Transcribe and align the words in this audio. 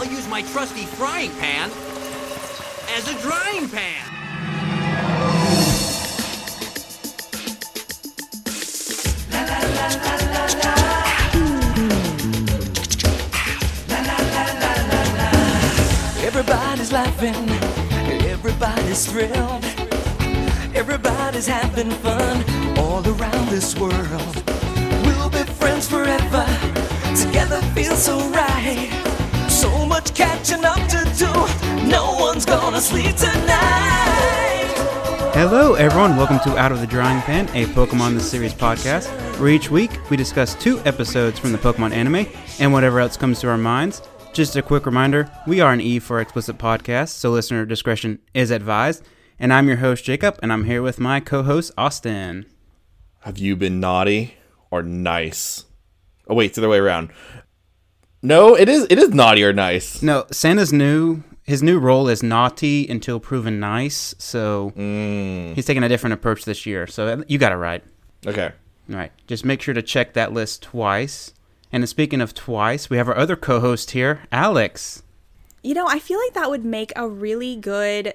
I'll 0.00 0.10
use 0.10 0.26
my 0.28 0.40
trusty 0.40 0.86
frying 0.86 1.30
pan 1.32 1.70
as 2.96 3.06
a 3.06 3.20
drying 3.20 3.68
pan. 3.68 4.02
Everybody's 16.24 16.92
laughing, 16.92 17.50
everybody's 18.24 19.04
thrilled, 19.04 19.64
everybody's 20.74 21.46
having 21.46 21.90
fun 21.90 22.42
all 22.78 23.06
around 23.06 23.48
this 23.48 23.76
world. 23.78 24.42
We'll 25.04 25.28
be 25.28 25.42
friends 25.60 25.86
forever, 25.86 26.46
together 27.14 27.60
feels 27.74 28.02
so 28.02 28.18
right. 28.30 29.19
So 29.60 29.84
much 29.84 30.14
catching 30.14 30.64
up 30.64 30.78
to 30.88 31.04
do, 31.18 31.86
no 31.86 32.16
one's 32.18 32.46
gonna 32.46 32.80
sleep 32.80 33.14
tonight. 33.14 34.72
Hello, 35.34 35.74
everyone. 35.74 36.16
Welcome 36.16 36.38
to 36.44 36.56
Out 36.56 36.72
of 36.72 36.80
the 36.80 36.86
Drying 36.86 37.20
Pan, 37.20 37.46
a 37.50 37.66
Pokemon 37.66 38.14
the 38.14 38.20
Series 38.20 38.54
podcast, 38.54 39.06
where 39.38 39.50
each 39.50 39.70
week 39.70 39.90
we 40.08 40.16
discuss 40.16 40.54
two 40.54 40.78
episodes 40.86 41.38
from 41.38 41.52
the 41.52 41.58
Pokemon 41.58 41.92
anime 41.92 42.26
and 42.58 42.72
whatever 42.72 43.00
else 43.00 43.18
comes 43.18 43.38
to 43.40 43.50
our 43.50 43.58
minds. 43.58 44.00
Just 44.32 44.56
a 44.56 44.62
quick 44.62 44.86
reminder 44.86 45.30
we 45.46 45.60
are 45.60 45.74
an 45.74 45.82
E 45.82 45.98
for 45.98 46.22
explicit 46.22 46.56
podcast, 46.56 47.10
so 47.10 47.30
listener 47.30 47.66
discretion 47.66 48.18
is 48.32 48.50
advised. 48.50 49.04
And 49.38 49.52
I'm 49.52 49.68
your 49.68 49.76
host, 49.76 50.06
Jacob, 50.06 50.38
and 50.42 50.54
I'm 50.54 50.64
here 50.64 50.80
with 50.80 50.98
my 50.98 51.20
co 51.20 51.42
host, 51.42 51.70
Austin. 51.76 52.46
Have 53.24 53.36
you 53.36 53.56
been 53.56 53.78
naughty 53.78 54.36
or 54.70 54.82
nice? 54.82 55.66
Oh 56.30 56.34
wait, 56.34 56.46
it's 56.46 56.56
the 56.56 56.62
other 56.62 56.68
way 56.68 56.78
around. 56.78 57.10
No, 58.22 58.54
it 58.54 58.68
is 58.68 58.86
it 58.90 58.98
is 58.98 59.10
naughty 59.10 59.42
or 59.44 59.52
nice. 59.52 60.02
No, 60.02 60.26
Santa's 60.30 60.72
new. 60.72 61.22
His 61.42 61.62
new 61.62 61.78
role 61.78 62.08
is 62.08 62.22
naughty 62.22 62.86
until 62.86 63.18
proven 63.18 63.58
nice, 63.58 64.14
so 64.18 64.72
mm. 64.76 65.54
he's 65.54 65.64
taking 65.66 65.82
a 65.82 65.88
different 65.88 66.14
approach 66.14 66.44
this 66.44 66.64
year. 66.64 66.86
So 66.86 67.24
you 67.26 67.38
got 67.38 67.50
it 67.50 67.56
right. 67.56 67.82
Okay. 68.26 68.52
All 68.90 68.96
right. 68.96 69.10
Just 69.26 69.44
make 69.44 69.62
sure 69.62 69.74
to 69.74 69.82
check 69.82 70.12
that 70.12 70.32
list 70.32 70.62
twice. 70.62 71.32
And 71.72 71.88
speaking 71.88 72.20
of 72.20 72.34
twice, 72.34 72.90
we 72.90 72.98
have 72.98 73.08
our 73.08 73.16
other 73.16 73.36
co 73.36 73.60
host 73.60 73.92
here, 73.92 74.22
Alex. 74.30 75.02
You 75.62 75.74
know, 75.74 75.86
I 75.86 75.98
feel 75.98 76.18
like 76.18 76.34
that 76.34 76.50
would 76.50 76.64
make 76.64 76.92
a 76.96 77.08
really 77.08 77.56
good 77.56 78.14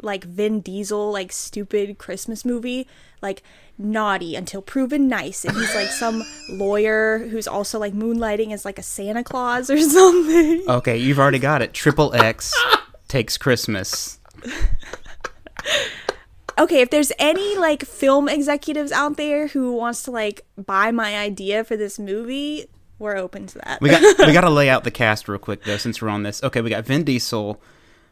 like 0.00 0.24
Vin 0.24 0.60
Diesel 0.60 1.10
like 1.10 1.32
stupid 1.32 1.98
Christmas 1.98 2.44
movie, 2.44 2.86
like 3.20 3.42
naughty 3.78 4.34
until 4.34 4.60
proven 4.60 5.06
nice 5.08 5.44
and 5.44 5.56
he's 5.56 5.74
like 5.74 5.86
some 5.88 6.24
lawyer 6.50 7.18
who's 7.30 7.46
also 7.46 7.78
like 7.78 7.94
moonlighting 7.94 8.52
as 8.52 8.64
like 8.64 8.78
a 8.78 8.82
Santa 8.82 9.22
Claus 9.22 9.70
or 9.70 9.78
something. 9.80 10.64
Okay, 10.68 10.96
you've 10.96 11.18
already 11.18 11.38
got 11.38 11.62
it. 11.62 11.72
Triple 11.72 12.12
X 12.14 12.52
takes 13.06 13.38
Christmas. 13.38 14.18
Okay, 16.58 16.80
if 16.80 16.90
there's 16.90 17.12
any 17.20 17.56
like 17.56 17.84
film 17.84 18.28
executives 18.28 18.90
out 18.90 19.16
there 19.16 19.46
who 19.46 19.72
wants 19.72 20.02
to 20.04 20.10
like 20.10 20.44
buy 20.56 20.90
my 20.90 21.16
idea 21.16 21.62
for 21.62 21.76
this 21.76 22.00
movie, 22.00 22.66
we're 22.98 23.16
open 23.16 23.46
to 23.46 23.58
that. 23.60 23.80
We 23.80 23.90
got 23.90 24.02
we 24.26 24.32
got 24.32 24.40
to 24.40 24.50
lay 24.50 24.68
out 24.68 24.82
the 24.82 24.90
cast 24.90 25.28
real 25.28 25.38
quick 25.38 25.62
though, 25.62 25.76
since 25.76 26.02
we're 26.02 26.08
on 26.08 26.24
this. 26.24 26.42
Okay, 26.42 26.60
we 26.60 26.70
got 26.70 26.84
Vin 26.84 27.04
Diesel. 27.04 27.60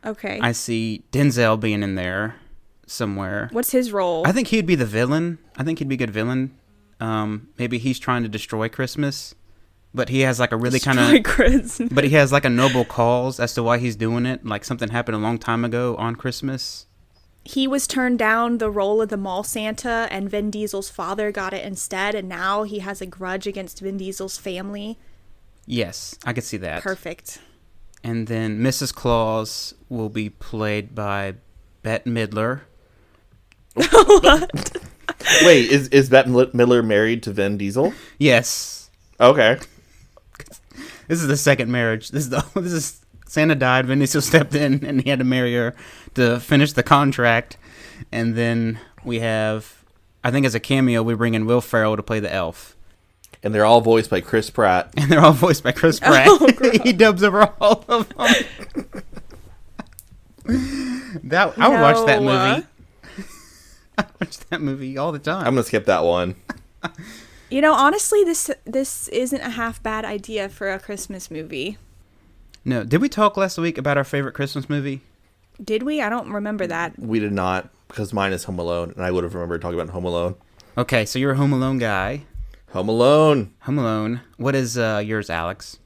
okay. 0.05 0.39
I 0.41 0.53
see 0.53 1.03
Denzel 1.11 1.59
being 1.59 1.83
in 1.83 1.97
there 1.97 2.37
somewhere. 2.87 3.49
What's 3.53 3.73
his 3.73 3.93
role? 3.93 4.27
I 4.27 4.33
think 4.33 4.49
he'd 4.49 4.67
be 4.67 4.75
the 4.75 4.87
villain. 4.87 5.39
I 5.57 5.65
think 5.65 5.79
he'd 5.79 5.89
be 5.89 5.97
a 5.97 5.99
good 5.99 6.11
villain. 6.11 6.57
Um, 7.01 7.49
maybe 7.59 7.79
he's 7.79 7.99
trying 7.99 8.23
to 8.23 8.29
destroy 8.29 8.69
Christmas, 8.69 9.35
but 9.93 10.09
he 10.09 10.21
has 10.21 10.41
like 10.41 10.53
a 10.53 10.57
really 10.57 10.81
kind 10.81 10.99
of 10.99 11.89
But 11.91 12.05
he 12.05 12.11
has 12.11 12.33
like 12.33 12.45
a 12.45 12.51
noble 12.51 12.85
cause 12.85 13.39
as 13.39 13.53
to 13.55 13.63
why 13.63 13.79
he's 13.79 13.97
doing 13.97 14.25
it. 14.25 14.47
Like 14.47 14.65
something 14.65 14.89
happened 14.91 15.17
a 15.17 15.21
long 15.21 15.39
time 15.39 15.65
ago 15.65 15.95
on 15.97 16.17
Christmas. 16.17 16.87
he 17.45 17.67
was 17.69 17.87
turned 17.87 18.19
down 18.19 18.59
the 18.59 18.71
role 18.71 19.03
of 19.03 19.09
the 19.09 19.17
mall 19.17 19.43
Santa, 19.45 20.09
and 20.11 20.31
Vin 20.31 20.51
Diesel's 20.51 20.89
father 20.91 21.31
got 21.31 21.53
it 21.53 21.65
instead, 21.65 22.15
and 22.15 22.29
now 22.29 22.63
he 22.65 22.79
has 22.81 23.01
a 23.03 23.07
grudge 23.07 23.47
against 23.47 23.81
Vin 23.81 23.99
Diesel's 23.99 24.39
family. 24.39 24.99
Yes, 25.67 26.17
I 26.25 26.33
could 26.33 26.45
see 26.45 26.57
that. 26.59 26.83
Perfect. 26.83 27.41
And 28.03 28.27
then 28.29 28.61
Mrs. 28.61 28.95
Claus 28.95 29.75
will 29.89 30.09
be 30.09 30.31
played 30.31 30.95
by 30.95 31.35
Bette 31.83 32.09
Midler. 32.09 32.63
Wait, 35.45 35.71
is 35.71 35.89
is 35.89 36.09
Bette 36.09 36.29
Midler 36.29 36.85
married 36.85 37.23
to 37.25 37.33
Vin 37.33 37.59
Diesel? 37.59 37.93
Yes, 38.19 38.91
Okay. 39.21 39.59
this 41.09 41.21
is 41.21 41.27
the 41.27 41.37
second 41.37 41.71
marriage. 41.71 42.11
This 42.11 42.25
is 42.25 42.31
the 42.31 42.45
this 42.61 42.73
is 42.73 43.01
Santa 43.27 43.55
died. 43.55 43.87
Vin 43.87 43.99
Diesel 43.99 44.23
stepped 44.23 44.55
in, 44.55 44.85
and 44.85 45.03
he 45.03 45.11
had 45.11 45.19
to 45.19 45.25
marry 45.25 45.55
her 45.55 45.75
to 46.15 46.41
finish 46.41 46.73
the 46.73 46.83
contract. 46.83 47.59
And 48.13 48.35
then 48.35 48.79
we 49.05 49.21
have, 49.21 49.85
I 50.23 50.31
think, 50.31 50.47
as 50.47 50.55
a 50.55 50.61
cameo, 50.61 51.03
we 51.03 51.15
bring 51.15 51.35
in 51.35 51.47
Will 51.47 51.61
Ferrell 51.61 51.97
to 51.97 52.03
play 52.03 52.21
the 52.21 52.33
elf. 52.33 52.77
And 53.43 53.55
they're 53.55 53.65
all 53.65 53.81
voiced 53.81 54.11
by 54.11 54.21
Chris 54.21 54.49
Pratt. 54.51 54.93
and 54.97 55.11
they're 55.11 55.21
all 55.21 55.33
voiced 55.33 55.63
by 55.63 55.73
Chris 55.73 56.01
oh, 56.03 56.49
Pratt. 56.51 56.81
he 56.83 56.93
dubs 56.93 57.23
over 57.23 57.53
all 57.61 57.85
of 57.89 58.09
them. 58.09 59.03
that 61.25 61.59
I 61.59 61.69
would 61.69 61.81
watch 61.81 62.07
that 62.07 62.23
movie. 62.23 62.33
Uh, 62.33 62.63
I 64.21 64.25
watch 64.25 64.39
that 64.51 64.61
movie 64.61 64.97
all 64.99 65.13
the 65.13 65.19
time. 65.19 65.47
I'm 65.47 65.55
gonna 65.55 65.65
skip 65.65 65.87
that 65.87 66.05
one. 66.05 66.37
You 67.49 67.61
know, 67.61 67.75
honestly, 67.75 68.25
this 68.25 68.51
this 68.65 69.07
isn't 69.09 69.41
a 69.41 69.51
half 69.51 69.81
bad 69.81 70.05
idea 70.05 70.49
for 70.49 70.73
a 70.73 70.81
Christmas 70.81 71.31
movie. 71.31 71.79
no, 72.65 72.83
did 72.83 73.01
we 73.01 73.09
talk 73.09 73.37
last 73.37 73.57
week 73.57 73.79
about 73.79 73.97
our 73.97 74.03
favorite 74.03 74.33
Christmas 74.35 74.69
movie? 74.69 75.03
Did 75.63 75.85
we? 75.85 76.01
I 76.01 76.09
don't 76.09 76.29
remember 76.33 76.67
that. 76.67 76.99
We 76.99 77.21
did 77.21 77.33
not 77.33 77.69
because 77.87 78.13
mine 78.13 78.33
is 78.33 78.43
Home 78.45 78.59
Alone, 78.59 78.91
and 78.97 79.05
I 79.05 79.13
would 79.13 79.23
have 79.23 79.33
remembered 79.33 79.63
talking 79.63 79.79
about 79.79 79.93
Home 79.93 80.05
Alone. 80.05 80.35
Okay, 80.77 81.05
so 81.07 81.21
you're 81.21 81.33
a 81.33 81.37
Home 81.37 81.53
Alone 81.53 81.79
guy. 81.79 82.25
Home 82.73 82.89
Alone. 82.89 83.55
Home 83.61 83.79
Alone. 83.79 84.23
What 84.39 84.57
is 84.57 84.77
uh, 84.77 85.01
yours, 85.07 85.31
Alex? 85.31 85.79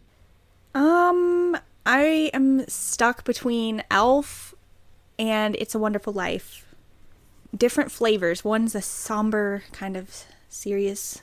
Um, 0.74 1.58
I 1.84 2.30
am 2.32 2.66
stuck 2.68 3.24
between 3.24 3.82
Elf 3.90 4.54
and 5.18 5.56
It's 5.56 5.74
a 5.74 5.78
Wonderful 5.78 6.14
Life. 6.14 6.66
Different 7.56 7.90
flavors. 7.90 8.44
One's 8.44 8.74
a 8.74 8.82
somber, 8.82 9.64
kind 9.72 9.96
of 9.96 10.24
serious 10.48 11.20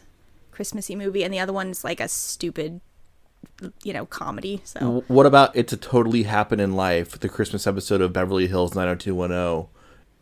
Christmassy 0.51 0.95
movie, 0.95 1.23
and 1.23 1.33
the 1.33 1.39
other 1.39 1.53
one's 1.53 1.83
like 1.83 1.99
a 1.99 2.07
stupid, 2.07 2.81
you 3.83 3.93
know, 3.93 4.05
comedy. 4.05 4.61
So 4.63 5.03
What 5.07 5.25
about 5.25 5.55
It's 5.55 5.71
a 5.73 5.77
Totally 5.77 6.23
Happening 6.23 6.73
Life, 6.73 7.19
the 7.19 7.29
Christmas 7.29 7.65
episode 7.67 8.01
of 8.01 8.13
Beverly 8.13 8.47
Hills 8.47 8.75
90210? 8.75 9.67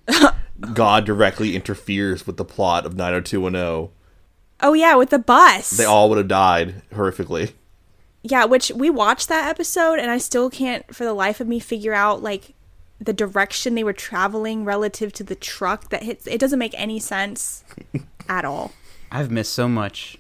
God 0.73 1.05
directly 1.05 1.55
interferes 1.55 2.25
with 2.27 2.37
the 2.37 2.45
plot 2.45 2.85
of 2.85 2.95
90210. 2.95 3.91
Oh 4.61 4.73
yeah, 4.73 4.95
with 4.95 5.09
the 5.09 5.19
bus. 5.19 5.71
They 5.71 5.85
all 5.85 6.07
would 6.09 6.17
have 6.17 6.27
died 6.27 6.81
horrifically. 6.93 7.53
yeah, 8.23 8.45
which 8.45 8.71
we 8.75 8.89
watched 8.89 9.27
that 9.29 9.47
episode 9.49 9.99
and 9.99 10.09
I 10.09 10.17
still 10.17 10.49
can't 10.49 10.95
for 10.95 11.03
the 11.03 11.13
life 11.13 11.39
of 11.39 11.47
me 11.47 11.59
figure 11.59 11.93
out 11.93 12.23
like 12.23 12.54
the 12.99 13.13
direction 13.13 13.75
they 13.75 13.83
were 13.83 13.93
traveling 13.93 14.63
relative 14.65 15.11
to 15.13 15.23
the 15.23 15.35
truck 15.35 15.89
that 15.89 16.03
hits 16.03 16.27
it 16.27 16.39
doesn't 16.39 16.59
make 16.59 16.73
any 16.77 16.99
sense 16.99 17.63
at 18.29 18.45
all. 18.45 18.71
I've 19.11 19.29
missed 19.31 19.53
so 19.53 19.67
much. 19.67 20.17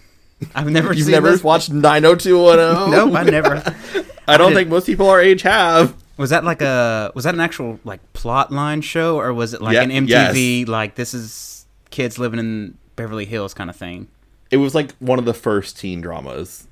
I've 0.54 0.70
never 0.70 0.92
You've 0.92 1.04
seen 1.06 1.12
never 1.12 1.30
this. 1.32 1.42
watched 1.42 1.70
90210? 1.72 2.90
Nope, 2.90 3.14
I 3.14 3.22
never. 3.24 3.74
I 4.28 4.36
don't 4.36 4.50
did- 4.50 4.56
think 4.56 4.68
most 4.68 4.86
people 4.86 5.08
our 5.08 5.20
age 5.20 5.42
have. 5.42 5.94
Was 6.16 6.30
that 6.30 6.44
like 6.44 6.62
a 6.62 7.12
was 7.14 7.24
that 7.24 7.34
an 7.34 7.40
actual 7.40 7.78
like 7.84 8.00
plot 8.12 8.50
line 8.50 8.80
show 8.80 9.18
or 9.20 9.32
was 9.32 9.54
it 9.54 9.60
like 9.62 9.74
Yeah, 9.74 9.82
an 9.82 9.90
MTV 10.06 10.66
like 10.66 10.96
this 10.96 11.14
is 11.14 11.64
kids 11.90 12.18
living 12.18 12.40
in 12.40 12.76
Beverly 12.96 13.24
Hills 13.24 13.54
kind 13.54 13.70
of 13.70 13.76
thing? 13.76 14.08
It 14.50 14.56
was 14.56 14.74
like 14.74 14.92
one 14.96 15.18
of 15.20 15.24
the 15.26 15.34
first 15.34 15.78
teen 15.78 16.00
dramas. 16.00 16.66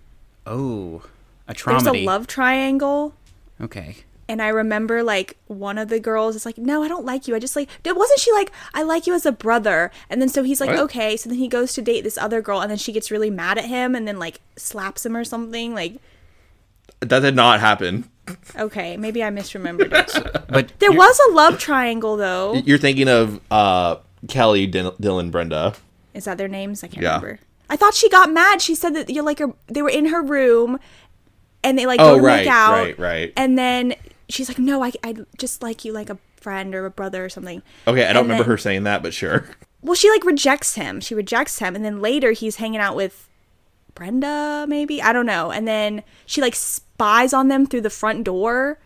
Oh, 0.46 1.02
a 1.48 1.54
There's 1.54 1.86
a 1.86 1.92
love 2.04 2.26
triangle 2.26 3.14
Okay. 3.60 3.98
And 4.28 4.42
I 4.42 4.48
remember 4.48 5.02
like 5.02 5.36
one 5.46 5.78
of 5.78 5.88
the 5.88 6.00
girls 6.00 6.34
is 6.36 6.44
like, 6.46 6.58
"No, 6.58 6.82
I 6.82 6.88
don't 6.88 7.04
like 7.04 7.28
you. 7.28 7.34
I 7.34 7.38
just 7.38 7.54
like." 7.56 7.68
Wasn't 7.84 8.18
she 8.20 8.32
like, 8.32 8.50
"I 8.74 8.82
like 8.82 9.06
you 9.06 9.14
as 9.14 9.24
a 9.26 9.32
brother"? 9.32 9.90
And 10.10 10.20
then 10.20 10.28
so 10.28 10.42
he's 10.42 10.60
like, 10.60 10.70
What? 10.70 10.78
"Okay." 10.80 11.16
So 11.16 11.28
then 11.28 11.38
he 11.38 11.48
goes 11.48 11.72
to 11.74 11.82
date 11.82 12.02
this 12.02 12.18
other 12.18 12.40
girl, 12.42 12.60
and 12.60 12.70
then 12.70 12.78
she 12.78 12.92
gets 12.92 13.10
really 13.10 13.30
mad 13.30 13.58
at 13.58 13.66
him, 13.66 13.94
and 13.94 14.06
then 14.08 14.18
like 14.18 14.40
slaps 14.56 15.06
him 15.06 15.16
or 15.16 15.24
something. 15.24 15.74
Like, 15.74 15.94
That 17.00 17.20
did 17.20 17.36
not 17.36 17.60
happen. 17.60 18.08
okay, 18.58 18.96
maybe 18.96 19.22
I 19.22 19.30
misremembered 19.30 19.92
it. 19.92 20.44
But 20.48 20.72
There 20.80 20.92
was 20.92 21.20
a 21.28 21.32
love 21.32 21.58
triangle 21.58 22.16
though. 22.16 22.54
You're 22.54 22.78
thinking 22.78 23.08
of 23.08 23.40
uh, 23.50 23.96
Kelly, 24.28 24.66
Dil- 24.66 24.92
Dylan, 25.00 25.30
Brenda. 25.30 25.74
Is 26.14 26.24
that 26.24 26.36
their 26.38 26.48
names? 26.48 26.82
I 26.82 26.88
can't 26.88 27.02
Yeah. 27.02 27.16
remember. 27.16 27.38
I 27.70 27.76
thought 27.76 27.94
she 27.94 28.08
got 28.08 28.32
mad. 28.32 28.62
She 28.62 28.74
said 28.74 28.94
that 28.94 29.10
you're 29.10 29.24
like 29.24 29.40
a, 29.40 29.52
they 29.68 29.82
were 29.82 29.90
in 29.90 30.06
her 30.06 30.22
room, 30.22 30.78
and 31.62 31.76
they 31.78 31.84
like 31.86 32.00
Oh, 32.00 32.14
go 32.14 32.20
to 32.20 32.24
right, 32.26 32.36
make 32.38 32.46
out. 32.48 32.72
right, 32.72 32.98
right. 32.98 33.32
And 33.36 33.58
then 33.58 33.94
she's 34.28 34.48
like, 34.48 34.58
"No, 34.58 34.82
I, 34.82 34.92
I 35.04 35.16
just 35.38 35.62
like 35.62 35.84
you 35.84 35.92
like 35.92 36.10
a 36.10 36.18
friend 36.36 36.74
or 36.74 36.86
a 36.86 36.90
brother 36.90 37.24
or 37.24 37.28
something." 37.28 37.62
Okay, 37.86 38.04
I 38.04 38.12
don't 38.12 38.22
And 38.22 38.24
remember 38.30 38.44
then- 38.44 38.50
her 38.50 38.58
saying 38.58 38.84
that, 38.84 39.02
but 39.02 39.12
sure. 39.14 39.48
Well, 39.82 39.94
she 39.94 40.10
like 40.10 40.24
rejects 40.24 40.74
him. 40.74 41.00
She 41.00 41.14
rejects 41.14 41.58
him, 41.60 41.76
and 41.76 41.84
then 41.84 42.00
later 42.00 42.32
he's 42.32 42.56
hanging 42.56 42.80
out 42.80 42.96
with 42.96 43.28
Brenda, 43.94 44.66
maybe 44.68 45.00
I 45.00 45.12
don't 45.12 45.26
know. 45.26 45.50
And 45.52 45.66
then 45.68 46.02
she 46.26 46.40
like 46.40 46.54
spies 46.56 47.32
on 47.32 47.48
them 47.48 47.66
through 47.66 47.82
the 47.82 47.90
front 47.90 48.24
door 48.24 48.78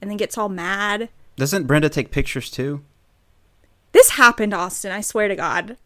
and 0.00 0.10
then 0.10 0.16
gets 0.16 0.36
all 0.36 0.48
mad. 0.48 1.08
Doesn't 1.36 1.66
Brenda 1.66 1.88
take 1.88 2.10
pictures 2.10 2.50
too? 2.50 2.82
This 3.92 4.10
happened, 4.10 4.52
Austin, 4.52 4.90
I 4.92 5.00
swear 5.00 5.28
to 5.28 5.36
God. 5.36 5.76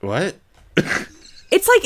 What? 0.00 0.36
It's 0.76 1.68
like 1.68 1.82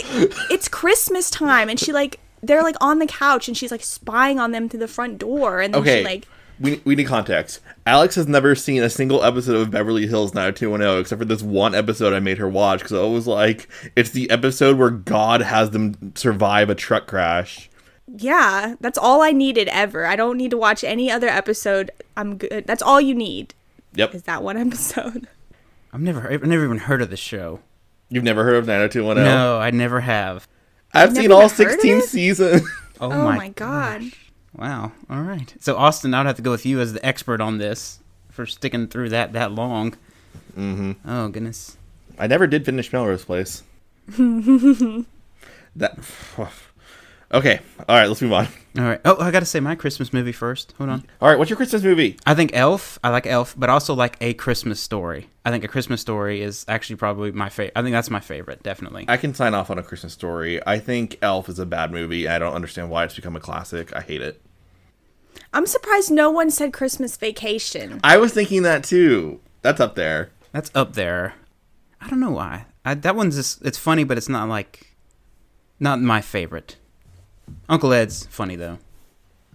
it's 0.51 0.69
Christmas 0.69 1.29
time 1.31 1.69
and 1.69 1.79
she 1.79 1.93
like 1.93 2.19
they're 2.43 2.63
like 2.63 2.77
on 2.81 2.99
the 2.99 3.07
couch 3.07 3.49
and 3.49 3.57
she's 3.57 3.71
like 3.71 3.83
spying 3.83 4.39
on 4.39 4.53
them 4.53 4.69
through 4.69 4.81
the 4.81 4.89
front 4.89 5.19
door 5.19 5.61
and 5.61 5.75
then 5.75 5.81
Okay. 5.83 5.99
she 6.01 6.05
like 6.05 6.29
we, 6.59 6.81
we 6.87 6.95
need 6.97 7.05
context. 7.07 7.61
Alex 7.87 8.15
has 8.15 8.27
never 8.27 8.55
seen 8.55 8.83
a 8.83 8.89
single 8.89 9.23
episode 9.23 9.57
of 9.57 9.71
Beverly 9.71 10.07
Hills 10.07 10.33
90210 10.33 11.01
except 11.01 11.19
for 11.19 11.27
this 11.27 11.43
one 11.43 11.75
episode 11.75 12.15
I 12.15 12.21
made 12.21 12.39
her 12.39 12.49
watch 12.49 12.79
because 12.81 12.97
I 12.99 13.03
was 13.05 13.27
like, 13.27 13.69
it's 13.95 14.11
the 14.11 14.31
episode 14.31 14.79
where 14.79 14.89
God 14.89 15.43
has 15.43 15.71
them 15.71 16.13
survive 16.15 16.71
a 16.71 16.75
truck 16.75 17.07
crash. 17.07 17.69
yeah, 18.07 18.77
that's 18.81 18.97
all 18.97 19.21
I 19.21 19.33
needed 19.33 19.69
ever. 19.69 20.07
I 20.07 20.17
don't 20.17 20.39
need 20.39 20.51
to 20.53 20.57
watch 20.57 20.83
any 20.83 21.11
other 21.11 21.29
episode. 21.29 21.91
I'm 22.17 22.39
good. 22.39 22.67
That's 22.67 22.81
all 22.83 23.03
you 23.03 23.15
need. 23.15 23.53
Yep. 23.95 24.15
Is 24.15 24.23
that 24.23 24.43
one 24.43 24.57
episode? 24.67 25.29
I've 25.93 26.01
never, 26.01 26.33
I've 26.33 26.43
never 26.45 26.65
even 26.65 26.79
heard 26.79 27.03
of 27.03 27.11
the 27.11 27.17
show. 27.19 27.61
You've 28.09 28.25
never 28.25 28.45
heard 28.45 28.57
of 28.57 28.67
90210? 28.67 29.25
No, 29.25 29.59
I 29.59 29.71
never 29.73 30.01
have. 30.01 30.49
I've 30.97 31.15
seen 31.15 31.31
all 31.33 31.45
even 31.45 31.57
heard 31.67 31.75
of 31.75 31.81
16 31.81 32.03
seasons. 32.03 32.69
Oh, 32.99 33.13
Oh, 33.13 33.25
my, 33.25 33.37
my 33.37 33.49
god. 33.51 34.05
Wow. 34.55 34.93
All 35.11 35.21
right. 35.21 35.55
So 35.61 35.77
Austin, 35.77 36.15
I'd 36.15 36.25
have 36.25 36.37
to 36.37 36.43
go 36.43 36.51
with 36.51 36.65
you 36.65 36.81
as 36.81 36.95
the 36.95 37.05
expert 37.05 37.43
on 37.43 37.59
this 37.59 38.01
for 38.31 38.47
sticking 38.47 38.87
through 38.89 39.11
that 39.11 39.35
that 39.35 39.53
long. 39.53 39.93
Mm-hmm. 40.57 40.93
Oh 41.07 41.29
goodness. 41.29 41.77
I 42.19 42.27
never 42.27 42.47
did 42.47 42.65
finish 42.65 42.91
Melrose 42.91 43.25
Place. 43.25 43.63
that. 45.77 45.99
Okay. 47.35 47.59
All 47.89 47.97
right. 47.97 48.07
Let's 48.07 48.23
move 48.23 48.33
on. 48.33 48.47
All 48.79 48.85
right. 48.85 49.01
Oh, 49.05 49.17
I 49.19 49.31
got 49.31 49.41
to 49.41 49.47
say 49.47 49.61
my 49.61 49.75
Christmas 49.75 50.13
movie 50.13 50.33
first. 50.33 50.75
Hold 50.77 50.91
on. 50.91 51.07
All 51.21 51.29
right. 51.29 51.39
What's 51.39 51.51
your 51.51 51.57
Christmas 51.57 51.83
movie? 51.83 52.19
I 52.27 52.35
think 52.35 52.51
Elf. 52.55 52.99
I 53.03 53.09
like 53.09 53.27
Elf, 53.27 53.55
but 53.59 53.71
also 53.71 53.95
like 53.95 54.17
A 54.21 54.35
Christmas 54.35 54.81
Story. 54.81 55.29
I 55.45 55.51
think 55.51 55.65
A 55.65 55.69
Christmas 55.69 56.01
Story 56.01 56.43
is 56.43 56.65
actually 56.69 56.97
probably 56.97 57.33
my 57.33 57.49
favorite. 57.49 57.73
I 57.75 57.83
think 57.83 57.95
that's 57.95 58.11
my 58.11 58.21
favorite, 58.21 58.63
definitely. 58.63 59.07
I 59.09 59.17
can 59.17 59.33
sign 59.35 59.55
off 59.55 59.71
on 59.71 59.79
a 59.79 59.83
Christmas 59.83 60.13
story. 60.13 60.65
I 60.67 60.79
think 60.79 61.19
Elf 61.23 61.49
is 61.49 61.59
a 61.59 61.67
bad 61.67 61.91
movie. 61.91 62.29
I 62.29 62.39
don't 62.39 62.53
understand 62.53 62.91
why 62.91 63.05
it's 63.05 63.17
become 63.17 63.37
a 63.37 63.41
classic. 63.41 63.95
I 63.97 64.01
hate 64.03 64.23
it. 64.23 64.43
I'm 65.53 65.67
surprised 65.67 66.11
no 66.11 66.31
one 66.31 66.51
said 66.51 66.73
Christmas 66.73 67.17
Vacation. 67.17 68.01
I 68.05 68.19
was 68.19 68.33
thinking 68.33 68.63
that 68.65 68.85
too. 68.85 69.41
That's 69.63 69.81
up 69.81 69.95
there. 69.95 70.31
That's 70.53 70.71
up 70.75 70.95
there. 70.95 71.35
I 72.01 72.09
don't 72.09 72.21
know 72.21 72.31
why. 72.31 72.67
I, 72.85 72.95
that 72.95 73.17
one's 73.17 73.37
just, 73.37 73.65
it's 73.65 73.79
funny, 73.79 74.05
but 74.05 74.19
it's 74.19 74.29
not 74.29 74.49
like 74.49 74.97
not 75.81 76.01
my 76.01 76.21
favorite. 76.21 76.77
Uncle 77.69 77.93
Ed's 77.93 78.27
funny 78.27 78.57
though. 78.57 78.79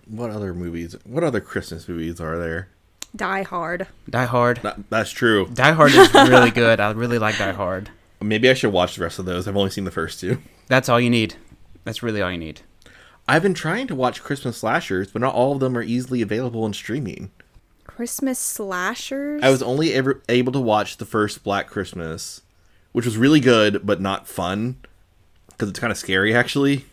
What 0.07 0.29
other 0.31 0.53
movies? 0.53 0.95
What 1.05 1.23
other 1.23 1.39
Christmas 1.41 1.87
movies 1.87 2.19
are 2.19 2.37
there? 2.37 2.69
Die 3.15 3.43
Hard. 3.43 3.87
Die 4.09 4.25
Hard. 4.25 4.57
That, 4.63 4.89
that's 4.89 5.11
true. 5.11 5.47
Die 5.53 5.71
Hard 5.71 5.91
is 5.93 6.13
really 6.13 6.51
good. 6.63 6.79
I 6.79 6.91
really 6.91 7.19
like 7.19 7.37
Die 7.37 7.51
Hard. 7.51 7.89
Maybe 8.21 8.49
I 8.49 8.53
should 8.53 8.71
watch 8.73 8.95
the 8.95 9.03
rest 9.03 9.19
of 9.19 9.25
those. 9.25 9.47
I've 9.47 9.57
only 9.57 9.71
seen 9.71 9.83
the 9.83 9.91
first 9.91 10.19
two. 10.19 10.39
That's 10.67 10.89
all 10.89 10.99
you 10.99 11.09
need. 11.09 11.35
That's 11.83 12.03
really 12.03 12.21
all 12.21 12.31
you 12.31 12.37
need. 12.37 12.61
I've 13.27 13.41
been 13.43 13.53
trying 13.53 13.87
to 13.87 13.95
watch 13.95 14.23
Christmas 14.23 14.57
slashers, 14.57 15.11
but 15.11 15.21
not 15.21 15.33
all 15.33 15.53
of 15.53 15.59
them 15.59 15.77
are 15.77 15.81
easily 15.81 16.21
available 16.21 16.65
in 16.65 16.73
streaming. 16.73 17.31
Christmas 17.85 18.39
slashers. 18.39 19.41
I 19.43 19.49
was 19.49 19.61
only 19.63 19.93
ever 19.93 20.21
able 20.29 20.51
to 20.53 20.59
watch 20.59 20.97
the 20.97 21.05
first 21.05 21.43
Black 21.43 21.67
Christmas, 21.67 22.41
which 22.93 23.05
was 23.05 23.17
really 23.17 23.39
good 23.39 23.85
but 23.85 23.99
not 24.01 24.27
fun 24.27 24.77
because 25.49 25.69
it's 25.69 25.79
kind 25.79 25.91
of 25.91 25.97
scary 25.97 26.33
actually. 26.33 26.85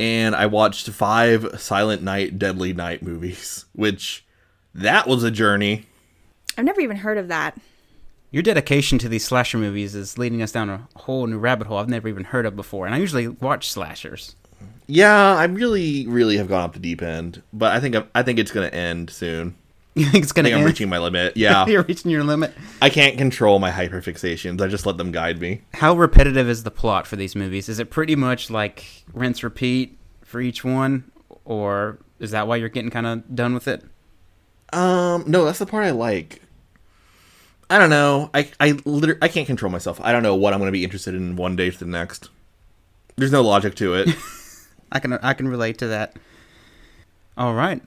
And 0.00 0.34
I 0.34 0.46
watched 0.46 0.88
five 0.88 1.60
Silent 1.60 2.02
Night, 2.02 2.38
Deadly 2.38 2.72
Night 2.72 3.02
movies, 3.02 3.66
which 3.72 4.24
that 4.74 5.06
was 5.06 5.22
a 5.22 5.30
journey. 5.30 5.86
I've 6.58 6.64
never 6.64 6.80
even 6.80 6.96
heard 6.96 7.18
of 7.18 7.28
that. 7.28 7.56
Your 8.30 8.42
dedication 8.42 8.98
to 8.98 9.08
these 9.08 9.24
slasher 9.24 9.58
movies 9.58 9.94
is 9.94 10.18
leading 10.18 10.42
us 10.42 10.50
down 10.50 10.68
a 10.68 10.88
whole 10.96 11.26
new 11.28 11.38
rabbit 11.38 11.68
hole 11.68 11.78
I've 11.78 11.88
never 11.88 12.08
even 12.08 12.24
heard 12.24 12.46
of 12.46 12.56
before. 12.56 12.86
And 12.86 12.94
I 12.94 12.98
usually 12.98 13.28
watch 13.28 13.70
slashers. 13.70 14.34
Yeah, 14.86 15.36
I 15.36 15.44
really, 15.44 16.06
really 16.06 16.36
have 16.36 16.48
gone 16.48 16.64
off 16.64 16.72
the 16.72 16.80
deep 16.80 17.00
end, 17.00 17.42
but 17.52 17.72
I 17.72 17.80
think 17.80 17.96
I 18.14 18.22
think 18.22 18.38
it's 18.38 18.50
gonna 18.50 18.66
end 18.66 19.10
soon. 19.10 19.54
You 19.96 20.06
think 20.06 20.24
it's 20.24 20.32
gonna 20.32 20.48
think 20.48 20.58
I'm 20.58 20.64
reaching 20.64 20.88
my 20.88 20.98
limit. 20.98 21.36
Yeah, 21.36 21.66
You're 21.66 21.84
reaching 21.84 22.10
your 22.10 22.24
limit. 22.24 22.52
I 22.82 22.90
can't 22.90 23.16
control 23.16 23.60
my 23.60 23.70
hyperfixations. 23.70 24.60
I 24.60 24.66
just 24.66 24.86
let 24.86 24.96
them 24.96 25.12
guide 25.12 25.40
me. 25.40 25.62
How 25.74 25.94
repetitive 25.94 26.48
is 26.48 26.64
the 26.64 26.72
plot 26.72 27.06
for 27.06 27.14
these 27.14 27.36
movies? 27.36 27.68
Is 27.68 27.78
it 27.78 27.90
pretty 27.90 28.16
much 28.16 28.50
like 28.50 29.04
rinse 29.12 29.44
repeat 29.44 29.96
for 30.24 30.40
each 30.40 30.64
one, 30.64 31.12
or 31.44 31.98
is 32.18 32.32
that 32.32 32.48
why 32.48 32.56
you're 32.56 32.68
getting 32.68 32.90
kind 32.90 33.06
of 33.06 33.36
done 33.36 33.54
with 33.54 33.68
it? 33.68 33.84
Um, 34.72 35.22
no, 35.28 35.44
that's 35.44 35.60
the 35.60 35.66
part 35.66 35.84
I 35.84 35.92
like. 35.92 36.42
I 37.70 37.78
don't 37.78 37.90
know. 37.90 38.30
I 38.34 38.50
I 38.58 38.78
literally 38.84 39.20
I 39.22 39.28
can't 39.28 39.46
control 39.46 39.70
myself. 39.70 40.00
I 40.02 40.10
don't 40.12 40.22
know 40.22 40.34
what 40.34 40.52
I'm 40.52 40.58
going 40.58 40.68
to 40.68 40.72
be 40.72 40.84
interested 40.84 41.14
in 41.14 41.36
one 41.36 41.54
day 41.56 41.70
to 41.70 41.78
the 41.78 41.86
next. 41.86 42.30
There's 43.16 43.32
no 43.32 43.42
logic 43.42 43.76
to 43.76 43.94
it. 43.94 44.08
I 44.92 44.98
can 44.98 45.12
I 45.12 45.34
can 45.34 45.48
relate 45.48 45.78
to 45.78 45.86
that. 45.88 46.16
All 47.36 47.54
right, 47.54 47.82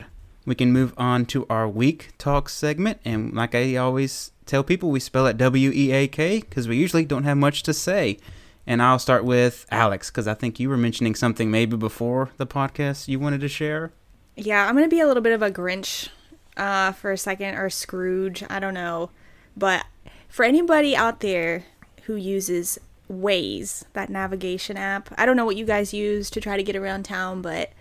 we 0.47 0.55
can 0.55 0.71
move 0.71 0.93
on 0.97 1.25
to 1.25 1.45
our 1.49 1.67
week 1.67 2.13
talk 2.17 2.47
segment, 2.47 2.99
and 3.03 3.33
like 3.33 3.53
I 3.53 3.75
always 3.75 4.31
tell 4.45 4.63
people, 4.63 4.89
we 4.89 5.01
spell 5.01 5.27
it 5.27 5.37
W 5.37 5.71
E 5.75 5.91
A 5.91 6.07
K 6.07 6.39
because 6.39 6.69
we 6.69 6.77
usually 6.77 7.03
don't 7.03 7.25
have 7.25 7.37
much 7.37 7.63
to 7.63 7.73
say. 7.73 8.17
And 8.65 8.81
I'll 8.81 8.97
start 8.97 9.25
with 9.25 9.65
Alex 9.71 10.09
because 10.09 10.27
I 10.27 10.33
think 10.33 10.59
you 10.59 10.69
were 10.69 10.77
mentioning 10.77 11.15
something 11.15 11.51
maybe 11.51 11.75
before 11.75 12.31
the 12.37 12.47
podcast 12.47 13.09
you 13.09 13.19
wanted 13.19 13.41
to 13.41 13.49
share. 13.49 13.91
Yeah, 14.37 14.65
I'm 14.65 14.75
gonna 14.75 14.87
be 14.87 15.01
a 15.01 15.07
little 15.07 15.21
bit 15.21 15.33
of 15.33 15.41
a 15.41 15.51
Grinch 15.51 16.07
uh, 16.55 16.93
for 16.93 17.11
a 17.11 17.17
second, 17.17 17.55
or 17.55 17.69
Scrooge. 17.69 18.43
I 18.49 18.59
don't 18.59 18.73
know, 18.73 19.09
but 19.57 19.85
for 20.29 20.45
anybody 20.45 20.95
out 20.95 21.19
there 21.19 21.65
who 22.03 22.15
uses 22.15 22.79
Waze, 23.11 23.83
that 23.91 24.09
navigation 24.09 24.77
app, 24.77 25.09
I 25.17 25.25
don't 25.25 25.35
know 25.35 25.45
what 25.45 25.57
you 25.57 25.65
guys 25.65 25.93
use 25.93 26.29
to 26.29 26.39
try 26.39 26.55
to 26.55 26.63
get 26.63 26.77
around 26.77 27.03
town, 27.03 27.41
but 27.41 27.71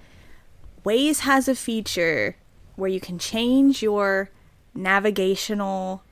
Waze 0.84 1.20
has 1.20 1.46
a 1.46 1.54
feature 1.54 2.36
where 2.76 2.90
you 2.90 3.00
can 3.00 3.18
change 3.18 3.82
your 3.82 4.30
navigational 4.74 6.02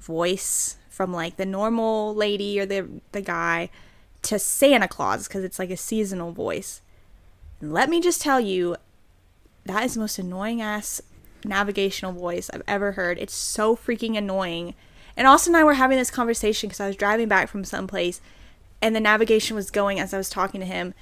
voice 0.00 0.76
from 0.88 1.12
like 1.12 1.36
the 1.36 1.46
normal 1.46 2.14
lady 2.14 2.60
or 2.60 2.66
the 2.66 2.86
the 3.12 3.22
guy 3.22 3.70
to 4.22 4.38
Santa 4.38 4.86
Claus 4.86 5.26
because 5.26 5.44
it's 5.44 5.58
like 5.58 5.70
a 5.70 5.76
seasonal 5.76 6.32
voice. 6.32 6.82
And 7.60 7.72
let 7.72 7.88
me 7.88 8.00
just 8.00 8.20
tell 8.20 8.40
you, 8.40 8.76
that 9.64 9.84
is 9.84 9.94
the 9.94 10.00
most 10.00 10.18
annoying 10.18 10.60
ass 10.60 11.00
navigational 11.44 12.12
voice 12.12 12.50
I've 12.52 12.62
ever 12.68 12.92
heard. 12.92 13.18
It's 13.18 13.34
so 13.34 13.74
freaking 13.74 14.16
annoying. 14.16 14.74
And 15.16 15.26
Austin 15.26 15.54
and 15.54 15.60
I 15.60 15.64
were 15.64 15.74
having 15.74 15.98
this 15.98 16.10
conversation 16.10 16.68
because 16.68 16.80
I 16.80 16.86
was 16.86 16.96
driving 16.96 17.28
back 17.28 17.48
from 17.48 17.64
someplace 17.64 18.20
and 18.82 18.94
the 18.94 19.00
navigation 19.00 19.56
was 19.56 19.70
going 19.70 20.00
as 20.00 20.14
I 20.14 20.18
was 20.18 20.30
talking 20.30 20.60
to 20.60 20.66
him. 20.66 20.94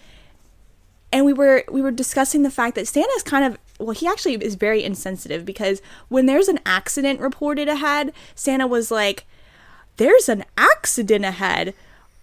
And 1.13 1.25
we 1.25 1.33
were 1.33 1.65
we 1.71 1.81
were 1.81 1.91
discussing 1.91 2.43
the 2.43 2.51
fact 2.51 2.75
that 2.75 2.87
Santa 2.87 3.11
is 3.17 3.23
kind 3.23 3.45
of 3.45 3.59
well, 3.79 3.95
he 3.95 4.07
actually 4.07 4.35
is 4.35 4.57
very 4.57 4.83
insensitive 4.83 5.45
because 5.45 5.81
when 6.09 6.27
there's 6.27 6.49
an 6.49 6.61
accident 6.67 7.21
reported 7.21 7.69
ahead, 7.69 8.13
Santa 8.35 8.67
was 8.67 8.91
like, 8.91 9.25
There's 9.97 10.29
an 10.29 10.45
accident 10.57 11.25
ahead. 11.25 11.75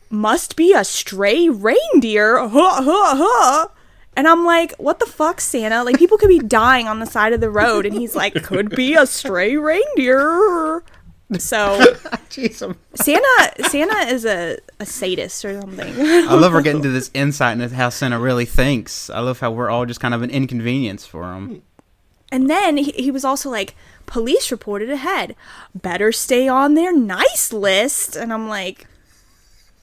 Must 0.10 0.56
be 0.56 0.74
a 0.74 0.84
stray 0.84 1.50
reindeer. 1.50 2.38
Huh, 2.38 2.84
huh, 2.84 3.16
huh. 3.18 3.68
And 4.16 4.28
I'm 4.28 4.46
like, 4.46 4.74
what 4.78 5.00
the 5.00 5.06
fuck, 5.06 5.42
Santa? 5.42 5.84
Like, 5.84 5.98
people 5.98 6.18
could 6.18 6.30
be 6.30 6.40
dying 6.40 6.88
on 6.88 7.00
the 7.00 7.06
side 7.06 7.34
of 7.34 7.42
the 7.42 7.50
road. 7.50 7.86
And 7.86 7.94
he's 7.94 8.16
like, 8.16 8.34
could 8.44 8.70
be 8.70 8.96
a 8.96 9.06
stray 9.06 9.58
reindeer. 9.58 10.84
So, 11.40 11.80
Jeez, 12.30 12.76
Santa 12.96 13.70
Santa 13.70 14.14
is 14.14 14.26
a, 14.26 14.58
a 14.80 14.86
sadist 14.86 15.44
or 15.46 15.60
something. 15.60 15.94
I 16.00 16.34
love 16.34 16.54
we're 16.54 16.62
getting 16.62 16.82
to 16.82 16.90
this 16.90 17.12
insight 17.14 17.60
into 17.60 17.76
how 17.76 17.90
Santa 17.90 18.20
really 18.20 18.46
thinks. 18.46 19.10
I 19.10 19.20
love 19.20 19.40
how 19.40 19.52
we're 19.52 19.70
all 19.70 19.86
just 19.86 20.00
kind 20.00 20.14
of 20.14 20.22
an 20.22 20.30
inconvenience 20.30 21.06
for 21.06 21.34
him. 21.34 21.62
And 22.32 22.50
then 22.50 22.78
he, 22.78 22.92
he 22.92 23.12
was 23.12 23.24
also 23.24 23.50
like, 23.50 23.76
police 24.06 24.52
reported 24.52 24.90
ahead. 24.90 25.36
Better 25.74 26.12
stay 26.12 26.48
on 26.48 26.74
their 26.74 26.96
nice 26.96 27.54
list. 27.54 28.16
And 28.16 28.34
I'm 28.34 28.50
like, 28.50 28.88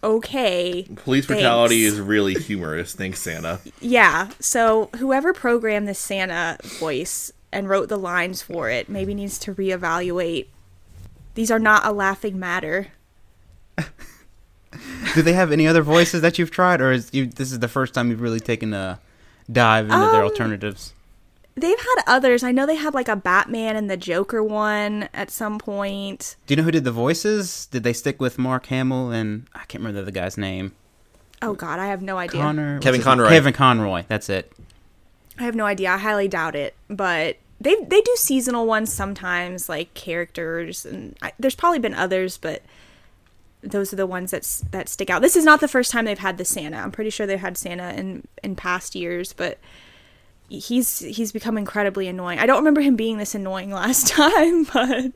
okay. 0.03 0.87
Police 0.97 1.27
brutality 1.27 1.85
Thanks. 1.85 1.95
is 1.95 2.01
really 2.01 2.35
humorous. 2.35 2.95
Thanks, 2.95 3.21
Santa. 3.21 3.61
Yeah. 3.81 4.31
So 4.41 4.91
whoever 4.99 5.33
programmed 5.33 5.89
the 5.89 5.95
Santa 5.95 6.59
voice 6.79 7.33
and 7.53 7.69
wrote 7.69 7.89
the 7.89 7.99
lines 7.99 8.43
for 8.43 8.71
it 8.71 8.89
maybe 8.89 9.15
needs 9.15 9.39
to 9.41 9.55
reevaluate. 9.55 10.47
These 11.35 11.51
are 11.51 11.59
not 11.59 11.85
a 11.87 11.93
laughing 11.93 12.39
matter. 12.39 12.89
Do 15.15 15.21
they 15.23 15.35
have 15.35 15.53
any 15.53 15.67
other 15.67 15.83
voices 15.83 16.23
that 16.23 16.39
you've 16.39 16.51
tried, 16.51 16.81
or 16.81 16.93
is 16.93 17.11
you, 17.13 17.27
this 17.27 17.53
is 17.53 17.59
the 17.59 17.69
first 17.69 17.93
time 17.93 18.11
you've 18.11 18.21
really 18.23 18.41
taken 18.41 18.73
a 18.73 18.99
dive 19.51 19.85
into 19.87 19.97
their 19.99 20.23
Um, 20.23 20.31
alternatives? 20.31 20.95
They've 21.55 21.79
had 21.79 22.03
others. 22.07 22.43
I 22.43 22.53
know 22.53 22.65
they 22.65 22.77
had 22.77 22.95
like 22.95 23.09
a 23.09 23.17
Batman 23.17 23.77
and 23.77 23.91
the 23.91 23.99
Joker 23.99 24.43
one 24.43 25.11
at 25.13 25.31
some 25.31 25.59
point. 25.59 26.37
Do 26.47 26.55
you 26.55 26.57
know 26.57 26.63
who 26.63 26.71
did 26.71 26.85
the 26.85 26.93
voices? 26.93 27.67
Did 27.67 27.83
they 27.83 27.93
stick 27.93 28.21
with 28.23 28.39
Mark 28.39 28.67
Hamill 28.67 29.11
and 29.11 29.47
I 29.55 29.59
can't 29.67 29.83
remember 29.83 29.97
the 29.97 30.03
other 30.03 30.11
guy's 30.13 30.39
name? 30.39 30.73
Oh 31.43 31.53
God, 31.53 31.79
I 31.79 31.87
have 31.89 32.01
no 32.01 32.17
idea. 32.17 32.41
Connor, 32.41 32.79
Kevin 32.81 33.01
his 33.01 33.07
name? 33.07 33.17
Conroy. 33.17 33.29
Kevin 33.29 33.53
Conroy. 33.53 34.05
That's 34.09 34.31
it. 34.31 34.51
I 35.39 35.43
have 35.43 35.55
no 35.55 35.67
idea. 35.67 35.91
I 35.91 35.99
highly 35.99 36.29
doubt 36.29 36.55
it, 36.57 36.75
but 36.89 37.37
they 37.63 37.75
they 37.87 38.01
do 38.01 38.15
seasonal 38.17 38.67
ones 38.67 38.93
sometimes, 38.93 39.69
like 39.69 39.95
characters, 39.95 40.85
and 40.85 41.17
I, 41.23 41.33
there's 41.39 41.55
probably 41.55 41.79
been 41.79 41.95
others, 41.95 42.39
but 42.39 42.63
those 43.63 43.93
are 43.93 43.97
the 43.97 44.07
ones 44.07 44.33
that 44.33 44.43
that 44.73 44.89
stick 44.89 45.09
out. 45.11 45.23
This 45.23 45.37
is 45.37 45.45
not 45.45 45.61
the 45.61 45.69
first 45.69 45.91
time 45.91 46.05
they've 46.05 46.19
had 46.19 46.39
the 46.39 46.45
Santa. 46.45 46.79
I'm 46.79 46.91
pretty 46.91 47.11
sure 47.11 47.27
they've 47.27 47.39
had 47.39 47.57
Santa 47.57 47.93
in 47.95 48.27
in 48.43 48.57
past 48.57 48.95
years, 48.95 49.33
but 49.33 49.59
he's 50.49 50.99
he's 50.99 51.33
become 51.33 51.57
incredibly 51.57 52.09
annoying. 52.09 52.39
I 52.39 52.47
don't 52.47 52.59
remember 52.59 52.81
him 52.81 52.97
being 52.97 53.19
this 53.19 53.35
annoying 53.35 53.71
last 53.83 54.09
time, 54.09 54.65
but 54.65 55.13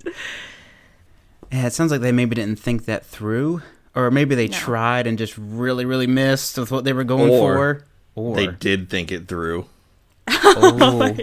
Yeah, 1.52 1.66
it 1.66 1.72
sounds 1.72 1.90
like 1.90 2.00
they 2.00 2.12
maybe 2.12 2.34
didn't 2.36 2.58
think 2.58 2.84
that 2.86 3.04
through, 3.04 3.62
or 3.94 4.10
maybe 4.10 4.34
they 4.34 4.48
No. 4.48 4.56
tried 4.56 5.06
and 5.06 5.18
just 5.18 5.36
really, 5.36 5.84
really 5.84 6.06
missed 6.06 6.56
with 6.58 6.70
what 6.70 6.84
they 6.84 6.92
were 6.92 7.04
going 7.04 7.32
Or 7.32 7.38
for. 7.54 7.84
Or 8.14 8.36
They 8.36 8.46
did 8.46 8.88
think 8.88 9.12
it 9.12 9.28
through. 9.28 9.66
oh, 10.28 10.78
oh 10.80 11.16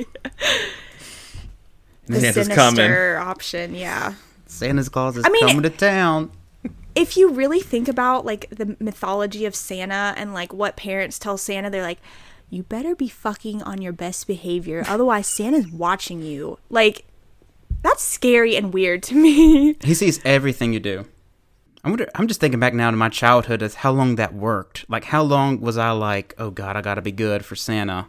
the 2.05 2.19
Santa's 2.19 2.47
sinister 2.47 3.17
option, 3.17 3.75
yeah. 3.75 4.13
Santa's 4.45 4.89
Claus 4.89 5.17
is 5.17 5.25
I 5.25 5.29
mean, 5.29 5.47
coming 5.47 5.63
to 5.63 5.69
town. 5.69 6.31
if 6.95 7.17
you 7.17 7.29
really 7.29 7.59
think 7.59 7.87
about 7.87 8.25
like 8.25 8.49
the 8.49 8.75
mythology 8.79 9.45
of 9.45 9.55
Santa 9.55 10.13
and 10.17 10.33
like 10.33 10.53
what 10.53 10.75
parents 10.75 11.17
tell 11.17 11.37
Santa, 11.37 11.69
they're 11.69 11.81
like, 11.81 11.99
you 12.49 12.63
better 12.63 12.95
be 12.95 13.07
fucking 13.07 13.63
on 13.63 13.81
your 13.81 13.93
best 13.93 14.27
behavior, 14.27 14.83
otherwise 14.87 15.27
Santa's 15.27 15.67
watching 15.69 16.21
you. 16.21 16.59
Like, 16.69 17.05
that's 17.81 18.03
scary 18.03 18.55
and 18.55 18.73
weird 18.73 19.03
to 19.03 19.15
me. 19.15 19.75
He 19.83 19.93
sees 19.93 20.19
everything 20.23 20.73
you 20.73 20.79
do. 20.79 21.05
I 21.83 21.89
wonder. 21.89 22.07
I'm 22.15 22.27
just 22.27 22.39
thinking 22.39 22.59
back 22.61 22.73
now 22.73 22.91
to 22.91 22.95
my 22.95 23.09
childhood 23.09 23.61
as 23.61 23.75
how 23.75 23.91
long 23.91 24.15
that 24.15 24.33
worked. 24.33 24.85
Like, 24.89 25.05
how 25.05 25.21
long 25.21 25.59
was 25.59 25.77
I 25.77 25.91
like, 25.91 26.33
oh 26.37 26.49
God, 26.49 26.77
I 26.77 26.81
gotta 26.81 27.01
be 27.01 27.11
good 27.11 27.43
for 27.43 27.55
Santa, 27.55 28.07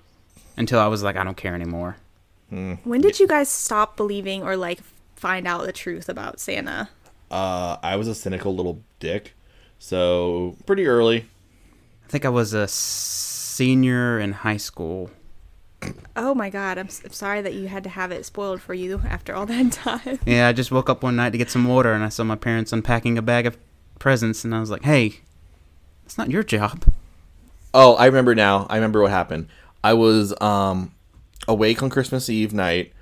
until 0.56 0.78
I 0.78 0.86
was 0.86 1.02
like, 1.02 1.16
I 1.16 1.24
don't 1.24 1.36
care 1.36 1.54
anymore. 1.54 1.96
When 2.50 3.00
did 3.00 3.18
you 3.18 3.26
guys 3.26 3.48
stop 3.48 3.96
believing 3.96 4.42
or 4.42 4.56
like 4.56 4.80
find 5.16 5.46
out 5.46 5.64
the 5.66 5.72
truth 5.72 6.08
about 6.08 6.38
Santa? 6.40 6.88
Uh, 7.30 7.76
I 7.82 7.96
was 7.96 8.06
a 8.08 8.14
cynical 8.14 8.54
little 8.54 8.82
dick, 9.00 9.34
so 9.78 10.56
pretty 10.66 10.86
early. 10.86 11.26
I 12.04 12.08
think 12.08 12.24
I 12.24 12.28
was 12.28 12.52
a 12.54 12.68
senior 12.68 14.18
in 14.20 14.32
high 14.32 14.58
school. 14.58 15.10
Oh 16.16 16.34
my 16.34 16.48
god, 16.48 16.78
I'm, 16.78 16.86
s- 16.86 17.02
I'm 17.04 17.12
sorry 17.12 17.42
that 17.42 17.52
you 17.54 17.66
had 17.68 17.82
to 17.84 17.90
have 17.90 18.10
it 18.12 18.24
spoiled 18.24 18.62
for 18.62 18.72
you 18.72 19.02
after 19.08 19.34
all 19.34 19.46
that 19.46 19.72
time. 19.72 20.18
Yeah, 20.24 20.48
I 20.48 20.52
just 20.52 20.70
woke 20.70 20.88
up 20.88 21.02
one 21.02 21.16
night 21.16 21.30
to 21.30 21.38
get 21.38 21.50
some 21.50 21.66
water, 21.66 21.92
and 21.92 22.02
I 22.04 22.08
saw 22.08 22.24
my 22.24 22.36
parents 22.36 22.72
unpacking 22.72 23.18
a 23.18 23.22
bag 23.22 23.46
of 23.46 23.58
presents, 23.98 24.44
and 24.44 24.54
I 24.54 24.60
was 24.60 24.70
like, 24.70 24.84
hey, 24.84 25.20
it's 26.06 26.16
not 26.16 26.30
your 26.30 26.42
job. 26.42 26.84
Oh, 27.74 27.96
I 27.96 28.06
remember 28.06 28.34
now. 28.34 28.66
I 28.70 28.76
remember 28.76 29.02
what 29.02 29.10
happened. 29.10 29.48
I 29.82 29.92
was 29.94 30.32
um 30.40 30.92
awake 31.48 31.82
on 31.82 31.90
Christmas 31.90 32.28
Eve 32.28 32.52
night, 32.54 32.92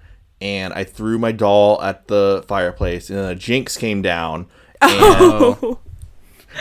and 0.41 0.73
I 0.73 0.85
threw 0.85 1.19
my 1.19 1.33
doll 1.33 1.81
at 1.83 2.09
the 2.09 2.45
fireplace, 2.49 3.09
and 3.11 3.19
then 3.19 3.31
a 3.31 3.35
Jynx 3.35 3.77
came 3.77 4.03
down 4.03 4.47
and, 4.81 4.91
Oh, 5.01 5.79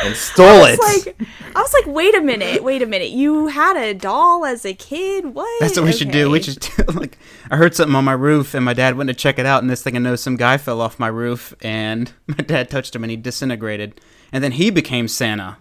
and 0.04 0.16
stole 0.16 0.66
it. 0.66 0.80
Like 0.80 1.16
I 1.56 1.62
was 1.62 1.74
like, 1.74 1.88
wait 1.88 2.16
a 2.16 2.22
minute, 2.22 2.64
wait 2.64 2.82
a 2.82 2.86
minute. 2.86 3.10
You 3.10 3.48
had 3.48 3.76
a 3.76 3.94
doll 3.94 4.46
as 4.46 4.64
a 4.66 4.74
kid? 4.74 5.26
What? 5.34 5.48
that's 5.60 5.76
what 5.76 5.86
we 5.86 5.92
should 5.92 6.12
do. 6.12 6.30
We 6.30 6.42
should 6.42 6.60
do, 6.78 6.84
like, 6.94 7.18
I 7.50 7.58
heard 7.58 7.76
something 7.76 7.96
on 7.96 8.06
my 8.06 8.14
roof, 8.14 8.54
and 8.54 8.64
my 8.64 8.74
dad 8.74 8.96
went 8.96 9.10
to 9.10 9.14
check 9.14 9.38
it 9.40 9.46
out, 9.46 9.62
and 9.62 9.70
this 9.70 9.84
thing 9.84 9.96
I 9.96 10.00
know 10.00 10.16
some 10.16 10.38
guy 10.38 10.58
fell 10.58 10.80
off 10.80 10.98
my 11.00 11.08
roof, 11.08 11.54
and 11.62 12.12
my 12.28 12.36
dad 12.36 12.70
touched 12.70 12.96
him, 12.96 13.04
and 13.04 13.12
he 13.12 13.18
disintegrated, 13.18 14.00
and 14.32 14.44
then 14.44 14.54
he 14.54 14.70
became 14.70 15.08
Santa. 15.10 15.58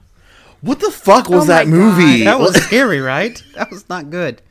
what 0.61 0.79
the 0.79 0.91
fuck 0.93 1.29
was 1.29 1.45
Oh 1.45 1.47
that 1.49 1.67
movie? 1.67 2.23
That 2.25 2.39
was 2.39 2.55
scary, 2.63 3.01
right? 3.01 3.43
That 3.57 3.71
was 3.71 3.89
not 3.89 4.11
good. 4.11 4.43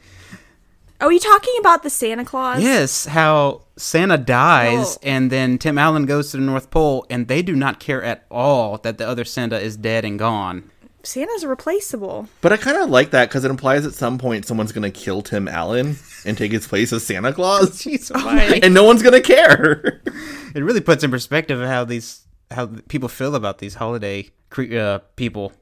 Are 1.02 1.12
you 1.14 1.20
talking 1.20 1.54
about 1.60 1.84
the 1.84 1.90
Santa 1.90 2.26
Claus? 2.26 2.62
Yes, 2.62 3.06
how 3.06 3.62
Santa 3.78 4.18
dies, 4.18 4.98
Oh. 4.98 5.00
and 5.04 5.32
then 5.32 5.58
Tim 5.58 5.78
Allen 5.78 6.06
goes 6.06 6.32
to 6.32 6.38
the 6.38 6.44
North 6.44 6.70
Pole, 6.72 7.06
and 7.10 7.28
they 7.28 7.42
do 7.42 7.56
not 7.56 7.80
care 7.80 8.04
at 8.04 8.26
all 8.30 8.78
that 8.80 8.98
the 8.98 9.08
other 9.08 9.24
Santa 9.24 9.58
is 9.60 9.78
dead 9.78 10.04
and 10.04 10.20
gone. 10.20 10.70
Santa's 11.04 11.46
replaceable. 11.46 12.28
But 12.42 12.52
I 12.52 12.58
kind 12.58 12.76
of 12.78 12.90
like 12.90 13.12
that 13.12 13.30
because 13.30 13.46
it 13.46 13.50
implies 13.52 13.86
at 13.86 13.94
some 13.94 14.18
point 14.18 14.46
someone's 14.46 14.74
gonna 14.74 14.92
kill 14.92 15.22
Tim 15.22 15.48
Allen 15.48 15.96
and 16.26 16.38
take 16.38 16.52
his 16.52 16.68
place 16.68 16.92
as 16.92 17.06
Santa 17.06 17.32
Claus, 17.32 17.70
Jeez, 17.82 18.14
why? 18.14 18.60
and 18.64 18.74
no 18.74 18.84
one's 18.84 19.02
gonna 19.02 19.22
care. 19.22 20.02
it 20.54 20.62
really 20.62 20.82
puts 20.82 21.02
in 21.04 21.10
perspective 21.12 21.66
how 21.66 21.86
these 21.86 22.26
how 22.52 22.66
people 22.90 23.08
feel 23.08 23.36
about 23.36 23.60
these 23.60 23.76
holiday 23.76 24.28
cre- 24.50 24.76
uh, 24.78 25.00
people. 25.16 25.54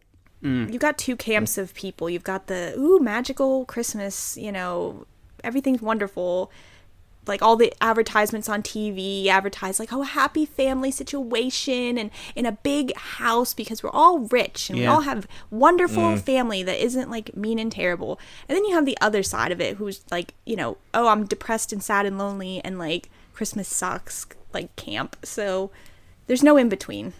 You've 0.41 0.79
got 0.79 0.98
two 0.98 1.17
camps 1.17 1.58
of 1.58 1.74
people. 1.74 2.10
You've 2.10 2.24
got 2.24 2.48
the 2.48 2.74
ooh 2.77 3.00
magical 3.00 3.65
Christmas, 3.65 4.38
you 4.38 4.51
know, 4.51 5.06
everything's 5.48 5.82
wonderful. 5.82 6.51
Like 7.25 7.42
all 7.42 7.56
the 7.58 7.74
advertisements 7.82 8.48
on 8.48 8.63
TV 8.63 9.27
advertise 9.27 9.80
like 9.80 9.92
oh 9.92 10.01
a 10.01 10.06
happy 10.06 10.46
family 10.46 10.92
situation 10.92 11.98
and 11.98 12.10
in 12.36 12.46
a 12.46 12.54
big 12.54 12.96
house 12.96 13.54
because 13.54 13.84
we're 13.84 13.89
all 13.89 14.20
rich 14.20 14.70
and 14.70 14.80
we 14.80 14.86
all 14.86 15.01
have 15.01 15.27
wonderful 15.50 16.04
mm. 16.04 16.22
family 16.22 16.63
that 16.63 16.82
isn't 16.82 17.10
like 17.10 17.36
mean 17.36 17.60
and 17.60 17.72
terrible. 17.72 18.18
And 18.48 18.56
then 18.56 18.63
you 18.63 18.74
have 18.75 18.86
the 18.86 18.98
other 19.01 19.24
side 19.24 19.51
of 19.51 19.60
it 19.60 19.75
who's 19.75 20.06
like, 20.10 20.36
you 20.46 20.56
know, 20.56 20.77
oh 20.94 21.08
I'm 21.08 21.25
depressed 21.25 21.74
and 21.74 21.84
sad 21.84 22.06
and 22.06 22.18
lonely 22.18 22.62
and 22.63 22.80
like 22.80 23.10
Christmas 23.34 23.68
sucks 23.68 24.25
like 24.54 24.74
camp. 24.77 25.18
So 25.24 25.70
there's 26.27 26.44
no 26.44 26.56
in 26.56 26.70
between. 26.70 27.13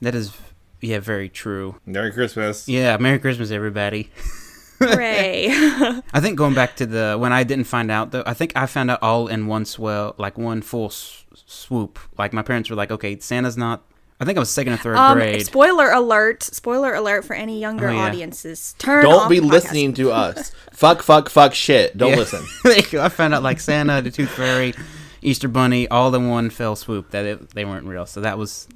That 0.00 0.14
is, 0.14 0.36
yeah, 0.80 1.00
very 1.00 1.28
true. 1.28 1.80
Merry 1.86 2.12
Christmas. 2.12 2.68
Yeah, 2.68 2.96
Merry 2.98 3.18
Christmas, 3.18 3.50
everybody. 3.50 4.10
Hooray. 4.88 5.48
I 6.12 6.20
think 6.20 6.36
going 6.38 6.54
back 6.54 6.76
to 6.76 6.86
the 6.86 7.16
when 7.18 7.32
I 7.32 7.44
didn't 7.44 7.66
find 7.66 7.90
out 7.90 8.10
though, 8.12 8.22
I 8.26 8.34
think 8.34 8.52
I 8.56 8.66
found 8.66 8.90
out 8.90 9.02
all 9.02 9.28
in 9.28 9.46
one 9.46 9.64
swell, 9.64 10.14
like 10.18 10.38
one 10.38 10.62
full 10.62 10.86
s- 10.86 11.24
swoop. 11.46 11.98
Like 12.18 12.32
my 12.32 12.42
parents 12.42 12.70
were 12.70 12.76
like, 12.76 12.90
"Okay, 12.90 13.18
Santa's 13.18 13.56
not." 13.56 13.82
I 14.20 14.24
think 14.24 14.38
I 14.38 14.40
was 14.40 14.50
second 14.50 14.74
or 14.74 14.76
third 14.76 14.96
Um, 14.96 15.18
grade. 15.18 15.44
spoiler 15.44 15.90
alert! 15.90 16.42
Spoiler 16.44 16.94
alert 16.94 17.24
for 17.24 17.34
any 17.34 17.58
younger 17.60 17.88
Oh, 17.88 17.92
yeah. 17.92 18.06
audiences. 18.06 18.74
Turn. 18.78 19.02
Don't 19.02 19.14
off 19.22 19.28
be 19.28 19.40
the 19.40 19.46
listening 19.46 19.92
to 19.94 20.12
us. 20.12 20.52
fuck, 20.72 21.02
fuck, 21.02 21.28
fuck, 21.28 21.52
shit. 21.52 21.96
Don't 21.96 22.10
Yeah. 22.10 22.16
listen. 22.16 22.46
There 22.64 22.78
you. 22.92 23.00
I 23.00 23.08
found 23.08 23.34
out 23.34 23.42
like 23.42 23.58
Santa, 23.58 24.00
the 24.00 24.12
Tooth 24.12 24.30
Fairy, 24.30 24.72
Easter 25.20 25.48
Bunny, 25.48 25.88
all 25.88 26.14
in 26.14 26.28
one 26.28 26.48
fell 26.50 26.76
swoop. 26.76 27.10
That 27.10 27.24
it, 27.24 27.50
they 27.54 27.64
weren't 27.64 27.86
real. 27.86 28.06
So 28.06 28.20
that 28.20 28.38
was 28.38 28.68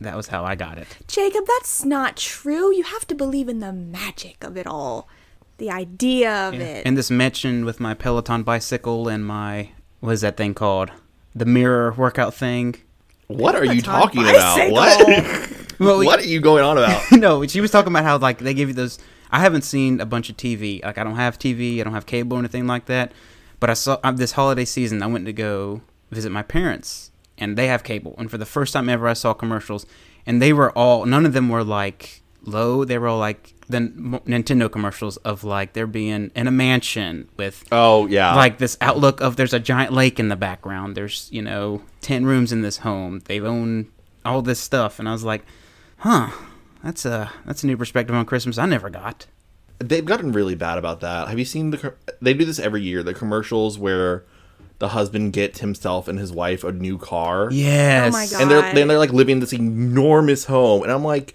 that 0.00 0.16
was 0.16 0.28
how 0.28 0.44
I 0.44 0.54
got 0.54 0.78
it. 0.78 0.86
Jacob, 1.06 1.44
that's 1.46 1.84
not 1.84 2.16
true. 2.16 2.74
You 2.74 2.84
have 2.84 3.06
to 3.08 3.14
believe 3.14 3.48
in 3.48 3.58
the 3.60 3.72
magic 3.74 4.42
of 4.42 4.56
it 4.56 4.66
all, 4.66 5.06
the 5.58 5.70
idea 5.70 6.48
of 6.48 6.54
it. 6.54 6.86
And 6.86 6.96
this 6.96 7.10
mention 7.10 7.64
with 7.64 7.80
my 7.80 7.94
Peloton 7.94 8.42
bicycle 8.42 9.08
and 9.08 9.26
my 9.26 9.70
what 10.00 10.12
is 10.12 10.20
that 10.22 10.36
thing 10.36 10.54
called? 10.54 10.90
The 11.34 11.44
mirror 11.44 11.92
workout 11.92 12.32
thing. 12.32 12.76
What 13.26 13.54
are 13.54 13.64
you 13.64 13.82
Peloton 13.82 14.24
talking 14.24 14.28
about? 14.28 15.52
What? 15.78 15.86
Well, 15.86 16.04
what 16.04 16.18
are 16.18 16.26
you 16.26 16.40
going 16.40 16.64
on 16.64 16.76
about? 16.76 17.02
no, 17.12 17.46
she 17.46 17.60
was 17.60 17.70
talking 17.70 17.92
about 17.92 18.02
how 18.02 18.18
like 18.18 18.38
they 18.38 18.54
give 18.54 18.68
you 18.68 18.74
those. 18.74 18.98
I 19.30 19.40
haven't 19.40 19.62
seen 19.62 20.00
a 20.00 20.06
bunch 20.06 20.28
of 20.28 20.36
TV. 20.36 20.82
Like 20.82 20.98
I 20.98 21.04
don't 21.04 21.14
have 21.14 21.38
TV. 21.38 21.80
I 21.80 21.84
don't 21.84 21.92
have 21.92 22.06
cable 22.06 22.36
or 22.36 22.40
anything 22.40 22.66
like 22.66 22.86
that. 22.86 23.12
But 23.60 23.70
I 23.70 23.74
saw 23.74 23.98
um, 24.02 24.16
this 24.16 24.32
holiday 24.32 24.64
season. 24.64 25.02
I 25.02 25.06
went 25.06 25.26
to 25.26 25.32
go 25.32 25.82
visit 26.10 26.30
my 26.30 26.42
parents, 26.42 27.10
and 27.36 27.56
they 27.56 27.68
have 27.68 27.84
cable. 27.84 28.14
And 28.18 28.30
for 28.30 28.38
the 28.38 28.46
first 28.46 28.72
time 28.72 28.88
ever, 28.88 29.06
I 29.06 29.12
saw 29.12 29.34
commercials, 29.34 29.86
and 30.26 30.42
they 30.42 30.52
were 30.52 30.76
all. 30.76 31.06
None 31.06 31.24
of 31.24 31.32
them 31.32 31.48
were 31.48 31.62
like 31.64 32.22
low. 32.48 32.84
They 32.84 32.98
were 32.98 33.08
all 33.08 33.18
like 33.18 33.54
the 33.68 33.78
Nintendo 33.80 34.70
commercials 34.72 35.16
of 35.18 35.44
like 35.44 35.74
they're 35.74 35.86
being 35.86 36.30
in 36.34 36.46
a 36.46 36.50
mansion 36.50 37.28
with 37.36 37.64
Oh 37.70 38.06
yeah. 38.06 38.34
like 38.34 38.58
this 38.58 38.76
outlook 38.80 39.20
of 39.20 39.36
there's 39.36 39.52
a 39.52 39.60
giant 39.60 39.92
lake 39.92 40.18
in 40.18 40.28
the 40.28 40.36
background. 40.36 40.96
There's 40.96 41.28
you 41.30 41.42
know 41.42 41.82
ten 42.00 42.24
rooms 42.26 42.50
in 42.52 42.62
this 42.62 42.78
home. 42.78 43.20
They 43.26 43.40
own 43.40 43.88
all 44.24 44.42
this 44.42 44.58
stuff, 44.60 44.98
and 44.98 45.08
I 45.08 45.12
was 45.12 45.24
like, 45.24 45.44
huh, 45.98 46.30
that's 46.82 47.04
a 47.04 47.30
that's 47.46 47.62
a 47.62 47.66
new 47.66 47.76
perspective 47.76 48.16
on 48.16 48.24
Christmas 48.24 48.58
I 48.58 48.66
never 48.66 48.90
got. 48.90 49.26
they've 49.78 50.04
gotten 50.04 50.32
really 50.32 50.54
bad 50.56 50.76
about 50.78 51.00
that. 51.00 51.28
Have 51.28 51.38
you 51.38 51.44
seen 51.44 51.70
the? 51.70 51.94
They 52.20 52.34
do 52.34 52.44
this 52.44 52.58
every 52.58 52.82
year. 52.82 53.02
The 53.02 53.14
commercials 53.14 53.78
where 53.78 54.24
the 54.80 54.88
husband 54.90 55.32
gets 55.32 55.58
himself 55.60 56.06
and 56.08 56.18
his 56.20 56.30
wife 56.32 56.62
a 56.64 56.70
new 56.72 56.98
car. 56.98 57.48
Yes. 57.50 58.14
Oh 58.14 58.16
my 58.16 58.26
God. 58.26 58.40
And 58.42 58.50
they're 58.50 58.74
then 58.74 58.88
they're 58.88 58.98
like 58.98 59.12
living 59.12 59.34
in 59.34 59.40
this 59.40 59.52
enormous 59.52 60.44
home, 60.46 60.82
and 60.82 60.90
I'm 60.92 61.04
like, 61.04 61.34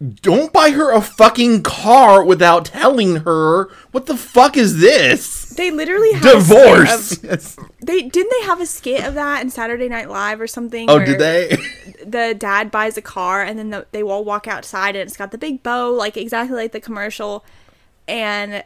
don't 0.00 0.52
buy 0.52 0.70
her 0.70 0.92
a 0.92 1.00
fucking 1.00 1.62
car 1.64 2.24
without 2.24 2.66
telling 2.66 3.16
her 3.16 3.68
what 3.90 4.06
the 4.06 4.16
fuck 4.16 4.56
is 4.56 4.78
this? 4.78 5.46
they 5.56 5.72
literally 5.72 6.12
Divorce. 6.20 7.22
of- 7.24 7.58
they 7.82 8.02
didn't 8.02 8.30
they 8.30 8.46
have 8.46 8.60
a 8.60 8.66
skit 8.66 9.04
of 9.04 9.14
that 9.14 9.42
in 9.42 9.50
Saturday 9.50 9.88
Night 9.88 10.08
Live 10.08 10.40
or 10.40 10.46
something? 10.46 10.88
Oh, 10.88 11.04
did 11.04 11.18
they? 11.18 11.56
The 12.06 12.32
dad 12.32 12.70
buys 12.70 12.96
a 12.96 13.02
car 13.02 13.42
and 13.42 13.58
then 13.58 13.70
the, 13.70 13.86
they 13.90 14.02
all 14.02 14.24
walk 14.24 14.46
outside 14.46 14.94
and 14.94 15.06
it's 15.08 15.16
got 15.16 15.32
the 15.32 15.36
big 15.36 15.62
bow, 15.64 15.90
like 15.90 16.16
exactly 16.16 16.56
like 16.56 16.72
the 16.72 16.80
commercial, 16.80 17.44
and 18.06 18.64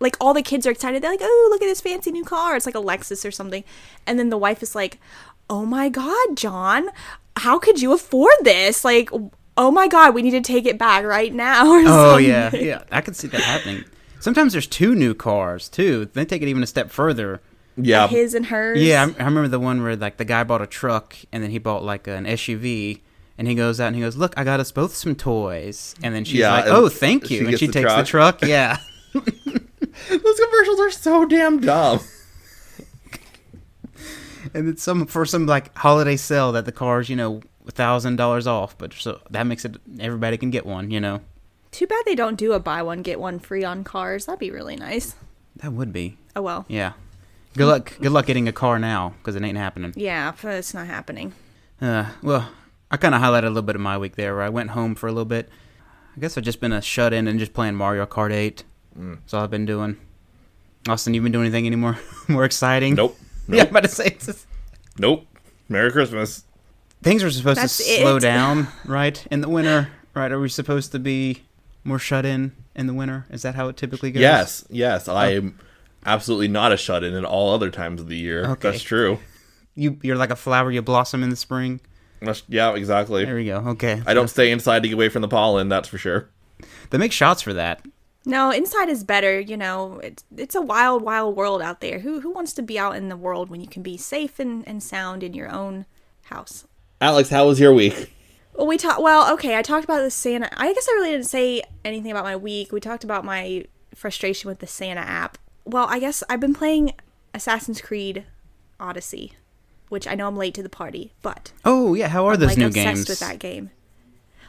like 0.00 0.16
all 0.20 0.34
the 0.34 0.42
kids 0.42 0.66
are 0.66 0.70
excited. 0.70 1.02
They're 1.02 1.10
like, 1.10 1.20
"Oh, 1.22 1.48
look 1.50 1.62
at 1.62 1.66
this 1.66 1.80
fancy 1.80 2.12
new 2.12 2.24
car!" 2.24 2.56
It's 2.56 2.66
like 2.66 2.74
a 2.74 2.80
Lexus 2.82 3.26
or 3.26 3.30
something, 3.30 3.64
and 4.06 4.18
then 4.18 4.28
the 4.28 4.36
wife 4.38 4.62
is 4.62 4.74
like, 4.74 5.00
"Oh 5.48 5.64
my 5.64 5.88
God, 5.88 6.36
John, 6.36 6.90
how 7.38 7.58
could 7.58 7.80
you 7.80 7.92
afford 7.92 8.34
this? 8.42 8.84
Like, 8.84 9.08
oh 9.56 9.70
my 9.70 9.88
God, 9.88 10.14
we 10.14 10.22
need 10.22 10.32
to 10.32 10.40
take 10.40 10.66
it 10.66 10.78
back 10.78 11.04
right 11.04 11.32
now." 11.32 11.66
Or 11.70 11.82
Oh 11.86 12.16
yeah, 12.16 12.50
something. 12.50 12.66
yeah. 12.66 12.82
I 12.90 13.00
can 13.00 13.14
see 13.14 13.28
that 13.28 13.40
happening. 13.40 13.84
Sometimes 14.20 14.52
there's 14.52 14.66
two 14.66 14.94
new 14.94 15.14
cars 15.14 15.68
too. 15.68 16.06
They 16.12 16.24
take 16.24 16.42
it 16.42 16.48
even 16.48 16.62
a 16.62 16.66
step 16.66 16.90
further. 16.90 17.40
Yeah, 17.76 18.06
His 18.06 18.34
and 18.34 18.46
hers. 18.46 18.80
Yeah, 18.80 19.08
I, 19.18 19.22
I 19.22 19.26
remember 19.26 19.48
the 19.48 19.58
one 19.60 19.82
where 19.82 19.96
like 19.96 20.16
the 20.16 20.24
guy 20.24 20.44
bought 20.44 20.62
a 20.62 20.66
truck 20.66 21.16
and 21.32 21.42
then 21.42 21.50
he 21.50 21.58
bought 21.58 21.82
like 21.82 22.06
an 22.06 22.24
SUV. 22.24 23.00
And 23.36 23.48
he 23.48 23.56
goes 23.56 23.80
out 23.80 23.88
and 23.88 23.96
he 23.96 24.02
goes, 24.02 24.16
"Look, 24.16 24.32
I 24.36 24.44
got 24.44 24.60
us 24.60 24.70
both 24.70 24.94
some 24.94 25.16
toys." 25.16 25.96
And 26.04 26.14
then 26.14 26.24
she's 26.24 26.38
Yeah, 26.38 26.52
like, 26.52 26.66
"Oh, 26.68 26.88
thank 26.88 27.26
she 27.26 27.38
you." 27.38 27.48
and 27.48 27.58
she 27.58 27.66
the 27.66 27.72
takes 27.72 27.92
the 27.92 28.04
truck. 28.04 28.38
truck. 28.38 28.48
Yeah. 28.48 28.78
those 29.12 29.24
commercials 30.40 30.78
are 30.80 30.90
so 30.92 31.26
damn 31.26 31.58
dumb. 31.60 31.98
and 34.54 34.68
it's 34.68 34.82
some 34.82 35.06
for 35.06 35.24
some 35.26 35.46
like 35.46 35.76
holiday 35.76 36.16
sale 36.16 36.52
that 36.52 36.64
the 36.64 36.72
car's 36.72 37.08
you 37.08 37.16
know 37.16 37.40
a 37.53 37.53
thousand 37.72 38.16
dollars 38.16 38.46
off, 38.46 38.76
but 38.78 38.92
so 38.92 39.20
that 39.30 39.44
makes 39.46 39.64
it 39.64 39.76
everybody 39.98 40.36
can 40.36 40.50
get 40.50 40.66
one. 40.66 40.90
You 40.90 41.00
know, 41.00 41.20
Too 41.70 41.86
bad 41.86 42.02
they 42.06 42.14
don't 42.14 42.36
do 42.36 42.52
a 42.52 42.60
buy 42.60 42.82
one 42.82 43.02
get 43.02 43.18
one 43.20 43.38
free 43.38 43.64
on 43.64 43.84
cars. 43.84 44.26
That'd 44.26 44.38
be 44.40 44.50
really 44.50 44.76
nice. 44.76 45.14
that 45.56 45.72
would 45.72 45.92
be 45.92 46.18
Oh 46.36 46.42
well. 46.42 46.64
yeah. 46.68 46.92
Good 47.56 47.66
luck. 47.66 47.96
Good 48.00 48.10
luck 48.10 48.26
getting 48.26 48.48
a 48.48 48.52
car 48.52 48.78
now 48.80 49.14
because 49.18 49.36
it 49.36 49.42
ain't 49.44 49.56
happening. 49.58 49.92
Yeah, 49.96 50.32
but 50.42 50.54
it's 50.56 50.74
not 50.74 50.86
happening. 50.88 51.32
Uh, 51.80 52.06
well, 52.20 52.48
I 52.90 52.96
kind 52.96 53.14
of 53.14 53.20
highlighted 53.20 53.44
a 53.44 53.48
little 53.48 53.62
bit 53.62 53.76
of 53.76 53.80
my 53.80 53.96
week 53.96 54.16
there 54.16 54.34
where 54.34 54.42
I 54.42 54.48
went 54.48 54.70
home 54.70 54.96
for 54.96 55.06
a 55.08 55.12
little 55.12 55.24
bit. 55.24 55.48
I 56.16 56.20
guess 56.20 56.36
I've 56.36 56.42
just 56.44 56.60
been 56.60 56.72
a 56.72 56.82
shut 56.82 57.12
in 57.12 57.28
and 57.28 57.38
just 57.38 57.52
playing 57.52 57.76
Mario 57.76 58.06
Kart 58.06 58.32
8. 58.32 58.64
That's 58.96 59.32
all 59.34 59.44
I've 59.44 59.50
been 59.50 59.66
doing. 59.66 59.96
Austin, 60.88 61.14
you 61.14 61.20
been 61.22 61.30
doing 61.32 61.44
anything 61.46 61.66
anymore 61.66 61.96
more 62.28 62.44
exciting? 62.44 62.94
Nope. 62.94 63.16
Yeah, 63.48 63.62
I'm 63.64 63.68
about 63.68 63.82
to 63.84 63.88
say 63.88 64.06
it's 64.06 64.26
just, 64.26 64.46
Nope. 64.98 65.26
Merry 65.68 65.92
Christmas. 65.92 66.44
Things 67.04 67.22
are 67.22 67.30
supposed 67.30 67.60
That's 67.60 67.76
to 67.76 67.82
slow 67.82 68.16
it. 68.16 68.20
down, 68.20 68.68
right? 68.84 69.24
In 69.30 69.40
the 69.42 69.48
winter, 69.48 69.90
right? 70.14 70.32
Are 70.32 70.40
we 70.40 70.48
supposed 70.48 70.90
to 70.92 70.98
be 70.98 71.44
more 71.84 71.98
shut 71.98 72.24
in 72.26 72.52
in 72.74 72.86
the 72.86 72.94
winter? 72.94 73.26
Is 73.30 73.42
that 73.42 73.54
how 73.54 73.68
it 73.68 73.76
typically 73.76 74.10
goes? 74.10 74.22
Yes, 74.22 74.64
yes. 74.70 75.06
I 75.06 75.34
oh. 75.34 75.36
am 75.36 75.58
absolutely 76.04 76.48
not 76.48 76.72
a 76.72 76.76
shut 76.76 77.04
in 77.04 77.14
at 77.14 77.24
all 77.24 77.54
other 77.54 77.70
times 77.70 78.00
of 78.00 78.08
the 78.08 78.16
year. 78.16 78.46
Okay. 78.46 78.70
That's 78.70 78.82
true. 78.82 79.18
You 79.76 79.98
you're 80.02 80.16
like 80.16 80.30
a 80.30 80.36
flower, 80.36 80.72
you 80.72 80.82
blossom 80.82 81.22
in 81.22 81.30
the 81.30 81.36
spring. 81.36 81.80
That's, 82.20 82.42
yeah, 82.48 82.74
exactly. 82.74 83.24
There 83.24 83.36
we 83.36 83.44
go. 83.44 83.58
Okay. 83.58 84.02
I 84.06 84.14
don't 84.14 84.28
stay 84.28 84.50
inside 84.50 84.82
to 84.82 84.88
get 84.88 84.94
away 84.94 85.10
from 85.10 85.20
the 85.20 85.28
pollen, 85.28 85.68
that's 85.68 85.88
for 85.88 85.98
sure. 85.98 86.30
They 86.88 86.96
make 86.96 87.12
shots 87.12 87.42
for 87.42 87.52
that. 87.52 87.84
No, 88.24 88.50
inside 88.50 88.88
is 88.88 89.04
better. 89.04 89.38
You 89.38 89.58
know, 89.58 90.00
it's 90.02 90.24
it's 90.34 90.54
a 90.54 90.62
wild, 90.62 91.02
wild 91.02 91.36
world 91.36 91.60
out 91.60 91.82
there. 91.82 91.98
Who 91.98 92.20
who 92.20 92.30
wants 92.30 92.54
to 92.54 92.62
be 92.62 92.78
out 92.78 92.96
in 92.96 93.10
the 93.10 93.16
world 93.16 93.50
when 93.50 93.60
you 93.60 93.66
can 93.66 93.82
be 93.82 93.98
safe 93.98 94.38
and, 94.38 94.66
and 94.66 94.82
sound 94.82 95.22
in 95.22 95.34
your 95.34 95.50
own 95.50 95.84
house? 96.22 96.66
Alex, 97.04 97.28
how 97.28 97.46
was 97.46 97.60
your 97.60 97.74
week? 97.74 98.10
Well, 98.54 98.66
we 98.66 98.78
talked. 98.78 99.02
Well, 99.02 99.30
okay, 99.34 99.58
I 99.58 99.62
talked 99.62 99.84
about 99.84 100.00
the 100.00 100.10
Santa. 100.10 100.48
I 100.56 100.72
guess 100.72 100.88
I 100.88 100.92
really 100.94 101.10
didn't 101.10 101.26
say 101.26 101.62
anything 101.84 102.10
about 102.10 102.24
my 102.24 102.34
week. 102.34 102.72
We 102.72 102.80
talked 102.80 103.04
about 103.04 103.26
my 103.26 103.66
frustration 103.94 104.48
with 104.48 104.60
the 104.60 104.66
Santa 104.66 105.02
app. 105.02 105.36
Well, 105.66 105.86
I 105.90 105.98
guess 105.98 106.24
I've 106.30 106.40
been 106.40 106.54
playing 106.54 106.92
Assassin's 107.34 107.82
Creed 107.82 108.24
Odyssey, 108.80 109.34
which 109.90 110.08
I 110.08 110.14
know 110.14 110.26
I'm 110.28 110.38
late 110.38 110.54
to 110.54 110.62
the 110.62 110.70
party, 110.70 111.12
but 111.20 111.52
Oh 111.62 111.92
yeah, 111.92 112.08
how 112.08 112.24
are 112.24 112.38
those 112.38 112.50
like 112.50 112.58
new 112.58 112.66
obsessed 112.68 112.86
games? 112.86 113.08
with 113.10 113.20
that 113.20 113.38
game. 113.38 113.68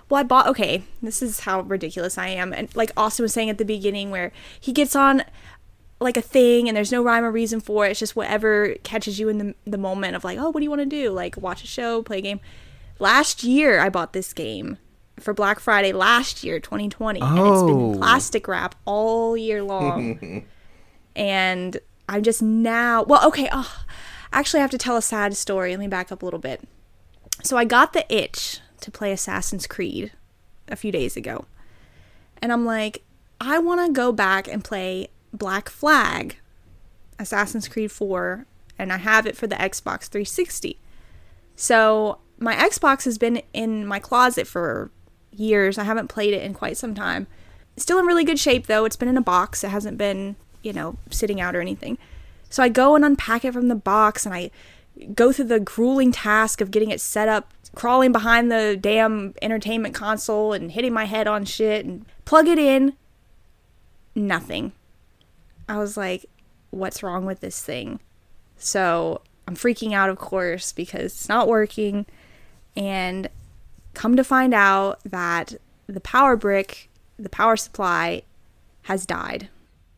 Well, 0.07 0.21
I 0.21 0.23
bought. 0.23 0.47
Okay, 0.47 0.83
this 1.01 1.21
is 1.21 1.41
how 1.41 1.59
ridiculous 1.59 2.17
I 2.17 2.27
am, 2.29 2.53
and 2.53 2.73
like 2.73 2.91
Austin 2.95 3.23
was 3.23 3.33
saying 3.33 3.49
at 3.49 3.57
the 3.57 3.65
beginning, 3.65 4.11
where 4.11 4.31
he 4.61 4.71
gets 4.71 4.95
on 4.95 5.23
like 5.99 6.17
a 6.17 6.21
thing 6.21 6.67
and 6.67 6.75
there's 6.75 6.91
no 6.91 7.03
rhyme 7.03 7.23
or 7.23 7.31
reason 7.31 7.59
for 7.59 7.85
it. 7.85 7.91
It's 7.91 7.99
just 7.99 8.15
whatever 8.15 8.75
catches 8.83 9.19
you 9.19 9.29
in 9.29 9.37
the 9.37 9.55
the 9.65 9.77
moment 9.77 10.15
of 10.15 10.23
like, 10.23 10.37
oh, 10.37 10.49
what 10.49 10.59
do 10.59 10.63
you 10.63 10.69
want 10.69 10.81
to 10.81 10.85
do? 10.85 11.11
Like 11.11 11.37
watch 11.37 11.63
a 11.63 11.67
show, 11.67 12.01
play 12.01 12.19
a 12.19 12.21
game. 12.21 12.39
Last 12.99 13.43
year, 13.43 13.79
I 13.79 13.89
bought 13.89 14.13
this 14.13 14.33
game 14.33 14.77
for 15.19 15.33
Black 15.33 15.59
Friday 15.59 15.91
last 15.91 16.43
year, 16.43 16.59
2020, 16.59 17.21
and 17.21 17.39
it's 17.39 17.63
been 17.63 17.75
oh. 17.75 17.95
plastic 17.97 18.47
wrap 18.47 18.75
all 18.85 19.35
year 19.35 19.63
long. 19.63 20.45
and 21.15 21.77
I'm 22.07 22.23
just 22.23 22.41
now. 22.41 23.03
Well, 23.03 23.25
okay. 23.27 23.49
Oh, 23.51 23.83
actually, 24.31 24.59
I 24.59 24.61
have 24.61 24.71
to 24.71 24.77
tell 24.77 24.97
a 24.97 25.01
sad 25.01 25.35
story. 25.35 25.71
Let 25.71 25.79
me 25.79 25.87
back 25.87 26.11
up 26.11 26.21
a 26.21 26.25
little 26.25 26.39
bit. 26.39 26.61
So 27.43 27.57
I 27.57 27.65
got 27.65 27.93
the 27.93 28.05
itch 28.13 28.59
to 28.81 28.91
play 28.91 29.11
Assassin's 29.11 29.67
Creed 29.67 30.11
a 30.67 30.75
few 30.75 30.91
days 30.91 31.17
ago. 31.17 31.45
And 32.41 32.51
I'm 32.51 32.65
like, 32.65 33.03
I 33.41 33.59
want 33.59 33.85
to 33.85 33.91
go 33.91 34.11
back 34.11 34.47
and 34.47 34.63
play 34.63 35.09
Black 35.35 35.69
Flag, 35.69 36.37
Assassin's 37.19 37.67
Creed 37.67 37.91
4, 37.91 38.45
and 38.77 38.91
I 38.91 38.97
have 38.97 39.25
it 39.25 39.37
for 39.37 39.47
the 39.47 39.55
Xbox 39.55 40.07
360. 40.07 40.79
So 41.55 42.19
my 42.37 42.55
Xbox 42.55 43.05
has 43.05 43.17
been 43.17 43.41
in 43.53 43.85
my 43.85 43.99
closet 43.99 44.47
for 44.47 44.91
years. 45.31 45.77
I 45.77 45.83
haven't 45.83 46.07
played 46.07 46.33
it 46.33 46.43
in 46.43 46.53
quite 46.53 46.77
some 46.77 46.93
time. 46.93 47.27
Still 47.77 47.99
in 47.99 48.05
really 48.05 48.23
good 48.23 48.39
shape 48.39 48.67
though. 48.67 48.85
It's 48.85 48.95
been 48.95 49.09
in 49.09 49.17
a 49.17 49.21
box. 49.21 49.63
It 49.63 49.69
hasn't 49.69 49.97
been, 49.97 50.35
you 50.61 50.73
know, 50.73 50.97
sitting 51.09 51.41
out 51.41 51.55
or 51.55 51.61
anything. 51.61 51.97
So 52.49 52.63
I 52.63 52.69
go 52.69 52.95
and 52.95 53.03
unpack 53.03 53.43
it 53.43 53.53
from 53.53 53.67
the 53.67 53.75
box 53.75 54.25
and 54.25 54.33
I 54.33 54.51
go 55.13 55.31
through 55.31 55.45
the 55.45 55.59
grueling 55.59 56.11
task 56.11 56.61
of 56.61 56.71
getting 56.71 56.89
it 56.89 57.01
set 57.01 57.27
up, 57.27 57.51
crawling 57.75 58.11
behind 58.11 58.51
the 58.51 58.77
damn 58.79 59.33
entertainment 59.41 59.93
console 59.93 60.53
and 60.53 60.71
hitting 60.71 60.93
my 60.93 61.05
head 61.05 61.27
on 61.27 61.43
shit 61.45 61.85
and 61.85 62.05
plug 62.23 62.47
it 62.47 62.59
in. 62.59 62.93
Nothing. 64.13 64.71
I 65.67 65.77
was 65.77 65.97
like, 65.97 66.25
what's 66.71 67.03
wrong 67.03 67.25
with 67.25 67.39
this 67.39 67.61
thing? 67.63 67.99
So 68.57 69.21
I'm 69.47 69.55
freaking 69.55 69.93
out, 69.93 70.09
of 70.09 70.17
course, 70.17 70.71
because 70.71 71.13
it's 71.13 71.29
not 71.29 71.47
working. 71.47 72.05
And 72.75 73.29
come 73.93 74.15
to 74.15 74.23
find 74.23 74.53
out 74.53 74.99
that 75.03 75.55
the 75.87 76.01
power 76.01 76.35
brick, 76.35 76.89
the 77.17 77.29
power 77.29 77.55
supply, 77.55 78.23
has 78.83 79.05
died. 79.05 79.49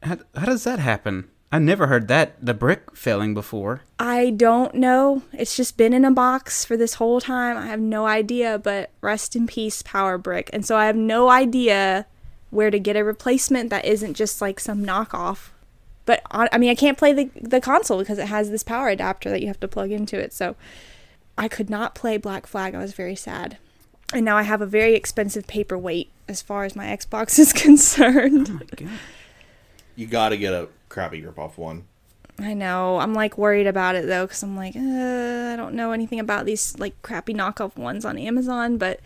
How, 0.03 0.17
how 0.35 0.45
does 0.45 0.63
that 0.63 0.79
happen? 0.79 1.29
I 1.51 1.59
never 1.59 1.87
heard 1.87 2.09
that 2.09 2.35
the 2.45 2.53
brick 2.53 2.95
failing 2.95 3.33
before. 3.33 3.81
I 3.99 4.31
don't 4.31 4.75
know. 4.75 5.23
It's 5.31 5.55
just 5.55 5.77
been 5.77 5.93
in 5.93 6.03
a 6.03 6.11
box 6.11 6.65
for 6.65 6.75
this 6.75 6.95
whole 6.95 7.21
time. 7.21 7.57
I 7.57 7.67
have 7.67 7.79
no 7.79 8.05
idea, 8.05 8.59
but 8.59 8.91
rest 8.99 9.35
in 9.35 9.47
peace, 9.47 9.81
Power 9.81 10.17
Brick. 10.17 10.49
And 10.51 10.65
so 10.65 10.75
I 10.75 10.87
have 10.87 10.97
no 10.97 11.29
idea 11.29 12.05
where 12.49 12.69
to 12.69 12.79
get 12.79 12.97
a 12.97 13.03
replacement 13.03 13.69
that 13.69 13.85
isn't 13.85 14.15
just 14.15 14.41
like 14.41 14.59
some 14.59 14.85
knockoff. 14.85 15.49
But 16.07 16.23
I 16.31 16.49
I 16.51 16.57
mean, 16.57 16.71
I 16.71 16.75
can't 16.75 16.97
play 16.97 17.13
the 17.13 17.29
the 17.39 17.61
console 17.61 17.99
because 17.99 18.17
it 18.17 18.27
has 18.27 18.49
this 18.49 18.63
power 18.63 18.87
adapter 18.89 19.29
that 19.29 19.41
you 19.41 19.47
have 19.47 19.59
to 19.59 19.67
plug 19.67 19.91
into 19.91 20.17
it. 20.17 20.33
So 20.33 20.55
I 21.37 21.47
could 21.47 21.69
not 21.69 21.93
play 21.93 22.17
Black 22.17 22.47
Flag. 22.47 22.73
I 22.73 22.79
was 22.79 22.93
very 22.93 23.15
sad. 23.15 23.57
And 24.13 24.25
now 24.25 24.37
I 24.37 24.43
have 24.43 24.61
a 24.61 24.65
very 24.65 24.95
expensive 24.95 25.45
paperweight 25.45 26.09
as 26.27 26.41
far 26.41 26.63
as 26.63 26.75
my 26.75 26.85
Xbox 26.85 27.37
is 27.45 27.53
concerned. 27.53 28.89
You 29.95 30.07
gotta 30.07 30.37
get 30.37 30.53
a 30.53 30.69
crappy 30.89 31.21
grip 31.21 31.37
off 31.37 31.59
one. 31.59 31.83
I 32.39 32.53
know. 32.53 32.99
I'm 32.99 33.13
like 33.13 33.37
worried 33.37 33.67
about 33.67 33.95
it 33.95 34.07
though, 34.07 34.25
because 34.25 34.41
I'm 34.43 34.55
like, 34.55 34.75
uh, 34.75 34.79
I 34.79 35.55
don't 35.57 35.73
know 35.73 35.91
anything 35.91 36.19
about 36.19 36.45
these 36.45 36.77
like 36.79 36.99
crappy 37.01 37.33
knockoff 37.33 37.75
ones 37.75 38.05
on 38.05 38.17
Amazon, 38.17 38.77
but 38.77 39.01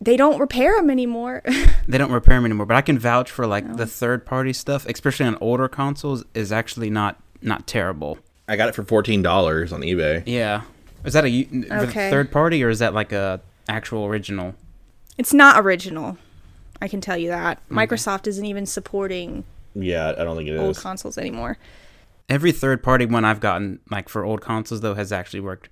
they 0.00 0.16
don't 0.16 0.38
repair 0.40 0.76
them 0.76 0.90
anymore. 0.90 1.42
They 1.88 1.98
don't 1.98 2.12
repair 2.12 2.36
them 2.36 2.44
anymore, 2.44 2.66
but 2.66 2.76
I 2.76 2.82
can 2.82 3.00
vouch 3.00 3.32
for 3.32 3.48
like 3.48 3.76
the 3.76 3.84
third 3.86 4.24
party 4.24 4.52
stuff, 4.52 4.86
especially 4.86 5.26
on 5.26 5.36
older 5.40 5.66
consoles, 5.68 6.24
is 6.34 6.52
actually 6.52 6.88
not 6.88 7.20
not 7.42 7.66
terrible. 7.66 8.18
I 8.46 8.54
got 8.56 8.68
it 8.68 8.76
for 8.76 8.84
fourteen 8.84 9.22
dollars 9.22 9.72
on 9.72 9.80
eBay. 9.80 10.22
Yeah, 10.24 10.62
is 11.04 11.14
that 11.14 11.24
a 11.24 11.48
Okay. 11.88 12.10
third 12.10 12.30
party 12.30 12.62
or 12.62 12.68
is 12.68 12.78
that 12.78 12.94
like 12.94 13.10
a 13.12 13.40
actual 13.68 14.06
original? 14.06 14.54
it's 15.18 15.34
not 15.34 15.58
original. 15.64 16.16
I 16.80 16.86
can 16.88 17.00
tell 17.00 17.16
you 17.18 17.28
that. 17.28 17.58
Microsoft 17.68 18.26
isn't 18.28 18.44
even 18.46 18.66
supporting 18.66 19.42
Yeah, 19.74 20.14
I 20.16 20.22
don't 20.24 20.36
think 20.36 20.48
it 20.48 20.56
old 20.56 20.70
is. 20.76 20.78
consoles 20.78 21.18
anymore. 21.18 21.58
Every 22.28 22.52
third 22.52 22.82
party 22.84 23.04
one 23.04 23.24
I've 23.24 23.40
gotten 23.40 23.80
like 23.90 24.08
for 24.08 24.24
old 24.24 24.40
consoles 24.42 24.80
though 24.80 24.94
has 24.94 25.10
actually 25.10 25.40
worked 25.40 25.68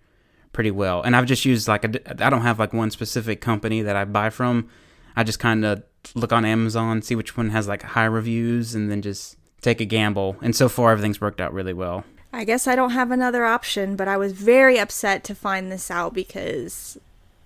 pretty 0.53 0.71
well, 0.71 1.03
and 1.03 1.15
I've 1.17 1.27
just 1.27 1.45
used 1.45 1.69
like 1.69 1.85
a, 1.85 2.25
I 2.25 2.31
don't 2.31 2.43
have 2.43 2.59
like 2.59 2.73
one 2.73 2.91
specific 2.91 3.41
company 3.41 3.83
that 3.83 3.97
I 3.97 4.05
buy 4.05 4.31
from. 4.31 4.69
I 5.17 5.25
just 5.25 5.39
kind 5.39 5.65
of 5.65 5.83
look 6.15 6.33
on 6.33 6.45
Amazon, 6.45 7.03
see 7.03 7.15
which 7.15 7.37
one 7.37 7.51
has 7.51 7.67
like 7.69 7.83
high 7.83 8.05
reviews, 8.05 8.75
and 8.75 8.91
then 8.91 9.03
just 9.03 9.37
take 9.61 9.81
a 9.81 9.85
gamble. 9.85 10.37
And 10.41 10.55
so 10.55 10.69
far, 10.69 10.93
everything's 10.93 11.21
worked 11.21 11.41
out 11.41 11.53
really 11.53 11.73
well. 11.73 12.05
I 12.33 12.45
guess 12.45 12.67
I 12.67 12.77
don't 12.77 12.91
have 12.91 13.11
another 13.11 13.45
option, 13.45 13.97
but 13.97 14.07
I 14.07 14.17
was 14.17 14.33
very 14.33 14.79
upset 14.79 15.25
to 15.25 15.35
find 15.35 15.73
this 15.73 15.91
out 15.91 16.13
because 16.15 16.99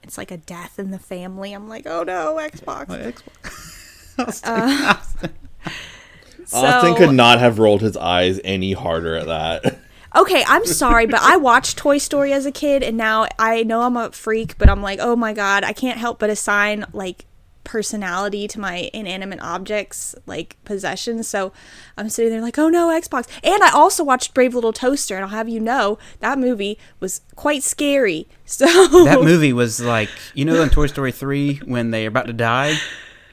it's 0.02 0.18
like 0.18 0.30
a 0.30 0.36
death 0.36 0.78
in 0.78 0.90
the 0.90 0.98
family. 0.98 1.52
I'm 1.52 1.68
like, 1.68 1.86
oh 1.86 2.02
no, 2.02 2.36
Xbox. 2.40 2.88
My 2.88 2.98
Xbox. 2.98 3.68
Uh, 4.18 4.94
Austin 4.98 5.30
So- 6.44 6.94
could 6.96 7.14
not 7.14 7.38
have 7.38 7.58
rolled 7.58 7.80
his 7.80 7.96
eyes 7.96 8.38
any 8.44 8.72
harder 8.72 9.14
at 9.16 9.26
that. 9.26 9.78
Okay, 10.14 10.44
I'm 10.46 10.64
sorry, 10.66 11.06
but 11.06 11.20
I 11.20 11.36
watched 11.48 11.78
Toy 11.78 11.98
Story 11.98 12.32
as 12.32 12.46
a 12.46 12.52
kid, 12.52 12.82
and 12.82 12.96
now 12.96 13.26
I 13.38 13.62
know 13.62 13.82
I'm 13.82 13.96
a 13.96 14.12
freak, 14.12 14.58
but 14.58 14.68
I'm 14.68 14.82
like, 14.82 14.98
oh 15.00 15.16
my 15.16 15.32
god, 15.32 15.64
I 15.64 15.72
can't 15.72 15.98
help 15.98 16.18
but 16.18 16.30
assign 16.30 16.84
like 16.92 17.26
personality 17.64 18.48
to 18.48 18.60
my 18.60 18.90
inanimate 18.92 19.40
objects, 19.40 20.14
like 20.26 20.56
possessions. 20.64 21.28
So 21.28 21.52
I'm 21.96 22.08
sitting 22.08 22.32
there 22.32 22.40
like, 22.40 22.58
oh 22.58 22.68
no, 22.68 22.88
Xbox. 22.88 23.26
And 23.42 23.62
I 23.62 23.70
also 23.70 24.04
watched 24.04 24.34
Brave 24.34 24.54
Little 24.54 24.72
Toaster, 24.72 25.14
and 25.14 25.24
I'll 25.24 25.30
have 25.30 25.48
you 25.48 25.60
know 25.60 25.98
that 26.20 26.38
movie 26.38 26.78
was 27.00 27.20
quite 27.36 27.62
scary. 27.62 28.28
So 28.52 28.66
That 28.66 29.22
movie 29.22 29.54
was 29.54 29.80
like, 29.80 30.10
you 30.34 30.44
know, 30.44 30.60
in 30.62 30.68
Toy 30.68 30.86
Story 30.86 31.10
3 31.10 31.62
when 31.64 31.90
they're 31.90 32.08
about 32.08 32.26
to 32.26 32.34
die? 32.34 32.76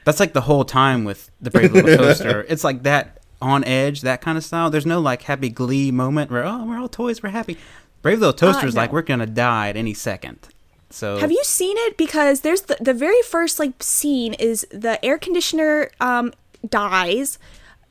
That's 0.06 0.18
like 0.18 0.32
the 0.32 0.40
whole 0.40 0.64
time 0.64 1.04
with 1.04 1.30
the 1.42 1.50
Brave 1.50 1.72
Little 1.72 1.94
Toaster. 1.98 2.46
It's 2.48 2.64
like 2.64 2.84
that 2.84 3.19
on 3.40 3.64
edge, 3.64 4.02
that 4.02 4.20
kind 4.20 4.36
of 4.36 4.44
style. 4.44 4.70
There's 4.70 4.86
no 4.86 5.00
like 5.00 5.22
happy 5.22 5.48
glee 5.48 5.90
moment 5.90 6.30
where 6.30 6.44
oh 6.44 6.64
we're 6.64 6.78
all 6.78 6.88
toys, 6.88 7.22
we're 7.22 7.30
happy. 7.30 7.56
Brave 8.02 8.20
Little 8.20 8.32
Toaster's 8.32 8.74
no. 8.74 8.82
like 8.82 8.92
we're 8.92 9.02
gonna 9.02 9.26
die 9.26 9.68
at 9.68 9.76
any 9.76 9.94
second. 9.94 10.48
So 10.90 11.18
Have 11.18 11.30
you 11.30 11.42
seen 11.44 11.76
it? 11.78 11.96
Because 11.96 12.40
there's 12.40 12.62
the, 12.62 12.76
the 12.80 12.94
very 12.94 13.22
first 13.22 13.58
like 13.58 13.82
scene 13.82 14.34
is 14.34 14.66
the 14.70 15.02
air 15.04 15.18
conditioner 15.18 15.90
um 16.00 16.32
dies 16.68 17.38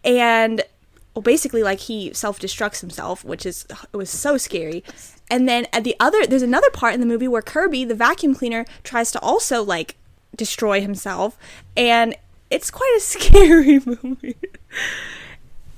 and 0.04 0.64
well 1.16 1.24
basically 1.24 1.64
like 1.64 1.80
he 1.80 2.14
self-destructs 2.14 2.82
himself, 2.82 3.24
which 3.24 3.46
is 3.46 3.66
it 3.94 3.98
was 3.98 4.10
so 4.10 4.38
scary. 4.38 4.84
And 5.32 5.48
then 5.48 5.68
at 5.72 5.84
the 5.84 5.96
other 6.00 6.26
there's 6.26 6.42
another 6.42 6.70
part 6.72 6.94
in 6.94 7.00
the 7.00 7.06
movie 7.06 7.28
where 7.28 7.42
Kirby, 7.42 7.86
the 7.86 7.96
vacuum 7.96 8.36
cleaner, 8.36 8.66
tries 8.84 9.12
to 9.12 9.20
also 9.20 9.64
like 9.64 9.96
destroy 10.36 10.82
himself 10.82 11.38
and 11.76 12.16
it's 12.50 12.72
quite 12.72 12.94
a 12.98 13.00
scary 13.02 13.80
movie. 13.86 14.36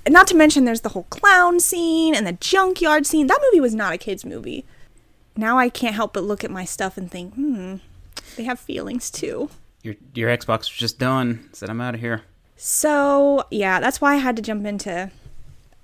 Not 0.10 0.28
to 0.28 0.36
mention 0.36 0.66
there's 0.66 0.82
the 0.82 0.90
whole 0.90 1.04
clown 1.10 1.60
scene 1.60 2.16
and 2.16 2.26
the 2.26 2.34
junkyard 2.34 3.06
scene. 3.06 3.28
That 3.28 3.40
movie 3.44 3.62
was 3.62 3.76
not 3.76 3.94
a 3.94 3.98
kids 3.98 4.26
movie 4.26 4.66
now 5.36 5.58
I 5.58 5.70
can't 5.70 5.96
help 5.96 6.14
but 6.14 6.24
look 6.24 6.44
at 6.44 6.52
my 6.52 6.66
stuff 6.66 6.98
and 6.98 7.10
think, 7.10 7.34
hmm, 7.34 7.76
they 8.36 8.44
have 8.44 8.60
feelings 8.60 9.10
too. 9.10 9.50
your 9.84 9.96
your 10.14 10.30
Xbox 10.36 10.60
was 10.60 10.70
just 10.70 11.00
done. 11.00 11.50
Said 11.54 11.70
I'm 11.70 11.82
out 11.82 11.96
of 11.96 12.02
here. 12.02 12.24
So 12.58 13.46
yeah, 13.52 13.80
that's 13.80 14.02
why 14.02 14.14
I 14.14 14.18
had 14.18 14.36
to 14.36 14.42
jump 14.42 14.66
into 14.66 15.12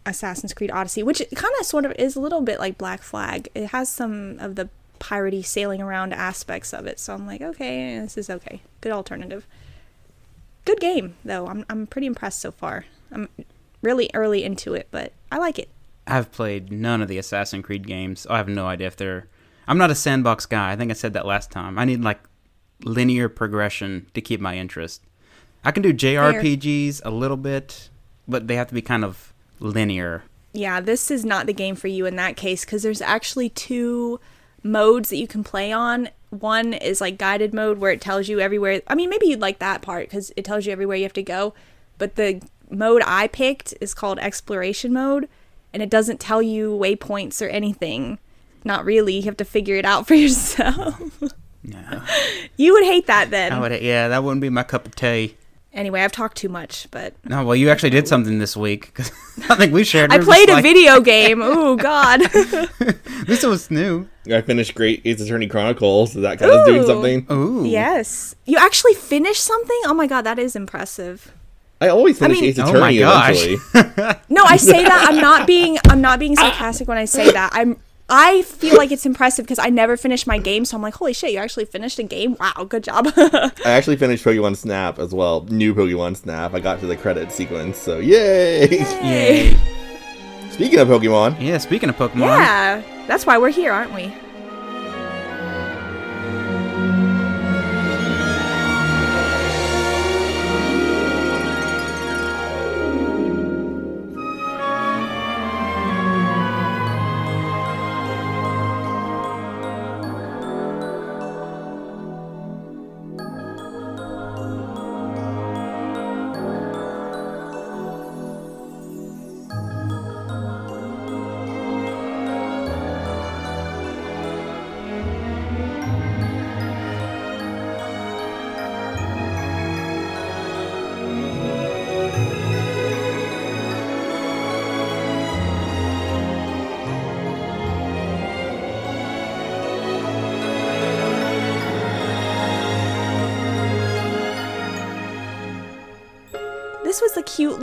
Assassin's 0.05 0.53
Creed 0.53 0.71
Odyssey, 0.71 1.03
which 1.03 1.21
kind 1.35 1.53
of 1.59 1.65
sort 1.65 1.85
of 1.85 1.91
is 1.93 2.15
a 2.15 2.21
little 2.21 2.41
bit 2.41 2.59
like 2.59 2.77
Black 2.77 3.01
Flag. 3.01 3.49
It 3.55 3.67
has 3.67 3.89
some 3.89 4.37
of 4.39 4.55
the 4.55 4.69
piratey 4.99 5.45
sailing 5.45 5.81
around 5.81 6.13
aspects 6.13 6.73
of 6.73 6.87
it, 6.87 6.99
so 6.99 7.13
I'm 7.13 7.27
like, 7.27 7.41
okay, 7.41 7.99
this 7.99 8.17
is 8.17 8.29
okay. 8.29 8.61
Good 8.81 8.91
alternative. 8.91 9.45
Good 10.65 10.79
game 10.79 11.15
though. 11.23 11.47
I'm 11.47 11.65
I'm 11.69 11.87
pretty 11.87 12.07
impressed 12.07 12.39
so 12.39 12.51
far. 12.51 12.85
I'm 13.11 13.29
really 13.81 14.09
early 14.13 14.43
into 14.43 14.73
it, 14.73 14.87
but 14.91 15.13
I 15.31 15.37
like 15.37 15.59
it. 15.59 15.69
I've 16.05 16.31
played 16.31 16.71
none 16.71 17.01
of 17.01 17.07
the 17.07 17.17
Assassin's 17.17 17.65
Creed 17.65 17.85
games. 17.85 18.25
I 18.29 18.37
have 18.37 18.47
no 18.47 18.67
idea 18.67 18.87
if 18.87 18.95
they're. 18.95 19.27
I'm 19.67 19.77
not 19.77 19.91
a 19.91 19.95
sandbox 19.95 20.45
guy. 20.45 20.71
I 20.71 20.75
think 20.75 20.89
I 20.91 20.93
said 20.93 21.13
that 21.13 21.25
last 21.25 21.51
time. 21.51 21.77
I 21.77 21.83
need 21.85 22.01
like 22.01 22.19
linear 22.83 23.27
progression 23.27 24.07
to 24.13 24.21
keep 24.21 24.39
my 24.39 24.55
interest. 24.57 25.01
I 25.65 25.71
can 25.71 25.83
do 25.83 25.93
JRPGs 25.93 27.01
a 27.03 27.09
little 27.09 27.35
bit, 27.37 27.89
but 28.27 28.47
they 28.47 28.55
have 28.55 28.67
to 28.69 28.73
be 28.73 28.81
kind 28.81 29.03
of 29.03 29.33
linear. 29.59 30.23
yeah, 30.53 30.79
this 30.79 31.11
is 31.11 31.25
not 31.25 31.45
the 31.45 31.53
game 31.53 31.75
for 31.75 31.87
you 31.87 32.05
in 32.05 32.15
that 32.15 32.37
case 32.37 32.63
because 32.63 32.83
there's 32.83 33.01
actually 33.01 33.49
two 33.49 34.19
modes 34.63 35.09
that 35.09 35.17
you 35.17 35.27
can 35.27 35.43
play 35.43 35.71
on. 35.71 36.09
One 36.29 36.73
is 36.73 37.01
like 37.01 37.17
guided 37.17 37.53
mode 37.53 37.77
where 37.79 37.91
it 37.91 38.01
tells 38.01 38.27
you 38.29 38.39
everywhere. 38.39 38.81
I 38.87 38.95
mean, 38.95 39.09
maybe 39.09 39.27
you'd 39.27 39.41
like 39.41 39.59
that 39.59 39.81
part 39.81 40.07
because 40.07 40.31
it 40.37 40.45
tells 40.45 40.65
you 40.65 40.71
everywhere 40.71 40.97
you 40.97 41.03
have 41.03 41.13
to 41.13 41.23
go. 41.23 41.53
But 41.97 42.15
the 42.15 42.41
mode 42.69 43.01
I 43.05 43.27
picked 43.27 43.73
is 43.81 43.93
called 43.93 44.19
exploration 44.19 44.93
mode 44.93 45.27
and 45.73 45.83
it 45.83 45.89
doesn't 45.89 46.19
tell 46.19 46.41
you 46.41 46.71
waypoints 46.71 47.41
or 47.45 47.49
anything. 47.49 48.19
Not 48.63 48.85
really. 48.85 49.15
You 49.17 49.23
have 49.23 49.37
to 49.37 49.45
figure 49.45 49.75
it 49.75 49.85
out 49.85 50.07
for 50.07 50.13
yourself. 50.15 51.01
No. 51.63 52.01
you 52.55 52.73
would 52.73 52.83
hate 52.85 53.07
that 53.07 53.29
then. 53.29 53.51
I 53.51 53.59
would, 53.59 53.81
yeah, 53.81 54.07
that 54.07 54.23
wouldn't 54.23 54.41
be 54.41 54.49
my 54.49 54.63
cup 54.63 54.85
of 54.85 54.95
tea. 54.95 55.35
Anyway, 55.73 56.01
I've 56.01 56.11
talked 56.13 56.37
too 56.37 56.49
much, 56.49 56.87
but 56.89 57.13
No, 57.25 57.45
well, 57.45 57.55
you 57.55 57.69
actually 57.69 57.91
did 57.91 58.07
something 58.07 58.39
this 58.39 58.57
week. 58.57 58.93
'cause 58.95 59.11
I 59.49 59.55
think 59.55 59.73
we 59.73 59.83
shared. 59.83 60.11
I 60.11 60.17
played 60.19 60.49
a 60.49 60.53
like, 60.53 60.63
video 60.63 61.01
game. 61.13 61.39
Oh 61.43 61.75
God. 61.75 62.21
This 63.27 63.43
was 63.45 63.69
new. 63.69 64.07
I 64.31 64.41
finished 64.41 64.73
Great 64.75 65.01
Ace 65.05 65.21
Attorney 65.21 65.47
Chronicles. 65.47 66.15
Is 66.15 66.21
that 66.23 66.39
kind 66.39 66.51
of 66.51 66.65
doing 66.65 66.85
something? 66.85 67.27
Ooh. 67.31 67.65
yes. 67.65 68.35
You 68.45 68.57
actually 68.57 68.93
finished 68.95 69.43
something? 69.43 69.79
Oh 69.85 69.93
my 69.93 70.07
God, 70.07 70.23
that 70.23 70.39
is 70.39 70.55
impressive. 70.55 71.31
I 71.79 71.89
always 71.89 72.17
finish 72.17 72.39
mean- 72.41 72.49
Ace 72.49 72.59
Oh 72.59 72.63
Attorney 72.63 72.79
my 72.79 72.97
gosh. 72.97 73.43
eventually. 73.45 74.13
No, 74.29 74.43
I 74.43 74.57
say 74.57 74.83
that 74.83 75.05
I'm 75.09 75.17
not 75.21 75.45
being 75.47 75.77
I'm 75.85 76.01
not 76.01 76.19
being 76.19 76.35
sarcastic 76.35 76.87
when 76.87 76.97
I 76.97 77.05
say 77.05 77.31
that. 77.31 77.51
I'm 77.53 77.77
I 78.09 78.41
feel 78.43 78.77
like 78.77 78.91
it's 78.93 79.05
impressive 79.05 79.43
because 79.45 79.59
I 79.59 79.69
never 79.69 79.97
finished 79.97 80.27
my 80.27 80.37
game, 80.37 80.63
so 80.63 80.77
I'm 80.77 80.81
like, 80.81 80.93
holy 80.93 81.11
shit, 81.13 81.31
you 81.33 81.39
actually 81.39 81.65
finished 81.65 81.99
a 81.99 82.03
game? 82.03 82.37
Wow, 82.39 82.65
good 82.69 82.83
job. 82.85 83.07
I 83.17 83.51
actually 83.65 83.97
finished 83.97 84.23
Pokemon 84.23 84.55
Snap 84.55 84.97
as 84.97 85.13
well. 85.13 85.43
New 85.49 85.75
Pokemon 85.75 86.15
Snap. 86.15 86.53
I 86.53 86.61
got 86.61 86.79
to 86.79 86.85
the 86.87 86.95
credit 86.95 87.33
sequence, 87.33 87.77
so 87.77 87.99
yay! 87.99 88.69
Yay. 89.03 89.57
Speaking 90.51 90.79
of 90.79 90.87
Pokemon, 90.87 91.39
Yeah, 91.41 91.57
speaking 91.57 91.89
of 91.89 91.97
Pokemon. 91.97 92.19
yeah, 92.19 92.81
that's 93.07 93.25
why 93.25 93.37
we're 93.37 93.49
here, 93.49 93.73
aren't 93.73 93.93
we? 93.93 94.13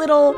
Little 0.04 0.34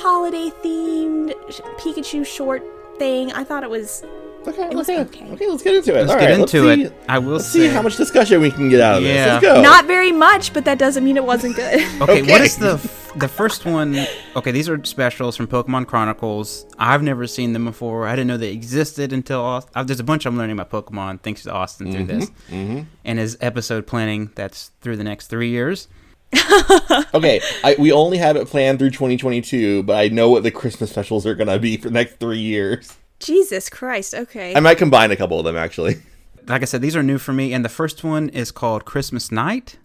holiday 0.00 0.50
themed 0.64 1.34
Pikachu 1.78 2.24
short 2.26 2.62
thing. 2.98 3.30
I 3.32 3.44
thought 3.44 3.62
it 3.62 3.68
was 3.70 4.02
okay, 4.46 4.68
was 4.74 4.88
okay, 4.88 5.00
okay. 5.02 5.30
okay, 5.32 5.46
let's 5.46 5.62
get 5.62 5.74
into 5.74 5.92
it. 5.92 6.00
Let's 6.00 6.12
All 6.12 6.18
get 6.18 6.30
right, 6.30 6.40
into 6.40 6.62
let's 6.62 6.82
it. 6.82 6.88
see- 6.88 6.94
I 7.08 7.18
will 7.18 7.32
Let's 7.32 7.46
say. 7.46 7.58
see 7.60 7.66
how 7.68 7.82
much 7.82 7.96
discussion 7.96 8.40
we 8.40 8.50
can 8.50 8.70
get 8.70 8.80
out 8.80 8.98
of 8.98 9.02
this. 9.02 9.26
Let's 9.26 9.42
go. 9.44 9.60
not 9.60 9.84
very 9.86 10.10
much, 10.12 10.54
but 10.54 10.64
that 10.64 10.78
doesn't 10.78 11.04
mean 11.04 11.16
it 11.18 11.24
wasn't 11.24 11.56
good. 11.56 11.80
Okay, 12.02 12.22
what 12.22 12.30
Okay. 12.40 12.44
is 12.44 12.56
the 12.56 12.74
f- 12.74 13.12
the 13.16 13.28
first 13.28 13.64
one? 13.66 14.06
Okay, 14.36 14.50
these 14.52 14.68
are 14.70 14.82
specials 14.84 15.36
from 15.36 15.46
Pokemon 15.48 15.86
Chronicles. 15.86 16.66
I've 16.78 17.02
never 17.02 17.26
seen 17.26 17.52
them 17.52 17.64
before. 17.66 18.06
I 18.06 18.12
didn't 18.16 18.28
know 18.28 18.36
they 18.38 18.52
existed 18.52 19.12
until 19.12 19.40
Aus- 19.40 19.66
uh, 19.74 19.82
there's 19.84 20.00
a 20.00 20.04
bunch 20.04 20.24
I'm 20.26 20.36
learning 20.38 20.58
about 20.58 20.70
Pokemon 20.70 21.20
thanks 21.20 21.42
to 21.44 21.52
Austin 21.52 21.92
through 21.92 22.06
this 22.06 22.30
and 22.50 23.18
his 23.18 23.36
episode 23.42 23.86
planning. 23.86 24.30
That's 24.34 24.70
through 24.80 24.96
the 24.96 25.04
next 25.04 25.26
three 25.28 25.50
years. 25.50 25.88
Okay, 27.14 27.40
I, 27.62 27.76
we 27.78 27.92
only 27.92 28.18
have 28.18 28.36
it 28.36 28.48
planned 28.48 28.80
through 28.80 28.90
2022, 28.90 29.84
but 29.84 29.96
I 29.96 30.08
know 30.08 30.30
what 30.30 30.42
the 30.42 30.50
Christmas 30.50 30.90
specials 30.90 31.26
are 31.26 31.34
gonna 31.36 31.58
be 31.58 31.76
for 31.76 31.88
the 31.88 31.94
next 31.94 32.18
three 32.18 32.38
years. 32.40 32.96
Jesus 33.20 33.68
Christ. 33.70 34.14
Okay. 34.14 34.54
I 34.54 34.60
might 34.60 34.78
combine 34.78 35.10
a 35.12 35.16
couple 35.16 35.38
of 35.38 35.44
them 35.44 35.56
actually. 35.56 36.02
Like 36.46 36.62
I 36.62 36.64
said, 36.66 36.82
these 36.82 36.96
are 36.96 37.02
new 37.02 37.18
for 37.18 37.32
me, 37.32 37.54
and 37.54 37.64
the 37.64 37.68
first 37.70 38.04
one 38.04 38.28
is 38.28 38.50
called 38.50 38.84
Christmas 38.84 39.32
Night. 39.32 39.78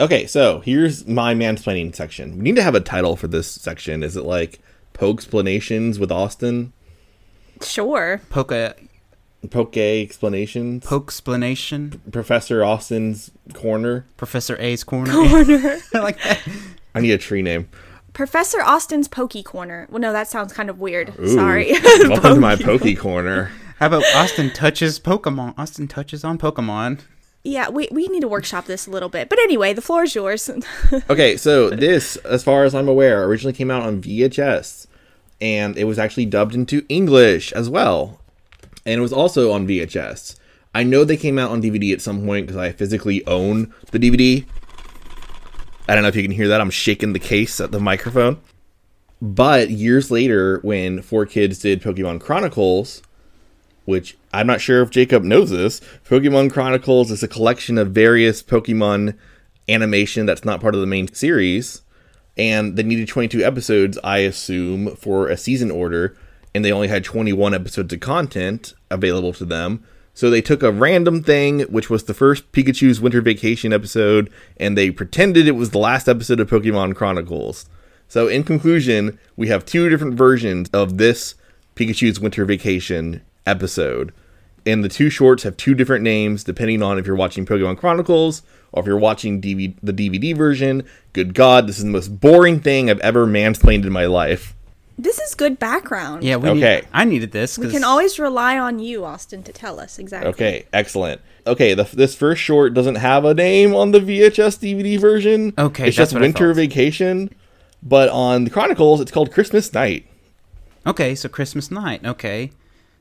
Okay, 0.00 0.26
so 0.26 0.60
here's 0.60 1.06
my 1.06 1.34
mansplaining 1.34 1.94
section. 1.94 2.36
We 2.36 2.44
need 2.44 2.56
to 2.56 2.62
have 2.62 2.74
a 2.74 2.80
title 2.80 3.16
for 3.16 3.28
this 3.28 3.50
section. 3.50 4.02
Is 4.02 4.16
it 4.16 4.24
like 4.24 4.60
Pokeexplanations 4.94 5.98
with 5.98 6.12
Austin? 6.12 6.72
sure. 7.62 8.20
Poke 8.30 8.52
Poke 9.50 9.76
explanations? 9.76 10.84
Pokesplanation. 10.84 12.00
Professor 12.10 12.64
Austin's 12.64 13.30
corner. 13.52 14.04
Professor 14.16 14.56
A's 14.60 14.82
corner. 14.82 15.12
Corner. 15.12 15.78
I 15.94 15.98
like 15.98 16.20
that. 16.22 16.40
I 16.94 17.00
need 17.00 17.12
a 17.12 17.18
tree 17.18 17.42
name. 17.42 17.68
Professor 18.12 18.62
Austin's 18.62 19.08
Pokey 19.08 19.42
Corner. 19.42 19.86
Well, 19.90 20.00
no, 20.00 20.12
that 20.12 20.26
sounds 20.26 20.52
kind 20.52 20.70
of 20.70 20.80
weird. 20.80 21.12
Ooh. 21.20 21.28
Sorry. 21.34 21.72
Welcome 22.00 22.34
to 22.34 22.40
my 22.40 22.56
Poke 22.56 22.96
corner. 22.98 23.50
How 23.78 23.88
about 23.88 24.04
Austin 24.14 24.50
touches 24.50 24.98
Pokemon? 24.98 25.54
Austin 25.58 25.86
touches 25.86 26.24
on 26.24 26.38
Pokemon. 26.38 27.00
yeah, 27.44 27.68
we, 27.68 27.88
we 27.92 28.08
need 28.08 28.22
to 28.22 28.28
workshop 28.28 28.64
this 28.64 28.86
a 28.86 28.90
little 28.90 29.10
bit. 29.10 29.28
But 29.28 29.38
anyway, 29.40 29.74
the 29.74 29.82
floor 29.82 30.04
is 30.04 30.14
yours. 30.14 30.50
Okay, 31.10 31.36
so 31.36 31.68
this, 31.70 32.16
as 32.16 32.42
far 32.42 32.64
as 32.64 32.74
I'm 32.74 32.88
aware, 32.88 33.24
originally 33.24 33.52
came 33.52 33.70
out 33.70 33.82
on 33.82 34.00
VHS, 34.02 34.86
and 35.42 35.76
it 35.76 35.84
was 35.84 35.98
actually 35.98 36.24
dubbed 36.24 36.54
into 36.54 36.86
English 36.88 37.52
as 37.52 37.68
well, 37.68 38.18
and 38.86 38.98
it 38.98 39.02
was 39.02 39.12
also 39.12 39.52
on 39.52 39.66
VHS. 39.66 40.36
I 40.74 40.84
know 40.84 41.04
they 41.04 41.16
came 41.16 41.38
out 41.38 41.50
on 41.50 41.60
DVD 41.60 41.92
at 41.92 42.00
some 42.00 42.24
point 42.24 42.46
because 42.46 42.60
I 42.60 42.70
physically 42.72 43.26
own 43.26 43.74
the 43.90 43.98
DVD. 43.98 44.46
I 45.88 45.94
don't 45.94 46.02
know 46.02 46.08
if 46.08 46.16
you 46.16 46.22
can 46.22 46.30
hear 46.30 46.48
that. 46.48 46.60
I'm 46.60 46.70
shaking 46.70 47.12
the 47.12 47.18
case 47.18 47.60
at 47.60 47.72
the 47.72 47.80
microphone. 47.80 48.40
But 49.20 49.70
years 49.70 50.10
later, 50.10 50.60
when 50.62 51.00
4Kids 51.00 51.60
did 51.62 51.82
Pokemon 51.82 52.20
Chronicles, 52.20 53.02
which 53.86 54.16
I'm 54.32 54.46
not 54.46 54.60
sure 54.60 54.82
if 54.82 54.90
Jacob 54.90 55.24
knows 55.24 55.50
this, 55.50 55.80
Pokemon 56.08 56.52
Chronicles 56.52 57.10
is 57.10 57.22
a 57.22 57.28
collection 57.28 57.78
of 57.78 57.92
various 57.92 58.42
Pokemon 58.42 59.16
animation 59.68 60.26
that's 60.26 60.44
not 60.44 60.60
part 60.60 60.74
of 60.74 60.80
the 60.80 60.86
main 60.86 61.12
series. 61.12 61.82
and 62.36 62.76
they 62.76 62.82
needed 62.82 63.08
22 63.08 63.42
episodes, 63.42 63.98
I 64.04 64.18
assume, 64.18 64.94
for 64.96 65.28
a 65.28 65.38
season 65.38 65.70
order, 65.70 66.14
and 66.56 66.64
they 66.64 66.72
only 66.72 66.88
had 66.88 67.04
21 67.04 67.52
episodes 67.52 67.92
of 67.92 68.00
content 68.00 68.72
available 68.90 69.34
to 69.34 69.44
them. 69.44 69.84
So 70.14 70.30
they 70.30 70.40
took 70.40 70.62
a 70.62 70.72
random 70.72 71.22
thing, 71.22 71.60
which 71.64 71.90
was 71.90 72.04
the 72.04 72.14
first 72.14 72.50
Pikachu's 72.50 72.98
Winter 72.98 73.20
Vacation 73.20 73.74
episode, 73.74 74.32
and 74.56 74.76
they 74.76 74.90
pretended 74.90 75.46
it 75.46 75.52
was 75.52 75.68
the 75.68 75.78
last 75.78 76.08
episode 76.08 76.40
of 76.40 76.48
Pokemon 76.48 76.94
Chronicles. 76.94 77.68
So, 78.08 78.26
in 78.26 78.42
conclusion, 78.42 79.18
we 79.36 79.48
have 79.48 79.66
two 79.66 79.90
different 79.90 80.14
versions 80.14 80.70
of 80.70 80.96
this 80.96 81.34
Pikachu's 81.74 82.18
Winter 82.18 82.46
Vacation 82.46 83.20
episode. 83.44 84.14
And 84.64 84.82
the 84.82 84.88
two 84.88 85.10
shorts 85.10 85.42
have 85.42 85.58
two 85.58 85.74
different 85.74 86.04
names 86.04 86.42
depending 86.42 86.82
on 86.82 86.98
if 86.98 87.06
you're 87.06 87.16
watching 87.16 87.44
Pokemon 87.44 87.76
Chronicles 87.76 88.42
or 88.72 88.80
if 88.80 88.86
you're 88.86 88.96
watching 88.96 89.42
the 89.42 89.74
DVD 89.84 90.34
version. 90.34 90.84
Good 91.12 91.34
God, 91.34 91.66
this 91.66 91.76
is 91.76 91.84
the 91.84 91.90
most 91.90 92.18
boring 92.18 92.60
thing 92.60 92.88
I've 92.88 93.00
ever 93.00 93.26
mansplained 93.26 93.84
in 93.84 93.92
my 93.92 94.06
life. 94.06 94.54
This 94.98 95.18
is 95.18 95.34
good 95.34 95.58
background. 95.58 96.24
Yeah, 96.24 96.36
we 96.36 96.48
Okay. 96.50 96.76
Need, 96.76 96.88
I 96.92 97.04
needed 97.04 97.32
this. 97.32 97.58
We 97.58 97.70
can 97.70 97.84
always 97.84 98.18
rely 98.18 98.58
on 98.58 98.78
you, 98.78 99.04
Austin, 99.04 99.42
to 99.42 99.52
tell 99.52 99.78
us 99.78 99.98
exactly. 99.98 100.30
Okay, 100.30 100.64
excellent. 100.72 101.20
Okay, 101.46 101.74
the, 101.74 101.84
this 101.84 102.14
first 102.14 102.40
short 102.40 102.72
doesn't 102.72 102.94
have 102.96 103.24
a 103.24 103.34
name 103.34 103.74
on 103.74 103.90
the 103.92 104.00
VHS 104.00 104.58
DVD 104.58 104.98
version. 104.98 105.52
Okay, 105.58 105.88
it's 105.88 105.96
that's 105.96 106.10
just 106.10 106.12
what 106.14 106.22
Winter 106.22 106.48
thought. 106.54 106.60
Vacation. 106.60 107.30
But 107.82 108.08
on 108.08 108.44
the 108.44 108.50
Chronicles, 108.50 109.00
it's 109.00 109.12
called 109.12 109.32
Christmas 109.32 109.72
Night. 109.72 110.06
Okay, 110.86 111.14
so 111.14 111.28
Christmas 111.28 111.70
night. 111.70 112.04
Okay, 112.04 112.52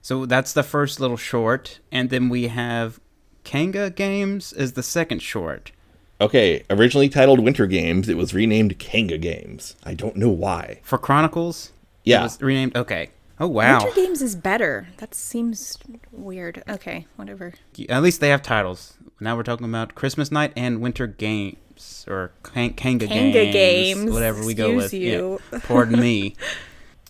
so 0.02 0.26
that's 0.26 0.54
the 0.54 0.64
first 0.64 1.00
little 1.00 1.18
short, 1.18 1.80
and 1.92 2.10
then 2.10 2.30
we 2.30 2.48
have 2.48 3.00
Kanga 3.44 3.90
Games 3.90 4.52
is 4.54 4.74
the 4.74 4.84
second 4.84 5.22
short. 5.22 5.72
Okay, 6.20 6.64
originally 6.70 7.10
titled 7.10 7.40
Winter 7.40 7.68
Games, 7.68 8.10
it 8.10 8.18
was 8.18 8.34
renamed 8.34 8.80
Kanga 8.80 9.18
Games. 9.18 9.76
I 9.84 9.94
don't 9.94 10.16
know 10.16 10.30
why. 10.30 10.80
For 10.82 10.98
Chronicles, 10.98 11.72
it 12.06 12.12
Yeah. 12.12 12.24
was 12.24 12.42
renamed. 12.42 12.76
Okay. 12.78 13.10
Oh 13.40 13.48
wow. 13.48 13.84
Winter 13.84 13.96
Games 14.00 14.22
is 14.22 14.36
better. 14.36 14.88
That 14.98 15.14
seems 15.14 15.78
weird. 16.12 16.64
Okay, 16.70 17.06
whatever. 17.18 17.54
At 17.90 18.02
least 18.02 18.22
they 18.22 18.30
have 18.30 18.42
titles. 18.42 18.94
Now 19.20 19.36
we're 19.36 19.44
talking 19.44 19.66
about 19.68 19.94
Christmas 19.96 20.32
night 20.32 20.54
and 20.56 20.80
Winter 20.82 21.08
Games 21.08 22.06
or 22.08 22.32
Kan- 22.44 22.74
Kanga, 22.76 23.08
Games. 23.08 23.34
Kanga 23.34 23.52
Games, 23.52 24.00
Games. 24.00 24.12
whatever 24.12 24.46
we 24.46 24.54
go 24.54 24.74
with. 24.76 24.86
Excuse 24.86 25.04
you. 25.04 25.40
Yeah. 25.52 25.60
Pardon 25.64 26.00
me. 26.00 26.36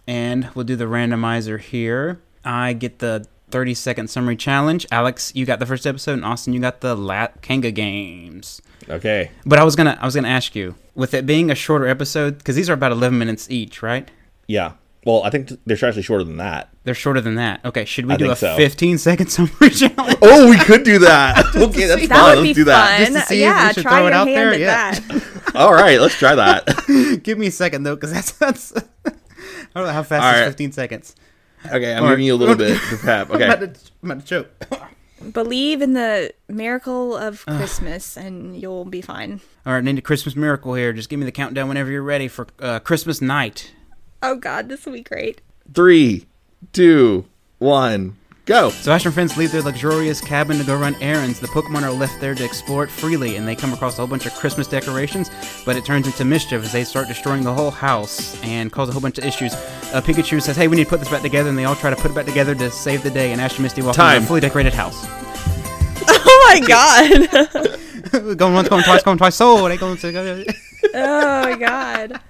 And 0.07 0.49
we'll 0.53 0.65
do 0.65 0.75
the 0.75 0.85
randomizer 0.85 1.59
here. 1.59 2.21
I 2.43 2.73
get 2.73 2.99
the 2.99 3.25
30 3.49 3.73
second 3.73 4.07
summary 4.09 4.35
challenge. 4.35 4.85
Alex, 4.91 5.31
you 5.35 5.45
got 5.47 5.57
the 5.59 5.65
first 5.65 5.87
episode, 5.87 6.13
and 6.13 6.23
Austin, 6.25 6.53
you 6.53 6.59
got 6.59 6.81
the 6.81 6.93
lat 6.95 7.41
Kanga 7.41 7.71
Games. 7.71 8.61
Okay. 8.87 9.31
But 9.47 9.57
I 9.57 9.63
was 9.63 9.75
gonna, 9.75 9.97
I 9.99 10.05
was 10.05 10.13
gonna 10.13 10.27
ask 10.27 10.55
you, 10.55 10.75
with 10.93 11.15
it 11.15 11.25
being 11.25 11.49
a 11.49 11.55
shorter 11.55 11.87
episode, 11.87 12.37
because 12.37 12.55
these 12.55 12.69
are 12.69 12.73
about 12.73 12.91
11 12.91 13.17
minutes 13.17 13.49
each, 13.49 13.81
right? 13.81 14.09
Yeah. 14.47 14.73
Well, 15.05 15.21
I 15.23 15.29
think 15.29 15.51
they're 15.65 15.77
actually 15.85 16.01
shorter 16.01 16.23
than 16.23 16.37
that. 16.37 16.69
They're 16.83 16.95
shorter 16.95 17.21
than 17.21 17.35
that. 17.35 17.63
Okay, 17.63 17.85
should 17.85 18.07
we 18.07 18.15
I 18.15 18.17
do 18.17 18.25
think 18.25 18.33
a 18.33 18.37
so. 18.37 18.57
15 18.57 18.97
second 18.97 19.27
summary 19.29 19.69
challenge? 19.69 20.17
Oh, 20.21 20.49
we 20.49 20.57
could 20.57 20.83
do 20.83 20.97
that. 20.99 21.45
okay, 21.55 21.85
that's 21.85 22.07
That 22.07 22.35
fun. 22.35 22.43
Let's 22.43 22.55
do 22.55 22.63
that. 22.65 22.89
fun. 22.89 22.99
Just 22.99 23.13
to 23.13 23.19
see 23.27 23.35
if 23.35 23.39
we 23.39 23.41
yeah, 23.43 23.71
should 23.71 23.83
try 23.83 23.91
throw 23.91 23.99
your 24.01 24.07
it 24.09 24.13
out 24.13 24.27
hand 24.27 24.37
there, 24.37 24.53
at 24.53 24.59
yeah. 24.59 24.99
that. 24.99 25.55
All 25.55 25.73
right, 25.73 26.01
let's 26.01 26.15
try 26.15 26.33
that. 26.35 27.19
Give 27.23 27.37
me 27.37 27.47
a 27.47 27.51
second 27.51 27.83
though, 27.83 27.95
because 27.95 28.11
that's 28.13 28.31
that's. 28.33 28.73
I 28.75 28.81
don't 29.75 29.85
know 29.85 29.93
how 29.93 30.03
fast 30.03 30.23
All 30.23 30.33
is 30.33 30.39
right. 30.41 30.47
15 30.47 30.71
seconds. 30.71 31.15
Okay, 31.67 31.93
I'm 31.93 32.03
All 32.03 32.09
giving 32.09 32.25
you 32.25 32.33
a 32.33 32.37
little 32.37 32.55
bit 32.55 32.79
to 32.89 32.97
prep. 32.97 33.29
I'm, 33.29 33.35
about 33.35 33.61
Okay. 33.61 33.73
to, 33.73 33.79
I'm 34.03 34.11
about 34.11 34.25
to 34.25 34.27
choke. 34.27 34.91
Believe 35.33 35.81
in 35.81 35.93
the 35.93 36.33
miracle 36.47 37.15
of 37.15 37.45
Christmas, 37.45 38.17
and 38.17 38.55
you'll 38.59 38.85
be 38.85 39.01
fine. 39.01 39.39
All 39.65 39.73
right, 39.73 39.83
need 39.83 39.97
a 39.97 40.01
Christmas 40.01 40.35
miracle 40.35 40.73
here. 40.73 40.93
Just 40.93 41.09
give 41.09 41.19
me 41.19 41.25
the 41.25 41.31
countdown 41.31 41.67
whenever 41.67 41.89
you're 41.91 42.03
ready 42.03 42.27
for 42.27 42.47
uh, 42.59 42.79
Christmas 42.79 43.21
night. 43.21 43.71
Oh 44.27 44.35
God, 44.35 44.69
this 44.69 44.87
will 44.87 44.93
be 44.93 45.03
great. 45.03 45.39
Three, 45.71 46.25
two, 46.73 47.25
one, 47.59 48.17
go. 48.45 48.71
So 48.71 48.91
Ash 48.91 49.05
and 49.05 49.13
friends 49.13 49.37
leave 49.37 49.51
their 49.51 49.61
luxurious 49.61 50.19
cabin 50.19 50.57
to 50.57 50.63
go 50.63 50.75
run 50.75 50.95
errands. 50.95 51.39
The 51.39 51.45
Pokemon 51.45 51.83
are 51.83 51.91
left 51.91 52.19
there 52.19 52.33
to 52.33 52.43
explore 52.43 52.83
it 52.83 52.89
freely, 52.89 53.35
and 53.35 53.47
they 53.47 53.55
come 53.55 53.71
across 53.71 53.93
a 53.93 53.97
whole 53.97 54.07
bunch 54.07 54.25
of 54.25 54.33
Christmas 54.33 54.65
decorations, 54.65 55.29
but 55.63 55.75
it 55.75 55.85
turns 55.85 56.07
into 56.07 56.25
mischief 56.25 56.63
as 56.63 56.71
they 56.71 56.83
start 56.83 57.07
destroying 57.07 57.43
the 57.43 57.53
whole 57.53 57.69
house 57.69 58.41
and 58.41 58.71
cause 58.71 58.89
a 58.89 58.93
whole 58.93 59.01
bunch 59.01 59.19
of 59.19 59.25
issues. 59.25 59.53
Uh, 59.53 60.01
Pikachu 60.03 60.41
says, 60.41 60.55
hey, 60.55 60.67
we 60.67 60.75
need 60.75 60.85
to 60.85 60.89
put 60.89 61.01
this 61.01 61.09
back 61.09 61.21
together, 61.21 61.49
and 61.49 61.57
they 61.57 61.65
all 61.65 61.75
try 61.75 61.91
to 61.91 61.95
put 61.95 62.09
it 62.09 62.15
back 62.15 62.25
together 62.25 62.55
to 62.55 62.71
save 62.71 63.03
the 63.03 63.11
day, 63.11 63.31
and 63.31 63.39
Ash 63.39 63.53
and 63.53 63.61
Misty 63.61 63.83
walk 63.83 63.95
Time. 63.95 64.15
into 64.15 64.25
a 64.25 64.27
fully 64.27 64.41
decorated 64.41 64.73
house. 64.73 65.05
Oh 66.27 66.59
my 66.59 66.67
God. 66.67 68.37
going 68.37 68.53
once, 68.53 68.69
going 68.69 68.83
twice, 68.83 69.03
going 69.03 69.17
twice. 69.17 69.35
So 69.35 69.67
they 69.67 69.77
going 69.77 69.97
to 69.97 70.55
oh 70.93 71.41
my 71.41 71.55
God. 71.55 72.21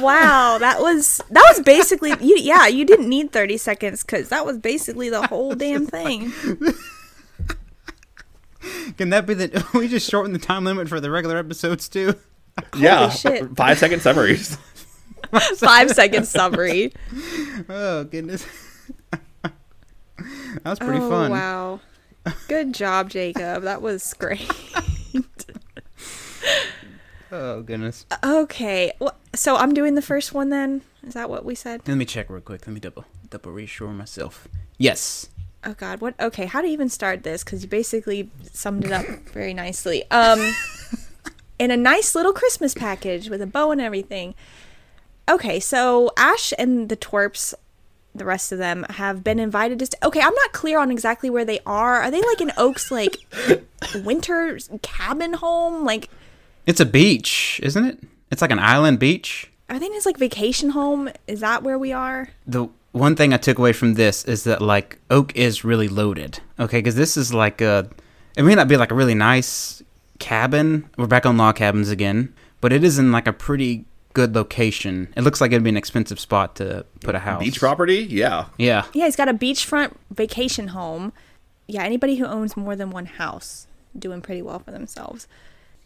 Wow, 0.00 0.58
that 0.58 0.80
was 0.80 1.20
that 1.30 1.44
was 1.54 1.60
basically 1.64 2.10
you. 2.20 2.36
Yeah, 2.38 2.66
you 2.66 2.84
didn't 2.84 3.08
need 3.08 3.30
thirty 3.32 3.56
seconds 3.56 4.02
because 4.02 4.28
that 4.30 4.44
was 4.46 4.58
basically 4.58 5.10
the 5.10 5.26
whole 5.26 5.54
damn 5.56 5.86
thing. 5.86 6.32
Can 8.96 9.10
that 9.10 9.26
be 9.26 9.34
the? 9.34 9.64
We 9.74 9.88
just 9.88 10.08
shorten 10.08 10.32
the 10.32 10.38
time 10.38 10.64
limit 10.64 10.88
for 10.88 11.00
the 11.00 11.10
regular 11.10 11.36
episodes 11.36 11.88
too. 11.88 12.14
yeah, 12.76 13.10
shit. 13.10 13.56
five 13.56 13.78
second 13.78 14.00
summaries. 14.00 14.56
Five 15.56 15.90
second 15.90 16.26
summary. 16.26 16.92
Oh 17.68 18.04
goodness, 18.04 18.46
that 19.42 19.52
was 20.64 20.78
pretty 20.78 21.00
oh, 21.00 21.08
fun. 21.08 21.30
Wow. 21.30 21.80
Good 22.48 22.72
job, 22.72 23.10
Jacob. 23.10 23.64
That 23.64 23.82
was 23.82 24.14
great. 24.14 24.48
Oh 27.32 27.62
goodness. 27.62 28.04
Okay. 28.22 28.92
Well, 28.98 29.16
so 29.34 29.56
I'm 29.56 29.72
doing 29.72 29.94
the 29.94 30.02
first 30.02 30.34
one 30.34 30.50
then. 30.50 30.82
Is 31.02 31.14
that 31.14 31.30
what 31.30 31.46
we 31.46 31.54
said? 31.54 31.80
Let 31.88 31.96
me 31.96 32.04
check 32.04 32.28
real 32.28 32.42
quick. 32.42 32.66
Let 32.66 32.74
me 32.74 32.80
double 32.80 33.06
double 33.30 33.52
reassure 33.52 33.88
myself. 33.88 34.46
Yes. 34.76 35.30
Oh 35.64 35.72
God. 35.72 36.02
What? 36.02 36.14
Okay. 36.20 36.44
How 36.44 36.60
to 36.60 36.68
even 36.68 36.90
start 36.90 37.22
this? 37.22 37.42
Because 37.42 37.62
you 37.62 37.68
basically 37.70 38.30
summed 38.52 38.84
it 38.84 38.92
up 38.92 39.06
very 39.32 39.54
nicely. 39.54 40.04
Um, 40.10 40.52
in 41.58 41.70
a 41.70 41.76
nice 41.76 42.14
little 42.14 42.34
Christmas 42.34 42.74
package 42.74 43.30
with 43.30 43.40
a 43.40 43.46
bow 43.46 43.70
and 43.70 43.80
everything. 43.80 44.34
Okay. 45.26 45.58
So 45.58 46.10
Ash 46.18 46.52
and 46.58 46.90
the 46.90 46.98
twerps, 46.98 47.54
the 48.14 48.26
rest 48.26 48.52
of 48.52 48.58
them, 48.58 48.84
have 48.90 49.24
been 49.24 49.38
invited 49.38 49.78
to. 49.78 49.86
St- 49.86 50.02
okay. 50.04 50.20
I'm 50.20 50.34
not 50.34 50.52
clear 50.52 50.78
on 50.78 50.90
exactly 50.90 51.30
where 51.30 51.46
they 51.46 51.60
are. 51.64 52.02
Are 52.02 52.10
they 52.10 52.20
like 52.20 52.42
in 52.42 52.52
Oak's 52.58 52.90
like 52.90 53.16
winter 54.04 54.58
cabin 54.82 55.32
home? 55.32 55.86
Like, 55.86 56.10
It's 56.66 56.80
a 56.80 56.86
beach, 56.86 57.60
isn't 57.62 57.84
it? 57.84 57.98
It's 58.30 58.42
like 58.42 58.50
an 58.50 58.58
island 58.58 58.98
beach. 58.98 59.50
I 59.68 59.78
think 59.78 59.96
it's 59.96 60.06
like 60.06 60.16
vacation 60.18 60.70
home? 60.70 61.10
Is 61.26 61.40
that 61.40 61.62
where 61.62 61.78
we 61.78 61.92
are? 61.92 62.28
The 62.46 62.68
one 62.92 63.16
thing 63.16 63.32
I 63.32 63.38
took 63.38 63.58
away 63.58 63.72
from 63.72 63.94
this 63.94 64.24
is 64.24 64.44
that 64.44 64.60
like 64.60 64.98
Oak 65.10 65.34
is 65.36 65.64
really 65.64 65.88
loaded. 65.88 66.40
Okay, 66.58 66.78
because 66.78 66.94
this 66.94 67.16
is 67.16 67.32
like 67.32 67.60
a. 67.60 67.88
It 68.36 68.42
may 68.44 68.54
not 68.54 68.68
be 68.68 68.76
like 68.76 68.90
a 68.90 68.94
really 68.94 69.14
nice 69.14 69.82
cabin. 70.18 70.88
We're 70.96 71.06
back 71.06 71.26
on 71.26 71.36
log 71.36 71.56
cabins 71.56 71.90
again, 71.90 72.34
but 72.60 72.72
it 72.72 72.84
is 72.84 72.98
in 72.98 73.12
like 73.12 73.26
a 73.26 73.32
pretty 73.32 73.84
good 74.14 74.34
location. 74.34 75.12
It 75.16 75.22
looks 75.22 75.40
like 75.40 75.52
it'd 75.52 75.64
be 75.64 75.70
an 75.70 75.76
expensive 75.76 76.20
spot 76.20 76.56
to 76.56 76.84
put 77.00 77.14
a 77.14 77.18
house. 77.18 77.42
Beach 77.42 77.58
property? 77.58 78.06
Yeah. 78.10 78.46
Yeah. 78.58 78.84
Yeah, 78.92 79.06
he's 79.06 79.16
got 79.16 79.28
a 79.28 79.34
beachfront 79.34 79.96
vacation 80.10 80.68
home. 80.68 81.12
Yeah, 81.66 81.82
anybody 81.82 82.16
who 82.16 82.26
owns 82.26 82.56
more 82.56 82.76
than 82.76 82.90
one 82.90 83.06
house 83.06 83.66
doing 83.98 84.20
pretty 84.20 84.42
well 84.42 84.58
for 84.58 84.70
themselves. 84.70 85.26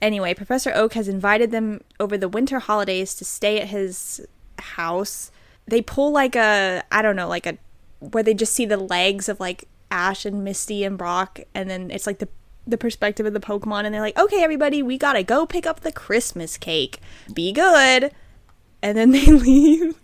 Anyway, 0.02 0.34
Professor 0.34 0.72
Oak 0.74 0.94
has 0.94 1.08
invited 1.08 1.50
them 1.50 1.80
over 1.98 2.18
the 2.18 2.28
winter 2.28 2.58
holidays 2.58 3.14
to 3.14 3.24
stay 3.24 3.60
at 3.60 3.68
his 3.68 4.26
house. 4.58 5.30
They 5.66 5.82
pull 5.82 6.12
like 6.12 6.36
a 6.36 6.82
I 6.92 7.02
don't 7.02 7.16
know, 7.16 7.28
like 7.28 7.46
a 7.46 7.58
where 8.00 8.22
they 8.22 8.34
just 8.34 8.54
see 8.54 8.66
the 8.66 8.76
legs 8.76 9.28
of 9.28 9.40
like 9.40 9.64
Ash 9.90 10.26
and 10.26 10.44
Misty 10.44 10.84
and 10.84 10.98
Brock 10.98 11.40
and 11.54 11.70
then 11.70 11.90
it's 11.90 12.06
like 12.06 12.18
the 12.18 12.28
the 12.66 12.76
perspective 12.76 13.24
of 13.24 13.32
the 13.32 13.40
Pokemon 13.40 13.84
and 13.84 13.94
they're 13.94 14.00
like, 14.00 14.18
"Okay, 14.18 14.42
everybody, 14.42 14.82
we 14.82 14.98
got 14.98 15.12
to 15.14 15.22
go 15.22 15.46
pick 15.46 15.66
up 15.66 15.80
the 15.80 15.92
Christmas 15.92 16.58
cake. 16.58 17.00
Be 17.32 17.52
good." 17.52 18.12
And 18.82 18.98
then 18.98 19.12
they 19.12 19.26
leave. 19.26 19.98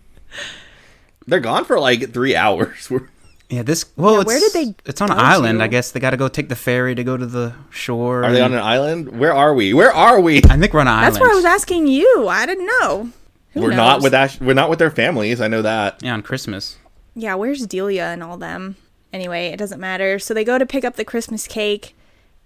They're 1.27 1.39
gone 1.39 1.65
for 1.65 1.79
like 1.79 2.13
three 2.13 2.35
hours. 2.35 2.91
Yeah, 3.53 3.61
this 3.61 3.85
well, 3.95 4.15
Yeah, 4.15 4.21
it's, 4.21 4.27
where 4.27 4.39
did 4.39 4.53
they 4.53 4.75
It's 4.85 4.99
on 5.01 5.11
an 5.11 5.19
island. 5.19 5.59
to? 5.59 5.65
I 5.65 5.67
guess 5.67 5.91
they 5.91 5.99
got 5.99 6.09
to 6.09 6.17
go 6.17 6.27
take 6.27 6.49
the 6.49 6.55
ferry 6.55 6.95
to 6.95 7.03
go 7.03 7.17
to 7.17 7.25
the 7.25 7.53
shore. 7.69 8.23
Are 8.23 8.31
they 8.31 8.41
on 8.41 8.53
an 8.53 8.59
island? 8.59 9.19
Where 9.19 9.33
are 9.33 9.53
we? 9.53 9.73
Where 9.73 9.93
are 9.93 10.19
we? 10.19 10.37
I 10.37 10.57
think 10.57 10.73
we're 10.73 10.79
on 10.81 10.87
an 10.87 11.01
That's 11.01 11.01
island. 11.01 11.15
That's 11.15 11.19
where 11.21 11.31
I 11.31 11.35
was 11.35 11.45
asking 11.45 11.87
you. 11.87 12.27
I 12.27 12.45
didn't 12.45 12.65
know. 12.65 13.11
Who 13.51 13.61
we're 13.61 13.75
not 13.75 14.01
with 14.01 14.13
Ash. 14.15 14.41
We're 14.41 14.53
not 14.55 14.69
with 14.69 14.79
their 14.79 14.89
families. 14.89 15.39
I 15.39 15.47
know 15.47 15.61
that. 15.61 16.01
Yeah, 16.01 16.13
on 16.13 16.23
Christmas. 16.23 16.77
Yeah, 17.15 17.35
where's 17.35 17.67
Delia 17.67 18.05
and 18.05 18.23
all 18.23 18.37
them? 18.37 18.75
Anyway, 19.11 19.47
it 19.47 19.57
doesn't 19.57 19.79
matter. 19.79 20.17
So 20.17 20.33
they 20.33 20.43
go 20.43 20.57
to 20.57 20.65
pick 20.65 20.83
up 20.83 20.95
the 20.95 21.05
Christmas 21.05 21.45
cake, 21.45 21.95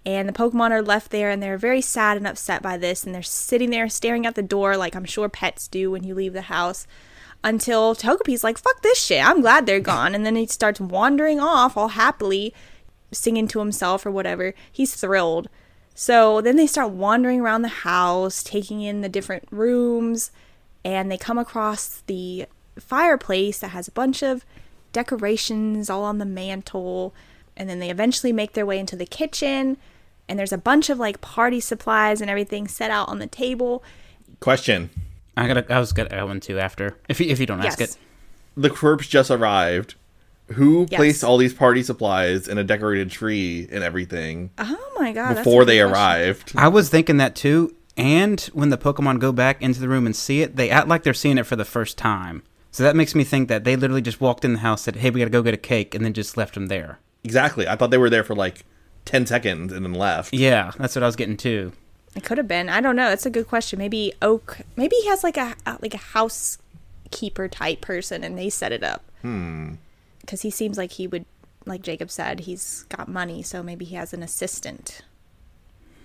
and 0.04 0.28
the 0.28 0.34
Pokemon 0.34 0.70
are 0.70 0.82
left 0.82 1.10
there, 1.10 1.30
and 1.30 1.42
they're 1.42 1.56
very 1.56 1.80
sad 1.80 2.18
and 2.18 2.26
upset 2.26 2.60
by 2.60 2.76
this, 2.76 3.04
and 3.04 3.14
they're 3.14 3.22
sitting 3.22 3.70
there 3.70 3.88
staring 3.88 4.26
at 4.26 4.34
the 4.34 4.42
door 4.42 4.76
like 4.76 4.94
I'm 4.94 5.06
sure 5.06 5.30
pets 5.30 5.66
do 5.66 5.90
when 5.90 6.04
you 6.04 6.14
leave 6.14 6.34
the 6.34 6.42
house. 6.42 6.86
Until 7.44 7.94
Togepi's 7.94 8.42
like, 8.44 8.58
fuck 8.58 8.82
this 8.82 9.02
shit, 9.02 9.24
I'm 9.24 9.40
glad 9.40 9.64
they're 9.64 9.80
gone. 9.80 10.14
And 10.14 10.26
then 10.26 10.36
he 10.36 10.46
starts 10.46 10.80
wandering 10.80 11.40
off 11.40 11.76
all 11.76 11.88
happily, 11.88 12.52
singing 13.12 13.48
to 13.48 13.60
himself 13.60 14.04
or 14.04 14.10
whatever. 14.10 14.54
He's 14.70 14.94
thrilled. 14.94 15.48
So 15.94 16.40
then 16.40 16.56
they 16.56 16.66
start 16.66 16.90
wandering 16.90 17.40
around 17.40 17.62
the 17.62 17.68
house, 17.68 18.42
taking 18.42 18.82
in 18.82 19.00
the 19.00 19.08
different 19.08 19.48
rooms, 19.50 20.30
and 20.84 21.10
they 21.10 21.16
come 21.16 21.38
across 21.38 22.02
the 22.06 22.46
fireplace 22.78 23.58
that 23.58 23.68
has 23.68 23.88
a 23.88 23.92
bunch 23.92 24.22
of 24.22 24.44
decorations 24.92 25.90
all 25.90 26.04
on 26.04 26.18
the 26.18 26.24
mantle. 26.24 27.14
And 27.56 27.68
then 27.68 27.80
they 27.80 27.90
eventually 27.90 28.32
make 28.32 28.52
their 28.52 28.66
way 28.66 28.78
into 28.78 28.94
the 28.94 29.06
kitchen, 29.06 29.76
and 30.28 30.38
there's 30.38 30.52
a 30.52 30.58
bunch 30.58 30.88
of 30.90 30.98
like 30.98 31.20
party 31.20 31.58
supplies 31.58 32.20
and 32.20 32.30
everything 32.30 32.68
set 32.68 32.90
out 32.90 33.08
on 33.08 33.18
the 33.18 33.26
table. 33.26 33.82
Question: 34.38 34.90
I 35.38 35.46
got. 35.46 35.70
I 35.70 35.78
was 35.78 35.92
gonna 35.92 36.10
add 36.10 36.24
one 36.24 36.40
too 36.40 36.58
after. 36.58 36.96
If 37.08 37.20
you, 37.20 37.26
if 37.30 37.38
you 37.40 37.46
don't 37.46 37.64
ask 37.64 37.80
it, 37.80 37.96
The 38.56 38.70
corpse 38.70 39.06
just 39.06 39.30
arrived. 39.30 39.94
Who 40.52 40.86
Yes. 40.90 40.96
placed 40.98 41.24
all 41.24 41.36
these 41.36 41.52
party 41.52 41.82
supplies 41.82 42.48
in 42.48 42.56
a 42.56 42.64
decorated 42.64 43.10
tree 43.10 43.68
and 43.70 43.84
everything 43.84 44.50
Oh 44.58 44.92
my 44.98 45.12
god! 45.12 45.36
before 45.36 45.64
they 45.66 45.76
question. 45.78 45.92
arrived? 45.92 46.52
I 46.56 46.68
was 46.68 46.88
thinking 46.88 47.18
that 47.18 47.36
too. 47.36 47.74
And 47.98 48.40
when 48.54 48.70
the 48.70 48.78
Pokemon 48.78 49.18
go 49.18 49.30
back 49.32 49.60
into 49.60 49.80
the 49.80 49.88
room 49.88 50.06
and 50.06 50.16
see 50.16 50.40
it, 50.40 50.56
they 50.56 50.70
act 50.70 50.88
like 50.88 51.02
they're 51.02 51.12
seeing 51.12 51.36
it 51.36 51.44
for 51.46 51.56
the 51.56 51.64
first 51.66 51.98
time. 51.98 52.42
So 52.70 52.82
that 52.84 52.96
makes 52.96 53.14
me 53.14 53.24
think 53.24 53.48
that 53.48 53.64
they 53.64 53.76
literally 53.76 54.00
just 54.02 54.20
walked 54.20 54.44
in 54.44 54.52
the 54.54 54.58
house, 54.60 54.82
said, 54.82 54.96
"Hey, 54.96 55.10
we 55.10 55.18
gotta 55.20 55.30
go 55.30 55.42
get 55.42 55.52
a 55.54 55.58
cake," 55.58 55.94
and 55.94 56.04
then 56.04 56.12
just 56.14 56.36
left 56.36 56.54
them 56.54 56.68
there. 56.68 56.98
Exactly. 57.24 57.68
I 57.68 57.76
thought 57.76 57.90
they 57.90 57.98
were 57.98 58.10
there 58.10 58.24
for 58.24 58.34
like 58.34 58.64
ten 59.04 59.26
seconds 59.26 59.72
and 59.72 59.84
then 59.84 59.92
left. 59.94 60.32
Yeah, 60.32 60.70
that's 60.78 60.94
what 60.96 61.02
I 61.02 61.06
was 61.06 61.16
getting 61.16 61.36
too. 61.36 61.72
It 62.16 62.24
could 62.24 62.38
have 62.38 62.48
been. 62.48 62.68
I 62.68 62.80
don't 62.80 62.96
know. 62.96 63.10
It's 63.10 63.26
a 63.26 63.30
good 63.30 63.46
question. 63.48 63.78
Maybe 63.78 64.12
Oak. 64.22 64.58
Maybe 64.76 64.96
he 64.96 65.06
has 65.08 65.22
like 65.22 65.36
a 65.36 65.54
a- 65.66 65.78
like 65.80 65.94
a 65.94 65.98
housekeeper 65.98 67.48
type 67.48 67.80
person, 67.80 68.24
and 68.24 68.36
they 68.38 68.50
set 68.50 68.72
it 68.72 68.82
up. 68.82 69.04
Hmm. 69.22 69.74
Because 70.20 70.42
he 70.42 70.50
seems 70.50 70.76
like 70.76 70.92
he 70.92 71.06
would, 71.06 71.24
like 71.64 71.82
Jacob 71.82 72.10
said, 72.10 72.40
he's 72.40 72.84
got 72.90 73.08
money, 73.08 73.42
so 73.42 73.62
maybe 73.62 73.84
he 73.84 73.94
has 73.94 74.12
an 74.12 74.22
assistant. 74.22 75.00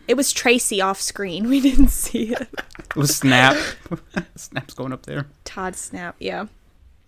It 0.08 0.16
was 0.16 0.32
Tracy 0.32 0.82
off 0.82 1.00
screen. 1.02 1.48
We 1.50 1.60
didn't 1.62 1.90
see 1.90 2.34
it. 2.34 2.48
It 2.80 2.96
was 2.96 3.16
Snap. 3.16 3.58
Snap's 4.36 4.74
going 4.74 4.94
up 4.94 5.06
there. 5.06 5.28
Todd 5.46 5.76
Snap, 5.76 6.16
yeah. 6.20 6.46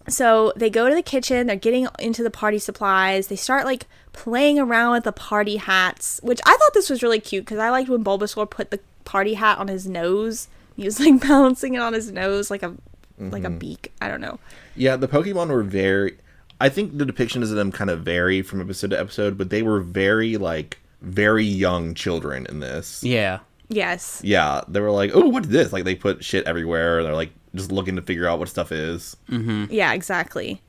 So 0.08 0.54
they 0.56 0.70
go 0.70 0.90
to 0.90 0.96
the 0.96 1.02
kitchen, 1.02 1.48
they're 1.48 1.56
getting 1.56 1.88
into 2.00 2.24
the 2.24 2.30
party 2.30 2.60
supplies. 2.60 3.28
They 3.28 3.36
start 3.36 3.66
like 3.66 3.88
playing 4.14 4.60
around 4.60 4.94
with 4.94 5.04
the 5.04 5.12
party 5.12 5.58
hats, 5.58 6.20
which 6.24 6.40
I 6.46 6.56
thought 6.56 6.74
this 6.74 6.90
was 6.90 7.04
really 7.04 7.20
cute 7.20 7.46
because 7.46 7.60
I 7.60 7.70
liked 7.70 7.90
when 7.90 8.04
Bulbasaur 8.04 8.50
put 8.50 8.72
the 8.72 8.80
party 9.04 9.36
hat 9.36 9.58
on 9.58 9.68
his 9.68 9.88
nose. 9.88 10.48
He 10.76 10.86
was 10.86 11.00
like 11.00 11.20
balancing 11.28 11.76
it 11.76 11.82
on 11.82 11.94
his 11.94 12.12
nose 12.12 12.52
like 12.52 12.64
a 12.64 12.76
like 13.18 13.44
a 13.44 13.48
mm-hmm. 13.48 13.58
beak. 13.58 13.94
I 14.02 14.08
don't 14.08 14.22
know. 14.22 14.40
Yeah, 14.76 14.96
the 14.96 15.08
Pokemon 15.08 15.50
were 15.50 15.64
very. 15.64 16.18
I 16.60 16.70
think 16.70 16.98
the 16.98 17.06
depictions 17.06 17.44
of 17.44 17.52
them 17.52 17.72
kind 17.72 17.90
of 17.90 18.02
vary 18.02 18.42
from 18.42 18.62
episode 18.62 18.92
to 18.92 19.00
episode, 19.00 19.38
but 19.38 19.50
they 19.50 19.62
were 19.62 19.82
very 19.82 20.38
like 20.38 20.80
very 21.02 21.46
young 21.46 21.94
children 21.94 22.46
in 22.48 22.60
this. 22.60 23.04
Yeah. 23.04 23.40
Yes. 23.76 24.22
Yeah, 24.24 24.62
they 24.68 24.80
were 24.80 24.92
like, 24.92 25.12
"Oh, 25.14 25.28
what 25.28 25.44
is 25.44 25.50
this?" 25.50 25.74
Like 25.74 25.84
they 25.84 25.96
put 25.96 26.24
shit 26.24 26.46
everywhere. 26.46 27.04
They're 27.04 27.14
like 27.14 27.32
just 27.54 27.72
looking 27.72 27.96
to 27.98 28.02
figure 28.02 28.28
out 28.28 28.40
what 28.40 28.50
stuff 28.50 28.72
is. 28.72 29.16
Mm-hmm. 29.30 29.66
Yeah, 29.70 29.94
exactly. 29.94 30.62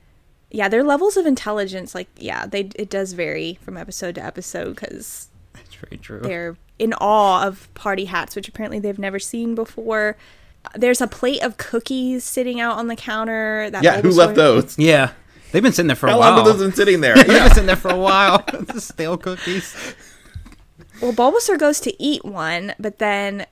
Yeah, 0.51 0.67
their 0.69 0.83
levels 0.83 1.17
of 1.17 1.25
intelligence 1.25 1.93
like 1.95 2.07
yeah, 2.17 2.45
they 2.45 2.69
it 2.75 2.89
does 2.89 3.13
vary 3.13 3.57
from 3.61 3.77
episode 3.77 4.15
to 4.15 4.23
episode 4.23 4.77
cuz 4.77 5.27
That's 5.53 5.75
very 5.75 5.97
true. 5.97 6.19
they're 6.21 6.55
in 6.79 6.93
awe 6.93 7.45
of 7.45 7.73
party 7.73 8.05
hats, 8.05 8.35
which 8.35 8.47
apparently 8.47 8.79
they've 8.79 8.99
never 8.99 9.19
seen 9.19 9.55
before. 9.55 10.15
There's 10.75 11.01
a 11.01 11.07
plate 11.07 11.41
of 11.43 11.57
cookies 11.57 12.23
sitting 12.23 12.59
out 12.59 12.77
on 12.77 12.87
the 12.87 12.95
counter. 12.95 13.69
That 13.71 13.83
Yeah, 13.83 14.01
who 14.01 14.11
left 14.11 14.35
those? 14.35 14.77
Yeah. 14.77 15.11
They've 15.51 15.63
been 15.63 15.71
sitting 15.71 15.87
there 15.87 15.95
for 15.95 16.07
a 16.07 16.11
How 16.11 16.19
while. 16.19 16.29
long 16.35 16.45
have 16.45 16.57
those 16.57 16.67
been 16.67 16.75
sitting 16.75 16.99
there? 17.01 17.15
They've 17.17 17.27
Yeah. 17.27 17.43
been 17.45 17.49
sitting 17.53 17.67
there 17.67 17.75
for 17.77 17.89
a 17.89 17.97
while. 17.97 18.43
the 18.51 18.81
stale 18.91 19.17
cookies. 19.17 19.73
Well, 21.01 21.13
Bulbasaur 21.13 21.59
goes 21.59 21.79
to 21.81 22.03
eat 22.03 22.25
one, 22.25 22.73
but 22.79 22.99
then 22.99 23.45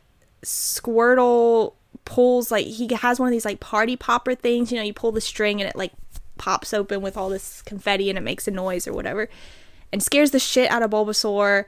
Squirtle 0.43 1.73
pulls 2.03 2.51
like 2.51 2.65
he 2.65 2.87
has 2.93 3.19
one 3.19 3.27
of 3.27 3.31
these 3.31 3.45
like 3.45 3.59
party 3.59 3.95
popper 3.95 4.35
things. 4.35 4.71
You 4.71 4.77
know, 4.77 4.83
you 4.83 4.93
pull 4.93 5.11
the 5.11 5.21
string 5.21 5.61
and 5.61 5.69
it 5.69 5.75
like 5.75 5.93
pops 6.37 6.73
open 6.73 7.01
with 7.01 7.17
all 7.17 7.29
this 7.29 7.61
confetti 7.61 8.09
and 8.09 8.17
it 8.17 8.21
makes 8.21 8.47
a 8.47 8.51
noise 8.51 8.87
or 8.87 8.93
whatever, 8.93 9.29
and 9.91 10.01
scares 10.03 10.31
the 10.31 10.39
shit 10.39 10.69
out 10.71 10.83
of 10.83 10.91
Bulbasaur. 10.91 11.65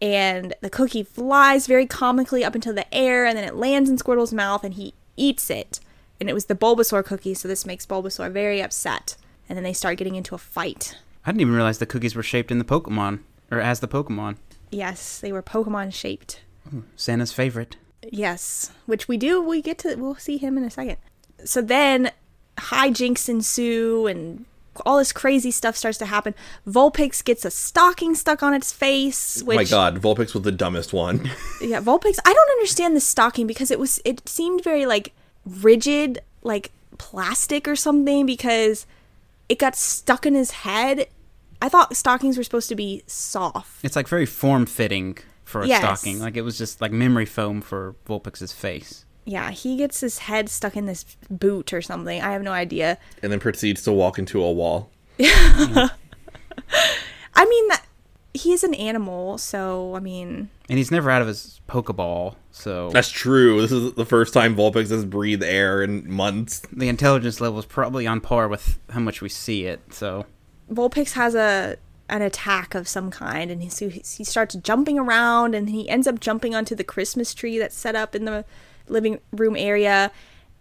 And 0.00 0.54
the 0.60 0.70
cookie 0.70 1.04
flies 1.04 1.68
very 1.68 1.86
comically 1.86 2.44
up 2.44 2.56
into 2.56 2.72
the 2.72 2.92
air, 2.92 3.24
and 3.24 3.38
then 3.38 3.44
it 3.44 3.54
lands 3.54 3.88
in 3.88 3.98
Squirtle's 3.98 4.32
mouth, 4.32 4.64
and 4.64 4.74
he 4.74 4.94
eats 5.16 5.48
it. 5.48 5.78
And 6.18 6.28
it 6.28 6.32
was 6.32 6.46
the 6.46 6.56
Bulbasaur 6.56 7.04
cookie, 7.04 7.34
so 7.34 7.46
this 7.46 7.64
makes 7.64 7.86
Bulbasaur 7.86 8.32
very 8.32 8.60
upset. 8.60 9.14
And 9.48 9.56
then 9.56 9.62
they 9.62 9.72
start 9.72 9.98
getting 9.98 10.16
into 10.16 10.34
a 10.34 10.38
fight. 10.38 10.96
I 11.24 11.30
didn't 11.30 11.42
even 11.42 11.54
realize 11.54 11.78
the 11.78 11.86
cookies 11.86 12.16
were 12.16 12.24
shaped 12.24 12.50
in 12.50 12.58
the 12.58 12.64
Pokemon 12.64 13.20
or 13.52 13.60
as 13.60 13.78
the 13.78 13.86
Pokemon. 13.86 14.38
Yes, 14.72 15.20
they 15.20 15.32
were 15.32 15.42
Pokemon 15.42 15.92
shaped. 15.92 16.40
Hmm. 16.68 16.80
Santa's 16.96 17.32
favorite. 17.32 17.76
Yes, 18.10 18.72
which 18.86 19.06
we 19.06 19.16
do. 19.16 19.40
We 19.40 19.62
get 19.62 19.78
to. 19.78 19.94
We'll 19.94 20.16
see 20.16 20.38
him 20.38 20.58
in 20.58 20.64
a 20.64 20.70
second. 20.70 20.96
So 21.44 21.60
then, 21.62 22.10
hijinks 22.56 23.28
ensue, 23.28 24.06
and 24.06 24.46
all 24.86 24.98
this 24.98 25.12
crazy 25.12 25.50
stuff 25.50 25.76
starts 25.76 25.98
to 25.98 26.06
happen. 26.06 26.34
Vulpix 26.66 27.22
gets 27.22 27.44
a 27.44 27.50
stocking 27.50 28.14
stuck 28.14 28.42
on 28.42 28.54
its 28.54 28.72
face. 28.72 29.42
Oh 29.42 29.46
Which, 29.46 29.56
my 29.56 29.64
god, 29.64 30.00
Vulpix 30.00 30.34
was 30.34 30.42
the 30.42 30.52
dumbest 30.52 30.92
one. 30.92 31.30
yeah, 31.60 31.80
Vulpix. 31.80 32.18
I 32.24 32.32
don't 32.32 32.50
understand 32.50 32.96
the 32.96 33.00
stocking 33.00 33.46
because 33.46 33.70
it 33.70 33.78
was. 33.78 34.00
It 34.04 34.26
seemed 34.28 34.64
very 34.64 34.86
like 34.86 35.12
rigid, 35.44 36.22
like 36.42 36.72
plastic 36.98 37.68
or 37.68 37.76
something. 37.76 38.26
Because 38.26 38.86
it 39.48 39.58
got 39.58 39.76
stuck 39.76 40.26
in 40.26 40.34
his 40.34 40.50
head. 40.50 41.06
I 41.62 41.68
thought 41.68 41.96
stockings 41.96 42.36
were 42.36 42.42
supposed 42.42 42.68
to 42.70 42.74
be 42.74 43.04
soft. 43.06 43.84
It's 43.84 43.94
like 43.96 44.08
very 44.08 44.26
form 44.26 44.66
fitting 44.66 45.16
for 45.44 45.62
a 45.62 45.66
Yes. 45.68 45.80
stocking. 45.80 46.18
Like 46.18 46.36
it 46.36 46.42
was 46.42 46.58
just 46.58 46.80
like 46.80 46.90
memory 46.92 47.24
foam 47.24 47.60
for 47.62 47.94
Vulpix's 48.06 48.52
face. 48.52 49.04
Yeah, 49.24 49.52
he 49.52 49.76
gets 49.76 50.00
his 50.00 50.18
head 50.18 50.48
stuck 50.48 50.76
in 50.76 50.86
this 50.86 51.04
boot 51.30 51.72
or 51.72 51.80
something. 51.80 52.20
I 52.20 52.32
have 52.32 52.42
no 52.42 52.50
idea. 52.52 52.98
and 53.22 53.30
then 53.30 53.38
proceeds 53.38 53.82
to 53.84 53.92
walk 53.92 54.18
into 54.18 54.42
a 54.42 54.50
wall. 54.50 54.90
I 55.20 55.90
mean, 57.46 57.68
that, 57.68 57.84
he's 58.34 58.64
an 58.64 58.74
animal, 58.74 59.38
so 59.38 59.94
I 59.94 60.00
mean, 60.00 60.50
And 60.68 60.78
he's 60.78 60.90
never 60.90 61.10
out 61.10 61.22
of 61.22 61.28
his 61.28 61.60
Pokeball, 61.68 62.34
so 62.50 62.90
That's 62.90 63.10
true. 63.10 63.60
This 63.62 63.70
is 63.72 63.92
the 63.94 64.04
first 64.04 64.34
time 64.34 64.56
Vulpix 64.56 64.90
has 64.90 65.04
breathed 65.04 65.42
air 65.44 65.82
in 65.82 66.10
months. 66.10 66.62
the 66.72 66.88
intelligence 66.88 67.40
level 67.40 67.58
is 67.60 67.66
probably 67.66 68.06
on 68.06 68.20
par 68.20 68.48
with 68.48 68.78
how 68.90 69.00
much 69.00 69.22
we 69.22 69.28
see 69.28 69.64
it. 69.66 69.80
So 69.94 70.26
Vulpix 70.76 71.12
has 71.12 71.34
a 71.34 71.76
an 72.08 72.20
attack 72.20 72.74
of 72.74 72.86
some 72.86 73.10
kind, 73.10 73.50
and 73.50 73.62
he 73.62 73.68
so 73.68 73.88
he 73.88 74.24
starts 74.24 74.54
jumping 74.56 74.98
around, 74.98 75.54
and 75.54 75.70
he 75.70 75.88
ends 75.88 76.06
up 76.06 76.20
jumping 76.20 76.54
onto 76.54 76.74
the 76.74 76.84
Christmas 76.84 77.32
tree 77.32 77.58
that's 77.58 77.76
set 77.76 77.94
up 77.94 78.14
in 78.14 78.24
the 78.24 78.44
living 78.88 79.18
room 79.32 79.56
area, 79.56 80.10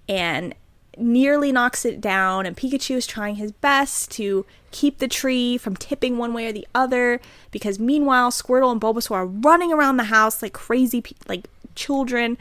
and 0.07 0.55
nearly 0.97 1.51
knocks 1.51 1.83
it 1.83 1.99
down. 1.99 2.45
And 2.45 2.55
Pikachu 2.55 2.95
is 2.95 3.07
trying 3.07 3.35
his 3.35 3.51
best 3.51 4.11
to 4.11 4.45
keep 4.71 4.99
the 4.99 5.07
tree 5.07 5.57
from 5.57 5.75
tipping 5.75 6.17
one 6.17 6.33
way 6.33 6.47
or 6.47 6.53
the 6.53 6.67
other, 6.73 7.19
because 7.49 7.79
meanwhile 7.79 8.31
Squirtle 8.31 8.71
and 8.71 8.79
Bulbasaur 8.79 9.11
are 9.11 9.25
running 9.25 9.73
around 9.73 9.97
the 9.97 10.05
house 10.05 10.41
like 10.41 10.53
crazy, 10.53 11.03
like 11.27 11.47
children, 11.75 12.37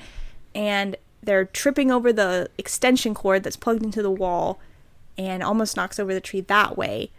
and 0.55 0.97
they're 1.23 1.45
tripping 1.45 1.91
over 1.91 2.13
the 2.13 2.49
extension 2.59 3.13
cord 3.15 3.43
that's 3.43 3.57
plugged 3.57 3.83
into 3.83 4.03
the 4.03 4.11
wall, 4.11 4.61
and 5.19 5.43
almost 5.43 5.77
knocks 5.77 5.99
over 5.99 6.15
the 6.15 6.21
tree 6.21 6.43
that 6.43 6.79
way. 6.79 7.11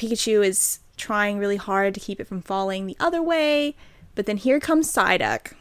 Pikachu 0.00 0.44
is 0.44 0.80
trying 0.96 1.38
really 1.38 1.56
hard 1.56 1.94
to 1.94 2.00
keep 2.00 2.18
it 2.20 2.26
from 2.26 2.40
falling 2.42 2.86
the 2.86 2.96
other 2.98 3.22
way, 3.22 3.76
but 4.14 4.26
then 4.26 4.36
here 4.36 4.58
comes 4.60 4.92
Psyduck, 4.92 5.52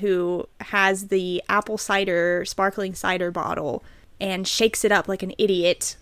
who 0.00 0.46
has 0.60 1.08
the 1.08 1.42
apple 1.48 1.76
cider, 1.78 2.44
sparkling 2.46 2.94
cider 2.94 3.30
bottle, 3.30 3.84
and 4.20 4.48
shakes 4.48 4.84
it 4.84 4.92
up 4.92 5.08
like 5.08 5.22
an 5.22 5.32
idiot. 5.38 5.96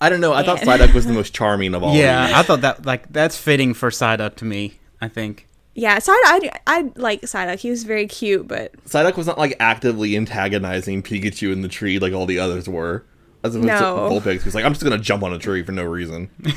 I 0.00 0.08
don't 0.08 0.20
know. 0.20 0.32
I 0.32 0.42
thought 0.42 0.60
And- 0.60 0.68
Psyduck 0.68 0.94
was 0.94 1.06
the 1.06 1.12
most 1.20 1.34
charming 1.34 1.74
of 1.74 1.82
all. 1.82 1.94
yeah, 1.94 2.26
these. 2.26 2.36
I 2.36 2.42
thought 2.42 2.60
that 2.62 2.86
like 2.86 3.10
that's 3.12 3.36
fitting 3.36 3.74
for 3.74 3.90
Psyduck 3.90 4.36
to 4.36 4.44
me. 4.44 4.78
I 5.00 5.08
think. 5.08 5.46
Yeah, 5.74 5.98
Psyduck, 5.98 6.10
I, 6.24 6.50
I 6.66 6.90
like 6.96 7.22
Psyduck. 7.22 7.58
He 7.60 7.70
was 7.70 7.84
very 7.84 8.06
cute, 8.06 8.46
but 8.48 8.72
Psyduck 8.84 9.16
was 9.16 9.26
not 9.26 9.38
like 9.38 9.56
actively 9.60 10.16
antagonizing 10.16 11.02
Pikachu 11.02 11.52
in 11.52 11.62
the 11.62 11.68
tree 11.68 11.98
like 11.98 12.12
all 12.12 12.26
the 12.26 12.38
others 12.38 12.68
were. 12.68 13.04
As 13.42 13.54
opposed 13.54 13.68
No. 13.68 14.08
to 14.10 14.14
Vulpix, 14.20 14.42
who's 14.42 14.54
like, 14.54 14.66
I'm 14.66 14.72
just 14.74 14.84
gonna 14.84 14.98
jump 14.98 15.22
on 15.22 15.32
a 15.32 15.38
tree 15.38 15.62
for 15.62 15.72
no 15.72 15.84
reason. 15.84 16.28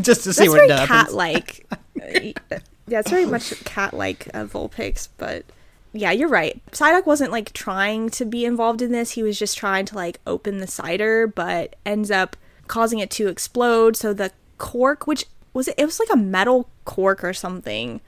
Just 0.04 0.24
to 0.24 0.32
see 0.32 0.44
that's 0.44 0.50
what 0.50 0.68
very 0.68 0.70
happens. 0.70 0.88
cat-like. 0.88 1.66
yeah, 2.86 3.00
it's 3.00 3.10
very 3.10 3.26
much 3.26 3.64
cat-like 3.64 4.28
uh, 4.34 4.44
Vulpix, 4.44 5.08
but 5.16 5.44
yeah, 5.92 6.12
you're 6.12 6.28
right. 6.28 6.60
Psyduck 6.70 7.06
wasn't 7.06 7.32
like 7.32 7.52
trying 7.52 8.10
to 8.10 8.24
be 8.24 8.44
involved 8.44 8.80
in 8.80 8.92
this. 8.92 9.12
He 9.12 9.22
was 9.22 9.38
just 9.38 9.58
trying 9.58 9.86
to 9.86 9.94
like 9.96 10.20
open 10.26 10.58
the 10.58 10.66
cider, 10.66 11.26
but 11.26 11.76
ends 11.84 12.10
up 12.10 12.36
causing 12.68 13.00
it 13.00 13.10
to 13.10 13.28
explode. 13.28 13.96
So 13.96 14.12
the 14.12 14.30
cork, 14.58 15.06
which 15.06 15.24
was 15.52 15.68
it, 15.68 15.74
it 15.78 15.84
was 15.86 15.98
like 15.98 16.10
a 16.12 16.16
metal 16.16 16.70
cork 16.84 17.24
or 17.24 17.32
something. 17.32 18.00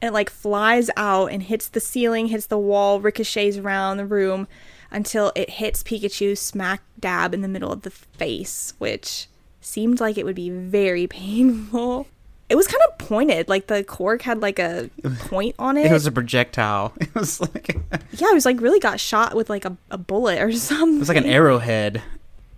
And 0.00 0.08
it 0.08 0.14
like 0.14 0.30
flies 0.30 0.88
out 0.96 1.26
and 1.26 1.42
hits 1.42 1.68
the 1.68 1.80
ceiling, 1.80 2.28
hits 2.28 2.46
the 2.46 2.58
wall, 2.58 3.00
ricochets 3.00 3.58
around 3.58 3.98
the 3.98 4.06
room 4.06 4.48
until 4.90 5.30
it 5.36 5.50
hits 5.50 5.82
Pikachu 5.82 6.36
smack 6.38 6.82
dab 6.98 7.34
in 7.34 7.42
the 7.42 7.48
middle 7.48 7.70
of 7.70 7.82
the 7.82 7.90
face, 7.90 8.72
which 8.78 9.28
seemed 9.60 10.00
like 10.00 10.18
it 10.18 10.24
would 10.24 10.34
be 10.36 10.50
very 10.50 11.06
painful. 11.22 12.06
It 12.48 12.56
was 12.56 12.66
kind 12.66 12.82
of 12.88 12.98
pointed, 12.98 13.48
like 13.48 13.68
the 13.68 13.84
cork 13.84 14.22
had 14.22 14.42
like 14.42 14.58
a 14.58 14.90
point 15.20 15.54
on 15.58 15.76
it. 15.76 15.86
It 15.86 15.92
was 15.92 16.06
a 16.06 16.12
projectile. 16.12 16.92
It 17.00 17.14
was 17.14 17.40
like 17.40 17.76
yeah, 18.12 18.28
it 18.30 18.34
was 18.34 18.44
like 18.44 18.60
really 18.60 18.80
got 18.80 18.98
shot 18.98 19.34
with 19.36 19.48
like 19.48 19.64
a, 19.64 19.76
a 19.90 19.98
bullet 19.98 20.40
or 20.42 20.50
something. 20.52 20.96
It 20.96 21.00
was 21.00 21.08
like 21.08 21.16
an 21.18 21.26
arrowhead. 21.26 22.02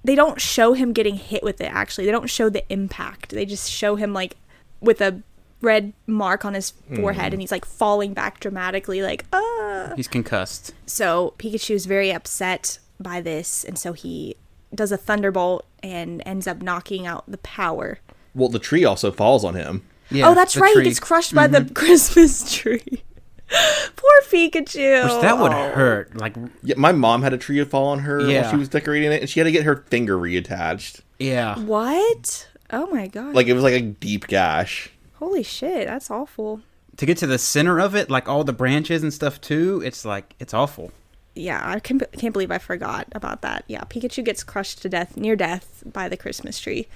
they 0.05 0.15
don't 0.15 0.41
show 0.41 0.73
him 0.73 0.93
getting 0.93 1.17
hit 1.17 1.43
with 1.43 1.61
it 1.61 1.71
actually. 1.73 2.07
They 2.07 2.13
don't 2.13 2.31
show 2.31 2.49
the 2.49 2.65
impact. 2.73 3.31
They 3.31 3.45
just 3.45 3.71
show 3.71 3.97
him 3.97 4.13
like 4.15 4.37
with 4.81 5.01
a 5.03 5.23
red 5.61 5.93
mark 6.07 6.45
on 6.45 6.55
his 6.55 6.73
forehead 6.97 7.33
and 7.33 7.41
he's 7.41 7.53
like 7.53 7.65
falling 7.65 8.15
back 8.15 8.41
dramatically 8.41 9.03
like 9.03 9.25
ah. 9.33 9.93
He's 9.95 10.09
concussed. 10.09 10.73
So 10.87 11.35
Pikachu 11.39 11.75
is 11.75 11.85
very 11.87 12.11
upset 12.11 12.79
by 12.99 13.21
this 13.21 13.63
and 13.63 13.79
so 13.79 13.93
he 13.93 14.37
does 14.75 14.93
a 14.93 14.97
thunderbolt 14.97 15.65
and 15.83 16.23
ends 16.27 16.47
up 16.47 16.63
knocking 16.63 17.07
out 17.07 17.25
the 17.29 17.39
power. 17.39 17.99
Well, 18.35 18.49
the 18.49 18.59
tree 18.59 18.85
also 18.85 19.13
falls 19.13 19.45
on 19.45 19.55
him. 19.55 19.83
Yeah, 20.11 20.29
oh, 20.29 20.35
that's 20.35 20.57
right. 20.57 20.73
tree. 20.73 20.83
Mm-hmm. 20.83 20.85
He 20.85 20.91
gets 20.91 21.01
crushed 21.01 21.35
by 21.35 21.47
the 21.47 21.65
Christmas 21.75 22.53
tree. 22.55 23.03
Poor 23.97 24.21
Pikachu. 24.31 25.05
Which 25.05 25.23
that 25.23 25.39
would 25.39 25.53
Oh. 25.53 25.71
hurt. 25.73 26.17
Like, 26.17 26.35
Yeah, 26.63 26.77
my 26.79 26.93
mom 26.93 27.23
had 27.23 27.33
a 27.35 27.39
tree 27.39 27.63
fall 27.65 27.89
on 27.89 28.01
her 28.01 28.21
Yeah. 28.21 28.43
while 28.43 28.51
she 28.51 28.57
was 28.57 28.69
decorating 28.69 29.13
it, 29.13 29.21
and 29.21 29.29
she 29.31 29.41
had 29.41 29.45
to 29.45 29.53
get 29.53 29.65
her 29.65 29.85
finger 29.89 30.17
reattached. 30.17 31.01
yeah. 31.19 31.59
What? 31.59 32.49
Oh 32.71 32.87
my 32.87 33.07
god. 33.07 33.35
Like 33.35 33.47
it 33.49 33.53
was 33.53 33.63
like 33.63 33.75
a 33.75 33.81
deep 33.83 34.27
gash. 34.27 34.91
Holy 35.15 35.43
shit, 35.43 35.87
that's 35.87 36.11
awful. 36.11 36.63
To 36.97 37.07
get 37.07 37.19
to 37.19 37.27
the 37.27 37.39
center 37.39 37.79
of 37.79 37.95
it, 37.95 38.09
like 38.11 38.29
all 38.29 38.45
the 38.45 38.53
branches 38.55 39.03
and 39.03 39.13
stuff 39.13 39.41
too, 39.41 39.83
it's 39.85 40.05
like 40.07 40.35
it's 40.39 40.55
awful. 40.55 40.91
Yeah, 41.35 41.63
I 41.65 41.81
can't, 41.81 42.03
can't 42.13 42.33
believe 42.33 42.51
I 42.51 42.59
forgot 42.59 43.09
about 43.13 43.43
that. 43.43 43.65
Yeah, 43.67 43.85
Pikachu 43.85 44.25
gets 44.25 44.45
crushed 44.45 44.83
to 44.83 44.89
death, 44.89 45.17
near 45.17 45.37
death, 45.37 45.83
by 45.85 46.09
the 46.09 46.17
Christmas 46.17 46.59
tree. 46.59 46.89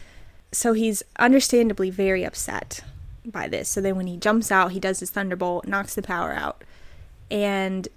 So 0.52 0.72
he's 0.72 1.02
understandably 1.18 1.90
very 1.90 2.24
upset 2.24 2.80
by 3.24 3.48
this. 3.48 3.68
So 3.68 3.80
then 3.80 3.96
when 3.96 4.06
he 4.06 4.16
jumps 4.16 4.52
out, 4.52 4.72
he 4.72 4.80
does 4.80 5.00
his 5.00 5.10
thunderbolt, 5.10 5.66
knocks 5.66 5.94
the 5.94 6.02
power 6.02 6.32
out. 6.32 6.62
And 7.30 7.88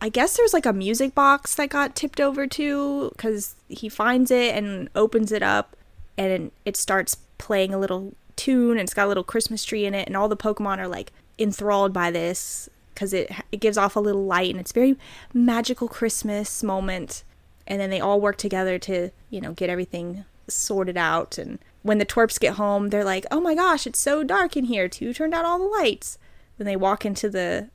I 0.00 0.10
guess 0.10 0.36
there's 0.36 0.52
like 0.52 0.66
a 0.66 0.72
music 0.72 1.14
box 1.14 1.54
that 1.54 1.70
got 1.70 1.96
tipped 1.96 2.20
over 2.20 2.46
too, 2.46 3.10
because 3.16 3.54
he 3.68 3.88
finds 3.88 4.30
it 4.30 4.54
and 4.54 4.90
opens 4.94 5.32
it 5.32 5.42
up, 5.42 5.76
and 6.18 6.50
it 6.64 6.76
starts 6.76 7.16
playing 7.38 7.72
a 7.72 7.78
little 7.78 8.14
tune, 8.36 8.72
and 8.72 8.80
it's 8.80 8.94
got 8.94 9.06
a 9.06 9.08
little 9.08 9.24
Christmas 9.24 9.64
tree 9.64 9.86
in 9.86 9.94
it, 9.94 10.06
and 10.06 10.16
all 10.16 10.28
the 10.28 10.36
Pokemon 10.36 10.78
are 10.78 10.88
like 10.88 11.12
enthralled 11.38 11.92
by 11.92 12.10
this 12.10 12.68
because 12.96 13.12
it 13.12 13.30
it 13.52 13.60
gives 13.60 13.76
off 13.76 13.94
a 13.94 14.00
little 14.00 14.24
light, 14.24 14.50
and 14.50 14.58
it's 14.58 14.72
very 14.72 14.96
magical 15.32 15.86
Christmas 15.86 16.62
moment. 16.62 17.22
And 17.68 17.80
then 17.80 17.90
they 17.90 18.00
all 18.00 18.20
work 18.20 18.38
together 18.38 18.78
to 18.80 19.10
you 19.30 19.40
know 19.40 19.52
get 19.52 19.70
everything 19.70 20.24
sorted 20.48 20.96
out. 20.96 21.38
And 21.38 21.58
when 21.82 21.98
the 21.98 22.06
twerps 22.06 22.40
get 22.40 22.54
home, 22.54 22.88
they're 22.88 23.04
like, 23.04 23.26
"Oh 23.30 23.40
my 23.40 23.54
gosh, 23.54 23.86
it's 23.86 23.98
so 23.98 24.24
dark 24.24 24.56
in 24.56 24.64
here. 24.64 24.88
Who 24.98 25.12
turned 25.12 25.34
out 25.34 25.44
all 25.44 25.58
the 25.58 25.64
lights?" 25.66 26.18
Then 26.58 26.66
they 26.66 26.76
walk 26.76 27.04
into 27.04 27.28
the 27.28 27.68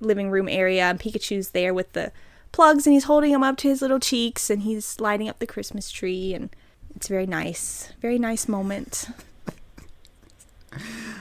living 0.00 0.30
room 0.30 0.48
area 0.48 0.84
and 0.84 0.98
Pikachu's 0.98 1.50
there 1.50 1.72
with 1.72 1.92
the 1.92 2.10
plugs 2.50 2.86
and 2.86 2.94
he's 2.94 3.04
holding 3.04 3.30
them 3.30 3.42
up 3.42 3.56
to 3.58 3.68
his 3.68 3.82
little 3.82 4.00
cheeks 4.00 4.50
and 4.50 4.62
he's 4.62 4.98
lighting 4.98 5.28
up 5.28 5.38
the 5.38 5.46
Christmas 5.46 5.90
tree 5.90 6.34
and 6.34 6.50
it's 6.96 7.08
very 7.08 7.26
nice. 7.26 7.92
Very 8.00 8.18
nice 8.18 8.48
moment. 8.48 9.08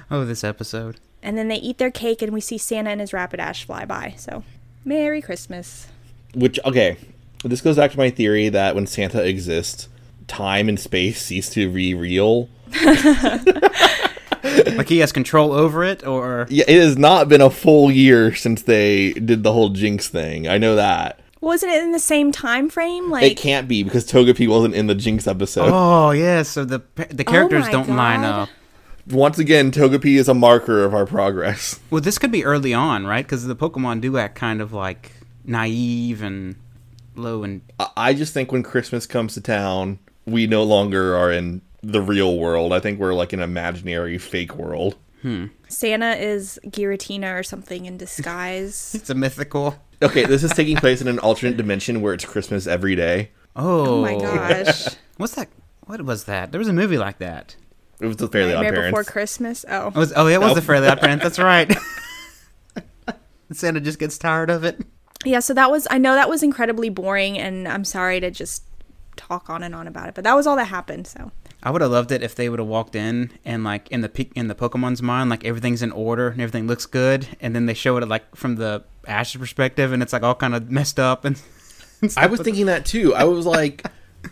Oh, 0.10 0.26
this 0.26 0.44
episode. 0.44 1.00
And 1.24 1.38
then 1.38 1.48
they 1.48 1.58
eat 1.58 1.78
their 1.78 1.92
cake 1.92 2.22
and 2.22 2.34
we 2.34 2.42
see 2.42 2.58
Santa 2.58 2.90
and 2.90 3.02
his 3.02 3.12
Rapidash 3.12 3.64
fly 3.64 3.86
by. 3.86 4.16
So, 4.18 4.44
Merry 4.84 5.22
Christmas. 5.22 5.88
Which 6.34 6.60
okay, 6.66 6.98
this 7.44 7.62
goes 7.62 7.76
back 7.76 7.92
to 7.92 7.98
my 7.98 8.10
theory 8.10 8.50
that 8.50 8.76
when 8.76 8.88
Santa 8.88 9.24
exists, 9.24 9.88
time 10.28 10.70
and 10.70 10.80
space 10.80 11.22
cease 11.22 11.50
to 11.52 11.72
be 11.72 11.94
real. 11.94 12.50
Like 14.44 14.90
he 14.90 15.00
has 15.00 15.12
control 15.12 15.54
over 15.54 15.84
it, 15.84 16.06
or 16.06 16.48
Yeah, 16.50 16.66
it 16.68 16.80
has 16.82 16.98
not 16.98 17.30
been 17.30 17.42
a 17.42 17.50
full 17.50 17.92
year 17.92 18.34
since 18.34 18.64
they 18.64 19.14
did 19.14 19.44
the 19.44 19.54
whole 19.54 19.70
Jynx 19.70 20.08
thing. 20.08 20.48
I 20.48 20.58
know 20.58 20.76
that. 20.76 21.20
Wasn't 21.42 21.72
it 21.72 21.84
in 21.84 21.92
the 21.92 22.00
same 22.00 22.32
time 22.32 22.70
frame? 22.70 23.10
Like 23.10 23.24
it 23.24 23.38
can't 23.38 23.68
be 23.68 23.84
because 23.84 24.10
Togepi 24.12 24.48
wasn't 24.48 24.76
in 24.76 24.88
the 24.88 24.96
Jynx 24.96 25.28
episode. 25.28 25.70
oh 25.72 26.12
yeah, 26.12 26.44
so 26.44 26.66
the 26.66 26.82
the 27.10 27.24
oh 27.28 27.32
characters 27.32 27.66
my 27.66 27.72
don't 27.72 27.90
line 27.90 28.24
up. 28.24 28.50
Once 29.12 29.38
again, 29.40 29.72
Togepi 29.72 30.18
is 30.18 30.28
a 30.30 30.34
marker 30.34 30.84
of 30.84 30.94
our 30.94 31.06
progress. 31.06 31.80
Well, 31.90 32.02
this 32.02 32.18
could 32.18 32.32
be 32.32 32.44
early 32.46 32.74
on, 32.74 33.06
right? 33.06 33.26
Because 33.26 33.46
the 33.46 33.56
Pokemon 33.56 34.02
do 34.02 34.18
act 34.18 34.36
kind 34.36 34.62
of 34.62 34.74
like 34.74 35.12
naive 35.44 36.22
and 36.22 36.56
low 37.16 37.44
and 37.44 37.62
I- 37.80 37.90
I 37.98 38.14
just 38.14 38.34
think 38.34 38.52
when 38.52 38.64
Christmas 38.64 39.06
comes 39.06 39.34
to 39.34 39.42
town, 39.42 40.00
we 40.26 40.48
no 40.48 40.64
longer 40.64 41.16
are 41.18 41.32
in 41.32 41.62
the 41.84 42.02
real 42.02 42.38
world. 42.38 42.72
I 42.74 42.80
think 42.80 43.00
we're 43.00 43.14
like 43.14 43.34
an 43.34 43.42
imaginary 43.42 44.18
fake 44.18 44.56
world. 44.56 44.96
Hmm. 45.22 45.48
Santa 45.68 46.16
is 46.16 46.60
Giratina 46.68 47.38
or 47.40 47.44
something 47.44 47.86
in 47.86 47.98
disguise. 47.98 48.94
it's 48.96 49.10
a 49.10 49.16
mythical. 49.16 49.76
Okay, 50.02 50.26
this 50.26 50.44
is 50.44 50.52
taking 50.52 50.78
place 50.78 51.02
in 51.02 51.08
an 51.08 51.20
alternate 51.20 51.58
dimension 51.58 52.02
where 52.02 52.14
it's 52.14 52.26
Christmas 52.26 52.66
every 52.66 52.96
day. 52.96 53.30
Oh, 53.56 53.98
oh 53.98 54.02
my 54.02 54.16
gosh. 54.18 54.88
What's 55.18 55.36
that? 55.36 55.50
What 55.86 56.02
was 56.04 56.24
that? 56.24 56.52
There 56.52 56.60
was 56.60 56.68
a 56.68 56.74
movie 56.74 56.98
like 56.98 57.20
that. 57.20 57.56
It 58.02 58.08
was 58.08 58.18
the 58.18 58.28
Fairly 58.28 58.54
Odd 58.54 58.64
Nightmare 58.64 58.84
Before 58.84 59.04
Parents. 59.04 59.12
Christmas. 59.12 59.66
Oh. 59.70 59.88
It 59.88 59.96
was 59.96 60.14
oh 60.16 60.28
yeah, 60.28 60.36
it 60.36 60.40
was 60.40 60.50
Nope. 60.50 60.56
the 60.56 60.62
Fairly 60.64 60.88
Odd 60.88 61.00
Parents. 61.00 61.24
That's 61.24 61.40
right. 61.40 61.72
Santa 63.52 63.80
just 63.80 64.00
gets 64.00 64.18
tired 64.18 64.50
of 64.50 64.64
it. 64.64 64.82
Yeah, 65.24 65.40
so 65.40 65.54
that 65.54 65.70
was 65.70 65.88
I 65.92 66.00
know 66.00 66.16
that 66.16 66.30
was 66.30 66.42
incredibly 66.42 66.90
boring 66.90 67.38
and 67.38 67.68
I'm 67.68 67.86
sorry 67.86 68.20
to 68.20 68.32
just 68.32 68.64
talk 69.16 69.50
on 69.50 69.62
and 69.62 69.76
on 69.76 69.88
about 69.88 70.10
it, 70.10 70.16
but 70.16 70.24
that 70.24 70.34
was 70.34 70.48
all 70.48 70.56
that 70.56 70.66
happened, 70.66 71.06
so. 71.06 71.32
I 71.64 71.70
would 71.70 71.82
have 71.82 71.92
loved 71.92 72.12
it 72.12 72.24
if 72.24 72.34
they 72.34 72.50
would 72.50 72.58
have 72.58 72.68
walked 72.68 72.96
in 72.96 73.30
and 73.46 73.64
like 73.64 73.88
in 73.92 74.02
the 74.02 74.28
in 74.36 74.48
the 74.48 74.56
Pokemon's 74.56 75.04
mind, 75.04 75.30
like 75.30 75.46
everything's 75.46 75.84
in 75.84 75.92
order 75.92 76.30
and 76.30 76.42
everything 76.42 76.66
looks 76.66 76.88
good, 76.88 77.28
and 77.40 77.56
then 77.56 77.68
they 77.68 77.76
show 77.76 77.98
it 77.98 78.08
like 78.08 78.36
from 78.36 78.56
the 78.56 78.84
Ash's 79.08 79.40
perspective, 79.40 79.94
and 79.94 80.02
it's 80.02 80.12
like 80.12 80.24
all 80.24 80.36
kind 80.36 80.56
of 80.56 80.72
messed 80.72 81.00
up 81.00 81.24
and. 81.24 81.40
and 82.02 82.12
I 82.18 82.26
was 82.26 82.40
thinking 82.40 82.66
that 82.66 82.84
too. 82.88 83.14
I 83.14 83.26
was 83.26 83.46
like, 83.46 83.86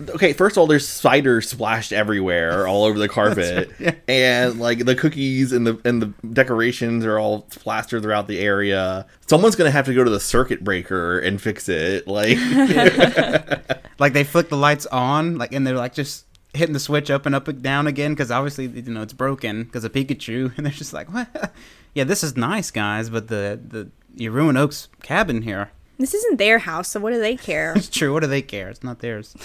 okay, 0.09 0.33
first 0.33 0.55
of 0.55 0.61
all, 0.61 0.67
there's 0.67 0.87
spiders 0.87 1.49
splashed 1.49 1.91
everywhere, 1.91 2.67
all 2.67 2.83
over 2.83 2.99
the 2.99 3.09
carpet, 3.09 3.71
yeah. 3.79 3.95
and 4.07 4.59
like 4.59 4.85
the 4.85 4.95
cookies 4.95 5.51
and 5.51 5.65
the 5.65 5.79
and 5.85 6.01
the 6.01 6.13
decorations 6.33 7.05
are 7.05 7.19
all 7.19 7.41
plastered 7.43 8.03
throughout 8.03 8.27
the 8.27 8.39
area. 8.39 9.05
Someone's 9.27 9.55
gonna 9.55 9.71
have 9.71 9.85
to 9.85 9.93
go 9.93 10.03
to 10.03 10.09
the 10.09 10.19
circuit 10.19 10.63
breaker 10.63 11.19
and 11.19 11.41
fix 11.41 11.69
it. 11.69 12.07
Like, 12.07 12.37
like 13.99 14.13
they 14.13 14.23
flick 14.23 14.49
the 14.49 14.57
lights 14.57 14.85
on, 14.87 15.37
like 15.37 15.53
and 15.53 15.65
they're 15.65 15.75
like 15.75 15.93
just 15.93 16.25
hitting 16.53 16.73
the 16.73 16.79
switch 16.79 17.11
up 17.11 17.25
and 17.25 17.35
up 17.35 17.47
and 17.47 17.61
down 17.61 17.85
again 17.87 18.11
because 18.11 18.31
obviously 18.31 18.65
you 18.65 18.81
know 18.83 19.01
it's 19.01 19.13
broken 19.13 19.63
because 19.63 19.83
of 19.83 19.91
Pikachu, 19.91 20.53
and 20.57 20.65
they're 20.65 20.73
just 20.73 20.93
like, 20.93 21.11
what? 21.13 21.53
yeah, 21.93 22.03
this 22.03 22.23
is 22.23 22.37
nice, 22.37 22.71
guys, 22.71 23.09
but 23.09 23.27
the 23.27 23.59
the 23.65 23.89
you 24.15 24.31
ruin 24.31 24.57
Oak's 24.57 24.87
cabin 25.01 25.41
here. 25.41 25.71
This 25.99 26.13
isn't 26.13 26.37
their 26.37 26.59
house, 26.59 26.87
so 26.89 26.99
what 26.99 27.11
do 27.11 27.19
they 27.19 27.35
care? 27.35 27.73
It's 27.75 27.89
true. 27.89 28.13
What 28.13 28.21
do 28.21 28.27
they 28.27 28.41
care? 28.41 28.69
It's 28.69 28.83
not 28.83 28.99
theirs. 28.99 29.35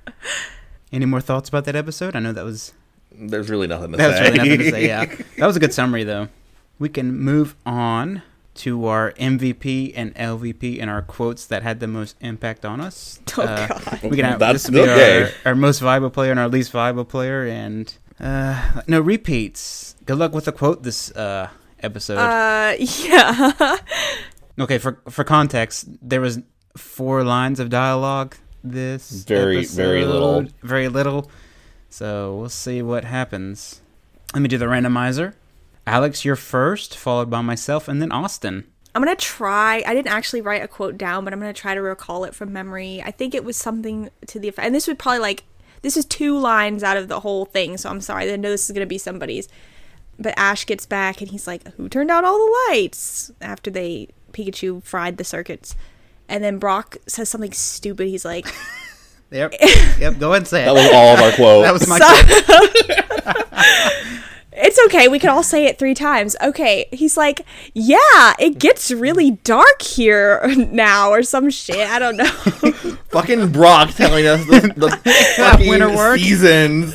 Any 0.92 1.06
more 1.06 1.20
thoughts 1.20 1.48
about 1.48 1.64
that 1.64 1.76
episode? 1.76 2.14
I 2.16 2.20
know 2.20 2.32
that 2.32 2.44
was 2.44 2.72
there's 3.12 3.50
really 3.50 3.66
nothing 3.66 3.90
to 3.92 3.96
that 3.96 4.06
was 4.08 4.16
say. 4.16 4.22
really 4.24 4.36
nothing 4.38 4.58
to 4.58 4.70
say. 4.70 4.86
Yeah, 4.86 5.04
that 5.38 5.46
was 5.46 5.56
a 5.56 5.60
good 5.60 5.74
summary 5.74 6.04
though. 6.04 6.28
We 6.78 6.88
can 6.88 7.18
move 7.18 7.56
on 7.66 8.22
to 8.56 8.86
our 8.86 9.12
MVP 9.12 9.92
and 9.94 10.14
LVP 10.14 10.80
and 10.80 10.90
our 10.90 11.02
quotes 11.02 11.46
that 11.46 11.62
had 11.62 11.80
the 11.80 11.86
most 11.86 12.16
impact 12.20 12.64
on 12.64 12.80
us. 12.80 13.20
Oh, 13.38 13.42
Uh, 13.42 13.66
God. 13.68 14.00
We 14.02 14.16
can 14.16 14.24
have 14.24 14.38
That's 14.38 14.64
this 14.64 14.88
okay. 14.88 15.22
our, 15.44 15.50
our 15.50 15.54
most 15.54 15.78
viable 15.80 16.10
player 16.10 16.30
and 16.32 16.40
our 16.40 16.48
least 16.48 16.70
viable 16.72 17.04
player, 17.04 17.46
and 17.46 17.92
uh, 18.20 18.82
no 18.86 19.00
repeats. 19.00 19.94
Good 20.06 20.18
luck 20.18 20.32
with 20.32 20.46
the 20.46 20.52
quote 20.52 20.82
this 20.82 21.10
uh, 21.12 21.50
episode. 21.80 22.18
Uh 22.18 22.74
yeah. 22.78 23.76
Okay, 24.60 24.78
for 24.78 25.00
for 25.08 25.24
context, 25.24 25.86
there 26.02 26.20
was 26.20 26.40
four 26.76 27.24
lines 27.24 27.60
of 27.60 27.70
dialogue. 27.70 28.36
This 28.64 29.24
Very, 29.24 29.64
very 29.64 30.04
little. 30.04 30.46
very 30.62 30.88
little. 30.88 31.30
So 31.90 32.36
we'll 32.36 32.48
see 32.48 32.82
what 32.82 33.04
happens. 33.04 33.80
Let 34.34 34.40
me 34.40 34.48
do 34.48 34.58
the 34.58 34.66
randomizer. 34.66 35.34
Alex, 35.86 36.24
you're 36.24 36.36
first, 36.36 36.96
followed 36.98 37.30
by 37.30 37.40
myself, 37.40 37.88
and 37.88 38.02
then 38.02 38.12
Austin. 38.12 38.64
I'm 38.94 39.02
gonna 39.02 39.16
try. 39.16 39.82
I 39.86 39.94
didn't 39.94 40.12
actually 40.12 40.40
write 40.42 40.62
a 40.62 40.68
quote 40.68 40.98
down, 40.98 41.24
but 41.24 41.32
I'm 41.32 41.40
gonna 41.40 41.52
try 41.52 41.74
to 41.74 41.80
recall 41.80 42.24
it 42.24 42.34
from 42.34 42.52
memory. 42.52 43.02
I 43.04 43.10
think 43.10 43.34
it 43.34 43.44
was 43.44 43.56
something 43.56 44.10
to 44.26 44.38
the 44.38 44.48
effect, 44.48 44.66
and 44.66 44.74
this 44.74 44.86
would 44.88 44.98
probably 44.98 45.20
like 45.20 45.44
this 45.82 45.96
is 45.96 46.04
two 46.04 46.36
lines 46.36 46.82
out 46.82 46.96
of 46.96 47.08
the 47.08 47.20
whole 47.20 47.44
thing, 47.44 47.76
so 47.76 47.88
I'm 47.88 48.00
sorry. 48.00 48.30
I 48.30 48.36
know 48.36 48.50
this 48.50 48.68
is 48.68 48.74
gonna 48.74 48.86
be 48.86 48.98
somebody's. 48.98 49.48
But 50.18 50.34
Ash 50.36 50.66
gets 50.66 50.84
back 50.84 51.20
and 51.20 51.30
he's 51.30 51.46
like, 51.46 51.66
"Who 51.76 51.88
turned 51.88 52.10
out 52.10 52.24
all 52.24 52.38
the 52.38 52.56
lights?" 52.70 53.30
After 53.40 53.70
they 53.70 54.08
Pikachu 54.32 54.82
fried 54.84 55.16
the 55.16 55.24
circuits, 55.24 55.74
and 56.28 56.42
then 56.44 56.58
Brock 56.58 56.96
says 57.06 57.28
something 57.28 57.52
stupid. 57.52 58.08
He's 58.08 58.24
like, 58.24 58.46
Yep. 59.30 59.54
yep. 59.98 60.18
Go 60.18 60.30
ahead 60.30 60.38
and 60.42 60.48
say 60.48 60.62
it. 60.62 60.66
That 60.66 60.74
was 60.74 60.90
all 60.92 61.14
of 61.14 61.20
our 61.20 61.32
quotes. 61.32 61.66
That 61.66 61.72
was 61.74 61.86
my 61.86 61.98
So- 61.98 63.68
It's 64.60 64.78
okay. 64.86 65.06
We 65.06 65.18
can 65.20 65.30
all 65.30 65.42
say 65.44 65.66
it 65.66 65.78
three 65.78 65.94
times. 65.94 66.34
Okay. 66.42 66.86
He's 66.90 67.16
like, 67.16 67.42
yeah, 67.74 68.34
it 68.40 68.58
gets 68.58 68.90
really 68.90 69.32
dark 69.32 69.82
here 69.82 70.42
now, 70.56 71.10
or 71.10 71.22
some 71.22 71.48
shit. 71.50 71.88
I 71.88 71.98
don't 72.00 72.16
know. 72.16 72.24
fucking 73.10 73.52
Brock 73.52 73.90
telling 73.94 74.26
us 74.26 74.44
the, 74.46 74.72
the 74.76 74.90
fucking 75.36 75.68
Winter 75.68 75.94
work. 75.94 76.18
seasons. 76.18 76.92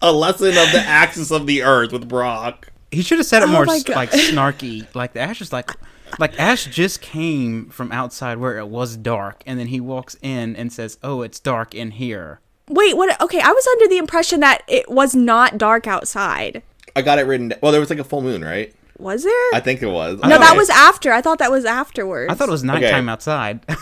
A 0.00 0.12
lesson 0.12 0.48
of 0.48 0.70
the 0.72 0.82
axis 0.86 1.32
of 1.32 1.46
the 1.48 1.62
earth 1.64 1.90
with 1.90 2.08
Brock. 2.08 2.70
He 2.92 3.02
should 3.02 3.18
have 3.18 3.26
said 3.26 3.42
it 3.42 3.48
Oh 3.48 3.52
more 3.52 3.64
my 3.64 3.76
s- 3.76 3.82
God. 3.82 3.96
like 3.96 4.10
snarky. 4.12 4.86
Like 4.94 5.12
the 5.14 5.20
Ash 5.20 5.40
is 5.40 5.52
like, 5.52 5.72
like 6.18 6.38
Ash 6.38 6.66
just 6.66 7.00
came 7.00 7.68
from 7.68 7.92
outside 7.92 8.38
where 8.38 8.58
it 8.58 8.68
was 8.68 8.96
dark, 8.96 9.42
and 9.46 9.58
then 9.58 9.68
he 9.68 9.80
walks 9.80 10.16
in 10.22 10.56
and 10.56 10.72
says, 10.72 10.98
"Oh, 11.02 11.22
it's 11.22 11.40
dark 11.40 11.74
in 11.74 11.92
here." 11.92 12.40
Wait, 12.68 12.96
what? 12.96 13.20
Okay, 13.20 13.40
I 13.40 13.50
was 13.50 13.66
under 13.74 13.88
the 13.88 13.98
impression 13.98 14.40
that 14.40 14.62
it 14.68 14.90
was 14.90 15.14
not 15.14 15.58
dark 15.58 15.86
outside. 15.86 16.62
I 16.94 17.02
got 17.02 17.18
it 17.18 17.22
written. 17.26 17.52
Well, 17.62 17.72
there 17.72 17.80
was 17.80 17.90
like 17.90 17.98
a 17.98 18.04
full 18.04 18.22
moon, 18.22 18.44
right? 18.44 18.74
Was 18.98 19.24
there? 19.24 19.50
I 19.52 19.60
think 19.60 19.82
it 19.82 19.88
was. 19.88 20.18
no, 20.20 20.38
that 20.38 20.56
was 20.56 20.70
after. 20.70 21.12
I 21.12 21.20
thought 21.20 21.38
that 21.38 21.50
was 21.50 21.64
afterwards. 21.64 22.32
I 22.32 22.34
thought 22.34 22.48
it 22.48 22.52
was 22.52 22.64
nighttime 22.64 23.08
outside. 23.08 23.60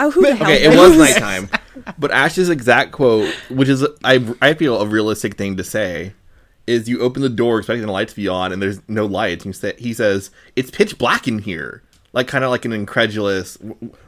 Oh, 0.00 0.12
who 0.12 0.22
the 0.22 0.36
hell? 0.36 0.46
Okay, 0.46 0.62
it 0.62 0.78
was 0.78 0.96
nighttime. 0.96 1.48
But 1.98 2.12
Ash's 2.12 2.50
exact 2.50 2.92
quote, 2.92 3.34
which 3.50 3.68
is 3.68 3.84
I 4.04 4.24
I 4.40 4.54
feel 4.54 4.80
a 4.80 4.86
realistic 4.86 5.36
thing 5.36 5.56
to 5.56 5.64
say, 5.64 6.12
is 6.68 6.88
you 6.88 7.00
open 7.00 7.22
the 7.22 7.28
door 7.28 7.58
expecting 7.58 7.86
the 7.86 7.90
lights 7.92 8.12
to 8.12 8.20
be 8.20 8.28
on 8.28 8.52
and 8.52 8.60
there's 8.60 8.80
no 8.88 9.06
lights. 9.06 9.44
And 9.44 9.54
you 9.54 9.58
say, 9.58 9.74
he 9.78 9.94
says 9.94 10.30
it's 10.54 10.70
pitch 10.70 10.98
black 10.98 11.26
in 11.26 11.38
here, 11.38 11.82
like 12.12 12.28
kind 12.28 12.44
of 12.44 12.50
like 12.50 12.64
an 12.64 12.72
incredulous 12.72 13.56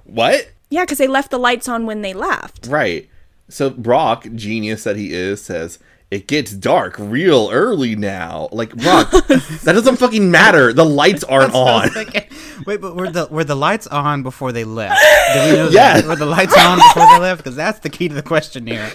what? 0.04 0.50
Yeah, 0.68 0.84
because 0.84 0.98
they 0.98 1.08
left 1.08 1.30
the 1.30 1.38
lights 1.38 1.68
on 1.68 1.86
when 1.86 2.02
they 2.02 2.14
left. 2.14 2.66
Right. 2.66 3.08
So 3.48 3.70
Brock, 3.70 4.26
genius 4.34 4.84
that 4.84 4.96
he 4.96 5.12
is, 5.12 5.42
says 5.42 5.78
it 6.10 6.26
gets 6.26 6.52
dark 6.52 6.96
real 6.98 7.48
early 7.50 7.96
now. 7.96 8.48
Like 8.52 8.76
Brock, 8.76 9.10
that 9.28 9.62
doesn't 9.64 9.96
fucking 9.96 10.30
matter. 10.30 10.72
The 10.72 10.84
lights 10.84 11.24
aren't 11.28 11.54
on. 11.54 11.88
Wait, 12.66 12.80
but 12.80 12.94
were 12.94 13.10
the 13.10 13.26
were 13.30 13.44
the 13.44 13.56
lights 13.56 13.86
on 13.86 14.22
before 14.22 14.52
they 14.52 14.64
left? 14.64 15.00
Do 15.32 15.40
we 15.40 15.52
know 15.56 15.64
that? 15.66 15.72
Yes. 15.72 16.04
Were 16.04 16.16
the 16.16 16.26
lights 16.26 16.56
on 16.56 16.78
before 16.78 17.06
they 17.06 17.18
left? 17.20 17.42
Because 17.42 17.56
that's 17.56 17.78
the 17.78 17.90
key 17.90 18.08
to 18.08 18.14
the 18.14 18.22
question 18.22 18.66
here. 18.66 18.92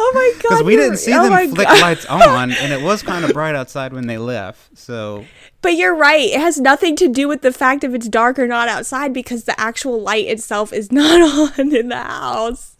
Oh 0.00 0.12
my 0.14 0.32
god! 0.42 0.42
Because 0.42 0.62
we 0.62 0.76
didn't 0.76 0.98
see 0.98 1.12
oh 1.12 1.28
them 1.28 1.54
flick 1.54 1.66
God. 1.66 1.80
lights 1.80 2.06
on, 2.10 2.52
and 2.52 2.72
it 2.72 2.80
was 2.82 3.02
kind 3.02 3.24
of 3.24 3.32
bright 3.32 3.54
outside 3.54 3.92
when 3.92 4.06
they 4.06 4.18
left. 4.18 4.78
So 4.78 5.24
But 5.60 5.74
you're 5.76 5.96
right. 5.96 6.20
It 6.30 6.40
has 6.40 6.58
nothing 6.60 6.94
to 6.96 7.08
do 7.08 7.26
with 7.28 7.42
the 7.42 7.52
fact 7.52 7.82
if 7.84 7.92
it's 7.94 8.08
dark 8.08 8.38
or 8.38 8.46
not 8.46 8.68
outside 8.68 9.12
because 9.12 9.44
the 9.44 9.58
actual 9.60 10.00
light 10.00 10.26
itself 10.26 10.72
is 10.72 10.92
not 10.92 11.20
on 11.58 11.74
in 11.74 11.88
the 11.88 11.96
house. 11.96 12.76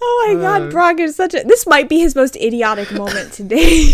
Oh 0.00 0.24
my 0.28 0.34
Uh. 0.34 0.40
god, 0.58 0.70
Brock 0.70 0.98
is 1.00 1.14
such 1.16 1.34
a. 1.34 1.44
This 1.44 1.66
might 1.66 1.88
be 1.88 1.98
his 2.00 2.14
most 2.14 2.36
idiotic 2.36 2.90
moment 2.92 3.32
today. 3.32 3.92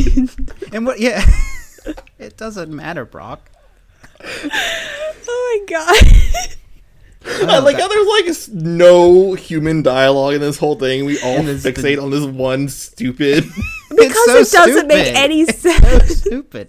and 0.73 0.87
what? 0.87 1.01
Yeah, 1.01 1.25
it 2.19 2.37
doesn't 2.37 2.75
matter, 2.75 3.05
Brock. 3.05 3.51
oh 4.23 5.61
my 5.69 5.75
god. 5.75 6.57
I 7.27 7.59
like 7.61 7.79
how 7.79 7.89
there's 7.89 8.07
like 8.07 8.55
no 8.55 9.35
human 9.35 9.83
dialogue 9.83 10.35
in 10.35 10.41
this 10.41 10.59
whole 10.59 10.75
thing. 10.77 11.05
We 11.05 11.19
all 11.21 11.39
fixate 11.39 12.03
on 12.03 12.11
this 12.11 12.25
one 12.25 12.69
stupid. 12.69 13.45
Because 13.97 14.51
so 14.51 14.61
it 14.63 14.67
doesn't 14.67 14.89
make 14.89 15.05
stupid. 15.07 15.17
any 15.19 15.45
So 15.47 15.71
sense. 15.71 16.17
stupid. 16.19 16.69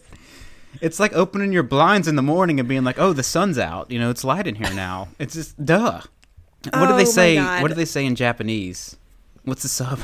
It's 0.79 0.99
like 0.99 1.13
opening 1.13 1.51
your 1.51 1.63
blinds 1.63 2.07
in 2.07 2.15
the 2.15 2.21
morning 2.21 2.59
and 2.59 2.69
being 2.69 2.83
like, 2.83 2.99
"Oh, 2.99 3.13
the 3.13 3.23
sun's 3.23 3.57
out. 3.57 3.89
You 3.89 3.97
know, 3.97 4.11
it's 4.11 4.23
light 4.23 4.45
in 4.45 4.53
here 4.55 4.71
now." 4.75 5.07
It's 5.17 5.33
just 5.33 5.63
duh. 5.65 6.01
What 6.01 6.71
do 6.71 6.71
Oh 6.73 6.97
they 6.97 7.05
say? 7.05 7.37
What 7.61 7.69
do 7.69 7.73
they 7.73 7.85
say 7.85 8.05
in 8.05 8.15
Japanese? 8.15 8.95
What's 9.43 9.63
the 9.63 9.69
sub? 9.69 9.99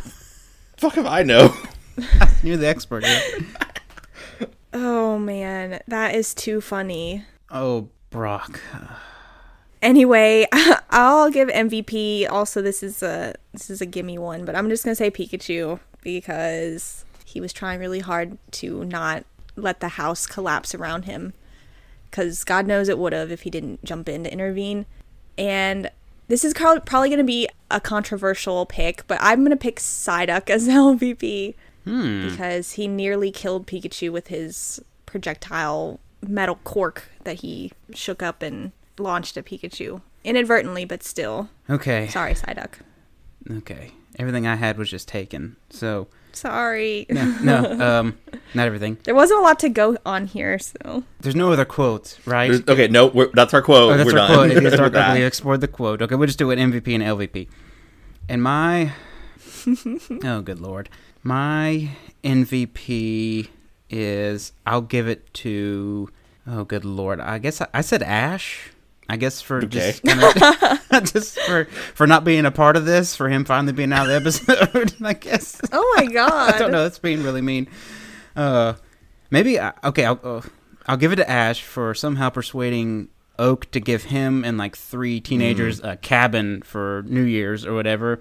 Fuck 0.77 0.97
if 0.97 1.05
I 1.05 1.21
know. 1.21 1.53
You're 2.43 2.57
the 2.57 2.67
expert 2.67 3.05
here. 3.05 3.21
Oh 4.73 5.19
man, 5.19 5.79
that 5.87 6.15
is 6.15 6.33
too 6.33 6.59
funny. 6.59 7.23
Oh, 7.51 7.89
Brock. 8.09 8.59
Anyway, 9.81 10.47
I'll 10.89 11.31
give 11.31 11.49
MVP. 11.49 12.29
Also, 12.29 12.61
this 12.61 12.83
is 12.83 13.01
a 13.01 13.33
this 13.51 13.69
is 13.69 13.81
a 13.81 13.85
gimme 13.85 14.17
one, 14.17 14.45
but 14.45 14.55
I'm 14.55 14.69
just 14.69 14.83
gonna 14.83 14.95
say 14.95 15.09
Pikachu 15.09 15.79
because 16.01 17.05
he 17.25 17.41
was 17.41 17.53
trying 17.53 17.79
really 17.79 17.99
hard 17.99 18.37
to 18.51 18.83
not 18.85 19.25
let 19.55 19.79
the 19.79 19.89
house 19.89 20.27
collapse 20.27 20.75
around 20.75 21.05
him. 21.05 21.33
Because 22.09 22.43
God 22.43 22.67
knows 22.67 22.89
it 22.89 22.99
would 22.99 23.13
have 23.13 23.31
if 23.31 23.43
he 23.43 23.49
didn't 23.49 23.83
jump 23.85 24.09
in 24.09 24.25
to 24.25 24.31
intervene. 24.31 24.85
And 25.37 25.89
this 26.27 26.43
is 26.43 26.53
probably 26.53 27.09
gonna 27.09 27.23
be 27.23 27.47
a 27.71 27.79
controversial 27.79 28.65
pick, 28.65 29.07
but 29.07 29.17
I'm 29.21 29.43
gonna 29.43 29.57
pick 29.57 29.77
Psyduck 29.77 30.49
as 30.49 30.67
LVP 30.67 31.55
hmm. 31.85 32.29
because 32.29 32.73
he 32.73 32.87
nearly 32.87 33.31
killed 33.31 33.65
Pikachu 33.65 34.11
with 34.11 34.27
his 34.27 34.81
projectile 35.05 35.99
metal 36.21 36.59
cork 36.63 37.09
that 37.23 37.37
he 37.37 37.71
shook 37.93 38.21
up 38.21 38.43
and 38.43 38.71
launched 39.01 39.37
a 39.37 39.43
Pikachu. 39.43 40.01
Inadvertently, 40.23 40.85
but 40.85 41.03
still. 41.03 41.49
Okay. 41.69 42.07
Sorry, 42.07 42.33
Psyduck. 42.33 42.73
Okay. 43.49 43.91
Everything 44.19 44.45
I 44.45 44.55
had 44.55 44.77
was 44.77 44.89
just 44.89 45.07
taken. 45.07 45.55
So 45.69 46.07
Sorry. 46.31 47.05
no, 47.09 47.25
no, 47.41 47.99
um, 47.99 48.17
not 48.53 48.67
everything. 48.67 48.97
There 49.03 49.15
wasn't 49.15 49.39
a 49.39 49.43
lot 49.43 49.57
to 49.59 49.69
go 49.69 49.97
on 50.05 50.27
here, 50.27 50.59
so. 50.59 51.03
There's 51.21 51.35
no 51.35 51.51
other 51.51 51.65
quotes, 51.65 52.25
right? 52.27 52.51
There's- 52.51 52.67
okay, 52.67 52.87
no, 52.87 53.07
we're, 53.07 53.31
that's 53.33 53.53
our 53.53 53.61
quote. 53.61 53.93
Oh, 53.93 53.97
that's 53.97 54.11
we're 54.13 54.19
our 54.19 54.27
done. 54.27 54.37
quote. 54.49 54.51
It 54.51 54.63
is 54.65 54.73
We're 54.77 54.83
our 54.85 54.89
done. 54.89 55.05
quote. 55.05 55.17
We 55.17 55.23
explored 55.25 55.61
the 55.61 55.67
quote. 55.67 56.01
Okay, 56.03 56.15
we'll 56.15 56.27
just 56.27 56.37
do 56.39 56.51
an 56.51 56.59
MVP 56.59 56.93
and 56.93 57.03
LVP. 57.03 57.47
And 58.29 58.43
my, 58.43 58.93
oh 60.23 60.41
good 60.41 60.59
lord, 60.59 60.89
my 61.23 61.89
MVP 62.23 63.47
is 63.89 64.53
I'll 64.65 64.81
give 64.81 65.07
it 65.07 65.33
to, 65.35 66.09
oh 66.45 66.63
good 66.63 66.85
lord, 66.85 67.19
I 67.19 67.39
guess 67.39 67.61
I, 67.61 67.67
I 67.73 67.81
said 67.81 68.03
Ash. 68.03 68.71
I 69.09 69.17
guess 69.17 69.41
for 69.41 69.61
just 69.61 70.03
kinda, 70.03 70.79
just 71.03 71.37
for 71.41 71.65
for 71.65 72.07
not 72.07 72.23
being 72.23 72.45
a 72.45 72.51
part 72.51 72.77
of 72.77 72.85
this, 72.85 73.15
for 73.15 73.27
him 73.27 73.43
finally 73.43 73.73
being 73.73 73.91
out 73.91 74.09
of 74.09 74.23
the 74.23 74.29
episode. 74.29 74.93
I 75.03 75.13
guess. 75.13 75.59
Oh 75.73 75.93
my 75.97 76.05
god. 76.05 76.31
I 76.55 76.57
don't 76.59 76.71
know. 76.71 76.83
That's 76.83 76.99
being 76.99 77.21
really 77.23 77.41
mean. 77.41 77.67
Uh, 78.35 78.73
maybe 79.29 79.59
I- 79.59 79.73
okay. 79.83 80.05
I'll 80.05 80.19
uh, 80.23 80.41
I'll 80.87 80.97
give 80.97 81.11
it 81.11 81.17
to 81.17 81.29
Ash 81.29 81.61
for 81.61 81.93
somehow 81.93 82.29
persuading 82.29 83.09
Oak 83.37 83.69
to 83.71 83.79
give 83.81 84.03
him 84.05 84.45
and 84.45 84.57
like 84.57 84.75
three 84.77 85.19
teenagers 85.19 85.79
a 85.81 85.97
cabin 85.97 86.61
for 86.61 87.03
New 87.07 87.23
Year's 87.23 87.65
or 87.65 87.73
whatever, 87.73 88.19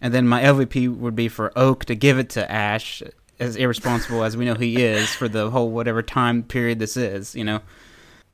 and 0.00 0.12
then 0.12 0.26
my 0.26 0.42
LVP 0.42 0.96
would 0.96 1.14
be 1.14 1.28
for 1.28 1.52
Oak 1.56 1.84
to 1.84 1.94
give 1.94 2.18
it 2.18 2.30
to 2.30 2.50
Ash, 2.50 3.02
as 3.38 3.54
irresponsible 3.54 4.24
as 4.24 4.36
we 4.36 4.44
know 4.44 4.54
he 4.54 4.82
is 4.82 5.08
for 5.14 5.28
the 5.28 5.50
whole 5.50 5.70
whatever 5.70 6.02
time 6.02 6.42
period 6.42 6.80
this 6.80 6.96
is. 6.96 7.34
You 7.36 7.44
know. 7.44 7.60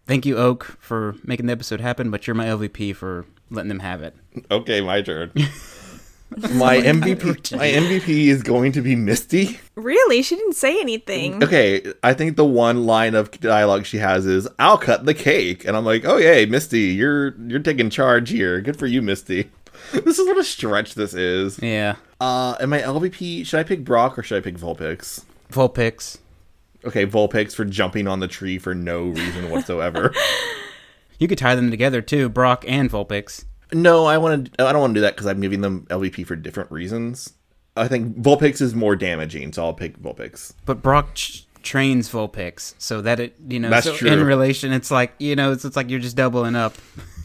Thank 0.09 0.25
you, 0.25 0.39
Oak, 0.39 0.79
for 0.81 1.17
making 1.23 1.47
the 1.47 1.53
episode 1.53 1.83
happen, 1.83 2.11
but 2.11 2.27
you're 2.27 2.35
my 2.35 2.47
LVP 2.47 2.97
for 2.97 3.27
letting 3.51 3.69
them 3.69 3.81
have 3.81 4.03
it. 4.03 4.17
Okay, 4.51 4.81
my 4.81 5.03
turn. 5.03 5.31
my 5.37 6.79
MVP, 6.79 7.55
my 7.55 7.69
MVP 7.69 8.29
is 8.29 8.43
going 8.43 8.73
to 8.73 8.81
be 8.81 8.97
Misty. 8.97 9.61
Really? 9.75 10.23
She 10.23 10.35
didn't 10.35 10.55
say 10.55 10.81
anything. 10.81 11.45
Okay, 11.45 11.93
I 12.03 12.15
think 12.15 12.37
the 12.37 12.45
one 12.47 12.87
line 12.87 13.15
of 13.15 13.31
dialogue 13.33 13.85
she 13.85 13.99
has 13.99 14.25
is 14.25 14.49
"I'll 14.59 14.79
cut 14.79 15.05
the 15.05 15.13
cake," 15.13 15.67
and 15.67 15.77
I'm 15.77 15.85
like, 15.85 16.07
"Oh 16.07 16.17
yay, 16.17 16.47
Misty, 16.47 16.81
you're 16.81 17.35
you're 17.47 17.61
taking 17.61 17.91
charge 17.91 18.31
here. 18.31 18.63
Good 18.63 18.79
for 18.79 18.87
you, 18.87 19.03
Misty." 19.03 19.51
This 19.93 20.19
is 20.19 20.27
what 20.27 20.37
a 20.37 20.45
stretch 20.45 20.95
this 20.95 21.15
is. 21.15 21.61
Yeah. 21.63 21.97
Uh, 22.21 22.57
and 22.61 22.69
my 22.69 22.81
LVP, 22.81 23.47
should 23.47 23.61
I 23.61 23.63
pick 23.63 23.85
Brock 23.85 24.19
or 24.19 24.25
should 24.25 24.39
I 24.39 24.41
pick 24.41 24.57
Vulpix? 24.57 25.25
Vulpix. 25.53 26.19
Okay, 26.85 27.07
Vulpix 27.07 27.55
for 27.55 27.65
jumping 27.65 28.07
on 28.07 28.21
the 28.21 28.29
tree 28.29 28.59
for 28.59 28.75
no 28.75 29.05
reason 29.07 29.51
whatsoever. 29.51 30.15
You 31.21 31.27
could 31.27 31.39
tie 31.39 31.57
them 31.57 31.73
together 31.73 32.01
too, 32.01 32.29
Brock 32.29 32.65
and 32.69 32.89
Vulpix. 32.89 33.45
no, 33.73 34.07
I 34.07 34.19
want 34.19 34.55
to. 34.57 34.65
I 34.65 34.71
don't 34.73 34.81
want 34.81 34.93
to 34.93 34.99
do 34.99 35.01
that 35.01 35.17
because 35.17 35.27
I'm 35.27 35.41
giving 35.41 35.63
them 35.63 35.85
LVP 35.91 36.25
for 36.25 36.37
different 36.37 36.71
reasons. 36.71 37.33
I 37.77 37.89
think 37.89 38.17
Vulpix 38.23 38.61
is 38.61 38.73
more 38.73 38.95
damaging, 38.95 39.53
so 39.53 39.65
I'll 39.65 39.75
pick 39.75 39.99
Vulpix. 39.99 40.55
But 40.65 40.81
Brock 40.81 41.15
ch- 41.15 41.45
trains 41.65 42.09
Vulpix, 42.09 42.75
so 42.79 43.01
that 43.03 43.19
it, 43.19 43.35
you 43.49 43.59
know, 43.59 43.69
That's 43.69 43.87
so 43.87 43.97
true. 43.97 44.13
in 44.13 44.23
relation, 44.23 44.73
it's 44.73 44.93
like 44.93 45.13
you 45.19 45.35
know, 45.35 45.51
it's, 45.51 45.65
it's 45.65 45.75
like 45.75 45.91
you're 45.91 45.99
just 45.99 46.15
doubling 46.17 46.55
up. 46.55 46.77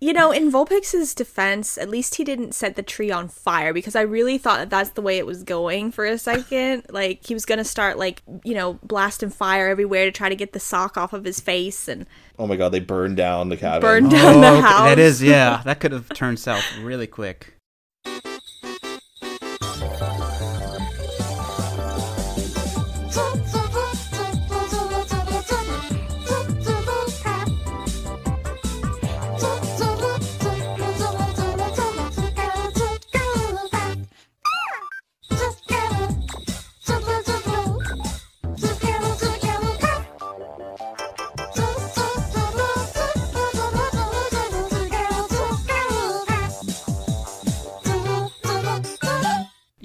You 0.00 0.12
know, 0.12 0.30
in 0.30 0.48
Vulpix's 0.48 1.12
defense, 1.12 1.76
at 1.76 1.88
least 1.88 2.14
he 2.14 2.22
didn't 2.24 2.54
set 2.54 2.76
the 2.76 2.84
tree 2.84 3.10
on 3.10 3.26
fire 3.28 3.72
because 3.72 3.96
I 3.96 4.02
really 4.02 4.38
thought 4.38 4.58
that 4.58 4.70
that's 4.70 4.90
the 4.90 5.02
way 5.02 5.18
it 5.18 5.26
was 5.26 5.42
going 5.42 5.90
for 5.90 6.04
a 6.04 6.16
second. 6.18 6.84
like 6.90 7.26
he 7.26 7.34
was 7.34 7.44
gonna 7.44 7.64
start 7.64 7.98
like 7.98 8.22
you 8.44 8.54
know 8.54 8.78
blasting 8.84 9.30
fire 9.30 9.68
everywhere 9.68 10.04
to 10.04 10.12
try 10.12 10.28
to 10.28 10.36
get 10.36 10.52
the 10.52 10.60
sock 10.60 10.96
off 10.96 11.12
of 11.12 11.24
his 11.24 11.40
face 11.40 11.88
and 11.88 12.06
Oh 12.38 12.46
my 12.46 12.54
god, 12.54 12.68
they 12.70 12.78
burned 12.78 13.16
down 13.16 13.48
the 13.48 13.56
cabin. 13.56 13.80
burn 13.80 14.08
down 14.08 14.40
the 14.40 14.46
Oh, 14.46 14.52
okay, 14.58 14.60
house. 14.60 14.88
That 14.88 14.98
is, 15.00 15.20
yeah, 15.20 15.62
that 15.64 15.80
could 15.80 15.90
have 15.90 16.08
turned 16.10 16.38
south 16.38 16.64
really 16.78 17.08
quick. 17.08 17.54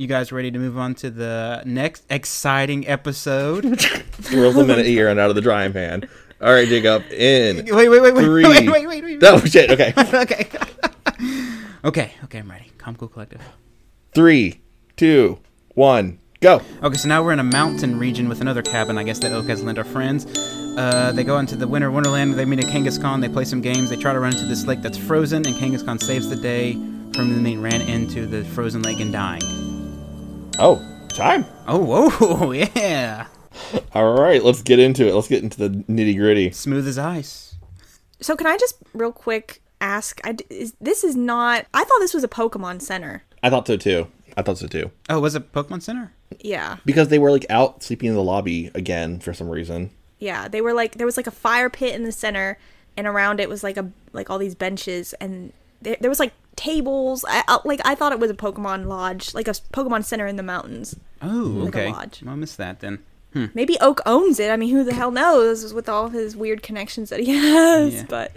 You 0.04 0.10
guys 0.10 0.34
ready 0.34 0.52
to 0.52 0.60
move 0.60 0.78
on 0.78 0.96
to 0.96 1.10
the 1.10 1.64
next 1.66 2.04
exciting 2.10 2.86
episode? 2.90 3.64
Rolls 4.34 4.58
a 4.58 4.66
minute 4.66 4.86
here 4.86 5.08
and 5.08 5.18
out 5.18 5.30
of 5.30 5.36
the 5.38 5.42
drying 5.42 5.72
pan. 5.72 6.10
All 6.42 6.52
right, 6.52 6.68
Jacob. 6.68 7.04
In 7.10 7.66
wait, 7.74 7.88
wait, 7.88 8.02
wait, 8.02 8.14
wait, 8.14 8.24
Three. 8.26 8.44
wait, 8.44 8.70
wait, 8.70 8.86
wait, 8.86 9.02
wait. 9.02 9.20
that 9.22 9.42
was 9.42 9.50
shit. 9.50 9.72
Okay, 9.72 9.94
okay. 10.14 10.50
okay, 11.86 12.14
okay, 12.26 12.38
I'm 12.38 12.52
ready. 12.52 12.70
Calm, 12.78 12.98
cool, 12.98 13.08
collective. 13.08 13.40
three, 14.14 14.60
two, 14.98 15.40
one, 15.74 16.20
go. 16.42 16.62
Okay, 16.84 16.98
so 16.98 17.08
now 17.08 17.24
we're 17.24 17.32
in 17.32 17.40
a 17.40 17.44
mountain 17.46 17.98
region 17.98 18.28
with 18.28 18.42
another 18.42 18.62
cabin, 18.62 18.98
I 18.98 19.04
guess, 19.04 19.20
that 19.20 19.32
Oak 19.32 19.46
has 19.46 19.64
lent 19.64 19.78
our 19.78 19.86
friends. 19.86 20.26
Uh, 20.78 21.14
they 21.16 21.24
go 21.24 21.38
into 21.40 21.56
the 21.56 21.66
Winter 21.70 21.90
Wonderland, 21.90 22.34
they 22.34 22.44
meet 22.44 22.62
a 22.62 22.68
Kangaskhan, 22.68 23.22
they 23.22 23.30
play 23.30 23.46
some 23.46 23.62
games, 23.62 23.90
they 23.90 23.96
try 23.96 24.12
to 24.12 24.20
run 24.20 24.34
into 24.34 24.48
this 24.48 24.66
lake 24.66 24.82
that's 24.82 24.98
frozen, 24.98 25.48
and 25.48 25.56
Kangaskhan 25.56 26.04
saves 26.04 26.28
the 26.28 26.36
day 26.36 26.74
from 27.14 27.30
them 27.30 27.42
being 27.42 27.62
ran 27.62 27.80
into 27.84 28.26
the 28.26 28.44
frozen 28.44 28.82
lake 28.82 29.00
and 29.00 29.14
dying. 29.14 29.63
Oh, 30.60 30.82
time. 31.10 31.46
Oh, 31.68 31.80
whoa, 32.10 32.52
yeah. 32.76 33.28
All 33.94 34.14
right, 34.14 34.44
let's 34.44 34.62
get 34.62 34.80
into 34.80 35.08
it. 35.08 35.14
Let's 35.14 35.28
get 35.28 35.44
into 35.44 35.58
the 35.58 35.70
nitty 35.70 36.18
gritty. 36.18 36.52
Smooth 36.52 36.88
as 36.88 36.98
ice. 36.98 37.56
So 38.22 38.36
can 38.36 38.48
I 38.48 38.58
just 38.58 38.76
real 38.94 39.12
quick 39.12 39.62
ask? 39.82 40.22
I 40.24 40.34
d 40.34 40.46
is, 40.50 40.74
this 40.80 41.04
is 41.04 41.16
not. 41.16 41.66
I 41.74 41.84
thought 41.84 42.00
this 42.00 42.14
was 42.14 42.24
a 42.24 42.28
Pokemon 42.28 42.82
Center. 42.82 43.24
I 43.42 43.50
thought 43.50 43.68
so 43.68 43.78
too. 43.78 44.08
I 44.38 44.42
thought 44.42 44.58
so 44.58 44.68
too. 44.68 44.92
Oh, 45.10 45.20
was 45.20 45.36
it 45.36 45.52
Pokemon 45.52 45.82
Center? 45.82 46.14
Yeah, 46.40 46.78
Because 46.84 47.10
they 47.10 47.20
were 47.20 47.30
like 47.30 47.46
out 47.52 47.84
sleeping 47.84 48.10
in 48.10 48.16
the 48.16 48.24
lobby 48.24 48.72
again 48.74 49.20
for 49.20 49.34
some 49.36 49.48
reason. 49.50 49.92
yeah. 50.18 50.48
They 50.48 50.62
were 50.62 50.74
like 50.74 50.96
there 50.98 51.06
was 51.06 51.16
like 51.18 51.28
a 51.28 51.32
fire 51.32 51.70
pit 51.70 51.94
in 51.94 52.04
the 52.04 52.12
center, 52.12 52.58
and 52.98 53.06
around 53.06 53.40
it 53.40 53.50
was 53.50 53.64
like 53.64 53.78
a 53.78 53.92
like 54.14 54.30
all 54.32 54.40
these 54.40 54.56
benches, 54.56 55.14
and 55.22 55.54
there, 55.82 55.98
there 56.00 56.10
was 56.10 56.20
like 56.20 56.34
tables. 56.56 57.24
I, 57.28 57.44
I, 57.48 57.60
like 57.66 57.82
I 57.86 57.96
thought 57.96 58.12
it 58.12 58.20
was 58.20 58.32
a 58.32 58.36
Pokemon 58.36 58.88
lodge, 58.88 59.34
like 59.34 59.48
a 59.48 59.52
Pokemon 59.52 60.04
Center 60.06 60.28
in 60.28 60.36
the 60.36 60.44
mountains. 60.44 60.96
Oh, 61.22 61.28
Like 61.28 61.76
a 61.76 61.80
okay. 61.80 61.92
lodge. 61.92 62.22
Well, 62.24 62.34
I 62.34 62.38
missed 62.38 62.58
that 62.58 62.80
then. 62.80 63.00
Hmm. 63.34 63.46
Maybe 63.54 63.78
Oak 63.82 64.00
owns 64.06 64.40
it. 64.40 64.52
I 64.52 64.58
mean, 64.58 64.70
who 64.70 64.84
the 64.84 64.94
hell 64.94 65.10
knows 65.12 65.74
with 65.74 65.90
all 65.90 66.10
his 66.10 66.36
weird 66.38 66.62
connections 66.62 67.10
that 67.10 67.20
he 67.22 67.32
has? 67.38 67.94
Yeah. 67.96 68.06
But 68.08 68.32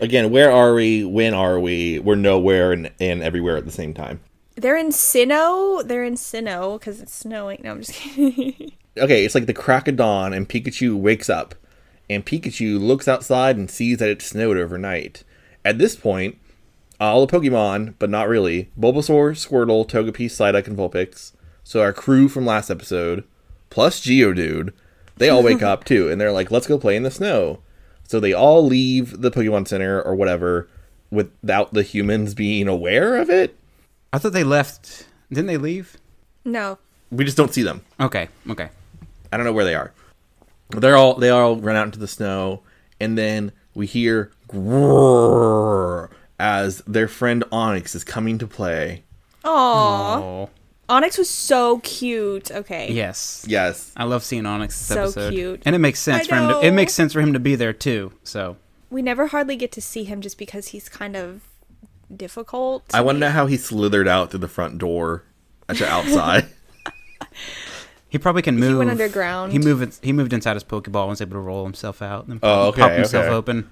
Again, 0.00 0.30
where 0.30 0.50
are 0.52 0.72
we? 0.74 1.04
When 1.04 1.34
are 1.34 1.58
we? 1.60 1.98
We're 1.98 2.14
nowhere 2.14 2.72
and, 2.72 2.90
and 3.00 3.22
everywhere 3.22 3.56
at 3.56 3.64
the 3.66 3.72
same 3.72 3.92
time. 3.92 4.20
they're 4.56 4.76
in 4.76 4.88
Sinnoh. 4.90 5.86
They're 5.86 6.04
in 6.04 6.14
Sinnoh 6.14 6.78
because 6.78 7.00
it's 7.00 7.14
snowing. 7.14 7.60
No, 7.64 7.72
I'm 7.72 7.80
just 7.80 7.92
kidding. 7.94 8.72
Okay, 8.98 9.24
it's 9.24 9.34
like 9.34 9.46
the 9.46 9.52
crack 9.54 9.88
of 9.88 9.96
dawn, 9.96 10.32
and 10.32 10.48
Pikachu 10.48 10.96
wakes 10.96 11.28
up, 11.30 11.54
and 12.08 12.24
Pikachu 12.26 12.80
looks 12.80 13.06
outside 13.08 13.56
and 13.56 13.70
sees 13.70 13.98
that 13.98 14.08
it 14.10 14.20
snowed 14.22 14.56
overnight. 14.56 15.22
At 15.64 15.78
this 15.78 15.94
point, 15.96 16.38
Uh, 17.00 17.04
all 17.04 17.26
the 17.26 17.38
Pokemon, 17.38 17.94
but 17.98 18.10
not 18.10 18.28
really, 18.28 18.70
Bulbasaur, 18.78 19.32
Squirtle, 19.32 19.88
Togepi, 19.88 20.26
Psyduck, 20.26 20.66
and 20.66 20.76
Vulpix, 20.76 21.32
so 21.64 21.80
our 21.80 21.92
crew 21.94 22.28
from 22.28 22.44
last 22.44 22.68
episode, 22.68 23.24
plus 23.70 24.00
Geodude, 24.00 24.72
they 25.16 25.30
all 25.30 25.42
wake 25.42 25.62
up 25.72 25.84
too, 25.84 26.10
and 26.10 26.20
they're 26.20 26.32
like, 26.32 26.50
let's 26.50 26.66
go 26.66 26.76
play 26.78 26.96
in 26.96 27.02
the 27.02 27.10
snow. 27.10 27.60
So 28.06 28.20
they 28.20 28.32
all 28.32 28.66
leave 28.66 29.20
the 29.22 29.30
Pokemon 29.30 29.68
Center 29.68 30.02
or 30.02 30.14
whatever 30.14 30.68
without 31.10 31.72
the 31.72 31.82
humans 31.84 32.34
being 32.34 32.68
aware 32.68 33.16
of 33.16 33.30
it. 33.30 33.56
I 34.12 34.18
thought 34.18 34.32
they 34.32 34.44
left. 34.44 35.06
Didn't 35.30 35.46
they 35.46 35.56
leave? 35.56 35.96
no, 36.44 36.78
We 37.10 37.24
just 37.24 37.36
don't 37.36 37.54
see 37.54 37.62
them. 37.62 37.82
Okay, 38.00 38.28
okay. 38.50 38.68
I 39.32 39.36
don't 39.36 39.46
know 39.46 39.52
where 39.52 39.64
they 39.64 39.76
are. 39.76 39.92
They're 40.70 40.96
all 40.96 41.14
they 41.14 41.30
all 41.30 41.56
run 41.56 41.76
out 41.76 41.86
into 41.86 41.98
the 41.98 42.08
snow, 42.08 42.62
and 42.98 43.16
then 43.16 43.52
we 43.74 43.86
hear 43.86 44.32
grrr 44.48 46.08
as 46.40 46.78
their 46.86 47.06
friend 47.06 47.44
Onix 47.52 47.94
is 47.94 48.02
coming 48.02 48.38
to 48.38 48.46
play. 48.46 49.04
Aw. 49.44 50.16
Oh, 50.18 50.50
Onix 50.88 51.16
was 51.18 51.30
so 51.30 51.78
cute. 51.80 52.50
Okay. 52.50 52.90
yes. 52.92 53.44
Yes, 53.48 53.92
I 53.96 54.04
love 54.04 54.24
seeing 54.24 54.42
Onix 54.44 54.68
this 54.68 54.86
So 54.86 55.02
episode. 55.02 55.32
cute. 55.32 55.62
And 55.64 55.74
it 55.76 55.78
makes 55.78 56.00
sense 56.00 56.24
I 56.26 56.28
for 56.28 56.34
him 56.36 56.48
to 56.48 56.66
it 56.66 56.72
makes 56.72 56.92
sense 56.94 57.12
for 57.12 57.20
him 57.20 57.32
to 57.34 57.38
be 57.38 57.54
there 57.54 57.72
too. 57.72 58.12
So 58.24 58.56
We 58.90 59.02
never 59.02 59.28
hardly 59.28 59.54
get 59.56 59.70
to 59.72 59.80
see 59.80 60.02
him 60.04 60.20
just 60.20 60.36
because 60.38 60.68
he's 60.68 60.88
kind 60.88 61.14
of 61.16 61.42
difficult. 62.14 62.84
I 62.92 63.02
want 63.02 63.16
to 63.16 63.20
know 63.20 63.30
how 63.30 63.46
he 63.46 63.56
slithered 63.56 64.08
out 64.08 64.30
through 64.30 64.40
the 64.40 64.48
front 64.48 64.78
door 64.78 65.22
at 65.68 65.76
the 65.76 65.88
outside. 65.88 66.46
he 68.08 68.18
probably 68.18 68.42
can 68.42 68.58
move. 68.58 68.70
He 68.72 68.78
went 68.78 68.90
underground. 68.90 69.52
He 69.52 69.58
moved. 69.60 70.00
He 70.02 70.12
moved 70.12 70.32
inside 70.32 70.54
his 70.54 70.64
Pokeball 70.64 71.02
and 71.02 71.10
was 71.10 71.20
able 71.20 71.32
to 71.34 71.38
roll 71.38 71.64
himself 71.64 72.02
out 72.02 72.26
and 72.26 72.40
Oh, 72.42 72.68
okay, 72.68 72.80
pop 72.82 72.90
himself 72.92 73.26
okay. 73.26 73.34
open. 73.34 73.70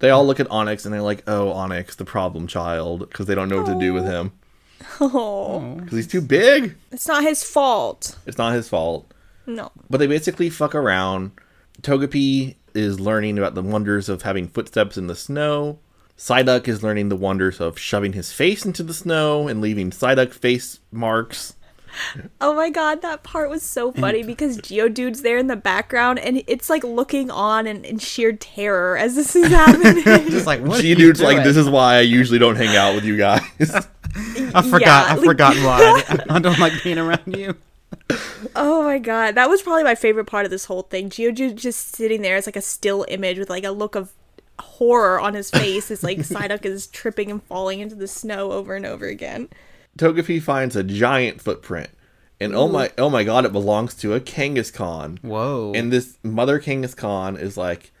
They 0.00 0.10
all 0.10 0.26
look 0.26 0.40
at 0.40 0.48
Onix 0.48 0.84
and 0.84 0.92
they're 0.92 1.02
like, 1.02 1.22
"Oh, 1.26 1.52
Onix, 1.52 1.96
the 1.96 2.04
problem 2.04 2.46
child," 2.46 3.00
because 3.00 3.26
they 3.26 3.34
don't 3.34 3.48
know 3.48 3.58
what 3.58 3.66
to 3.66 3.78
do 3.78 3.94
with 3.94 4.04
him 4.04 4.32
oh, 5.00 5.10
oh. 5.14 5.80
because 5.80 5.96
he's 5.96 6.06
too 6.06 6.20
big. 6.20 6.76
it's 6.90 7.08
not 7.08 7.22
his 7.22 7.42
fault. 7.42 8.16
It's 8.26 8.38
not 8.38 8.54
his 8.54 8.68
fault. 8.68 9.12
No. 9.46 9.70
But 9.88 9.98
they 9.98 10.06
basically 10.06 10.50
fuck 10.50 10.74
around. 10.74 11.32
Togepi 11.82 12.56
is 12.74 13.00
learning 13.00 13.38
about 13.38 13.54
the 13.54 13.62
wonders 13.62 14.08
of 14.08 14.22
having 14.22 14.48
footsteps 14.48 14.96
in 14.96 15.06
the 15.06 15.16
snow. 15.16 15.78
Psyduck 16.16 16.68
is 16.68 16.82
learning 16.82 17.08
the 17.08 17.16
wonders 17.16 17.60
of 17.60 17.78
shoving 17.78 18.12
his 18.12 18.32
face 18.32 18.64
into 18.64 18.82
the 18.82 18.94
snow 18.94 19.48
and 19.48 19.60
leaving 19.60 19.90
Psyduck 19.90 20.32
face 20.32 20.80
marks. 20.92 21.54
Oh 22.40 22.54
my 22.54 22.70
god, 22.70 23.02
that 23.02 23.22
part 23.22 23.50
was 23.50 23.62
so 23.62 23.92
funny 23.92 24.22
mm. 24.22 24.26
because 24.26 24.58
Geodude's 24.58 25.22
there 25.22 25.38
in 25.38 25.46
the 25.46 25.56
background 25.56 26.18
and 26.18 26.42
it's 26.46 26.70
like 26.70 26.82
looking 26.82 27.30
on 27.30 27.66
in, 27.66 27.84
in 27.84 27.98
sheer 27.98 28.32
terror 28.32 28.96
as 28.96 29.14
this 29.14 29.36
is 29.36 29.48
happening. 29.48 30.02
Just 30.30 30.46
like 30.46 30.60
what? 30.62 30.82
are 30.82 30.86
you 30.86 30.94
dude's 30.94 31.20
like, 31.20 31.36
doing? 31.36 31.46
this 31.46 31.56
is 31.56 31.68
why 31.68 31.96
I 31.96 32.00
usually 32.00 32.38
don't 32.38 32.56
hang 32.56 32.76
out 32.76 32.94
with 32.94 33.04
you 33.04 33.16
guys. 33.16 33.42
I 33.60 34.62
forgot. 34.62 34.80
Yeah, 34.80 35.04
I 35.08 35.14
like- 35.14 35.24
forgot 35.24 35.56
why. 35.56 36.24
I 36.30 36.38
don't 36.38 36.58
like 36.58 36.82
being 36.82 36.98
around 36.98 37.36
you. 37.36 37.56
oh 38.56 38.82
my 38.82 38.98
god, 38.98 39.34
that 39.34 39.48
was 39.48 39.62
probably 39.62 39.84
my 39.84 39.94
favorite 39.94 40.26
part 40.26 40.44
of 40.44 40.50
this 40.50 40.64
whole 40.64 40.82
thing. 40.82 41.10
Geodude 41.10 41.56
just 41.56 41.94
sitting 41.94 42.22
there 42.22 42.36
as 42.36 42.46
like 42.46 42.56
a 42.56 42.62
still 42.62 43.04
image 43.08 43.38
with 43.38 43.50
like 43.50 43.64
a 43.64 43.70
look 43.70 43.94
of 43.94 44.12
horror 44.60 45.20
on 45.20 45.34
his 45.34 45.50
face 45.50 45.90
as 45.90 46.02
like 46.02 46.18
Psyduck 46.18 46.64
is 46.64 46.86
tripping 46.86 47.30
and 47.30 47.42
falling 47.42 47.80
into 47.80 47.94
the 47.94 48.08
snow 48.08 48.52
over 48.52 48.74
and 48.74 48.86
over 48.86 49.06
again. 49.06 49.48
Togepi 49.98 50.40
finds 50.40 50.76
a 50.76 50.82
giant 50.82 51.40
footprint. 51.40 51.90
And 52.40 52.54
oh 52.54 52.68
my 52.68 52.90
oh 52.96 53.10
my 53.10 53.22
god, 53.22 53.44
it 53.44 53.52
belongs 53.52 53.94
to 53.96 54.14
a 54.14 54.20
Kangaskhan. 54.20 55.22
Whoa. 55.22 55.72
And 55.74 55.92
this 55.92 56.16
mother 56.22 56.58
Kangaskhan 56.58 57.38
is 57.38 57.58
like, 57.58 57.92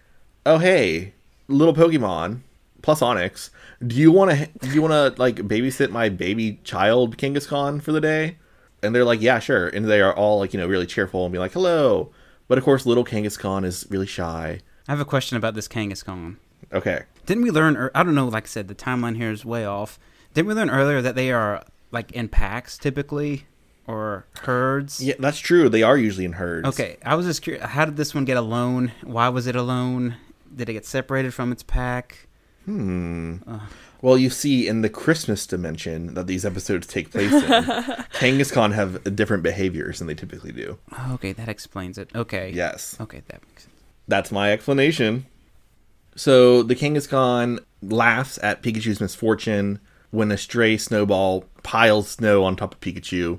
"Oh 0.46 0.56
hey, 0.58 1.12
little 1.46 1.74
Pokemon 1.74 2.40
plus 2.80 3.00
Onix, 3.00 3.50
do 3.86 3.94
you 3.96 4.10
want 4.10 4.30
to 4.30 4.48
do 4.60 4.70
you 4.70 4.80
want 4.80 4.92
to 4.92 5.20
like 5.20 5.36
babysit 5.36 5.90
my 5.90 6.08
baby 6.08 6.58
child 6.64 7.18
Kangaskhan 7.18 7.82
for 7.82 7.92
the 7.92 8.00
day?" 8.00 8.38
And 8.82 8.94
they're 8.94 9.04
like, 9.04 9.20
"Yeah, 9.20 9.40
sure." 9.40 9.68
And 9.68 9.84
they 9.86 10.00
are 10.00 10.16
all 10.16 10.38
like, 10.38 10.54
you 10.54 10.60
know, 10.60 10.66
really 10.66 10.86
cheerful 10.86 11.26
and 11.26 11.32
be 11.32 11.38
like, 11.38 11.52
"Hello." 11.52 12.10
But 12.48 12.56
of 12.56 12.64
course, 12.64 12.86
little 12.86 13.04
Kangaskhan 13.04 13.66
is 13.66 13.86
really 13.90 14.06
shy. 14.06 14.60
I 14.88 14.92
have 14.92 15.00
a 15.00 15.04
question 15.04 15.36
about 15.36 15.54
this 15.54 15.68
Kangaskhan. 15.68 16.36
Okay. 16.72 17.02
Didn't 17.26 17.42
we 17.42 17.50
learn? 17.50 17.76
Or 17.76 17.90
I 17.94 18.02
don't 18.02 18.14
know. 18.14 18.26
Like 18.26 18.44
I 18.44 18.46
said, 18.46 18.68
the 18.68 18.74
timeline 18.74 19.16
here 19.16 19.30
is 19.30 19.44
way 19.44 19.66
off. 19.66 19.98
Didn't 20.32 20.48
we 20.48 20.54
learn 20.54 20.70
earlier 20.70 21.02
that 21.02 21.14
they 21.14 21.30
are 21.30 21.62
like 21.90 22.12
in 22.12 22.28
packs 22.28 22.78
typically, 22.78 23.46
or 23.86 24.26
herds? 24.42 25.00
Yeah, 25.02 25.14
that's 25.18 25.38
true. 25.38 25.68
They 25.68 25.82
are 25.82 25.96
usually 25.96 26.24
in 26.24 26.32
herds. 26.32 26.68
Okay, 26.68 26.96
I 27.04 27.14
was 27.14 27.26
just 27.26 27.42
curious. 27.42 27.64
How 27.64 27.84
did 27.84 27.96
this 27.96 28.14
one 28.14 28.24
get 28.24 28.36
alone? 28.36 28.92
Why 29.02 29.28
was 29.28 29.46
it 29.46 29.56
alone? 29.56 30.16
Did 30.54 30.68
it 30.68 30.74
get 30.74 30.86
separated 30.86 31.32
from 31.34 31.52
its 31.52 31.62
pack? 31.62 32.28
Hmm. 32.64 33.36
Well, 34.02 34.16
you 34.16 34.30
see, 34.30 34.66
in 34.66 34.80
the 34.82 34.88
Christmas 34.88 35.46
dimension 35.46 36.14
that 36.14 36.26
these 36.26 36.46
episodes 36.46 36.86
take 36.86 37.10
place 37.10 37.32
in, 37.32 37.40
Kangaskhan 37.42 38.72
have 38.72 39.14
different 39.14 39.42
behaviors 39.42 39.98
than 39.98 40.08
they 40.08 40.14
typically 40.14 40.52
do. 40.52 40.78
Okay, 41.10 41.32
that 41.32 41.48
explains 41.48 41.98
it. 41.98 42.10
Okay. 42.14 42.50
Yes. 42.54 42.96
Okay, 42.98 43.22
that 43.28 43.42
makes 43.46 43.64
sense. 43.64 43.74
That's 44.08 44.32
my 44.32 44.52
explanation. 44.52 45.26
So 46.16 46.62
the 46.62 46.74
Kangaskhan 46.74 47.60
laughs 47.82 48.38
at 48.42 48.62
Pikachu's 48.62 49.00
misfortune 49.00 49.80
when 50.10 50.30
a 50.32 50.36
stray 50.38 50.76
snowball 50.76 51.44
piles 51.62 52.08
snow 52.10 52.44
on 52.44 52.56
top 52.56 52.74
of 52.74 52.80
Pikachu, 52.80 53.38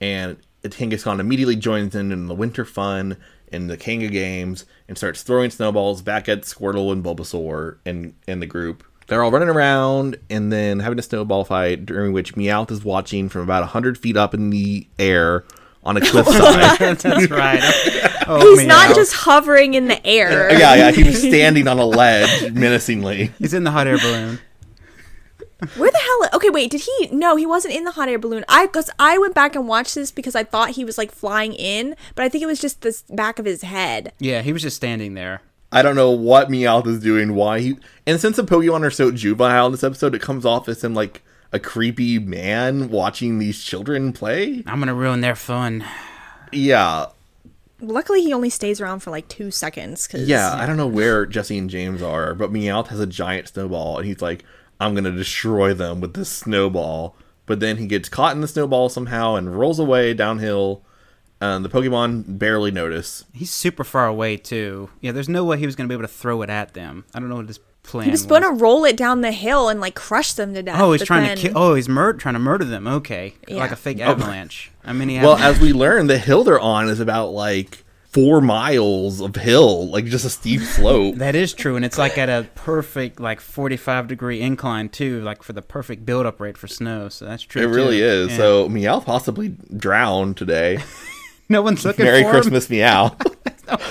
and 0.00 0.36
the 0.62 0.68
Kangaskhan 0.68 1.20
immediately 1.20 1.56
joins 1.56 1.94
in 1.94 2.12
in 2.12 2.26
the 2.26 2.34
winter 2.34 2.64
fun 2.64 3.16
in 3.48 3.66
the 3.68 3.76
Kanga 3.76 4.08
games 4.08 4.64
and 4.88 4.96
starts 4.98 5.22
throwing 5.22 5.50
snowballs 5.50 6.02
back 6.02 6.28
at 6.28 6.42
Squirtle 6.42 6.90
and 6.92 7.04
Bulbasaur 7.04 7.76
and 7.86 8.14
and 8.26 8.40
the 8.42 8.46
group. 8.46 8.84
They're 9.06 9.22
all 9.22 9.30
running 9.30 9.50
around 9.50 10.16
and 10.30 10.50
then 10.50 10.80
having 10.80 10.98
a 10.98 11.02
snowball 11.02 11.44
fight 11.44 11.84
during 11.84 12.12
which 12.14 12.34
Meowth 12.36 12.70
is 12.70 12.84
watching 12.84 13.28
from 13.28 13.42
about 13.42 13.68
hundred 13.68 13.98
feet 13.98 14.16
up 14.16 14.32
in 14.34 14.48
the 14.50 14.86
air 14.98 15.44
on 15.84 15.98
a 15.98 16.00
cliffside. 16.06 16.96
That's 16.98 17.30
right. 17.30 17.60
Oh, 18.26 18.40
He's 18.40 18.60
man. 18.60 18.68
not 18.68 18.94
just 18.96 19.12
hovering 19.12 19.74
in 19.74 19.88
the 19.88 20.04
air. 20.06 20.50
yeah, 20.58 20.74
yeah, 20.74 20.90
he 20.92 21.02
was 21.04 21.18
standing 21.20 21.68
on 21.68 21.78
a 21.78 21.84
ledge 21.84 22.50
menacingly. 22.52 23.30
He's 23.38 23.52
in 23.52 23.64
the 23.64 23.70
hot 23.70 23.86
air 23.86 23.98
balloon. 23.98 24.38
Where 25.76 25.90
the 25.90 25.98
hell? 25.98 26.30
Okay, 26.34 26.50
wait. 26.50 26.70
Did 26.70 26.82
he? 26.82 27.08
No, 27.10 27.36
he 27.36 27.46
wasn't 27.46 27.74
in 27.74 27.84
the 27.84 27.92
hot 27.92 28.08
air 28.08 28.18
balloon. 28.18 28.44
I 28.48 28.66
because 28.66 28.90
I 28.98 29.18
went 29.18 29.34
back 29.34 29.54
and 29.54 29.68
watched 29.68 29.94
this 29.94 30.10
because 30.10 30.34
I 30.34 30.44
thought 30.44 30.70
he 30.70 30.84
was 30.84 30.98
like 30.98 31.10
flying 31.10 31.52
in, 31.52 31.96
but 32.14 32.24
I 32.24 32.28
think 32.28 32.42
it 32.42 32.46
was 32.46 32.60
just 32.60 32.82
the 32.82 33.00
back 33.10 33.38
of 33.38 33.44
his 33.44 33.62
head. 33.62 34.12
Yeah, 34.18 34.42
he 34.42 34.52
was 34.52 34.62
just 34.62 34.76
standing 34.76 35.14
there. 35.14 35.42
I 35.72 35.82
don't 35.82 35.96
know 35.96 36.12
what 36.12 36.48
Meowth 36.48 36.86
is 36.86 37.00
doing, 37.00 37.34
why 37.34 37.60
he. 37.60 37.76
And 38.06 38.20
since 38.20 38.36
the 38.36 38.44
Pokemon 38.44 38.82
are 38.82 38.90
so 38.90 39.10
juvenile 39.10 39.66
in 39.66 39.72
this 39.72 39.82
episode, 39.82 40.14
it 40.14 40.22
comes 40.22 40.44
off 40.44 40.68
as 40.68 40.84
him 40.84 40.94
like 40.94 41.22
a 41.52 41.58
creepy 41.58 42.18
man 42.18 42.90
watching 42.90 43.38
these 43.38 43.62
children 43.62 44.12
play. 44.12 44.62
I'm 44.66 44.78
gonna 44.78 44.94
ruin 44.94 45.20
their 45.20 45.34
fun. 45.34 45.84
Yeah, 46.52 47.06
Luckily, 47.80 48.22
he 48.22 48.32
only 48.32 48.50
stays 48.50 48.80
around 48.80 49.00
for 49.00 49.10
like 49.10 49.28
two 49.28 49.50
seconds. 49.50 50.06
Cause 50.06 50.22
yeah. 50.22 50.54
I 50.54 50.66
don't 50.66 50.76
know 50.76 50.86
where 50.86 51.26
Jessie 51.26 51.58
and 51.58 51.68
James 51.68 52.02
are, 52.02 52.34
but 52.34 52.52
Meowth 52.52 52.88
has 52.88 53.00
a 53.00 53.06
giant 53.06 53.48
snowball, 53.48 53.98
and 53.98 54.06
he's 54.06 54.22
like, 54.22 54.44
"I'm 54.80 54.94
gonna 54.94 55.10
destroy 55.12 55.74
them 55.74 56.00
with 56.00 56.14
this 56.14 56.28
snowball." 56.28 57.16
But 57.46 57.60
then 57.60 57.76
he 57.76 57.86
gets 57.86 58.08
caught 58.08 58.34
in 58.34 58.40
the 58.40 58.48
snowball 58.48 58.88
somehow 58.88 59.34
and 59.34 59.58
rolls 59.58 59.78
away 59.78 60.14
downhill. 60.14 60.82
And 61.40 61.62
the 61.64 61.68
Pokemon 61.68 62.38
barely 62.38 62.70
notice. 62.70 63.24
He's 63.34 63.50
super 63.50 63.84
far 63.84 64.06
away 64.06 64.36
too. 64.38 64.88
Yeah, 65.00 65.12
there's 65.12 65.28
no 65.28 65.44
way 65.44 65.58
he 65.58 65.66
was 65.66 65.76
gonna 65.76 65.88
be 65.88 65.94
able 65.94 66.04
to 66.04 66.08
throw 66.08 66.40
it 66.42 66.48
at 66.48 66.72
them. 66.74 67.04
I 67.14 67.20
don't 67.20 67.28
know 67.28 67.36
what 67.36 67.48
his 67.48 67.60
plan 67.82 68.06
he 68.06 68.10
was 68.10 68.22
was. 68.22 68.26
going 68.28 68.42
to 68.42 68.48
roll 68.50 68.86
it 68.86 68.96
down 68.96 69.20
the 69.20 69.30
hill 69.30 69.68
and 69.68 69.78
like 69.78 69.94
crush 69.94 70.32
them 70.32 70.54
to 70.54 70.62
death. 70.62 70.80
Oh, 70.80 70.92
he's 70.92 71.02
trying 71.02 71.24
then- 71.24 71.36
to 71.36 71.48
kill. 71.48 71.58
Oh, 71.58 71.74
he's 71.74 71.88
mur- 71.88 72.14
trying 72.14 72.32
to 72.32 72.38
murder 72.38 72.64
them. 72.64 72.86
Okay, 72.86 73.34
like 73.48 73.72
a 73.72 73.76
fake 73.76 73.98
oh. 74.00 74.04
avalanche. 74.04 74.72
I 74.84 74.94
mean, 74.94 75.10
he 75.10 75.18
Well, 75.18 75.36
had- 75.36 75.56
as 75.56 75.60
we 75.60 75.74
learn, 75.74 76.06
the 76.06 76.16
hill 76.18 76.44
they're 76.44 76.58
on 76.58 76.88
is 76.88 76.98
about 76.98 77.32
like 77.32 77.83
four 78.14 78.40
miles 78.40 79.20
of 79.20 79.34
hill, 79.34 79.88
like 79.88 80.04
just 80.04 80.24
a 80.24 80.30
steep 80.30 80.60
slope. 80.62 81.16
that 81.16 81.34
is 81.34 81.52
true, 81.52 81.74
and 81.74 81.84
it's 81.84 81.98
like 81.98 82.16
at 82.16 82.28
a 82.28 82.48
perfect 82.54 83.18
like 83.18 83.40
45 83.40 84.06
degree 84.06 84.40
incline 84.40 84.88
too, 84.88 85.20
like 85.22 85.42
for 85.42 85.52
the 85.52 85.62
perfect 85.62 86.06
build 86.06 86.24
up 86.24 86.40
rate 86.40 86.56
for 86.56 86.68
snow. 86.68 87.08
So 87.08 87.24
that's 87.24 87.42
true. 87.42 87.62
It 87.62 87.66
really 87.66 87.98
too. 87.98 88.04
is. 88.04 88.30
Yeah. 88.30 88.36
So 88.36 88.68
Meowth 88.68 89.04
possibly 89.04 89.56
drowned 89.76 90.36
today. 90.36 90.78
no 91.48 91.60
one's 91.60 91.84
looking 91.84 92.04
Merry 92.04 92.22
for 92.22 92.30
Christmas, 92.30 92.70
Meow. 92.70 93.16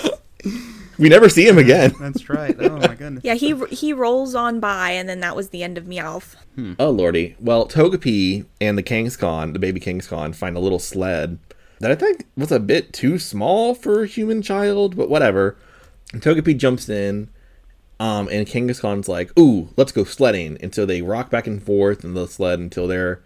we 0.97 1.09
never 1.09 1.27
see 1.27 1.45
him 1.45 1.57
again. 1.57 1.93
That's 1.99 2.29
right. 2.29 2.55
Oh 2.59 2.77
my 2.77 2.95
goodness. 2.95 3.25
Yeah, 3.25 3.33
he 3.33 3.53
he 3.67 3.91
rolls 3.91 4.35
on 4.35 4.61
by, 4.61 4.91
and 4.91 5.09
then 5.09 5.19
that 5.19 5.35
was 5.35 5.49
the 5.49 5.63
end 5.63 5.77
of 5.77 5.83
Meowth. 5.83 6.35
Hmm. 6.55 6.73
Oh 6.79 6.91
lordy. 6.91 7.35
Well, 7.41 7.67
Togepi 7.67 8.45
and 8.61 8.77
the 8.77 8.83
Kangaskhan, 8.83 9.51
the 9.51 9.59
baby 9.59 9.81
Kangaskhan, 9.81 10.33
find 10.33 10.55
a 10.55 10.61
little 10.61 10.79
sled 10.79 11.39
that 11.83 11.91
I 11.91 11.95
think 11.95 12.25
was 12.35 12.51
a 12.51 12.59
bit 12.59 12.93
too 12.93 13.19
small 13.19 13.75
for 13.75 14.03
a 14.03 14.07
human 14.07 14.41
child, 14.41 14.95
but 14.95 15.09
whatever. 15.09 15.55
And 16.13 16.21
Togepi 16.21 16.57
jumps 16.57 16.87
in, 16.89 17.29
um, 17.99 18.27
and 18.31 18.47
Kangaskhan's 18.47 19.07
like, 19.09 19.37
"Ooh, 19.37 19.69
let's 19.77 19.91
go 19.91 20.03
sledding." 20.03 20.57
And 20.61 20.73
so 20.73 20.85
they 20.85 21.01
rock 21.01 21.29
back 21.29 21.45
and 21.45 21.61
forth 21.61 22.03
in 22.03 22.13
the 22.13 22.27
sled 22.27 22.59
until 22.59 22.87
they're 22.87 23.21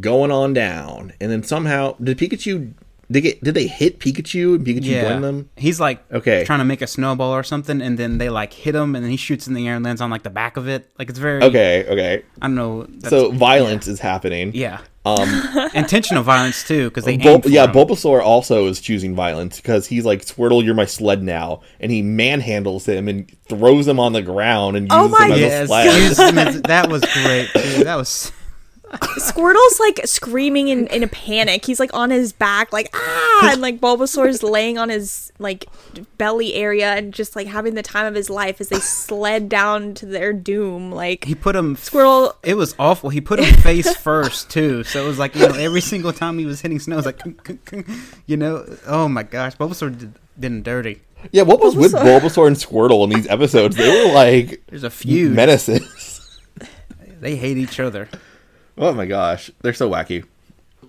going 0.00 0.30
on 0.30 0.52
down. 0.54 1.12
And 1.20 1.30
then 1.30 1.42
somehow, 1.42 1.94
did 2.02 2.18
Pikachu? 2.18 2.72
Did 3.10 3.20
get? 3.20 3.44
Did 3.44 3.54
they 3.54 3.66
hit 3.66 4.00
Pikachu 4.00 4.54
and 4.56 4.66
Pikachu 4.66 4.86
Yeah, 4.86 5.02
blend 5.02 5.22
them? 5.24 5.50
he's 5.56 5.78
like 5.78 6.02
Okay. 6.10 6.42
trying 6.44 6.60
to 6.60 6.64
make 6.64 6.80
a 6.80 6.86
snowball 6.86 7.32
or 7.32 7.42
something, 7.42 7.82
and 7.82 7.98
then 7.98 8.16
they 8.18 8.30
like 8.30 8.54
hit 8.54 8.74
him, 8.74 8.94
and 8.96 9.04
then 9.04 9.10
he 9.10 9.18
shoots 9.18 9.46
in 9.46 9.52
the 9.54 9.68
air 9.68 9.76
and 9.76 9.84
lands 9.84 10.00
on 10.00 10.08
like 10.10 10.22
the 10.22 10.30
back 10.30 10.56
of 10.56 10.66
it. 10.68 10.90
Like 10.98 11.10
it's 11.10 11.18
very 11.18 11.42
Okay, 11.42 11.84
okay. 11.86 12.22
I 12.40 12.46
don't 12.46 12.54
know. 12.56 12.84
That's, 12.88 13.10
So 13.10 13.30
violence 13.30 13.86
is 13.86 14.00
happening. 14.00 14.52
yeah, 14.54 14.80
Um, 15.06 15.28
intentional 15.74 16.22
violence 16.22 16.66
too, 16.66 16.88
because 16.88 17.04
they 17.04 17.16
Bul- 17.18 17.34
aim 17.34 17.42
for 17.42 17.48
yeah, 17.50 17.64
him. 17.64 17.72
Bulbasaur 17.72 18.22
also 18.22 18.66
is 18.68 18.80
choosing 18.80 19.14
violence 19.14 19.56
because 19.56 19.86
he's 19.86 20.04
like, 20.06 20.24
Squirtle, 20.24 20.64
you're 20.64 20.74
my 20.74 20.86
sled 20.86 21.22
now. 21.22 21.60
And 21.78 21.92
he 21.92 22.02
manhandles 22.02 22.86
him 22.86 23.06
and 23.08 23.30
throws 23.46 23.86
him 23.86 24.00
on 24.00 24.14
the 24.14 24.22
ground 24.22 24.76
and 24.78 24.88
Oh 24.90 25.02
uses 25.04 25.18
my 25.18 25.26
him 25.26 25.32
as 25.32 25.38
a 25.38 25.40
Yes, 25.40 25.66
sled. 25.68 26.02
use 26.02 26.18
him 26.18 26.38
as- 26.38 26.62
that 26.62 26.88
was 26.88 27.00
great 27.12 27.48
too. 27.52 27.84
That 27.84 27.96
was 27.96 28.32
Squirtle's 29.00 29.80
like 29.80 30.00
screaming 30.04 30.68
in, 30.68 30.86
in 30.88 31.02
a 31.02 31.08
panic. 31.08 31.64
He's 31.64 31.80
like 31.80 31.92
on 31.94 32.10
his 32.10 32.32
back, 32.32 32.72
like 32.72 32.90
ah, 32.94 33.50
and 33.52 33.60
like 33.60 33.80
Bulbasaur's 33.80 34.42
laying 34.42 34.78
on 34.78 34.88
his 34.88 35.32
like 35.38 35.66
belly 36.18 36.54
area 36.54 36.94
and 36.94 37.12
just 37.12 37.34
like 37.34 37.46
having 37.46 37.74
the 37.74 37.82
time 37.82 38.06
of 38.06 38.14
his 38.14 38.30
life 38.30 38.60
as 38.60 38.68
they 38.68 38.78
sled 38.78 39.48
down 39.48 39.94
to 39.94 40.06
their 40.06 40.32
doom. 40.32 40.92
Like 40.92 41.24
he 41.24 41.34
put 41.34 41.56
him 41.56 41.76
Squirtle, 41.76 42.34
It 42.42 42.54
was 42.54 42.74
awful. 42.78 43.10
He 43.10 43.20
put 43.20 43.40
him 43.40 43.54
face 43.62 43.96
first 43.96 44.50
too, 44.50 44.84
so 44.84 45.04
it 45.04 45.06
was 45.06 45.18
like 45.18 45.34
you 45.34 45.48
know 45.48 45.54
every 45.54 45.80
single 45.80 46.12
time 46.12 46.38
he 46.38 46.46
was 46.46 46.60
hitting 46.60 46.78
snow, 46.78 46.94
it 46.98 47.04
was 47.04 47.06
like 47.06 47.22
you 48.26 48.36
know, 48.36 48.64
oh 48.86 49.08
my 49.08 49.22
gosh, 49.22 49.56
Bulbasaur 49.56 49.98
did, 49.98 50.14
did 50.38 50.46
him 50.46 50.62
dirty. 50.62 51.02
Yeah, 51.32 51.42
what 51.42 51.60
was 51.60 51.74
with 51.74 51.92
Bulbasaur. 51.92 52.20
Bulbasaur 52.20 52.46
and 52.46 52.56
Squirtle 52.56 53.04
in 53.04 53.10
these 53.10 53.26
episodes? 53.28 53.76
They 53.76 53.88
were 53.88 54.12
like 54.12 54.62
There's 54.68 54.84
a 54.84 54.90
few 54.90 55.30
menaces. 55.30 56.38
They 57.20 57.36
hate 57.36 57.56
each 57.56 57.80
other. 57.80 58.08
Oh 58.76 58.92
my 58.92 59.06
gosh, 59.06 59.50
they're 59.62 59.74
so 59.74 59.90
wacky. 59.90 60.24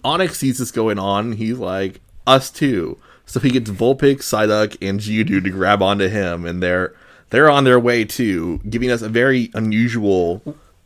Onix 0.03 0.35
sees 0.35 0.59
this 0.59 0.71
going 0.71 0.99
on. 0.99 1.33
He's 1.33 1.57
like, 1.57 2.01
us 2.27 2.49
too. 2.49 2.97
So 3.25 3.39
he 3.39 3.49
gets 3.49 3.69
Vulpix, 3.69 4.17
Psyduck, 4.17 4.77
and 4.87 4.99
Geodude 4.99 5.43
to 5.43 5.49
grab 5.49 5.81
onto 5.81 6.07
him, 6.07 6.45
and 6.45 6.61
they're 6.61 6.93
they're 7.31 7.49
on 7.49 7.63
their 7.63 7.79
way 7.79 8.05
too, 8.05 8.59
giving 8.69 8.91
us 8.91 9.01
a 9.01 9.09
very 9.09 9.49
unusual 9.53 10.41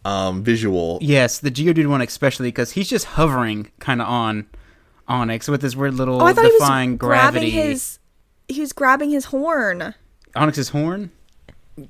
um, 0.06 0.43
visual. 0.43 1.00
Yes, 1.02 1.39
the 1.39 1.52
Geodude 1.52 1.88
one 1.88 2.02
especially 2.02 2.47
because 2.47 2.72
he's 2.72 2.89
just 2.89 3.06
hovering 3.06 3.72
kind 3.80 4.02
of 4.02 4.08
on 4.08 4.47
Onix 5.10 5.50
with 5.50 5.62
this 5.62 5.76
weird 5.76 5.95
little 5.95 6.22
oh, 6.22 6.26
I 6.26 6.34
thought 6.34 6.45
he 6.45 6.52
was 6.52 6.62
defying 6.62 6.97
grabbing 6.97 7.41
gravity. 7.41 7.50
his. 7.52 8.00
He 8.47 8.62
was 8.62 8.74
grabbing 8.74 9.12
his 9.12 9.26
horn. 9.26 9.93
Onix's 10.36 10.70
horn. 10.70 11.12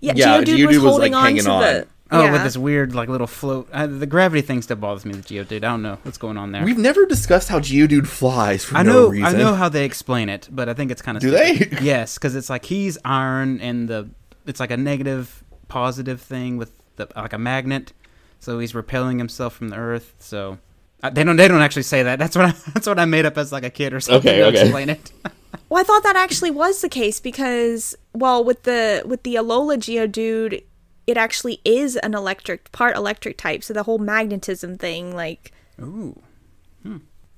Yeah, 0.02 0.14
Yeah, 0.16 0.42
Geodude, 0.42 0.46
Geodude 0.46 0.68
was 0.68 0.80
was, 0.80 0.86
holding 0.86 1.14
like, 1.14 1.20
on 1.20 1.26
hanging 1.26 1.44
to 1.44 1.52
on. 1.52 1.62
the. 1.62 1.88
Oh, 2.12 2.24
yeah. 2.24 2.32
with 2.32 2.44
this 2.44 2.58
weird 2.58 2.96
like 2.96 3.08
little 3.08 3.28
float. 3.28 3.70
Uh, 3.72 3.86
the 3.86 4.08
gravity 4.08 4.42
thing 4.42 4.62
still 4.62 4.78
bothers 4.78 5.06
me 5.06 5.12
with 5.14 5.28
Geodude. 5.28 5.58
I 5.58 5.60
don't 5.60 5.84
know 5.84 6.00
what's 6.04 6.18
going 6.18 6.38
on 6.38 6.52
there. 6.52 6.64
We've 6.66 6.78
never 6.78 7.06
discussed 7.06 7.50
how 7.50 7.60
Geodude 7.60 8.08
flies 8.08 8.66
for 8.66 8.78
I 8.78 8.84
no 8.84 8.94
know, 8.94 9.08
reason. 9.10 9.26
I 9.26 9.38
know 9.38 9.54
how 9.54 9.70
they 9.70 9.86
explain 9.86 10.28
it, 10.30 10.48
but 10.52 10.68
I 10.70 10.74
think 10.74 10.90
it's 10.92 11.02
kind 11.04 11.18
of 11.18 11.22
Do 11.22 11.30
they? 11.32 11.70
Yes, 11.82 12.16
because 12.16 12.36
it's 12.36 12.50
like 12.50 12.66
he's 12.66 12.98
iron, 13.06 13.62
and 13.62 13.88
the 13.88 14.10
it's 14.48 14.60
like 14.60 14.72
a 14.72 14.78
negative 14.78 15.44
positive 15.68 16.20
thing 16.20 16.58
with 16.58 16.72
the 16.96 17.08
like 17.16 17.34
a 17.34 17.38
magnet, 17.38 17.94
so 18.40 18.58
he's 18.60 18.74
repelling 18.74 19.20
himself 19.20 19.54
from 19.54 19.70
the 19.70 19.76
earth. 19.76 20.16
So 20.18 20.58
uh, 21.04 21.12
they 21.12 21.24
don't 21.24 21.36
they 21.36 21.48
don't 21.48 21.62
actually 21.62 21.84
say 21.84 22.02
that. 22.04 22.18
That's 22.18 22.36
what 22.36 22.46
I, 22.46 22.52
that's 22.74 22.88
what 22.88 22.98
I 22.98 23.06
made 23.06 23.26
up 23.26 23.38
as 23.38 23.52
like 23.52 23.64
a 23.64 23.70
kid 23.70 23.94
or 23.94 24.00
something 24.00 24.30
Okay, 24.32 24.40
to 24.40 24.46
okay. 24.48 24.62
explain 24.62 24.90
it. 24.90 25.12
Well, 25.68 25.82
I 25.82 25.84
thought 25.84 26.04
that 26.04 26.16
actually 26.16 26.50
was 26.52 26.82
the 26.82 26.90
case 26.90 27.20
because, 27.20 27.96
well, 28.14 28.44
with 28.44 28.64
the 28.64 29.04
with 29.06 29.22
the 29.24 29.36
Alola 29.36 29.78
Geodude, 29.78 30.64
it 31.10 31.18
actually 31.18 31.60
is 31.66 31.96
an 31.98 32.14
electric 32.14 32.72
part 32.72 32.96
electric 32.96 33.36
type. 33.36 33.64
So 33.64 33.74
the 33.74 33.84
whole 33.84 33.98
magnetism 33.98 34.78
thing, 34.78 35.16
like, 35.16 35.52
Ooh, 35.82 36.22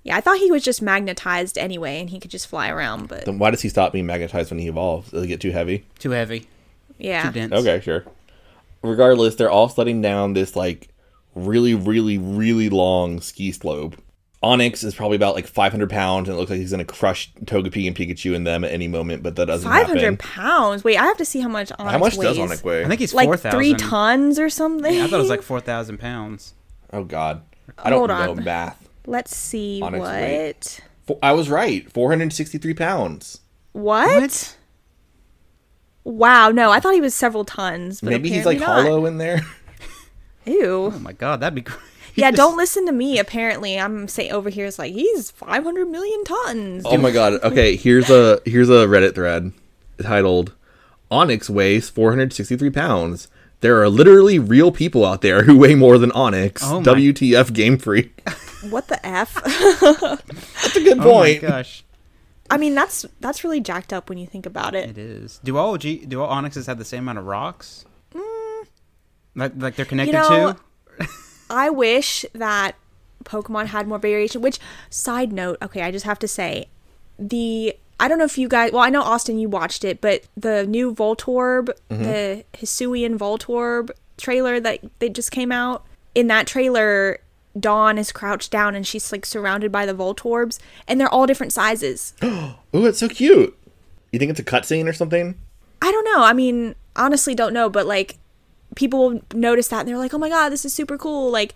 yeah, 0.03 0.17
I 0.17 0.21
thought 0.21 0.39
he 0.39 0.51
was 0.51 0.63
just 0.63 0.81
magnetized 0.81 1.57
anyway, 1.57 2.01
and 2.01 2.09
he 2.09 2.19
could 2.19 2.31
just 2.31 2.47
fly 2.47 2.69
around. 2.69 3.07
But 3.07 3.25
Then 3.25 3.39
why 3.39 3.51
does 3.51 3.61
he 3.61 3.69
stop 3.69 3.93
being 3.93 4.07
magnetized 4.07 4.51
when 4.51 4.59
he 4.59 4.67
evolves? 4.67 5.11
Does 5.11 5.23
it 5.23 5.27
get 5.27 5.39
too 5.39 5.51
heavy? 5.51 5.85
too 5.99 6.09
heavy, 6.11 6.47
yeah, 6.97 7.23
too 7.23 7.31
dense. 7.31 7.53
Okay, 7.53 7.79
sure. 7.79 8.03
Regardless, 8.81 9.35
they're 9.35 9.51
all 9.51 9.69
sledding 9.69 10.01
down 10.01 10.33
this 10.33 10.55
like 10.55 10.89
really, 11.33 11.73
really, 11.75 12.17
really 12.17 12.67
long 12.67 13.21
ski 13.21 13.51
slope. 13.51 13.95
Onix 14.43 14.83
is 14.83 14.95
probably 14.95 15.15
about 15.17 15.35
like 15.35 15.45
500 15.45 15.89
pounds, 15.89 16.27
and 16.27 16.35
it 16.35 16.39
looks 16.39 16.49
like 16.49 16.59
he's 16.59 16.71
gonna 16.71 16.83
crush 16.83 17.31
Togepi 17.45 17.85
and 17.85 17.95
Pikachu 17.95 18.35
and 18.35 18.45
them 18.47 18.63
at 18.63 18.71
any 18.71 18.87
moment, 18.87 19.21
but 19.21 19.35
that 19.35 19.45
doesn't 19.45 19.69
500 19.69 20.01
happen. 20.01 20.17
pounds. 20.17 20.83
Wait, 20.83 20.97
I 20.97 21.05
have 21.05 21.17
to 21.17 21.25
see 21.25 21.41
how 21.41 21.47
much 21.49 21.69
Onix 21.79 21.91
How 21.91 21.97
much 21.99 22.15
weighs. 22.17 22.35
does 22.35 22.37
Onix 22.37 22.63
weigh? 22.63 22.83
I 22.83 22.87
think 22.87 22.99
he's 22.99 23.13
Like 23.13 23.27
four 23.27 23.37
thousand. 23.37 23.57
three 23.59 23.73
tons 23.75 24.39
or 24.39 24.49
something. 24.49 24.99
I 24.99 25.07
thought 25.07 25.17
it 25.17 25.21
was 25.21 25.29
like 25.29 25.43
four 25.43 25.59
thousand 25.59 25.99
pounds. 25.99 26.55
oh 26.91 27.03
God, 27.03 27.43
I 27.77 27.89
don't 27.91 28.09
Hold 28.09 28.09
know 28.09 28.31
on. 28.31 28.43
math. 28.43 28.89
Let's 29.05 29.35
see 29.35 29.79
Onix 29.83 29.99
what. 29.99 30.09
weight. 30.11 30.81
I 31.21 31.33
was 31.33 31.49
right. 31.49 31.91
463 31.91 32.73
pounds. 32.73 33.41
what. 33.73 34.57
Wow, 36.03 36.49
no, 36.49 36.71
I 36.71 36.79
thought 36.79 36.93
he 36.95 37.01
was 37.01 37.13
several 37.13 37.45
tons. 37.45 38.01
But 38.01 38.09
Maybe 38.09 38.29
he's 38.29 38.45
like 38.45 38.59
not. 38.59 38.85
hollow 38.85 39.05
in 39.05 39.17
there. 39.19 39.41
Ew. 40.45 40.91
Oh 40.93 40.99
my 40.99 41.13
god, 41.13 41.41
that'd 41.41 41.53
be 41.53 41.61
great. 41.61 41.77
Yeah, 42.15 42.31
don't 42.31 42.57
listen 42.57 42.85
to 42.87 42.91
me. 42.91 43.19
Apparently, 43.19 43.79
I'm 43.79 44.07
saying 44.07 44.31
over 44.31 44.49
here 44.49 44.65
it's 44.65 44.77
like 44.79 44.93
he's 44.93 45.31
500 45.31 45.87
million 45.89 46.23
tons. 46.23 46.83
Oh 46.85 46.97
my 46.97 47.11
god. 47.11 47.41
Okay, 47.43 47.75
here's 47.75 48.09
a 48.09 48.41
here's 48.45 48.69
a 48.69 48.85
Reddit 48.87 49.15
thread 49.15 49.51
titled 50.01 50.53
Onix 51.09 51.49
weighs 51.49 51.89
463 51.89 52.69
pounds. 52.69 53.27
There 53.61 53.81
are 53.81 53.89
literally 53.89 54.39
real 54.39 54.71
people 54.71 55.05
out 55.05 55.21
there 55.21 55.43
who 55.43 55.55
weigh 55.57 55.75
more 55.75 55.97
than 55.97 56.09
Onix. 56.11 56.59
Oh 56.63 56.79
my- 56.81 56.85
WTF 56.93 57.53
Game 57.53 57.77
Freak. 57.77 58.27
What 58.69 58.87
the 58.87 59.03
f? 59.05 59.33
That's 59.43 60.75
a 60.75 60.83
good 60.83 60.93
Oh 60.99 61.03
my 61.03 61.03
point. 61.03 61.41
gosh, 61.41 61.83
I 62.49 62.57
mean, 62.57 62.75
that's 62.75 63.05
that's 63.19 63.43
really 63.43 63.59
jacked 63.61 63.93
up 63.93 64.09
when 64.09 64.17
you 64.17 64.27
think 64.27 64.45
about 64.45 64.75
it. 64.75 64.89
it 64.89 64.97
is. 64.97 65.39
Do 65.43 65.57
all 65.57 65.77
G 65.77 66.05
do 66.05 66.21
all 66.21 66.29
Onixes 66.29 66.67
have 66.67 66.77
the 66.77 66.85
same 66.85 67.03
amount 67.03 67.19
of 67.19 67.25
rocks? 67.25 67.85
Like 69.35 69.53
like 69.57 69.75
they're 69.75 69.85
connected 69.85 70.15
Mm. 70.15 70.29
know, 70.29 70.53
to? 70.99 71.07
I 71.51 71.69
wish 71.69 72.25
that 72.33 72.75
Pokemon 73.23 73.67
had 73.67 73.87
more 73.87 73.99
variation. 73.99 74.41
Which 74.41 74.59
side 74.89 75.31
note? 75.31 75.57
Okay, 75.61 75.81
I 75.81 75.91
just 75.91 76.05
have 76.05 76.19
to 76.19 76.27
say 76.27 76.67
the. 77.19 77.75
I 77.99 78.07
don't 78.07 78.17
know 78.17 78.25
if 78.25 78.37
you 78.37 78.47
guys. 78.47 78.71
Well, 78.71 78.81
I 78.81 78.89
know 78.89 79.03
Austin, 79.03 79.37
you 79.37 79.47
watched 79.47 79.83
it, 79.83 80.01
but 80.01 80.23
the 80.35 80.65
new 80.65 80.93
Voltorb, 80.93 81.69
Mm-hmm. 81.91 82.03
the 82.03 82.45
Hisuian 82.53 83.17
Voltorb 83.17 83.91
trailer 84.17 84.59
that 84.59 84.79
they 84.99 85.09
just 85.09 85.29
came 85.31 85.51
out. 85.51 85.85
In 86.15 86.25
that 86.27 86.47
trailer, 86.47 87.19
Dawn 87.59 87.97
is 87.99 88.11
crouched 88.11 88.49
down 88.51 88.73
and 88.75 88.87
she's 88.87 89.11
like 89.11 89.25
surrounded 89.25 89.71
by 89.71 89.85
the 89.85 89.93
Voltorbs, 89.93 90.57
and 90.87 90.99
they're 90.99 91.07
all 91.13 91.27
different 91.27 91.53
sizes. 91.53 92.13
Ooh, 92.23 92.55
it's 92.73 92.99
so 92.99 93.07
cute. 93.07 93.55
You 94.11 94.17
think 94.19 94.31
it's 94.31 94.39
a 94.39 94.43
cutscene 94.43 94.87
or 94.89 94.93
something? 94.93 95.37
I 95.81 95.91
don't 95.91 96.05
know. 96.05 96.23
I 96.23 96.33
mean, 96.33 96.73
honestly, 96.95 97.35
don't 97.35 97.53
know, 97.53 97.69
but 97.69 97.85
like 97.85 98.17
people 98.75 98.99
will 98.99 99.21
notice 99.33 99.67
that 99.69 99.81
and 99.81 99.89
they're 99.89 99.97
like, 99.97 100.13
"Oh 100.13 100.17
my 100.17 100.29
god, 100.29 100.49
this 100.49 100.65
is 100.65 100.73
super 100.73 100.97
cool!" 100.97 101.29
Like, 101.29 101.53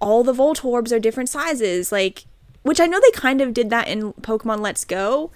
all 0.00 0.22
the 0.22 0.32
Voltorbs 0.32 0.92
are 0.92 0.98
different 0.98 1.28
sizes, 1.28 1.92
like 1.92 2.24
which 2.62 2.80
I 2.80 2.86
know 2.86 3.00
they 3.00 3.10
kind 3.12 3.40
of 3.40 3.54
did 3.54 3.70
that 3.70 3.88
in 3.88 4.12
Pokemon 4.14 4.60
Let's 4.60 4.84
Go. 4.84 5.30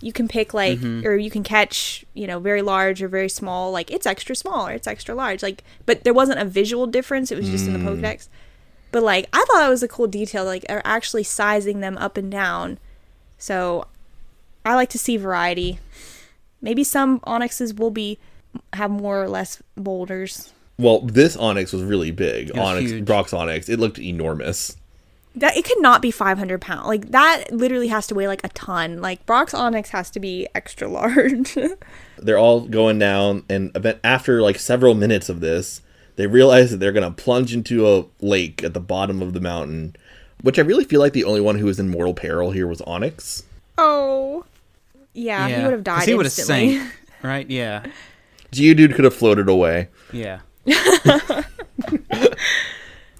You 0.00 0.12
can 0.12 0.28
pick 0.28 0.54
like 0.54 0.78
mm-hmm. 0.78 1.06
or 1.06 1.16
you 1.16 1.30
can 1.30 1.42
catch, 1.42 2.04
you 2.14 2.26
know, 2.26 2.38
very 2.38 2.62
large 2.62 3.02
or 3.02 3.08
very 3.08 3.28
small, 3.28 3.72
like 3.72 3.90
it's 3.90 4.06
extra 4.06 4.36
small 4.36 4.68
or 4.68 4.72
it's 4.72 4.86
extra 4.86 5.14
large. 5.14 5.42
Like 5.42 5.64
but 5.86 6.04
there 6.04 6.14
wasn't 6.14 6.40
a 6.40 6.44
visual 6.44 6.86
difference, 6.86 7.32
it 7.32 7.36
was 7.36 7.48
just 7.48 7.66
in 7.66 7.72
the 7.72 7.78
mm. 7.78 8.00
Pokedex. 8.00 8.28
But 8.92 9.02
like 9.02 9.28
I 9.32 9.38
thought 9.38 9.60
that 9.60 9.68
was 9.68 9.82
a 9.82 9.88
cool 9.88 10.06
detail, 10.06 10.44
like 10.44 10.66
they're 10.66 10.86
actually 10.86 11.24
sizing 11.24 11.80
them 11.80 11.98
up 11.98 12.16
and 12.16 12.30
down. 12.30 12.78
So 13.38 13.86
I 14.64 14.74
like 14.74 14.90
to 14.90 14.98
see 14.98 15.16
variety. 15.16 15.80
Maybe 16.60 16.84
some 16.84 17.20
Onixes 17.20 17.78
will 17.78 17.90
be 17.90 18.18
have 18.72 18.90
more 18.90 19.22
or 19.22 19.28
less 19.28 19.62
boulders. 19.76 20.52
Well, 20.78 21.00
this 21.00 21.36
Onix 21.36 21.72
was 21.72 21.82
really 21.82 22.10
big. 22.10 22.50
was 22.50 22.58
Onix, 22.58 22.80
huge. 22.88 23.04
Brock's 23.04 23.32
Onix. 23.32 23.68
It 23.68 23.78
looked 23.78 23.98
enormous. 23.98 24.76
That 25.34 25.56
it 25.56 25.64
could 25.64 25.80
not 25.80 26.00
be 26.02 26.10
500 26.10 26.60
pounds. 26.60 26.86
Like 26.86 27.10
that 27.10 27.52
literally 27.52 27.88
has 27.88 28.06
to 28.08 28.14
weigh 28.14 28.26
like 28.28 28.44
a 28.44 28.48
ton. 28.50 29.00
Like 29.00 29.24
Brock's 29.26 29.52
Onix 29.52 29.88
has 29.88 30.10
to 30.10 30.20
be 30.20 30.48
extra 30.54 30.88
large. 30.88 31.56
They're 32.18 32.38
all 32.38 32.60
going 32.62 32.98
down, 32.98 33.44
and 33.48 33.70
event 33.76 33.98
after 34.02 34.40
like 34.42 34.58
several 34.58 34.94
minutes 34.94 35.28
of 35.28 35.40
this, 35.40 35.82
they 36.16 36.26
realize 36.26 36.70
that 36.70 36.78
they're 36.78 36.92
gonna 36.92 37.10
plunge 37.12 37.54
into 37.54 37.86
a 37.88 38.04
lake 38.20 38.64
at 38.64 38.74
the 38.74 38.80
bottom 38.80 39.22
of 39.22 39.32
the 39.34 39.40
mountain. 39.40 39.94
Which 40.42 40.58
I 40.58 40.62
really 40.62 40.84
feel 40.84 41.00
like 41.00 41.12
the 41.12 41.24
only 41.24 41.40
one 41.40 41.58
who 41.58 41.66
was 41.66 41.80
in 41.80 41.88
mortal 41.88 42.14
peril 42.14 42.52
here 42.52 42.66
was 42.66 42.80
Onix. 42.82 43.42
oh, 43.76 44.44
yeah, 45.12 45.48
he 45.48 45.62
would 45.64 45.72
have 45.72 45.84
died 45.84 46.08
He 46.08 46.14
would 46.14 46.26
have 46.26 46.32
sank. 46.32 46.92
Right? 47.22 47.48
Yeah. 47.50 47.84
Geodude 48.52 48.94
could 48.94 49.04
have 49.04 49.14
floated 49.14 49.48
away. 49.48 49.88
Yeah. 50.12 50.40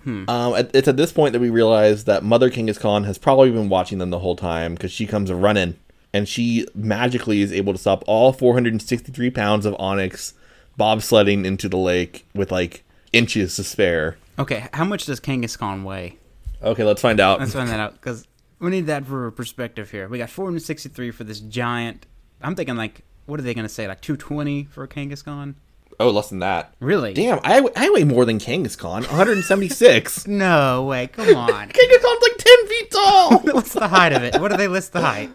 Um, 0.07 0.55
it- 0.55 0.71
it's 0.73 0.89
at 0.89 0.97
this 0.97 1.13
point 1.13 1.35
that 1.35 1.41
we 1.41 1.51
realize 1.51 2.05
that 2.05 2.25
Mother 2.25 2.49
King 2.49 2.69
is 2.69 2.79
Kangaskhan 2.79 3.05
has 3.05 3.19
probably 3.19 3.51
been 3.51 3.69
watching 3.69 3.99
them 3.99 4.09
the 4.11 4.21
whole 4.21 4.37
time 4.37 4.75
because 4.75 4.91
she 4.91 5.07
comes 5.07 5.31
running 5.31 5.75
and 6.15 6.27
she 6.27 6.67
magically 6.75 7.43
is 7.43 7.53
able 7.53 7.75
to 7.75 7.79
stop 7.79 8.05
all 8.07 8.33
463 8.33 9.29
pounds 9.31 9.67
of 9.67 9.75
Onix 9.75 10.33
bobsledding 10.81 11.45
into 11.45 11.69
the 11.69 11.77
lake 11.77 12.25
with 12.35 12.51
like 12.51 12.85
inches 13.13 13.57
to 13.57 13.65
spare. 13.65 14.17
Okay, 14.39 14.67
how 14.73 14.85
much 14.85 15.05
does 15.05 15.21
Kangaskhan 15.21 15.83
weigh? 15.85 16.17
Okay, 16.63 16.85
let's 16.85 17.03
find 17.03 17.21
out. 17.21 17.41
Let's 17.41 17.53
find 17.53 17.69
that 17.69 17.81
out 17.81 17.93
because 17.95 18.27
we 18.61 18.71
need 18.71 18.87
that 18.87 19.05
for 19.05 19.31
perspective 19.33 19.91
here. 19.91 20.09
We 20.09 20.17
got 20.17 20.31
463 20.31 21.11
for 21.11 21.25
this 21.25 21.41
giant. 21.41 22.07
I'm 22.41 22.55
thinking 22.55 22.77
like, 22.77 23.03
what 23.27 23.39
are 23.39 23.43
they 23.43 23.53
gonna 23.53 23.69
say? 23.69 23.87
Like 23.87 24.01
220 24.01 24.65
for 24.71 24.85
a 24.85 24.89
Kangaskhan? 24.89 25.57
Oh, 26.01 26.11
less 26.11 26.29
than 26.29 26.39
that. 26.39 26.73
Really? 26.79 27.13
Damn, 27.13 27.41
I, 27.43 27.67
I 27.75 27.91
weigh 27.91 28.05
more 28.05 28.25
than 28.25 28.39
Kangaskhan. 28.39 29.07
176. 29.09 30.27
No 30.29 30.85
way! 30.85 31.09
Come 31.09 31.29
on. 31.37 31.69
Kangaskhan's 31.69 32.23
like 32.23 32.37
10 32.39 32.67
feet 32.69 32.91
tall. 32.91 33.39
What's 33.55 33.73
the 33.73 33.89
height 33.89 34.13
of 34.13 34.23
it? 34.23 34.41
What 34.41 34.51
do 34.51 34.57
they 34.57 34.69
list 34.69 34.93
the 34.93 35.01
height? 35.01 35.31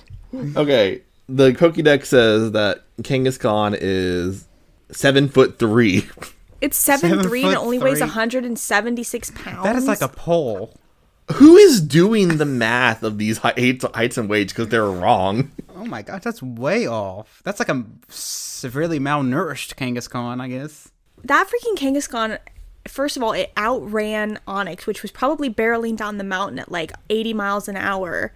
okay, 0.56 1.02
the 1.28 1.52
Pokédex 1.52 2.06
says 2.06 2.52
that 2.54 2.84
Kangaskhan 3.02 3.78
is 3.80 4.48
seven 4.92 5.28
foot 5.28 5.60
three. 5.60 6.08
It's 6.62 6.78
seven 6.78 7.00
seven, 7.02 7.18
Seven 7.18 7.30
three 7.30 7.44
and 7.44 7.52
it 7.52 7.56
foot 7.56 7.64
only 7.64 7.80
weighs 7.80 8.00
176 8.00 9.32
pounds. 9.32 9.64
That 9.64 9.76
is 9.76 9.86
like 9.86 10.02
a 10.02 10.08
pole. 10.08 10.74
Who 11.34 11.56
is 11.58 11.80
doing 11.82 12.38
the 12.38 12.46
math 12.46 13.02
of 13.02 13.18
these 13.18 13.38
heights, 13.40 13.86
heights 13.94 14.18
and 14.18 14.30
weights 14.30 14.52
because 14.54 14.68
they're 14.68 14.86
wrong? 14.86 15.52
Oh 15.76 15.86
my 15.86 16.02
god, 16.02 16.22
that's 16.22 16.42
way 16.44 16.86
off. 16.88 17.42
That's 17.44 17.60
like 17.60 17.70
a 17.70 17.84
severely 18.10 19.00
malnourished 19.00 19.76
Kangaskhan, 19.76 20.42
I 20.42 20.48
guess. 20.50 20.92
that 21.24 21.48
freaking 21.50 21.78
Kangaskhan. 21.78 22.40
First 22.88 23.16
of 23.16 23.24
all, 23.24 23.32
it 23.32 23.52
outran 23.56 24.40
Onix, 24.48 24.86
which 24.86 25.02
was 25.02 25.12
probably 25.12 25.50
barreling 25.50 25.96
down 25.96 26.18
the 26.18 26.24
mountain 26.26 26.60
at 26.60 26.70
like 26.72 26.92
80 27.10 27.34
miles 27.34 27.68
an 27.70 27.78
hour, 27.78 28.34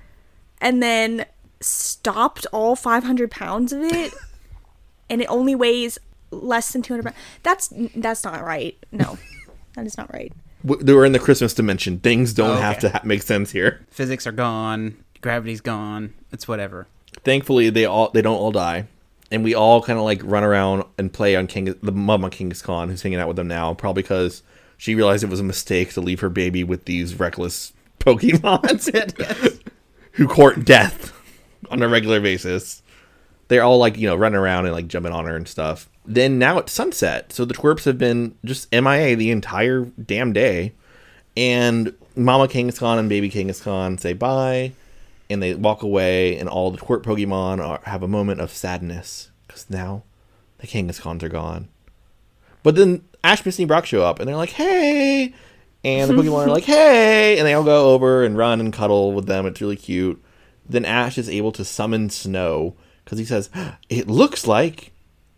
and 0.62 0.82
then 0.82 1.26
stopped 1.60 2.48
all 2.54 2.76
500 2.78 3.30
pounds 3.30 3.74
of 3.74 3.82
it, 3.82 4.14
and 5.10 5.22
it 5.22 5.26
only 5.26 5.54
weighs 5.56 6.00
less 6.32 6.72
than 6.72 6.82
200 6.82 7.04
pounds. 7.04 7.18
That's 7.44 7.74
that's 7.96 8.24
not 8.24 8.42
right. 8.44 8.78
No, 8.94 9.18
that 9.76 9.86
is 9.86 9.98
not 9.98 10.14
right. 10.14 10.32
Were 10.64 11.06
in 11.06 11.12
the 11.12 11.20
Christmas 11.20 11.54
dimension. 11.54 12.00
Things 12.00 12.34
don't 12.34 12.58
Oh, 12.58 12.62
have 12.62 12.80
to 12.80 12.90
ha- 12.90 13.02
make 13.04 13.22
sense 13.22 13.52
here. 13.52 13.86
Physics 13.92 14.26
are 14.28 14.32
gone. 14.32 14.98
Gravity's 15.22 15.62
gone. 15.62 16.14
It's 16.32 16.48
whatever. 16.48 16.88
Thankfully, 17.24 17.70
they 17.70 17.86
all 17.86 18.10
they 18.12 18.22
don't 18.22 18.38
all 18.38 18.52
die, 18.52 18.88
and 19.32 19.44
we 19.44 19.54
all 19.56 19.82
kind 19.82 19.98
of 20.00 20.06
like 20.06 20.22
run 20.24 20.44
around 20.44 20.84
and 20.98 21.12
play 21.14 21.36
on 21.36 21.48
King 21.48 21.76
the 21.82 21.92
mom 21.92 22.24
on 22.24 22.32
Kangaskhan, 22.32 22.90
who's 22.90 23.02
hanging 23.02 23.20
out 23.20 23.28
with 23.28 23.38
them 23.38 23.48
now, 23.48 23.74
probably 23.74 24.04
because 24.04 24.44
she 24.78 24.94
realized 24.96 25.24
it 25.24 25.30
was 25.30 25.40
a 25.40 25.44
mistake 25.44 25.94
to 25.94 26.02
leave 26.02 26.20
her 26.20 26.30
baby 26.30 26.64
with 26.64 26.86
these 26.86 27.20
reckless 27.20 27.74
Pokemon 28.00 29.62
who 30.14 30.28
court 30.28 30.66
death 30.66 31.14
on 31.70 31.82
a 31.82 31.88
regular 31.88 32.20
basis. 32.20 32.82
They're 33.48 33.64
all 33.64 33.78
like 33.78 33.98
you 33.98 34.08
know 34.08 34.16
running 34.16 34.40
around 34.40 34.66
and 34.66 34.74
like 34.74 34.88
jumping 34.88 35.14
on 35.14 35.26
her 35.26 35.36
and 35.36 35.48
stuff. 35.48 35.90
Then 36.06 36.40
now 36.40 36.58
it's 36.60 36.72
sunset, 36.72 37.34
so 37.34 37.46
the 37.46 37.54
twerps 37.54 37.86
have 37.86 37.98
been 37.98 38.36
just 38.46 38.72
MIA 38.72 39.16
the 39.16 39.32
entire 39.32 39.86
damn 39.86 40.34
day, 40.34 40.74
and 41.36 41.94
Mama 42.16 42.48
Kangaskhan 42.48 43.00
and 43.00 43.10
Baby 43.10 43.30
Kangaskhan 43.30 44.00
say 44.00 44.14
bye, 44.14 44.74
and 45.30 45.42
they 45.42 45.54
walk 45.54 45.84
away, 45.84 46.38
and 46.38 46.50
all 46.50 46.72
the 46.72 46.78
twerp 46.78 47.04
Pokemon 47.04 47.66
are, 47.66 47.80
have 47.84 48.04
a 48.04 48.08
moment 48.08 48.42
of 48.42 48.52
sadness 48.52 49.32
because 49.48 49.70
now 49.70 50.04
the 50.60 50.68
Kangaskhan's 50.68 51.24
are 51.24 51.30
gone. 51.30 51.70
But 52.64 52.76
then 52.76 53.04
Ash, 53.24 53.46
Misty, 53.46 53.64
and 53.64 53.68
Brock 53.68 53.86
show 53.86 54.04
up, 54.04 54.20
and 54.20 54.28
they're 54.28 54.36
like, 54.36 54.52
"Hey!" 54.52 55.34
And 55.84 56.10
the 56.10 56.16
Pokemon 56.16 56.48
are 56.48 56.50
like, 56.50 56.64
"Hey!" 56.66 57.38
And 57.38 57.48
they 57.48 57.54
all 57.54 57.64
go 57.64 57.94
over 57.94 58.24
and 58.24 58.38
run 58.38 58.60
and 58.60 58.74
cuddle 58.74 59.14
with 59.14 59.26
them. 59.26 59.46
It's 59.46 59.62
really 59.62 59.76
cute. 59.76 60.22
Then 60.68 60.86
Ash 60.86 61.18
is 61.18 61.30
able 61.30 61.52
to 61.54 61.64
summon 61.64 62.10
snow 62.10 62.76
because 63.08 63.20
he 63.20 63.26
says, 63.26 63.50
"It 63.88 64.10
looks 64.10 64.46
like," 64.46 64.92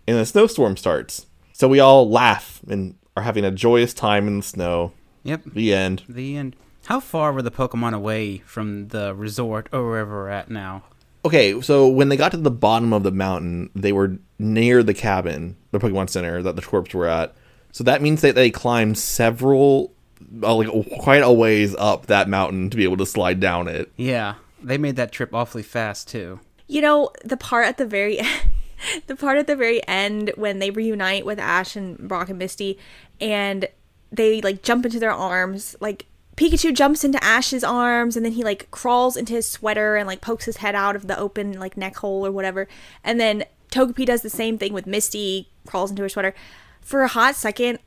and 0.08 0.18
a 0.18 0.26
snowstorm 0.26 0.76
starts. 0.76 1.28
So 1.54 1.68
we 1.68 1.80
all 1.80 2.10
laugh 2.10 2.62
and 2.68 2.96
are 3.16 3.22
having 3.22 3.46
a 3.46 3.52
joyous 3.52 3.94
time 3.94 4.28
in 4.28 4.38
the 4.38 4.44
snow. 4.44 4.92
Yep. 5.24 5.42
The 5.54 5.74
end. 5.74 6.04
The 6.10 6.36
end. 6.36 6.56
How 6.86 7.00
far 7.00 7.32
were 7.32 7.44
the 7.44 7.52
Pokemon 7.52 7.94
away 7.94 8.40
from 8.40 8.88
the 8.88 9.14
resort 9.14 9.70
or 9.72 9.86
wherever 9.86 10.24
we're 10.24 10.30
at 10.30 10.50
now? 10.50 10.84
Okay, 11.24 11.62
so 11.62 11.88
when 11.88 12.10
they 12.10 12.18
got 12.18 12.32
to 12.32 12.38
the 12.38 12.50
bottom 12.50 12.94
of 12.94 13.04
the 13.04 13.12
mountain, 13.12 13.70
they 13.76 13.92
were 13.92 14.18
near 14.40 14.82
the 14.82 14.94
cabin, 14.94 15.58
the 15.72 15.80
Pokemon 15.80 16.10
Center 16.10 16.42
that 16.42 16.56
the 16.56 16.62
twerps 16.62 16.94
were 16.94 17.08
at. 17.08 17.36
So 17.72 17.84
that 17.84 18.02
means 18.02 18.22
that 18.22 18.34
they 18.36 18.50
climbed 18.50 18.98
several, 18.98 19.92
uh, 20.42 20.56
like 20.56 20.70
quite 21.00 21.22
a 21.22 21.32
ways 21.32 21.76
up 21.78 22.08
that 22.08 22.30
mountain 22.30 22.70
to 22.70 22.78
be 22.78 22.86
able 22.86 22.98
to 22.98 23.06
slide 23.06 23.40
down 23.40 23.68
it. 23.68 23.92
Yeah, 23.98 24.36
they 24.64 24.78
made 24.78 24.96
that 24.96 25.12
trip 25.12 25.36
awfully 25.36 25.62
fast 25.62 26.08
too. 26.08 26.40
You 26.70 26.82
know, 26.82 27.10
the 27.26 27.36
part 27.36 27.66
at 27.66 27.78
the 27.78 27.86
very 27.86 28.22
the 29.08 29.16
part 29.16 29.38
at 29.38 29.48
the 29.48 29.56
very 29.56 29.86
end 29.88 30.32
when 30.36 30.60
they 30.60 30.72
reunite 30.72 31.26
with 31.26 31.40
Ash 31.40 31.76
and 31.76 31.98
Brock 31.98 32.30
and 32.30 32.40
Misty 32.40 32.80
and 33.20 33.68
they 34.12 34.40
like 34.42 34.64
jump 34.64 34.86
into 34.86 35.00
their 35.00 35.12
arms, 35.12 35.76
like 35.82 36.06
Pikachu 36.38 36.74
jumps 36.74 37.04
into 37.04 37.22
Ash's 37.22 37.66
arms 37.66 38.16
and 38.16 38.26
then 38.26 38.34
he 38.34 38.44
like 38.44 38.72
crawls 38.72 39.18
into 39.18 39.34
his 39.34 39.50
sweater 39.50 39.98
and 39.98 40.08
like 40.08 40.22
pokes 40.22 40.46
his 40.46 40.58
head 40.58 40.76
out 40.76 40.96
of 40.96 41.08
the 41.08 41.20
open 41.20 41.60
like 41.60 41.76
neck 41.76 41.98
hole 41.98 42.26
or 42.26 42.32
whatever. 42.32 42.68
And 43.04 43.20
then 43.20 43.44
Togepi 43.72 44.06
does 44.06 44.22
the 44.22 44.30
same 44.30 44.58
thing 44.58 44.72
with 44.72 44.88
Misty, 44.88 45.50
crawls 45.68 45.90
into 45.90 46.04
her 46.04 46.10
sweater. 46.10 46.34
For 46.82 47.02
a 47.02 47.08
hot 47.10 47.36
second, 47.36 47.80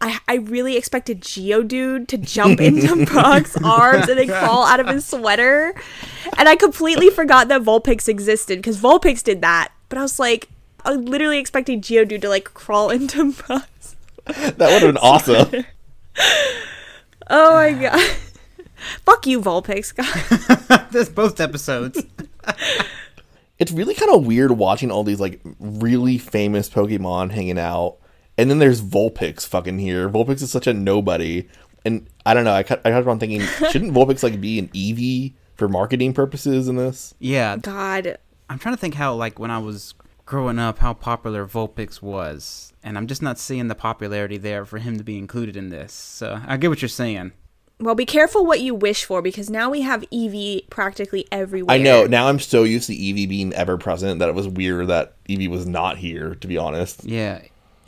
I, 0.00 0.18
I 0.26 0.34
really 0.36 0.76
expected 0.76 1.20
Geodude 1.20 2.08
to 2.08 2.18
jump 2.18 2.60
into 2.60 3.04
Brock's 3.12 3.56
arms 3.62 4.08
and 4.08 4.18
then 4.18 4.28
crawl 4.28 4.64
out 4.64 4.80
of 4.80 4.88
his 4.88 5.04
sweater. 5.04 5.74
And 6.38 6.48
I 6.48 6.56
completely 6.56 7.10
forgot 7.10 7.48
that 7.48 7.62
Vulpix 7.62 8.08
existed 8.08 8.58
because 8.58 8.78
Vulpix 8.78 9.22
did 9.22 9.42
that. 9.42 9.72
But 9.88 9.98
I 9.98 10.02
was 10.02 10.18
like, 10.18 10.48
I 10.84 10.96
was 10.96 11.06
literally 11.06 11.38
expecting 11.38 11.80
Geodude 11.82 12.22
to 12.22 12.28
like 12.28 12.54
crawl 12.54 12.90
into 12.90 13.32
Brock's. 13.46 13.96
That 14.24 14.58
would 14.58 14.82
have 14.82 14.82
been 14.82 14.96
awesome. 14.96 15.64
Oh 17.28 17.54
my 17.54 17.72
god. 17.72 18.16
Fuck 19.04 19.26
you, 19.26 19.40
Vulpix. 19.40 19.94
God. 20.68 20.86
There's 20.90 21.08
both 21.08 21.40
episodes. 21.40 22.02
it's 23.58 23.72
really 23.72 23.94
kind 23.94 24.10
of 24.10 24.26
weird 24.26 24.52
watching 24.52 24.90
all 24.90 25.04
these 25.04 25.20
like 25.20 25.40
really 25.58 26.18
famous 26.18 26.68
Pokemon 26.70 27.30
hanging 27.30 27.58
out, 27.58 27.98
and 28.40 28.50
then 28.50 28.58
there's 28.58 28.80
Vulpix 28.82 29.46
fucking 29.46 29.78
here. 29.78 30.08
Vulpix 30.08 30.42
is 30.42 30.50
such 30.50 30.66
a 30.66 30.72
nobody, 30.72 31.46
and 31.84 32.06
I 32.24 32.34
don't 32.34 32.44
know. 32.44 32.52
I 32.52 32.62
kept, 32.62 32.86
I 32.86 32.90
kept 32.90 33.06
on 33.06 33.18
thinking, 33.18 33.40
shouldn't 33.70 33.92
Vulpix 33.92 34.22
like 34.22 34.40
be 34.40 34.58
an 34.58 34.68
Eevee 34.68 35.34
for 35.54 35.68
marketing 35.68 36.14
purposes 36.14 36.68
in 36.68 36.76
this? 36.76 37.14
yeah, 37.18 37.56
God. 37.56 38.18
I'm 38.48 38.58
trying 38.58 38.74
to 38.74 38.80
think 38.80 38.94
how 38.94 39.14
like 39.14 39.38
when 39.38 39.50
I 39.52 39.58
was 39.58 39.94
growing 40.26 40.58
up 40.58 40.78
how 40.78 40.92
popular 40.94 41.46
Vulpix 41.46 42.02
was, 42.02 42.72
and 42.82 42.96
I'm 42.96 43.06
just 43.06 43.22
not 43.22 43.38
seeing 43.38 43.68
the 43.68 43.74
popularity 43.76 44.38
there 44.38 44.64
for 44.64 44.78
him 44.78 44.96
to 44.98 45.04
be 45.04 45.18
included 45.18 45.56
in 45.56 45.68
this. 45.68 45.92
So 45.92 46.40
I 46.46 46.56
get 46.56 46.70
what 46.70 46.82
you're 46.82 46.88
saying. 46.88 47.32
Well, 47.78 47.94
be 47.94 48.04
careful 48.04 48.44
what 48.44 48.60
you 48.60 48.74
wish 48.74 49.04
for 49.04 49.22
because 49.22 49.48
now 49.48 49.70
we 49.70 49.80
have 49.80 50.02
Eevee 50.12 50.68
practically 50.68 51.26
everywhere. 51.32 51.74
I 51.74 51.78
know. 51.78 52.04
Now 52.06 52.26
I'm 52.28 52.38
so 52.38 52.62
used 52.64 52.88
to 52.88 52.92
Eevee 52.94 53.28
being 53.28 53.52
ever 53.54 53.78
present 53.78 54.18
that 54.18 54.28
it 54.28 54.34
was 54.34 54.46
weird 54.48 54.88
that 54.88 55.14
Eevee 55.28 55.48
was 55.48 55.66
not 55.66 55.96
here. 55.96 56.34
To 56.34 56.46
be 56.46 56.58
honest, 56.58 57.04
Yeah, 57.04 57.40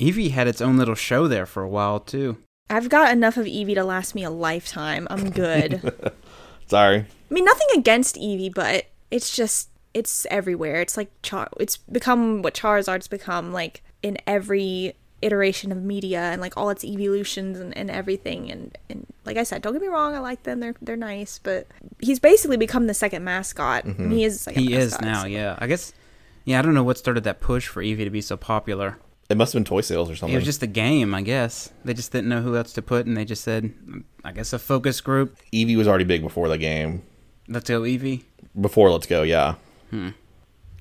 Eevee 0.02 0.30
had 0.32 0.48
its 0.48 0.60
own 0.60 0.76
little 0.76 0.94
show 0.94 1.28
there 1.28 1.46
for 1.46 1.62
a 1.62 1.68
while 1.68 2.00
too. 2.00 2.36
I've 2.68 2.88
got 2.88 3.12
enough 3.12 3.36
of 3.36 3.46
Eevee 3.46 3.74
to 3.74 3.84
last 3.84 4.14
me 4.14 4.24
a 4.24 4.30
lifetime. 4.30 5.06
I'm 5.10 5.30
good. 5.30 6.12
Sorry. 6.66 6.98
I 6.98 7.34
mean, 7.34 7.44
nothing 7.44 7.68
against 7.76 8.16
Eevee, 8.16 8.52
but 8.54 8.86
it's 9.10 9.34
just 9.34 9.68
it's 9.94 10.26
everywhere. 10.30 10.80
It's 10.80 10.96
like 10.96 11.10
Char- 11.22 11.50
it's 11.60 11.76
become 11.76 12.42
what 12.42 12.54
Charizard's 12.54 13.08
become 13.08 13.52
like 13.52 13.82
in 14.02 14.16
every 14.26 14.94
iteration 15.20 15.70
of 15.70 15.80
media 15.82 16.18
and 16.20 16.40
like 16.40 16.56
all 16.56 16.70
its 16.70 16.82
evolutions 16.82 17.60
and, 17.60 17.76
and 17.76 17.88
everything 17.90 18.50
and, 18.50 18.76
and 18.90 19.06
like 19.24 19.36
I 19.36 19.44
said, 19.44 19.62
don't 19.62 19.72
get 19.72 19.80
me 19.82 19.86
wrong, 19.88 20.14
I 20.16 20.18
like 20.18 20.42
them. 20.42 20.58
They're 20.60 20.74
they're 20.82 20.96
nice, 20.96 21.38
but 21.38 21.68
he's 22.00 22.18
basically 22.18 22.56
become 22.56 22.86
the 22.88 22.94
second 22.94 23.22
mascot. 23.22 23.84
And 23.84 24.12
he 24.12 24.24
is 24.24 24.38
the 24.38 24.44
second 24.44 24.62
He 24.64 24.74
is 24.74 25.00
now, 25.00 25.20
so- 25.22 25.26
yeah. 25.28 25.56
I 25.60 25.66
guess, 25.68 25.92
yeah, 26.44 26.58
I 26.58 26.62
don't 26.62 26.74
know 26.74 26.82
what 26.82 26.98
started 26.98 27.22
that 27.24 27.40
push 27.40 27.68
for 27.68 27.82
Eevee 27.82 28.02
to 28.04 28.10
be 28.10 28.20
so 28.22 28.36
popular. 28.36 28.98
It 29.28 29.36
must 29.36 29.52
have 29.52 29.60
been 29.60 29.64
toy 29.64 29.80
sales 29.80 30.10
or 30.10 30.16
something. 30.16 30.34
It 30.34 30.38
was 30.38 30.44
just 30.44 30.62
a 30.62 30.66
game, 30.66 31.14
I 31.14 31.22
guess. 31.22 31.70
They 31.84 31.94
just 31.94 32.12
didn't 32.12 32.28
know 32.28 32.42
who 32.42 32.54
else 32.56 32.72
to 32.74 32.82
put, 32.82 33.06
and 33.06 33.16
they 33.16 33.24
just 33.24 33.42
said, 33.42 33.72
I 34.24 34.32
guess 34.32 34.52
a 34.52 34.58
focus 34.58 35.00
group. 35.00 35.36
Eevee 35.52 35.76
was 35.76 35.88
already 35.88 36.04
big 36.04 36.20
before 36.22 36.48
the 36.48 36.58
game. 36.58 37.02
Let's 37.48 37.68
go 37.68 37.80
Eevee. 37.82 38.24
Before 38.60 38.90
Let's 38.90 39.06
Go, 39.06 39.22
yeah. 39.22 39.54
Hmm. 39.90 40.10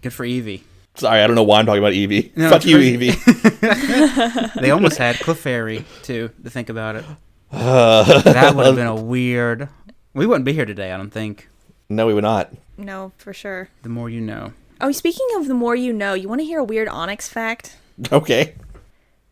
Good 0.02 0.12
for 0.14 0.26
Eevee. 0.26 0.62
Sorry, 0.96 1.22
I 1.22 1.28
don't 1.28 1.36
know 1.38 1.44
why 1.44 1.60
I'm 1.60 1.66
talking 1.66 1.82
about 1.82 1.94
Eevee. 1.94 2.32
No, 2.36 2.50
Fuck 2.50 2.66
you, 2.66 2.76
crazy. 2.78 3.12
Eevee. 3.12 4.56
They 4.62 4.72
almost 4.72 4.98
had 4.98 5.16
Clefairy, 5.18 5.86
too, 6.04 6.30
to 6.44 6.50
think 6.50 6.70
about 6.70 6.98
it. 6.98 7.06
that 7.52 8.54
would 8.56 8.66
have 8.66 8.76
been 8.76 8.88
a 8.88 8.96
weird. 8.96 9.70
We 10.14 10.26
wouldn't 10.26 10.46
be 10.46 10.54
here 10.54 10.66
today, 10.66 10.92
I 10.92 10.98
don't 10.98 11.10
think. 11.12 11.48
no, 11.89 12.06
we 12.08 12.14
would 12.14 12.24
not. 12.24 12.52
No, 12.78 13.14
for 13.18 13.32
sure. 13.34 13.70
The 13.84 13.89
more 13.89 14.10
you 14.10 14.20
know. 14.22 14.52
Oh, 14.82 14.92
speaking 14.92 15.28
of 15.36 15.48
the 15.48 15.54
more 15.54 15.76
you 15.76 15.94
know, 15.94 16.14
you 16.14 16.28
want 16.28 16.42
to 16.42 16.46
hear 16.46 16.60
a 16.60 16.64
weird 16.64 16.88
Onix 16.89 17.30
fact? 17.30 17.78
Okay. 18.12 18.56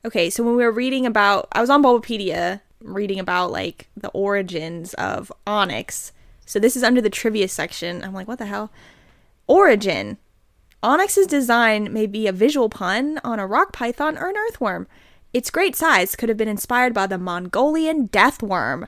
Okay, 0.06 0.30
so 0.30 0.44
when 0.44 0.56
we 0.56 0.64
were 0.64 0.72
reading 0.72 1.06
about, 1.06 1.48
I 1.52 1.60
was 1.60 1.70
on 1.70 1.84
Bulbapedia 1.84 2.62
reading 2.82 3.20
about 3.20 3.52
like 3.52 3.90
the 3.98 4.10
origins 4.10 4.94
of 4.94 5.32
Onix. 5.46 6.12
So 6.46 6.58
this 6.58 6.78
is 6.78 6.84
under 6.84 7.02
the 7.02 7.10
trivia 7.10 7.48
section. 7.48 8.04
I'm 8.04 8.14
like, 8.14 8.28
what 8.28 8.40
the 8.40 8.46
hell? 8.46 8.72
Origin. 9.48 10.18
Onix's 10.82 11.28
design 11.28 11.92
may 11.92 12.08
be 12.08 12.28
a 12.28 12.32
visual 12.32 12.70
pun 12.70 13.20
on 13.24 13.40
a 13.40 13.48
rock 13.48 13.74
python 13.74 14.18
or 14.18 14.30
an 14.30 14.38
earthworm. 14.38 14.88
Its 15.34 15.52
great 15.52 15.76
size 15.76 16.16
could 16.16 16.30
have 16.30 16.38
been 16.38 16.48
inspired 16.48 16.94
by 16.94 17.06
the 17.06 17.18
Mongolian 17.18 18.06
death 18.06 18.42
worm, 18.42 18.88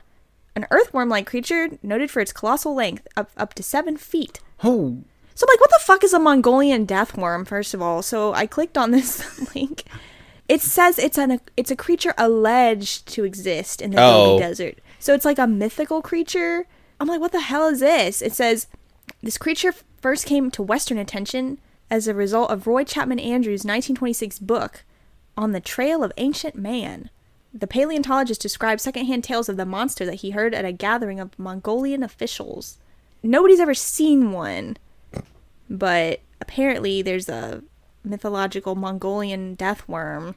an 0.56 0.66
earthworm 0.70 1.08
like 1.08 1.26
creature 1.26 1.68
noted 1.82 2.10
for 2.10 2.20
its 2.20 2.32
colossal 2.32 2.74
length, 2.74 3.06
up, 3.16 3.30
up 3.36 3.54
to 3.54 3.62
seven 3.62 3.96
feet. 3.96 4.40
Oh, 4.64 5.04
So 5.34 5.46
I'm 5.46 5.52
like, 5.52 5.60
what 5.60 5.70
the 5.70 5.80
fuck 5.84 6.04
is 6.04 6.12
a 6.12 6.18
Mongolian 6.18 6.84
death 6.84 7.16
worm, 7.16 7.44
First 7.44 7.74
of 7.74 7.82
all, 7.82 8.02
so 8.02 8.32
I 8.34 8.46
clicked 8.46 8.76
on 8.78 8.90
this 8.92 9.54
link. 9.54 9.84
It 10.48 10.60
says 10.60 10.98
it's 10.98 11.18
an 11.18 11.40
it's 11.56 11.70
a 11.70 11.76
creature 11.76 12.14
alleged 12.18 13.06
to 13.14 13.24
exist 13.24 13.80
in 13.80 13.92
the 13.92 14.00
Oh. 14.00 14.38
Desert. 14.38 14.78
So 14.98 15.14
it's 15.14 15.24
like 15.24 15.38
a 15.38 15.46
mythical 15.46 16.02
creature. 16.02 16.66
I'm 17.00 17.08
like, 17.08 17.20
what 17.20 17.32
the 17.32 17.40
hell 17.40 17.68
is 17.68 17.80
this? 17.80 18.20
It 18.22 18.32
says 18.34 18.66
this 19.22 19.38
creature 19.38 19.72
first 20.00 20.26
came 20.26 20.50
to 20.50 20.62
Western 20.62 20.98
attention 20.98 21.58
as 21.90 22.06
a 22.06 22.14
result 22.14 22.50
of 22.50 22.66
Roy 22.66 22.84
Chapman 22.84 23.18
Andrews' 23.18 23.60
1926 23.64 24.38
book 24.40 24.84
on 25.36 25.52
the 25.52 25.60
Trail 25.60 26.04
of 26.04 26.12
Ancient 26.18 26.54
Man. 26.56 27.08
The 27.54 27.66
paleontologist 27.66 28.40
described 28.40 28.80
secondhand 28.80 29.24
tales 29.24 29.48
of 29.48 29.56
the 29.56 29.66
monster 29.66 30.04
that 30.06 30.16
he 30.16 30.30
heard 30.30 30.54
at 30.54 30.64
a 30.64 30.72
gathering 30.72 31.20
of 31.20 31.38
Mongolian 31.38 32.02
officials. 32.02 32.78
Nobody's 33.22 33.60
ever 33.60 33.74
seen 33.74 34.32
one, 34.32 34.76
but 35.70 36.20
apparently 36.40 37.02
there's 37.02 37.28
a 37.28 37.62
mythological 38.04 38.74
Mongolian 38.74 39.54
death 39.54 39.86
worm. 39.88 40.34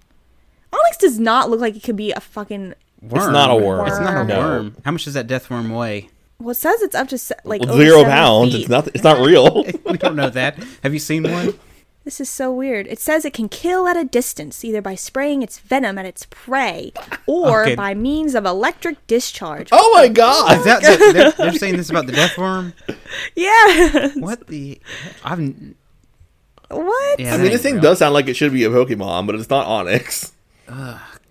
Onix 0.72 0.98
does 1.00 1.20
not 1.20 1.50
look 1.50 1.60
like 1.60 1.76
it 1.76 1.84
could 1.84 1.96
be 1.96 2.12
a 2.12 2.20
fucking. 2.20 2.74
worm. 3.02 3.22
It's 3.24 3.28
not 3.32 3.50
a 3.52 3.56
worm. 3.56 3.88
It's 3.88 4.00
not 4.00 4.18
a 4.18 4.24
No. 4.26 4.40
worm. 4.40 4.76
How 4.84 4.92
much 4.92 5.06
does 5.06 5.14
that 5.16 5.28
death 5.28 5.50
worm 5.50 5.70
weigh? 5.70 6.10
Well, 6.40 6.52
it 6.52 6.56
says 6.56 6.82
it's 6.82 6.96
up 6.96 7.08
to 7.10 7.18
se- 7.18 7.36
like 7.46 7.62
Well, 7.62 7.72
over 7.74 7.82
zero 7.84 7.98
seven 8.00 8.12
pounds. 8.12 8.52
feet. 8.54 8.62
It's 8.62 8.70
not. 8.70 8.88
It's 8.88 9.04
not 9.04 9.20
real. 9.26 9.64
we 9.90 9.98
don't 9.98 10.16
know 10.18 10.30
that. 10.30 10.58
Have 10.84 10.94
you 10.94 11.00
seen 11.00 11.24
one? 11.24 11.54
This 12.06 12.22
is 12.22 12.30
so 12.30 12.54
weird. 12.54 12.86
It 12.86 13.00
says 13.00 13.26
it 13.26 13.34
can 13.34 13.50
kill 13.50 13.88
at 13.88 13.98
a 13.98 14.04
distance, 14.06 14.64
either 14.64 14.80
by 14.82 14.94
spraying 14.94 15.42
its 15.42 15.58
venom 15.58 15.98
at 15.98 16.06
its 16.06 16.28
prey 16.30 16.94
or 17.26 17.64
Okay. 17.64 17.76
by 17.76 17.96
means 17.96 18.36
of 18.36 18.46
electric 18.46 19.06
discharge. 19.08 19.70
oh 19.72 19.92
my 19.96 20.06
oh 20.06 20.14
god. 20.14 20.60
Is 20.60 20.66
that, 20.66 20.82
that- 20.84 21.14
they're, 21.14 21.32
they're 21.32 21.54
saying 21.60 21.78
this 21.78 21.90
about 21.90 22.06
the 22.06 22.12
death 22.12 22.38
worm? 22.38 22.74
Yeah. 23.36 24.10
What 24.18 24.46
the? 24.48 24.80
I've 25.24 25.40
what? 26.70 27.20
yeah. 27.20 27.34
I 27.34 27.38
mean, 27.38 27.52
this 27.52 27.62
thing 27.64 27.74
real. 27.76 27.82
does 27.84 28.00
sound 28.00 28.14
like 28.14 28.28
it 28.28 28.36
should 28.36 28.54
be 28.54 28.64
a 28.66 28.70
Pokemon, 28.70 29.26
but 29.26 29.36
it's 29.36 29.50
not 29.50 29.66
Onix. 29.68 30.32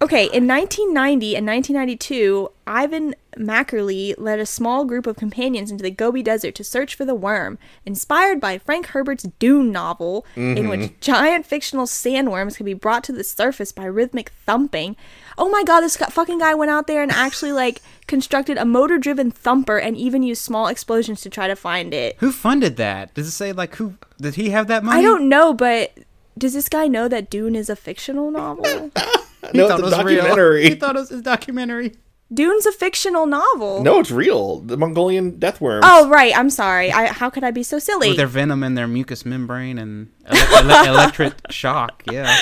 Okay, 0.03 0.25
in 0.25 0.47
1990 0.47 1.37
and 1.37 1.47
1992, 1.47 2.51
Ivan 2.67 3.15
Mackerle 3.37 4.15
led 4.19 4.39
a 4.39 4.45
small 4.45 4.85
group 4.85 5.07
of 5.07 5.17
companions 5.17 5.71
into 5.71 5.83
the 5.83 5.91
Gobi 5.91 6.23
Desert 6.23 6.55
to 6.57 6.65
search 6.65 6.95
for 6.95 7.05
the 7.05 7.15
worm, 7.15 7.59
inspired 7.87 8.41
by 8.41 8.59
Frank 8.59 8.87
Herbert's 8.89 9.23
Dune 9.39 9.73
novel, 9.73 10.27
in 10.37 10.69
which 10.69 10.81
mm-hmm. 10.81 10.95
giant 11.01 11.47
fictional 11.47 11.87
sandworms 11.87 12.57
can 12.57 12.67
be 12.67 12.75
brought 12.75 13.05
to 13.05 13.13
the 13.13 13.25
surface 13.25 13.73
by 13.73 13.85
rhythmic 13.85 14.31
thumping. 14.31 14.97
Oh 15.39 15.49
my 15.49 15.65
god, 15.65 15.81
this 15.81 15.97
fucking 15.97 16.39
guy 16.39 16.55
went 16.55 16.71
out 16.71 16.87
there 16.87 17.03
and 17.03 17.13
actually, 17.13 17.53
like, 17.53 17.81
constructed 18.07 18.59
a 18.59 18.65
motor 18.65 18.99
driven 18.99 19.31
thumper 19.31 19.79
and 19.79 19.97
even 19.97 20.23
used 20.23 20.43
small 20.43 20.67
explosions 20.67 21.21
to 21.23 21.31
try 21.31 21.49
to 21.49 21.57
find 21.57 21.95
it. 21.95 22.17
Who 22.19 22.31
funded 22.31 22.77
that? 22.77 23.15
Does 23.15 23.29
it 23.29 23.33
say 23.33 23.53
like 23.53 23.77
who? 23.77 23.95
Did 24.21 24.35
he 24.35 24.51
have 24.51 24.67
that 24.67 24.85
money? 24.85 24.99
I 24.99 25.03
don't 25.03 25.29
know, 25.29 25.55
but 25.55 25.97
does 26.37 26.53
this 26.53 26.69
guy 26.69 26.89
know 26.89 27.09
that 27.09 27.31
Dune 27.31 27.57
is 27.57 27.71
a 27.71 27.77
fictional 27.77 28.31
novel? 28.31 28.91
He 29.53 29.59
no, 29.59 29.69
thought 29.69 29.81
it's 29.81 29.89
it 29.89 29.95
a 29.95 29.97
was 29.97 30.05
real. 30.05 30.17
documentary. 30.23 30.65
He 30.69 30.75
thought 30.75 30.97
it 30.97 31.01
was 31.01 31.11
a 31.11 31.23
documentary. 31.23 31.93
Dune's 32.33 32.67
a 32.67 32.73
fictional 32.73 33.27
novel. 33.27 33.83
No, 33.83 34.01
it's 34.01 34.11
real. 34.11 34.61
The 34.61 34.77
Mongolian 34.77 35.39
death 35.39 35.61
worms. 35.61 35.85
Oh 35.87 36.09
right, 36.09 36.37
I'm 36.37 36.51
sorry. 36.51 36.91
I 36.91 37.07
how 37.13 37.31
could 37.31 37.45
I 37.45 37.51
be 37.51 37.63
so 37.63 37.79
silly? 37.79 38.09
With 38.09 38.17
their 38.17 38.27
venom 38.27 38.63
and 38.63 38.77
their 38.77 38.89
mucous 38.89 39.25
membrane 39.27 39.79
and 39.79 40.11
ele- 40.27 40.71
ele- 40.71 40.89
electric 40.95 41.35
shock. 41.51 42.03
Yeah. 42.11 42.35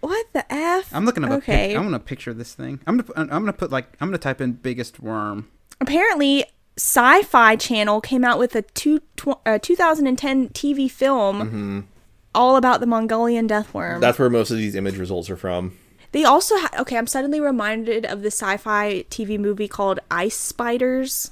what 0.00 0.26
the 0.32 0.50
f? 0.52 0.88
I'm 0.94 1.04
looking 1.04 1.24
up 1.24 1.30
a 1.30 1.34
Okay. 1.34 1.68
pic- 1.68 1.76
I'm 1.76 1.82
gonna 1.84 1.98
picture 1.98 2.32
this 2.32 2.54
thing. 2.54 2.80
I'm 2.86 2.94
gonna 2.96 3.02
put, 3.02 3.16
I'm 3.18 3.28
gonna 3.28 3.52
put 3.52 3.70
like 3.70 3.88
I'm 4.00 4.08
gonna 4.08 4.18
type 4.18 4.40
in 4.40 4.52
biggest 4.52 5.00
worm. 5.00 5.48
Apparently, 5.80 6.44
Sci-Fi 6.76 7.56
Channel 7.56 8.00
came 8.00 8.24
out 8.24 8.38
with 8.38 8.54
a 8.56 8.62
two, 8.62 9.00
tw- 9.16 9.38
uh, 9.44 9.58
2010 9.60 10.48
TV 10.50 10.90
film 10.90 11.88
all 12.34 12.56
about 12.56 12.80
the 12.80 12.86
Mongolian 12.86 13.46
death 13.46 13.72
worm. 13.74 14.00
That's 14.00 14.18
where 14.18 14.30
most 14.30 14.50
of 14.50 14.56
these 14.56 14.74
image 14.74 14.96
results 14.98 15.28
are 15.30 15.36
from. 15.36 15.76
they 16.12 16.24
also 16.24 16.56
ha- 16.56 16.70
okay. 16.80 16.96
I'm 16.96 17.06
suddenly 17.06 17.40
reminded 17.40 18.04
of 18.06 18.22
the 18.22 18.28
sci-fi 18.30 19.04
TV 19.10 19.38
movie 19.38 19.68
called 19.68 20.00
Ice 20.10 20.36
Spiders. 20.36 21.30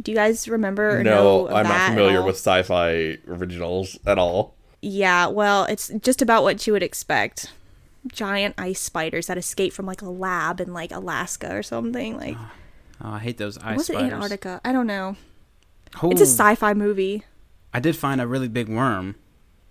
Do 0.00 0.12
you 0.12 0.16
guys 0.16 0.48
remember? 0.48 1.00
Or 1.00 1.02
No, 1.02 1.46
of 1.48 1.54
I'm 1.54 1.64
that 1.64 1.68
not 1.70 1.88
familiar 1.90 2.22
with 2.22 2.36
sci-fi 2.36 3.18
originals 3.26 3.98
at 4.06 4.18
all. 4.18 4.54
Yeah, 4.80 5.26
well, 5.26 5.64
it's 5.64 5.88
just 6.02 6.22
about 6.22 6.44
what 6.44 6.64
you 6.66 6.72
would 6.72 6.84
expect. 6.84 7.52
Giant 8.06 8.54
ice 8.56 8.78
spiders 8.80 9.26
that 9.26 9.36
escape 9.36 9.72
from 9.72 9.86
like 9.86 10.02
a 10.02 10.08
lab 10.08 10.60
in 10.60 10.72
like 10.72 10.92
Alaska 10.92 11.52
or 11.54 11.64
something. 11.64 12.16
Like, 12.16 12.36
ah, 12.38 12.52
Oh, 13.00 13.10
I 13.10 13.18
hate 13.18 13.38
those 13.38 13.58
ice 13.58 13.76
was 13.76 13.90
it. 13.90 13.96
Antarctica? 13.96 14.60
I 14.64 14.72
don't 14.72 14.86
know. 14.86 15.16
Oh, 16.02 16.10
It's 16.10 16.20
a 16.20 16.26
sci-fi 16.26 16.74
movie. 16.74 17.24
I 17.74 17.80
did 17.80 17.96
find 17.96 18.20
a 18.20 18.26
really 18.26 18.48
big 18.48 18.68
worm. 18.68 19.16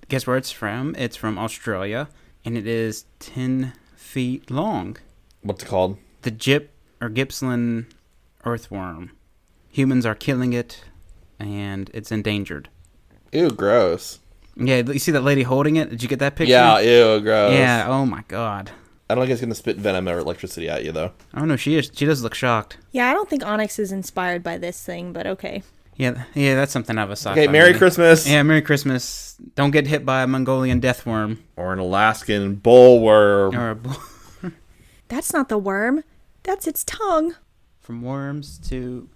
Guess 0.09 0.25
where 0.25 0.37
it's 0.37 0.51
from? 0.51 0.95
It's 0.97 1.17
from 1.17 1.37
Australia, 1.37 2.07
and 2.45 2.57
it 2.57 2.65
is 2.65 3.05
ten 3.19 3.73
feet 3.95 4.49
long. 4.49 4.97
What's 5.41 5.63
it 5.63 5.67
called? 5.67 5.97
The 6.21 6.31
Gyp 6.31 6.67
or 7.01 7.09
Gippsland 7.09 7.87
earthworm. 8.45 9.11
Humans 9.69 10.05
are 10.05 10.15
killing 10.15 10.53
it, 10.53 10.83
and 11.39 11.91
it's 11.93 12.11
endangered. 12.11 12.69
Ew, 13.33 13.49
gross. 13.49 14.19
Yeah, 14.55 14.77
you 14.77 14.97
see 14.99 15.11
that 15.11 15.21
lady 15.21 15.43
holding 15.43 15.75
it? 15.75 15.89
Did 15.89 16.01
you 16.01 16.09
get 16.09 16.19
that 16.19 16.35
picture? 16.37 16.51
Yeah, 16.51 16.79
ew, 16.79 17.19
gross. 17.19 17.53
Yeah. 17.53 17.85
Oh 17.87 18.05
my 18.05 18.23
god. 18.29 18.71
I 19.09 19.15
don't 19.15 19.23
think 19.23 19.33
it's 19.33 19.41
gonna 19.41 19.55
spit 19.55 19.77
venom 19.77 20.07
or 20.07 20.17
electricity 20.19 20.69
at 20.69 20.83
you 20.83 20.91
though. 20.91 21.11
Oh 21.33 21.45
no, 21.45 21.57
she 21.57 21.75
is. 21.75 21.91
She 21.93 22.05
does 22.05 22.23
look 22.23 22.33
shocked. 22.33 22.77
Yeah, 22.91 23.09
I 23.09 23.13
don't 23.13 23.29
think 23.29 23.43
Onix 23.43 23.77
is 23.77 23.91
inspired 23.91 24.41
by 24.41 24.57
this 24.57 24.81
thing, 24.83 25.11
but 25.13 25.27
okay. 25.27 25.63
Yeah, 25.97 26.23
yeah, 26.35 26.53
that's 26.55 26.71
something 26.71 26.97
of 26.99 27.09
a 27.09 27.13
sci-fi. 27.13 27.31
Okay, 27.31 27.47
Merry 27.51 27.69
movie. 27.69 27.79
Christmas. 27.79 28.27
Yeah, 28.29 28.43
Merry 28.43 28.61
Christmas. 28.61 29.35
Don't 29.55 29.71
get 29.71 29.87
hit 29.87 30.05
by 30.05 30.21
a 30.21 30.27
Mongolian 30.27 30.79
death 30.79 31.05
worm 31.07 31.43
Or 31.55 31.73
an 31.73 31.79
Alaskan 31.79 32.57
bullworm. 32.57 33.57
or 33.57 33.69
a 33.71 33.75
bull- 33.75 34.01
That's 35.07 35.33
not 35.33 35.49
the 35.49 35.57
worm. 35.57 36.03
That's 36.43 36.67
its 36.67 36.83
tongue. 36.83 37.35
from 37.79 38.01
worms 38.03 38.57
to. 38.69 39.09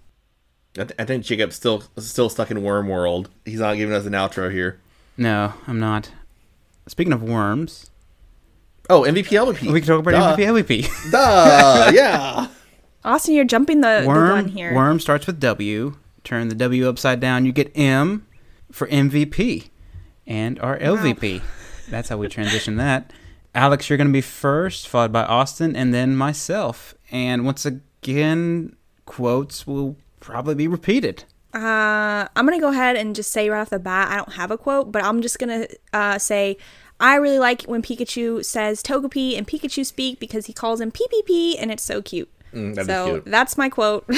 I, 0.78 0.84
th- 0.84 0.94
I 0.98 1.04
think 1.04 1.24
Jacob's 1.24 1.54
still 1.56 1.84
still 1.98 2.28
stuck 2.28 2.50
in 2.50 2.62
worm 2.62 2.88
world. 2.88 3.28
He's 3.44 3.60
not 3.60 3.76
giving 3.76 3.94
us 3.94 4.04
an 4.06 4.12
outro 4.14 4.50
here. 4.50 4.80
No, 5.16 5.52
I'm 5.66 5.78
not. 5.78 6.10
Speaking 6.88 7.12
of 7.12 7.22
worms, 7.22 7.90
Oh, 8.90 9.02
MVP 9.02 9.26
LVP. 9.28 9.70
we 9.70 9.80
can 9.80 9.86
talk 9.88 10.00
about 10.00 10.36
Duh. 10.36 10.36
MVP 10.36 10.64
LVP. 10.64 11.10
Duh, 11.12 11.90
yeah. 11.94 12.48
Austin, 13.04 13.34
you're 13.34 13.44
jumping 13.44 13.82
the, 13.82 14.00
the 14.00 14.06
gun 14.06 14.48
here. 14.48 14.74
Worm 14.74 14.98
starts 14.98 15.26
with 15.26 15.38
W. 15.38 15.94
Turn 16.24 16.48
the 16.48 16.54
W 16.54 16.88
upside 16.88 17.20
down. 17.20 17.44
You 17.44 17.52
get 17.52 17.70
M 17.74 18.26
for 18.70 18.86
MVP, 18.88 19.70
and 20.26 20.58
our 20.60 20.78
LVP. 20.78 21.42
That's 21.90 22.08
how 22.08 22.16
we 22.16 22.28
transition 22.28 22.76
that. 22.76 23.12
Alex, 23.54 23.90
you're 23.90 23.98
going 23.98 24.08
to 24.08 24.12
be 24.12 24.22
first, 24.22 24.88
followed 24.88 25.12
by 25.12 25.24
Austin, 25.24 25.76
and 25.76 25.92
then 25.92 26.16
myself. 26.16 26.94
And 27.10 27.44
once 27.44 27.66
again, 27.66 28.76
quotes 29.04 29.66
will 29.66 29.96
probably 30.20 30.54
be 30.54 30.68
repeated. 30.68 31.24
Uh, 31.52 32.26
I'm 32.34 32.46
gonna 32.46 32.58
go 32.58 32.70
ahead 32.70 32.96
and 32.96 33.14
just 33.14 33.30
say 33.30 33.50
right 33.50 33.60
off 33.60 33.68
the 33.68 33.78
bat, 33.78 34.10
I 34.10 34.16
don't 34.16 34.32
have 34.32 34.50
a 34.50 34.56
quote, 34.56 34.90
but 34.90 35.04
I'm 35.04 35.20
just 35.20 35.38
gonna 35.38 35.66
uh, 35.92 36.18
say 36.18 36.56
I 36.98 37.16
really 37.16 37.38
like 37.38 37.64
when 37.64 37.82
Pikachu 37.82 38.44
says 38.44 38.82
Togepi 38.82 39.36
and 39.36 39.46
Pikachu 39.46 39.84
speak 39.84 40.18
because 40.18 40.46
he 40.46 40.52
calls 40.52 40.80
him 40.80 40.90
PPP 40.90 41.56
and 41.58 41.70
it's 41.70 41.82
so 41.82 42.00
cute. 42.00 42.30
Mm, 42.54 42.86
so 42.86 43.10
cute. 43.10 43.24
that's 43.26 43.58
my 43.58 43.68
quote. 43.68 44.08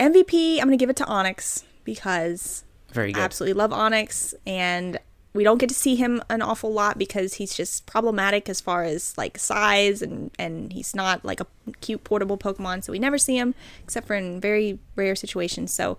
MVP, 0.00 0.58
I'm 0.58 0.64
gonna 0.66 0.76
give 0.76 0.90
it 0.90 0.96
to 0.96 1.04
Onix 1.04 1.64
because 1.84 2.64
Very 2.92 3.12
good. 3.12 3.20
I 3.20 3.24
absolutely 3.24 3.54
love 3.54 3.70
Onix 3.70 4.34
and 4.46 4.98
we 5.34 5.44
don't 5.44 5.58
get 5.58 5.68
to 5.68 5.74
see 5.74 5.94
him 5.94 6.22
an 6.30 6.42
awful 6.42 6.72
lot 6.72 6.98
because 6.98 7.34
he's 7.34 7.54
just 7.54 7.86
problematic 7.86 8.48
as 8.48 8.60
far 8.60 8.82
as 8.84 9.16
like 9.18 9.38
size 9.38 10.02
and 10.02 10.30
and 10.38 10.72
he's 10.72 10.94
not 10.94 11.24
like 11.24 11.40
a 11.40 11.46
cute 11.80 12.04
portable 12.04 12.38
Pokemon, 12.38 12.82
so 12.82 12.92
we 12.92 12.98
never 12.98 13.18
see 13.18 13.36
him 13.36 13.54
except 13.84 14.06
for 14.06 14.14
in 14.14 14.40
very 14.40 14.78
rare 14.96 15.14
situations. 15.14 15.72
So 15.72 15.98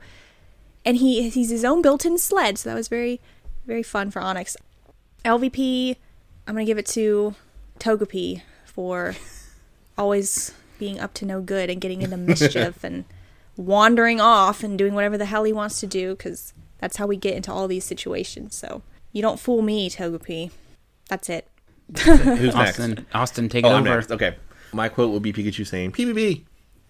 and 0.84 0.98
he 0.98 1.30
he's 1.30 1.50
his 1.50 1.64
own 1.64 1.82
built-in 1.82 2.18
sled, 2.18 2.58
so 2.58 2.70
that 2.70 2.76
was 2.76 2.88
very 2.88 3.20
very 3.66 3.84
fun 3.84 4.12
for 4.12 4.22
Onix. 4.22 4.56
LVP, 5.24 5.96
I'm 6.48 6.56
gonna 6.56 6.66
give 6.66 6.78
it 6.78 6.88
to 6.88 7.36
Togepi 7.80 8.42
for 8.66 9.16
always 9.98 10.54
being 10.80 11.00
up 11.00 11.14
to 11.14 11.26
no 11.26 11.42
good 11.42 11.70
and 11.70 11.80
getting 11.80 12.02
into 12.02 12.18
mischief 12.18 12.84
and 12.84 13.06
wandering 13.60 14.22
off 14.22 14.64
and 14.64 14.78
doing 14.78 14.94
whatever 14.94 15.18
the 15.18 15.26
hell 15.26 15.44
he 15.44 15.52
wants 15.52 15.82
to 15.82 15.88
do 15.88 16.12
because 16.16 16.54
that's 16.78 16.96
how 16.96 17.06
we 17.06 17.18
get 17.18 17.36
into 17.36 17.52
all 17.52 17.68
these 17.68 17.84
situations. 17.84 18.56
So 18.56 18.82
you 19.12 19.22
don't 19.22 19.40
fool 19.40 19.62
me, 19.62 19.90
Togepi. 19.90 20.52
That's 21.10 21.28
it. 21.30 21.46
Who's 22.06 22.56
next? 22.56 22.80
Austin, 22.80 23.06
Austin, 23.14 23.50
take 23.50 23.66
it 23.66 23.68
Oh, 23.68 23.72
I'm 23.76 23.82
over. 23.86 23.96
next. 23.96 24.12
Okay. 24.12 24.36
My 24.72 24.88
quote 24.88 25.12
will 25.12 25.20
be 25.20 25.34
Pikachu 25.34 25.68
saying 25.68 25.92
PPP. 25.92 26.44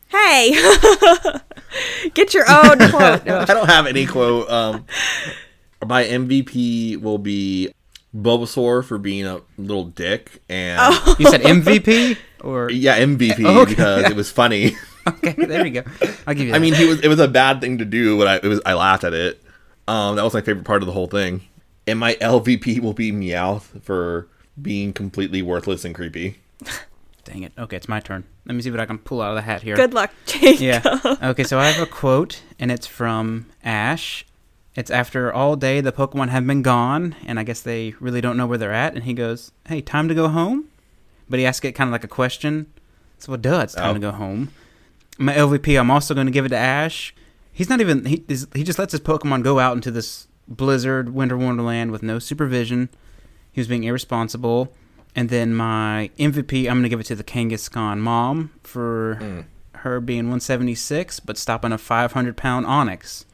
Hey, 0.09 0.51
get 2.13 2.33
your 2.33 2.45
own 2.49 2.77
quote. 2.89 3.25
No, 3.25 3.39
I 3.39 3.45
don't 3.45 3.67
have 3.69 3.87
any 3.87 4.05
quote. 4.05 4.49
Um, 4.49 4.85
my 5.87 6.03
MVP 6.03 6.99
will 7.01 7.17
be 7.19 7.71
Bulbasaur 8.15 8.83
for 8.83 8.97
being 8.97 9.25
a 9.25 9.39
little 9.57 9.85
dick, 9.85 10.41
and 10.49 10.79
Oh. 10.81 11.15
You 11.19 11.27
said 11.29 11.41
MVP 11.41 12.17
or 12.41 12.69
yeah, 12.71 12.99
MVP 12.99 13.45
Oh, 13.45 13.61
okay. 13.61 13.69
because 13.71 14.09
it 14.09 14.15
was 14.15 14.31
funny. 14.31 14.75
Okay? 15.09 15.33
There 15.33 15.63
we 15.63 15.71
go. 15.71 15.83
I'll 16.27 16.33
give 16.33 16.45
you. 16.45 16.51
That. 16.51 16.55
I 16.57 16.59
mean, 16.59 16.73
he 16.73 16.85
was. 16.85 16.99
It 17.01 17.07
was 17.07 17.19
a 17.19 17.27
bad 17.27 17.61
thing 17.61 17.77
to 17.79 17.85
do, 17.85 18.17
but 18.17 18.27
I 18.27 18.35
it 18.37 18.43
was. 18.45 18.61
I 18.65 18.73
laughed 18.73 19.03
at 19.03 19.13
it. 19.13 19.41
Um, 19.87 20.15
that 20.15 20.23
was 20.23 20.33
my 20.33 20.41
favorite 20.41 20.65
part 20.65 20.81
of 20.81 20.85
the 20.87 20.93
whole 20.93 21.07
thing. 21.07 21.41
And 21.87 21.97
my 21.99 22.13
LVP 22.15 22.79
will 22.79 22.93
be 22.93 23.11
Meowth 23.11 23.81
for 23.81 24.27
being 24.61 24.93
completely 24.93 25.41
worthless 25.41 25.83
and 25.85 25.95
creepy. 25.95 26.37
dang 27.23 27.43
it. 27.43 27.51
Okay, 27.57 27.75
it's 27.77 27.89
my 27.89 27.99
turn. 27.99 28.23
Let 28.45 28.55
me 28.55 28.61
see 28.61 28.69
what 28.71 28.79
I 28.79 28.85
can 28.85 28.97
pull 28.99 29.21
out 29.21 29.29
of 29.29 29.35
the 29.35 29.41
hat 29.41 29.61
here. 29.63 29.75
good 29.75 29.93
luck, 29.93 30.11
Jake. 30.25 30.59
Yeah. 30.59 30.81
Okay, 31.23 31.43
so 31.43 31.57
I 31.59 31.65
have 31.65 31.81
a 31.81 31.85
quote, 31.89 32.41
and 32.59 32.71
it's 32.71 32.85
from 32.87 33.47
Ash. 33.63 34.25
It's 34.75 34.91
after 34.91 35.33
all 35.33 35.55
day 35.55 35.81
the 35.81 35.91
Pokemon 35.91 36.29
have 36.29 36.45
been 36.45 36.61
gone, 36.61 37.15
and 37.25 37.39
I 37.39 37.43
guess 37.43 37.61
they 37.61 37.95
really 37.99 38.21
don't 38.21 38.37
know 38.37 38.45
where 38.47 38.57
they're 38.57 38.73
at. 38.73 38.93
And 38.93 39.03
he 39.03 39.13
goes, 39.13 39.51
"Hey, 39.67 39.81
time 39.81 40.07
to 40.07 40.13
go 40.13 40.27
home." 40.29 40.65
But 41.27 41.39
he 41.39 41.45
asks 41.45 41.65
it 41.65 41.73
kind 41.73 41.87
of 41.87 41.91
like 41.91 42.03
a 42.03 42.07
question. 42.07 42.67
So, 43.17 43.31
well, 43.33 43.37
duh, 43.41 43.61
it's 43.61 43.73
time 43.75 43.91
Oh. 43.91 43.93
to 43.95 43.99
go 43.99 44.11
home. 44.11 44.49
My 45.19 45.33
LVP, 45.33 45.79
I'm 45.79 45.91
also 45.91 46.13
going 46.13 46.27
to 46.27 46.31
give 46.31 46.45
it 46.45 46.49
to 46.49 46.57
Ash. 46.57 47.13
He's 47.51 47.69
not 47.69 47.81
even 47.81 48.05
he. 48.05 48.23
He 48.53 48.63
just 48.63 48.79
lets 48.79 48.93
his 48.93 49.01
Pokemon 49.01 49.43
go 49.43 49.59
out 49.59 49.75
into 49.75 49.91
this 49.91 50.27
blizzard, 50.47 51.13
winter 51.13 51.37
wonderland 51.37 51.91
with 51.91 52.01
no 52.01 52.17
supervision. 52.17 52.89
He 53.51 53.59
was 53.59 53.67
being 53.67 53.83
irresponsible. 53.83 54.73
And 55.15 55.29
then 55.29 55.53
my 55.53 56.11
MVP, 56.17 56.67
I'm 56.67 56.75
going 56.75 56.83
to 56.83 56.89
give 56.89 56.99
it 56.99 57.07
to 57.07 57.15
the 57.15 57.23
Kangaskhan 57.23 57.99
mom 57.99 58.51
for 58.63 59.15
hmm. 59.15 59.39
her 59.79 59.99
being 59.99 60.25
176, 60.25 61.19
but 61.19 61.37
stopping 61.37 61.71
a 61.71 61.77
500 61.77 62.37
pound 62.37 62.65
Onix. 62.65 63.25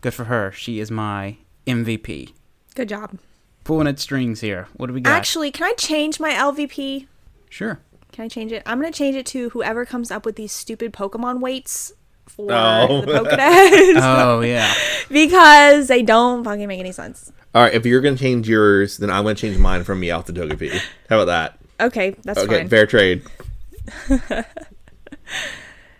Good 0.00 0.14
for 0.14 0.24
her. 0.24 0.52
She 0.52 0.80
is 0.80 0.90
my 0.90 1.36
MVP. 1.66 2.32
Good 2.74 2.88
job. 2.88 3.18
Pulling 3.64 3.86
at 3.86 3.98
strings 3.98 4.40
here. 4.40 4.68
What 4.74 4.86
do 4.86 4.92
we 4.92 5.00
got? 5.00 5.12
Actually, 5.12 5.50
can 5.50 5.66
I 5.66 5.72
change 5.74 6.20
my 6.20 6.32
LVP? 6.32 7.06
sure. 7.50 7.80
Can 8.14 8.24
I 8.24 8.28
change 8.28 8.52
it? 8.52 8.62
I'm 8.64 8.78
gonna 8.80 8.92
change 8.92 9.16
it 9.16 9.26
to 9.26 9.50
whoever 9.50 9.84
comes 9.84 10.12
up 10.12 10.24
with 10.24 10.36
these 10.36 10.52
stupid 10.52 10.92
Pokemon 10.92 11.40
weights 11.40 11.92
for 12.26 12.52
Oh. 12.52 13.00
the 13.00 13.12
Pokedex 13.12 13.96
Oh, 14.00 14.40
yeah. 14.40 14.72
because 15.10 15.88
they 15.88 16.00
don't 16.02 16.44
fucking 16.44 16.68
make 16.68 16.78
any 16.78 16.92
sense. 16.92 17.32
All 17.56 17.62
right, 17.62 17.74
if 17.74 17.84
you're 17.84 18.00
gonna 18.00 18.16
change 18.16 18.48
yours, 18.48 18.98
then 18.98 19.10
I'm 19.10 19.24
gonna 19.24 19.34
change 19.34 19.58
mine 19.58 19.82
from 19.82 20.00
Meowth 20.00 20.26
to 20.26 20.32
Togepi. 20.32 20.80
How 21.10 21.20
about 21.20 21.24
that? 21.26 21.58
Okay, 21.84 22.14
that's 22.22 22.38
okay, 22.38 22.58
fine. 22.58 22.68
fair 22.68 22.86
trade. 22.86 23.22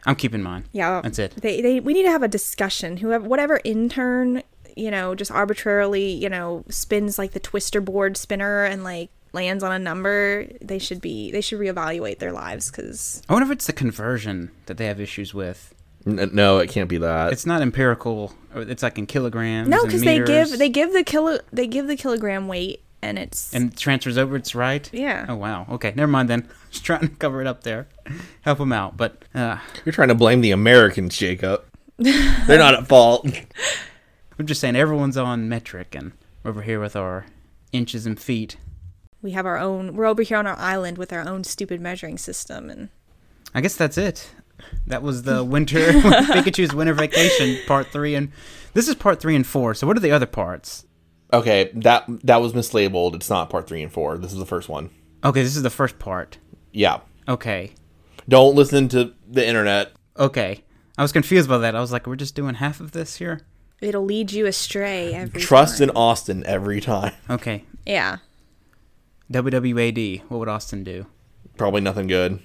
I'm 0.07 0.15
keeping 0.17 0.43
mine. 0.43 0.67
yeah, 0.73 1.01
That's 1.01 1.19
it. 1.19 1.33
They, 1.37 1.61
they, 1.62 1.81
we 1.81 1.95
need 1.95 2.03
to 2.05 2.11
have 2.11 2.23
a 2.23 2.29
discussion. 2.29 2.99
Whoever, 2.99 3.27
whatever 3.27 3.61
intern, 3.65 4.43
you 4.77 4.91
know, 4.91 5.15
just 5.15 5.31
arbitrarily, 5.31 6.12
you 6.12 6.29
know, 6.29 6.62
spins 6.69 7.19
like 7.19 7.33
the 7.33 7.41
twister 7.41 7.81
board 7.81 8.17
spinner 8.19 8.65
and 8.65 8.85
like 8.85 9.09
lands 9.35 9.62
on 9.62 9.72
a 9.72 9.78
number. 9.78 10.47
They 10.61 10.78
should 10.78 11.01
be, 11.01 11.30
they 11.30 11.41
should 11.41 11.59
reevaluate 11.59 12.18
their 12.18 12.32
lives 12.32 12.70
because 12.70 13.22
I 13.28 13.32
wonder 13.32 13.47
if 13.47 13.53
it's 13.53 13.66
the 13.66 13.72
conversion 13.72 14.51
that 14.66 14.76
they 14.78 14.87
have 14.87 15.01
issues 15.01 15.35
with. 15.35 15.74
N- 16.07 16.30
no, 16.32 16.59
it 16.59 16.70
can't 16.70 16.89
be 16.89 16.99
that. 16.99 17.32
It's 17.32 17.47
not 17.47 17.62
empirical. 17.62 18.35
It's 18.55 18.82
like 18.82 18.99
in 18.99 19.07
kilograms. 19.07 19.68
no, 19.68 19.85
because 19.85 20.03
they 20.03 20.22
give 20.22 20.59
they 20.59 20.68
give 20.68 20.93
the 20.93 21.03
kilo 21.03 21.39
they 21.53 21.66
give 21.66 21.87
the 21.87 21.97
kilogram 21.97 22.47
weight 22.47 22.82
and 23.03 23.18
it's 23.18 23.53
and 23.55 23.72
it 23.72 23.76
transfers 23.78 24.16
over. 24.18 24.37
It's 24.37 24.55
right. 24.55 24.89
Yeah. 24.93 25.26
Oh 25.28 25.37
wow. 25.37 25.66
Okay. 25.70 25.93
Never 25.97 26.11
mind 26.11 26.28
then. 26.28 26.49
Just 26.70 26.85
trying 26.85 27.01
to 27.01 27.09
cover 27.09 27.41
it 27.41 27.47
up 27.47 27.62
there, 27.62 27.87
help 28.43 28.59
them 28.59 28.72
out. 28.72 28.97
But 28.97 29.24
uh, 29.35 29.59
You're 29.85 29.93
trying 29.93 30.09
to 30.09 30.14
blame 30.14 30.41
the 30.41 30.51
Americans, 30.51 31.16
Jacob. 31.16 31.64
They're 31.99 32.59
not 32.59 32.74
at 32.74 32.89
fault. 32.89 33.26
I'm 34.39 34.47
just 34.47 34.61
saying 34.61 34.74
everyone's 34.74 35.16
on 35.16 35.49
metric, 35.49 35.95
and 35.95 36.11
we're 36.43 36.51
over 36.51 36.62
here 36.62 36.80
with 36.80 36.97
our 36.97 37.26
inches 37.70 38.05
and 38.07 38.18
feet. 38.18 38.57
We 39.25 39.33
have 39.33 39.47
our 39.47 39.59
own. 39.59 39.97
We're 39.97 40.05
over 40.07 40.22
here 40.22 40.37
on 40.37 40.47
our 40.47 40.57
island 40.59 40.99
with 40.99 41.12
our 41.12 41.27
own 41.29 41.43
stupid 41.43 41.81
measuring 41.81 42.18
system 42.18 42.70
and. 42.70 42.91
I 43.57 43.61
guess 43.61 43.77
that's 43.77 43.97
it. 43.99 44.31
That 44.87 45.03
was 45.03 45.22
the 45.25 45.43
winter 45.57 45.79
Pikachu's 45.93 46.75
winter 46.75 46.93
vacation 46.95 47.59
part 47.66 47.87
three, 47.89 48.14
and 48.14 48.31
this 48.75 48.89
is 48.89 48.95
part 48.95 49.20
three 49.20 49.35
and 49.37 49.47
four. 49.47 49.75
So 49.75 49.87
what 49.87 49.97
are 49.97 50.01
the 50.01 50.11
other 50.12 50.27
parts? 50.27 50.85
Okay, 51.33 51.70
that 51.75 52.05
that 52.25 52.41
was 52.41 52.53
mislabeled. 52.53 53.14
It's 53.14 53.31
not 53.31 53.51
part 53.51 53.66
three 53.66 53.83
and 53.83 53.93
four. 53.93 54.18
This 54.18 54.33
is 54.33 54.39
the 54.39 54.47
first 54.47 54.68
one. 54.68 54.91
Okay, 55.25 55.43
this 55.43 55.57
is 55.57 55.62
the 55.62 55.70
first 55.70 55.99
part. 55.99 56.39
Yeah. 56.72 57.01
Okay, 57.29 57.72
Don't 58.29 58.55
listen 58.55 58.89
to 58.91 59.14
the 59.29 59.47
internet. 59.47 59.93
okay. 60.18 60.62
I 60.99 61.03
was 61.03 61.11
confused 61.12 61.49
by 61.49 61.59
that. 61.59 61.75
I 61.75 61.81
was 61.81 61.91
like, 61.91 62.07
we're 62.07 62.14
just 62.14 62.35
doing 62.37 62.55
half 62.57 62.79
of 62.81 62.93
this 62.93 63.16
here. 63.16 63.41
It'll 63.81 64.05
lead 64.05 64.31
you 64.33 64.47
astray 64.47 65.12
every 65.14 65.41
Trust 65.41 65.79
time. 65.79 65.89
in 65.91 65.97
Austin 65.97 66.45
every 66.47 66.81
time. 66.81 67.14
Okay, 67.31 67.64
Yeah. 67.87 68.18
WWAD. 69.35 70.23
What 70.28 70.39
would 70.39 70.48
Austin 70.48 70.85
do? 70.85 71.06
Probably 71.56 71.81
nothing 71.81 72.06
good. 72.06 72.39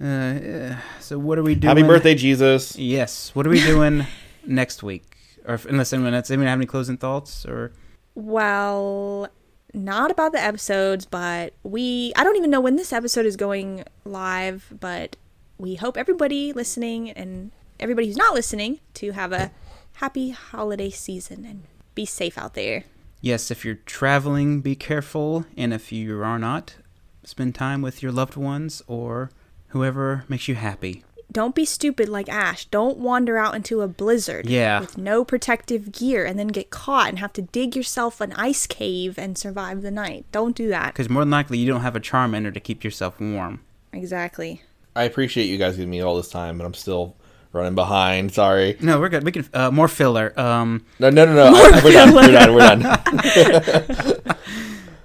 Uh, 0.00 0.76
so 1.00 1.18
what 1.18 1.36
are 1.36 1.42
we 1.42 1.56
doing? 1.56 1.76
Happy 1.76 1.86
birthday, 1.86 2.14
Jesus. 2.14 2.78
Yes. 2.78 3.34
What 3.34 3.44
are 3.44 3.50
we 3.50 3.60
doing 3.60 4.06
next 4.46 4.84
week? 4.84 5.16
Or 5.44 5.54
if, 5.54 5.66
unless 5.66 5.92
anyone, 5.92 6.12
does 6.12 6.30
anyone 6.30 6.46
have 6.46 6.58
any 6.58 6.66
closing 6.66 6.96
thoughts? 6.96 7.44
Or 7.44 7.72
Well, 8.14 9.28
not 9.74 10.12
about 10.12 10.30
the 10.32 10.40
episodes, 10.40 11.06
but 11.06 11.54
we 11.64 12.12
I 12.14 12.22
don't 12.22 12.36
even 12.36 12.50
know 12.50 12.60
when 12.60 12.76
this 12.76 12.92
episode 12.92 13.26
is 13.26 13.36
going 13.36 13.84
live, 14.04 14.72
but 14.78 15.16
we 15.58 15.74
hope 15.74 15.96
everybody 15.96 16.52
listening 16.52 17.10
and 17.10 17.50
everybody 17.80 18.06
who's 18.06 18.16
not 18.16 18.34
listening 18.34 18.78
to 18.94 19.10
have 19.12 19.32
a 19.32 19.50
happy 19.94 20.30
holiday 20.30 20.90
season 20.90 21.44
and 21.44 21.62
be 21.96 22.04
safe 22.04 22.38
out 22.38 22.54
there. 22.54 22.84
Yes, 23.20 23.50
if 23.50 23.64
you're 23.64 23.76
traveling, 23.86 24.60
be 24.60 24.74
careful, 24.74 25.44
and 25.56 25.72
if 25.72 25.92
you 25.92 26.22
are 26.22 26.38
not, 26.38 26.76
spend 27.24 27.54
time 27.54 27.82
with 27.82 28.02
your 28.02 28.12
loved 28.12 28.36
ones 28.36 28.82
or 28.86 29.30
whoever 29.68 30.24
makes 30.28 30.48
you 30.48 30.54
happy. 30.54 31.04
Don't 31.30 31.54
be 31.54 31.66
stupid 31.66 32.08
like 32.08 32.30
Ash. 32.30 32.64
Don't 32.66 32.96
wander 32.96 33.36
out 33.36 33.54
into 33.54 33.82
a 33.82 33.86
blizzard 33.88 34.46
Yeah. 34.48 34.80
with 34.80 34.96
no 34.96 35.24
protective 35.26 35.92
gear 35.92 36.24
and 36.24 36.38
then 36.38 36.48
get 36.48 36.70
caught 36.70 37.10
and 37.10 37.18
have 37.18 37.34
to 37.34 37.42
dig 37.42 37.76
yourself 37.76 38.22
an 38.22 38.32
ice 38.32 38.66
cave 38.66 39.18
and 39.18 39.36
survive 39.36 39.82
the 39.82 39.90
night. 39.90 40.24
Don't 40.32 40.56
do 40.56 40.68
that. 40.70 40.94
Because 40.94 41.10
more 41.10 41.20
than 41.22 41.30
likely, 41.30 41.58
you 41.58 41.66
don't 41.66 41.82
have 41.82 41.94
a 41.94 42.00
Charmander 42.00 42.54
to 42.54 42.60
keep 42.60 42.82
yourself 42.82 43.20
warm. 43.20 43.60
Exactly. 43.92 44.62
I 44.96 45.02
appreciate 45.04 45.44
you 45.48 45.58
guys 45.58 45.76
giving 45.76 45.90
me 45.90 46.00
all 46.00 46.16
this 46.16 46.30
time, 46.30 46.56
but 46.56 46.64
I'm 46.64 46.72
still 46.74 47.14
running 47.58 47.74
behind. 47.74 48.32
Sorry. 48.32 48.76
No, 48.80 48.98
we're 49.00 49.08
good. 49.10 49.24
We 49.24 49.32
can 49.32 49.46
uh, 49.52 49.70
more 49.70 49.88
filler. 49.88 50.38
Um, 50.38 50.84
No, 50.98 51.10
no, 51.10 51.24
no, 51.26 51.34
no. 51.34 51.46
I- 51.54 51.80
we're 51.84 51.92
done. 51.92 52.14
We're 52.14 52.32
done. 52.32 52.54
We're 52.54 52.60
done. 52.60 54.36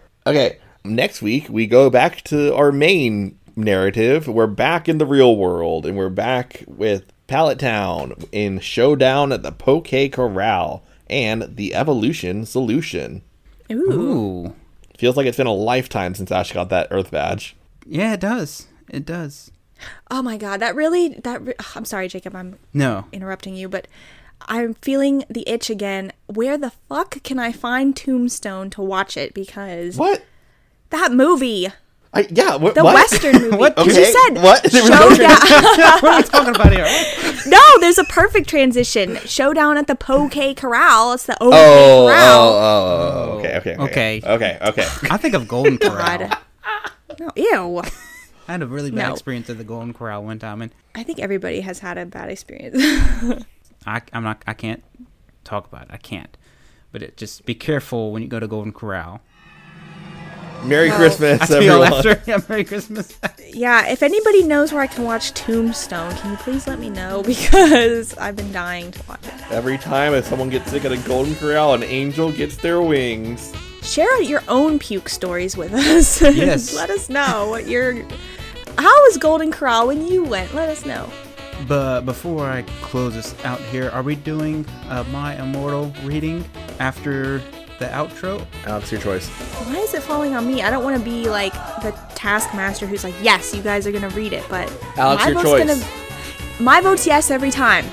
okay. 0.28 0.60
Next 0.86 1.22
week 1.22 1.48
we 1.50 1.66
go 1.68 1.90
back 1.90 2.22
to 2.26 2.54
our 2.56 2.72
main 2.72 3.38
narrative. 3.56 4.28
We're 4.28 4.48
back 4.48 4.90
in 4.90 4.98
the 4.98 5.06
real 5.06 5.36
world, 5.38 5.86
and 5.86 5.98
we're 5.98 6.10
back 6.10 6.64
with 6.68 7.12
Pallet 7.28 7.60
Town 7.60 8.14
in 8.32 8.60
Showdown 8.60 9.32
at 9.32 9.44
the 9.44 9.52
Poke 9.52 10.12
Corral 10.12 10.84
and 11.10 11.56
the 11.56 11.74
Evolution 11.74 12.46
Solution. 12.46 13.22
Ooh. 13.72 13.92
ooh, 13.94 14.56
Feels 14.98 15.16
like 15.16 15.26
it's 15.26 15.38
been 15.38 15.48
a 15.48 15.54
lifetime 15.54 16.16
since 16.16 16.32
Ash 16.32 16.52
got 16.52 16.70
that 16.70 16.88
Earth 16.92 17.12
badge. 17.12 17.56
Yeah, 17.86 18.14
it 18.14 18.20
does. 18.20 18.68
It 18.90 19.06
does. 19.06 19.52
Oh 20.10 20.22
my 20.22 20.38
god, 20.38 20.60
that 20.62 20.76
really 20.76 21.10
that 21.24 21.42
re- 21.46 21.54
I'm 21.76 21.86
sorry, 21.86 22.08
Jacob, 22.08 22.36
I'm 22.36 22.58
No. 22.74 23.06
interrupting 23.12 23.56
you, 23.56 23.68
but 23.70 23.88
I'm 24.48 24.74
feeling 24.76 25.24
the 25.30 25.48
itch 25.48 25.70
again. 25.70 26.12
Where 26.28 26.58
the 26.58 26.72
fuck 26.90 27.22
can 27.24 27.40
I 27.40 27.52
find 27.52 27.96
Tombstone 27.96 28.70
to 28.72 28.82
watch 28.82 29.18
it? 29.18 29.34
Because 29.34 29.98
What? 29.98 30.24
that 30.90 31.12
movie, 31.12 31.68
I 32.14 32.28
yeah. 32.30 32.56
What? 32.58 32.76
the 32.76 32.84
what? 32.84 32.94
Western 32.94 33.34
movie, 33.42 33.58
What? 33.58 33.76
because 33.76 33.98
Okay, 33.98 34.06
you 34.08 34.14
said 34.14 34.44
what? 34.44 34.64
There 34.72 34.82
was 34.84 34.90
no 34.92 35.10
showdown. 35.10 35.30
what 36.02 36.04
are 36.04 36.18
we 36.18 36.24
talking 36.24 36.56
about 36.56 36.72
here? 36.72 36.88
no, 37.48 37.60
there's 37.80 37.98
a 37.98 38.04
perfect 38.06 38.48
transition. 38.50 39.16
Showdown 39.26 39.78
at 39.78 39.88
the 39.88 39.96
Poke 39.96 40.56
Corral. 40.56 41.14
It's 41.14 41.26
the 41.26 41.42
OK 41.42 41.56
oh, 41.58 42.06
oh, 42.06 42.08
Corral. 42.08 42.40
oh, 42.40 42.60
oh, 42.60 43.32
oh, 43.34 43.40
okay, 43.40 43.58
okay, 43.58 43.76
Okay. 43.78 44.22
okay, 44.24 44.58
okay, 44.60 44.84
okay. 44.86 45.08
I 45.10 45.18
think 45.18 45.34
of 45.34 45.48
Golden 45.48 45.78
Corral. 45.78 46.18
God. 46.20 46.38
No, 47.20 47.32
ew. 47.36 47.82
I 48.54 48.58
had 48.58 48.62
a 48.62 48.68
really 48.68 48.92
bad 48.92 49.08
No. 49.08 49.14
experience 49.14 49.50
at 49.50 49.58
the 49.58 49.64
Golden 49.64 49.96
Corral 49.96 50.24
one 50.24 50.38
time, 50.38 50.62
and 50.62 50.72
I 50.94 51.02
think 51.02 51.18
everybody 51.18 51.62
has 51.62 51.80
had 51.80 51.98
a 51.98 52.06
bad 52.06 52.30
experience. 52.30 52.78
I, 53.88 54.00
I'm 54.14 54.22
not. 54.24 54.44
I 54.46 54.54
can't 54.54 54.84
talk 55.44 55.66
about 55.66 55.86
it. 55.86 55.88
I 55.92 55.98
can't. 55.98 56.38
But 56.92 57.02
it, 57.02 57.18
just 57.18 57.48
be 57.48 57.56
careful 57.56 58.12
when 58.12 58.22
you 58.22 58.28
go 58.28 58.40
to 58.40 58.48
Golden 58.48 58.72
Corral. 58.72 59.22
Merry 60.64 60.90
No. 60.90 60.96
Christmas, 60.98 61.50
I 61.50 61.56
everyone. 61.58 61.94
after. 61.94 62.22
Yeah, 62.28 62.38
Merry 62.48 62.64
Christmas. 62.64 63.18
yeah, 63.50 63.88
if 63.88 64.04
anybody 64.04 64.44
knows 64.44 64.72
where 64.72 64.84
I 64.84 64.88
can 64.88 65.04
watch 65.04 65.34
Tombstone, 65.34 66.16
can 66.18 66.32
you 66.32 66.38
please 66.38 66.68
let 66.68 66.78
me 66.78 66.92
know? 66.92 67.24
Because 67.34 68.16
I've 68.20 68.36
been 68.36 68.52
dying 68.52 68.92
to 68.92 69.02
watch 69.10 69.26
it. 69.26 69.34
Every 69.52 69.80
time 69.80 70.14
if 70.14 70.26
someone 70.28 70.52
gets 70.52 70.70
sick 70.70 70.86
at 70.86 70.92
a 70.92 70.98
Golden 70.98 71.34
Corral, 71.36 71.74
an 71.74 71.82
angel 71.82 72.32
gets 72.32 72.56
their 72.58 72.82
wings. 72.84 73.52
Share 73.82 74.08
out 74.16 74.26
your 74.28 74.44
own 74.48 74.78
puke 74.80 75.10
stories 75.10 75.58
with 75.58 75.74
us. 75.74 76.22
Yes. 76.22 76.74
let 76.76 76.92
us 76.92 77.10
know 77.10 77.48
what 77.50 77.68
your. 77.68 78.06
How 78.78 79.02
was 79.04 79.18
Golden 79.18 79.52
Corral 79.52 79.88
when 79.88 80.08
you 80.08 80.24
went? 80.24 80.54
Let 80.54 80.70
us 80.70 80.86
know. 80.86 81.10
But 81.68 82.02
before 82.02 82.50
I 82.50 82.64
close 82.82 83.14
this 83.14 83.36
out 83.46 83.60
here, 83.62 83.90
are 83.92 84.02
we 84.04 84.16
doing 84.16 84.66
uh, 84.90 85.04
my 85.12 85.42
immortal 85.42 85.94
reading 86.04 86.44
after 86.80 87.38
the 87.80 87.86
outro? 87.86 88.46
Alex, 88.66 88.92
your 88.92 89.00
choice. 89.00 89.30
Why 89.30 89.76
is 89.78 89.94
it 89.94 90.02
falling 90.04 90.36
on 90.36 90.48
me? 90.48 90.62
I 90.62 90.70
don't 90.70 90.84
want 90.84 90.98
to 90.98 91.04
be 91.04 91.30
like 91.30 91.54
the 91.82 91.92
taskmaster 92.16 92.86
who's 92.88 93.04
like, 93.04 93.14
yes, 93.22 93.54
you 93.56 93.62
guys 93.62 93.86
are 93.88 93.92
gonna 93.92 94.10
read 94.10 94.34
it, 94.34 94.44
but 94.50 94.72
Alex, 94.98 95.24
my 95.24 95.30
your 95.30 95.42
vote's 95.42 95.50
choice. 95.50 95.80
gonna. 95.82 96.64
My 96.64 96.82
vote's 96.82 97.06
yes 97.08 97.32
every 97.32 97.52
time. 97.52 97.86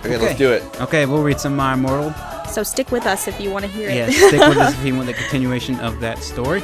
Okay, 0.00 0.14
Okay. 0.16 0.18
let's 0.26 0.38
do 0.38 0.52
it. 0.52 0.62
Okay, 0.80 1.04
we'll 1.06 1.22
read 1.22 1.38
some 1.40 1.54
my 1.56 1.74
immortal. 1.74 2.14
So 2.48 2.62
stick 2.62 2.90
with 2.90 3.06
us 3.06 3.28
if 3.28 3.40
you 3.40 3.50
want 3.50 3.64
to 3.64 3.70
hear 3.70 3.88
Yeah, 3.90 4.06
it. 4.08 4.12
stick 4.12 4.40
with 4.40 4.58
us 4.58 4.74
if 4.78 4.84
you 4.84 4.94
want 4.94 5.06
the 5.06 5.14
continuation 5.14 5.78
of 5.80 6.00
that 6.00 6.18
story. 6.18 6.62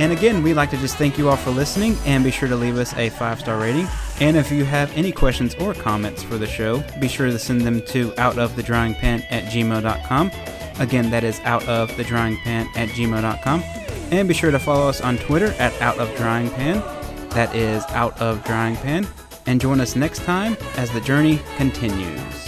And 0.00 0.12
again, 0.12 0.42
we'd 0.42 0.54
like 0.54 0.70
to 0.70 0.78
just 0.78 0.96
thank 0.96 1.18
you 1.18 1.28
all 1.28 1.36
for 1.36 1.50
listening 1.50 1.94
and 2.06 2.24
be 2.24 2.30
sure 2.30 2.48
to 2.48 2.56
leave 2.56 2.78
us 2.78 2.94
a 2.94 3.10
five 3.10 3.38
star 3.38 3.58
rating. 3.60 3.86
And 4.18 4.34
if 4.34 4.50
you 4.50 4.64
have 4.64 4.90
any 4.96 5.12
questions 5.12 5.54
or 5.56 5.74
comments 5.74 6.22
for 6.22 6.38
the 6.38 6.46
show, 6.46 6.82
be 6.98 7.06
sure 7.06 7.26
to 7.26 7.38
send 7.38 7.60
them 7.60 7.82
to 7.88 8.10
outofthedryingpan 8.12 9.26
at 9.30 9.44
gmail.com. 9.52 10.30
Again, 10.78 11.10
that 11.10 11.22
is 11.22 11.38
outofthedryingpan 11.40 12.74
at 12.76 12.88
gmail.com. 12.88 13.62
And 14.10 14.26
be 14.26 14.32
sure 14.32 14.50
to 14.50 14.58
follow 14.58 14.88
us 14.88 15.02
on 15.02 15.18
Twitter 15.18 15.52
at 15.58 15.74
outofdryingpan. 15.74 17.30
That 17.34 17.54
is 17.54 17.84
outofdryingpan. 17.84 19.06
And 19.44 19.60
join 19.60 19.82
us 19.82 19.96
next 19.96 20.22
time 20.22 20.56
as 20.78 20.90
the 20.92 21.02
journey 21.02 21.40
continues. 21.58 22.39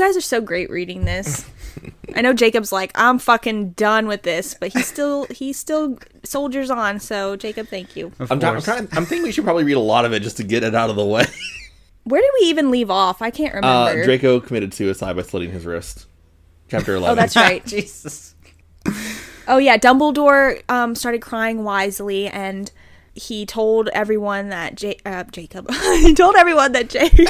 Guys 0.00 0.16
are 0.16 0.20
so 0.20 0.40
great 0.40 0.70
reading 0.70 1.04
this. 1.04 1.48
I 2.16 2.22
know 2.22 2.32
Jacob's 2.32 2.72
like, 2.72 2.90
I'm 2.96 3.18
fucking 3.18 3.70
done 3.72 4.06
with 4.08 4.22
this, 4.22 4.54
but 4.58 4.72
he 4.72 4.82
still 4.82 5.24
he 5.30 5.52
still 5.52 5.98
soldiers 6.24 6.70
on. 6.70 6.98
So 6.98 7.36
Jacob, 7.36 7.68
thank 7.68 7.94
you. 7.96 8.12
Of 8.18 8.32
I'm, 8.32 8.40
try- 8.40 8.50
I'm 8.54 8.60
trying. 8.62 8.88
I'm 8.92 9.04
thinking 9.06 9.22
we 9.22 9.32
should 9.32 9.44
probably 9.44 9.64
read 9.64 9.76
a 9.76 9.80
lot 9.80 10.04
of 10.04 10.12
it 10.12 10.20
just 10.20 10.36
to 10.38 10.44
get 10.44 10.64
it 10.64 10.74
out 10.74 10.90
of 10.90 10.96
the 10.96 11.04
way. 11.04 11.24
Where 12.04 12.20
did 12.20 12.30
we 12.40 12.46
even 12.48 12.70
leave 12.70 12.90
off? 12.90 13.22
I 13.22 13.30
can't 13.30 13.54
Uh, 13.54 13.58
remember. 13.58 14.04
Draco 14.04 14.40
committed 14.40 14.74
suicide 14.74 15.14
by 15.16 15.22
slitting 15.22 15.52
his 15.52 15.64
wrist. 15.66 16.06
Chapter 16.68 16.94
11. 16.94 17.12
oh, 17.12 17.14
that's 17.20 17.36
right. 17.48 17.64
Jesus. 17.66 18.34
Oh 19.46 19.58
yeah, 19.58 19.76
Dumbledore 19.76 20.62
um, 20.70 20.94
started 20.94 21.20
crying 21.20 21.62
wisely, 21.64 22.26
and 22.28 22.70
he 23.14 23.44
told 23.44 23.88
everyone 23.92 24.48
that 24.48 24.76
J- 24.76 24.98
uh, 25.04 25.24
Jacob. 25.24 25.70
he 25.72 26.14
told 26.14 26.36
everyone 26.36 26.72
that 26.72 26.88
Jay. 26.88 27.10
no. 27.12 27.26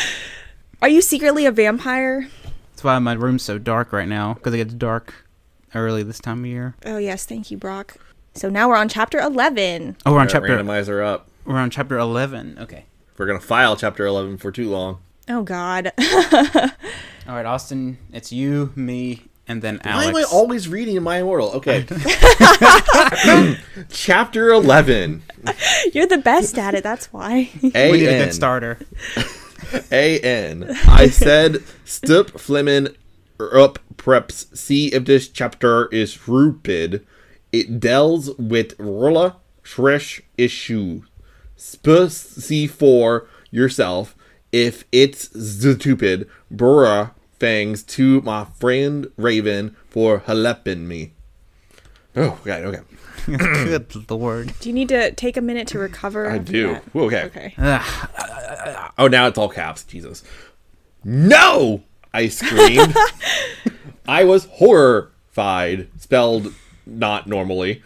Are 0.81 0.89
you 0.89 1.03
secretly 1.03 1.45
a 1.45 1.53
vampire? 1.53 2.29
That's 2.71 2.85
why 2.85 2.99
my 3.01 3.13
room's 3.13 3.43
so 3.43 3.59
dark 3.59 3.93
right 3.93 4.09
now 4.09 4.35
because 4.35 4.55
it 4.55 4.59
gets 4.59 4.73
dark 4.73 5.27
early 5.75 6.03
this 6.03 6.21
time 6.21 6.41
of 6.41 6.47
year. 6.47 6.75
Oh 6.87 6.97
yes, 6.97 7.27
thank 7.27 7.51
you, 7.51 7.59
Brock. 7.59 7.97
So 8.35 8.49
now 8.49 8.69
we're 8.69 8.77
on 8.77 8.89
chapter 8.89 9.19
eleven. 9.19 9.97
Oh, 10.07 10.13
we're 10.13 10.21
on 10.21 10.29
chapter. 10.29 10.49
randomizer 10.49 11.05
up. 11.05 11.29
We're 11.45 11.59
on 11.59 11.71
chapter 11.71 11.99
eleven. 11.99 12.57
Okay. 12.59 12.87
We're 13.19 13.27
gonna 13.27 13.41
file 13.41 13.77
chapter 13.77 14.07
11 14.07 14.39
for 14.39 14.51
too 14.51 14.71
long. 14.71 14.99
Oh 15.29 15.43
God. 15.43 15.93
All 15.99 17.35
right, 17.35 17.47
Austin. 17.47 17.99
It's 18.13 18.33
you, 18.33 18.73
me, 18.75 19.25
and 19.47 19.63
then 19.63 19.81
Alex. 19.85 20.07
Why 20.07 20.11
am 20.11 20.17
I 20.17 20.23
always 20.31 20.69
reading 20.69 21.03
my 21.03 21.19
immortal? 21.19 21.51
Okay. 21.53 21.87
chapter 23.91 24.51
11. 24.51 25.23
You're 25.93 26.07
the 26.07 26.19
best 26.19 26.59
at 26.59 26.75
it. 26.75 26.83
That's 26.83 27.13
why. 27.13 27.51
A 27.75 27.91
we 27.93 27.99
need 27.99 28.07
a 28.07 28.13
N. 28.13 28.25
good 28.25 28.35
starter. 28.35 28.79
A 29.91 30.21
N. 30.21 30.77
I 30.87 31.09
said, 31.09 31.55
stup 31.85 32.31
flimmin 32.33 32.95
up 33.39 33.79
preps. 33.97 34.57
See 34.57 34.93
if 34.93 35.05
this 35.05 35.29
chapter 35.29 35.87
is 35.87 36.27
rupid. 36.29 37.07
It 37.53 37.81
deals 37.81 38.31
with 38.37 38.75
rolla 38.79 39.37
shresh 39.63 40.21
issue. 40.37 41.03
Sp 41.57 42.09
see 42.09 42.67
for 42.67 43.29
yourself 43.51 44.17
if 44.53 44.85
it's 44.93 45.31
stupid. 45.39 46.29
Brura 46.53 47.13
thanks 47.45 47.83
to 47.83 48.23
my 48.23 48.47
friend 48.59 49.07
Raven 49.19 49.77
for 49.91 50.21
helping 50.21 50.89
me. 50.89 51.13
Oh, 52.17 52.39
okay, 52.41 52.65
okay. 52.65 52.81
good 53.27 54.11
lord. 54.11 54.55
Do 54.61 54.71
you 54.71 54.73
need 54.73 54.89
to 54.89 55.13
take 55.13 55.37
a 55.37 55.43
minute 55.43 55.69
to 55.69 55.79
recover? 55.79 56.31
I 56.31 56.39
do. 56.39 56.79
Ooh, 56.97 57.05
Okay. 57.05 57.25
Okay. 57.25 57.55
Oh, 58.97 59.09
now 59.09 59.27
it's 59.27 59.37
all 59.37 59.51
caps. 59.51 59.85
Jesus. 59.85 60.23
No! 61.05 61.83
I 62.15 62.29
screamed. 62.29 62.97
I 64.09 64.25
was 64.25 64.47
horrified, 64.47 65.89
spelled 66.01 66.55
not 66.87 67.27
normally. 67.27 67.83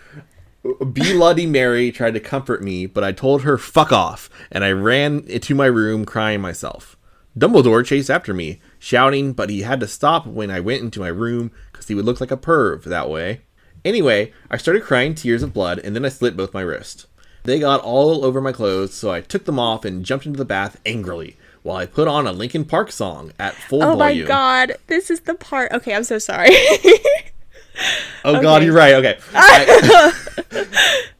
Be 0.92 1.14
Bloody 1.14 1.46
Mary 1.46 1.90
tried 1.90 2.14
to 2.14 2.20
comfort 2.20 2.62
me, 2.62 2.86
but 2.86 3.02
I 3.02 3.10
told 3.10 3.42
her 3.42 3.58
fuck 3.58 3.90
off, 3.90 4.30
and 4.52 4.64
I 4.64 4.70
ran 4.70 5.24
into 5.26 5.56
my 5.56 5.66
room 5.66 6.04
crying 6.04 6.40
myself. 6.40 6.96
Dumbledore 7.36 7.84
chased 7.84 8.10
after 8.10 8.34
me, 8.34 8.60
shouting, 8.78 9.32
but 9.32 9.50
he 9.50 9.62
had 9.62 9.80
to 9.80 9.88
stop 9.88 10.26
when 10.26 10.50
I 10.50 10.60
went 10.60 10.82
into 10.82 11.00
my 11.00 11.08
room 11.08 11.50
because 11.72 11.88
he 11.88 11.94
would 11.94 12.04
look 12.04 12.20
like 12.20 12.30
a 12.30 12.36
perv 12.36 12.84
that 12.84 13.08
way. 13.10 13.40
Anyway, 13.84 14.32
I 14.50 14.56
started 14.56 14.82
crying 14.82 15.14
tears 15.14 15.42
of 15.42 15.52
blood, 15.54 15.78
and 15.78 15.94
then 15.94 16.04
I 16.04 16.08
slit 16.08 16.36
both 16.36 16.52
my 16.54 16.60
wrists. 16.62 17.06
They 17.44 17.58
got 17.60 17.80
all 17.80 18.24
over 18.24 18.40
my 18.40 18.52
clothes, 18.52 18.92
so 18.94 19.10
I 19.10 19.20
took 19.20 19.44
them 19.44 19.58
off 19.58 19.84
and 19.84 20.04
jumped 20.04 20.26
into 20.26 20.36
the 20.38 20.44
bath 20.44 20.78
angrily 20.84 21.36
while 21.62 21.76
I 21.76 21.86
put 21.86 22.08
on 22.08 22.26
a 22.26 22.32
Linkin 22.32 22.64
Park 22.64 22.90
song 22.92 23.32
at 23.38 23.54
full 23.54 23.80
volume. 23.80 23.94
Oh 23.94 23.96
my. 23.98 24.14
God. 24.28 24.72
This 24.88 25.10
is 25.10 25.20
the 25.20 25.34
part. 25.34 25.72
Okay, 25.72 25.94
I'm 25.94 26.04
so 26.04 26.18
sorry. 26.18 26.50
Oh 28.24 28.42
God, 28.42 28.64
you're 28.64 28.74
right. 28.74 28.94
Okay. 28.94 29.18
I, 29.34 30.66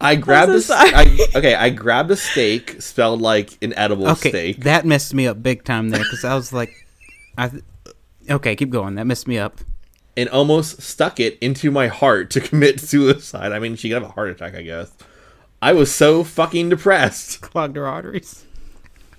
I 0.01 0.15
grabbed 0.17 0.51
so 0.51 0.55
a 0.55 0.59
s- 0.59 0.65
sorry. 0.67 0.91
I- 0.93 1.27
okay. 1.37 1.55
I 1.55 1.71
grabbed 1.71 2.11
a 2.11 2.17
steak 2.17 2.83
spelled 2.83 3.21
like 3.21 3.57
an 3.63 3.73
edible 3.75 4.09
Okay, 4.09 4.29
steak. 4.31 4.65
that 4.65 4.85
messed 4.85 5.15
me 5.15 5.29
up 5.29 5.41
big 5.41 5.63
time 5.65 5.91
there 5.91 6.03
because 6.03 6.25
I 6.25 6.35
was 6.35 6.53
like, 6.53 6.71
I. 7.39 7.49
Th- 7.49 7.63
okay, 8.31 8.55
keep 8.57 8.71
going. 8.71 8.97
That 8.97 9.07
messed 9.07 9.27
me 9.29 9.39
up. 9.39 9.61
and 10.17 10.29
almost 10.29 10.83
stuck 10.83 11.21
it 11.21 11.39
into 11.41 11.71
my 11.71 11.87
heart 11.87 12.31
to 12.33 12.41
commit 12.49 12.81
suicide. 12.81 13.53
I 13.53 13.59
mean, 13.59 13.77
she 13.77 13.89
could 13.89 13.95
have 14.03 14.11
a 14.11 14.13
heart 14.13 14.29
attack, 14.31 14.55
I 14.55 14.63
guess. 14.63 14.93
I 15.63 15.73
was 15.73 15.93
so 15.95 16.23
fucking 16.25 16.69
depressed. 16.69 17.41
Clogged 17.41 17.77
her 17.77 17.87
arteries. 17.87 18.45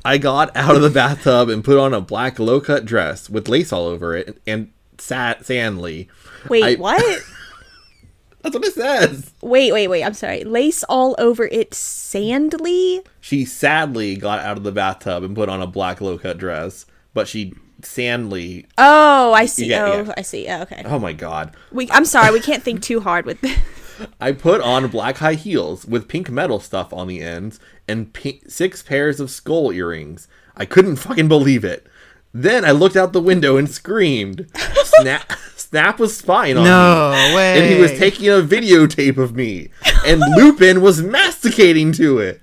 I 0.05 0.17
got 0.17 0.55
out 0.55 0.75
of 0.75 0.81
the 0.81 0.89
bathtub 0.89 1.49
and 1.49 1.63
put 1.63 1.77
on 1.77 1.93
a 1.93 1.99
black 2.01 2.39
low 2.39 2.61
cut 2.61 2.85
dress 2.85 3.29
with 3.29 3.49
lace 3.49 3.73
all 3.73 3.85
over 3.87 4.15
it 4.15 4.41
and 4.47 4.71
sat 4.97 5.45
sandly. 5.45 6.07
Wait, 6.49 6.63
I- 6.63 6.75
what? 6.75 7.21
That's 8.41 8.55
what 8.55 8.63
it 8.65 8.73
says. 8.73 9.33
wait, 9.41 9.73
wait, 9.73 9.89
wait. 9.89 10.01
I'm 10.03 10.13
sorry. 10.13 10.45
Lace 10.45 10.83
all 10.85 11.13
over 11.19 11.43
it 11.47 11.73
sandly? 11.73 13.01
She 13.19 13.43
sadly 13.43 14.15
got 14.15 14.39
out 14.39 14.55
of 14.55 14.63
the 14.63 14.71
bathtub 14.71 15.23
and 15.23 15.35
put 15.35 15.49
on 15.49 15.61
a 15.61 15.67
black 15.67 15.99
low 15.99 16.17
cut 16.17 16.37
dress, 16.37 16.85
but 17.13 17.27
she 17.27 17.53
sadly. 17.85 18.65
Oh, 18.77 19.33
I 19.33 19.45
see. 19.45 19.67
Yeah, 19.67 19.85
oh, 19.85 20.03
yeah. 20.03 20.13
I 20.17 20.21
see. 20.21 20.47
Oh, 20.47 20.61
okay. 20.63 20.83
Oh 20.85 20.99
my 20.99 21.13
god. 21.13 21.55
We, 21.71 21.89
I'm 21.91 22.05
sorry. 22.05 22.31
We 22.31 22.39
can't 22.39 22.63
think 22.63 22.81
too 22.81 22.99
hard 22.99 23.25
with 23.25 23.41
this. 23.41 23.57
I 24.21 24.31
put 24.31 24.61
on 24.61 24.87
black 24.87 25.17
high 25.17 25.33
heels 25.33 25.85
with 25.85 26.07
pink 26.07 26.29
metal 26.29 26.59
stuff 26.59 26.93
on 26.93 27.07
the 27.07 27.21
ends 27.21 27.59
and 27.87 28.13
pink, 28.13 28.49
six 28.49 28.81
pairs 28.81 29.19
of 29.19 29.29
skull 29.29 29.71
earrings. 29.71 30.27
I 30.55 30.65
couldn't 30.65 30.97
fucking 30.97 31.27
believe 31.27 31.63
it. 31.63 31.87
Then 32.33 32.63
I 32.63 32.71
looked 32.71 32.95
out 32.95 33.13
the 33.13 33.21
window 33.21 33.57
and 33.57 33.69
screamed. 33.69 34.47
Snap, 34.83 35.31
Snap 35.55 35.99
was 35.99 36.15
spying 36.15 36.57
on 36.57 36.63
me. 36.63 36.69
No 36.69 37.35
way. 37.35 37.59
And 37.59 37.73
he 37.73 37.81
was 37.81 37.97
taking 37.97 38.27
a 38.27 38.41
videotape 38.41 39.17
of 39.17 39.35
me. 39.35 39.69
And 40.05 40.21
Lupin 40.35 40.81
was 40.81 41.01
masticating 41.01 41.91
to 41.93 42.19
it. 42.19 42.41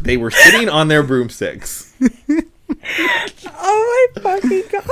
They 0.00 0.16
were 0.16 0.30
sitting 0.30 0.68
on 0.68 0.88
their 0.88 1.02
broomsticks. 1.02 1.94
Oh 3.64 4.08
my 4.16 4.22
fucking 4.22 4.62
god. 4.70 4.82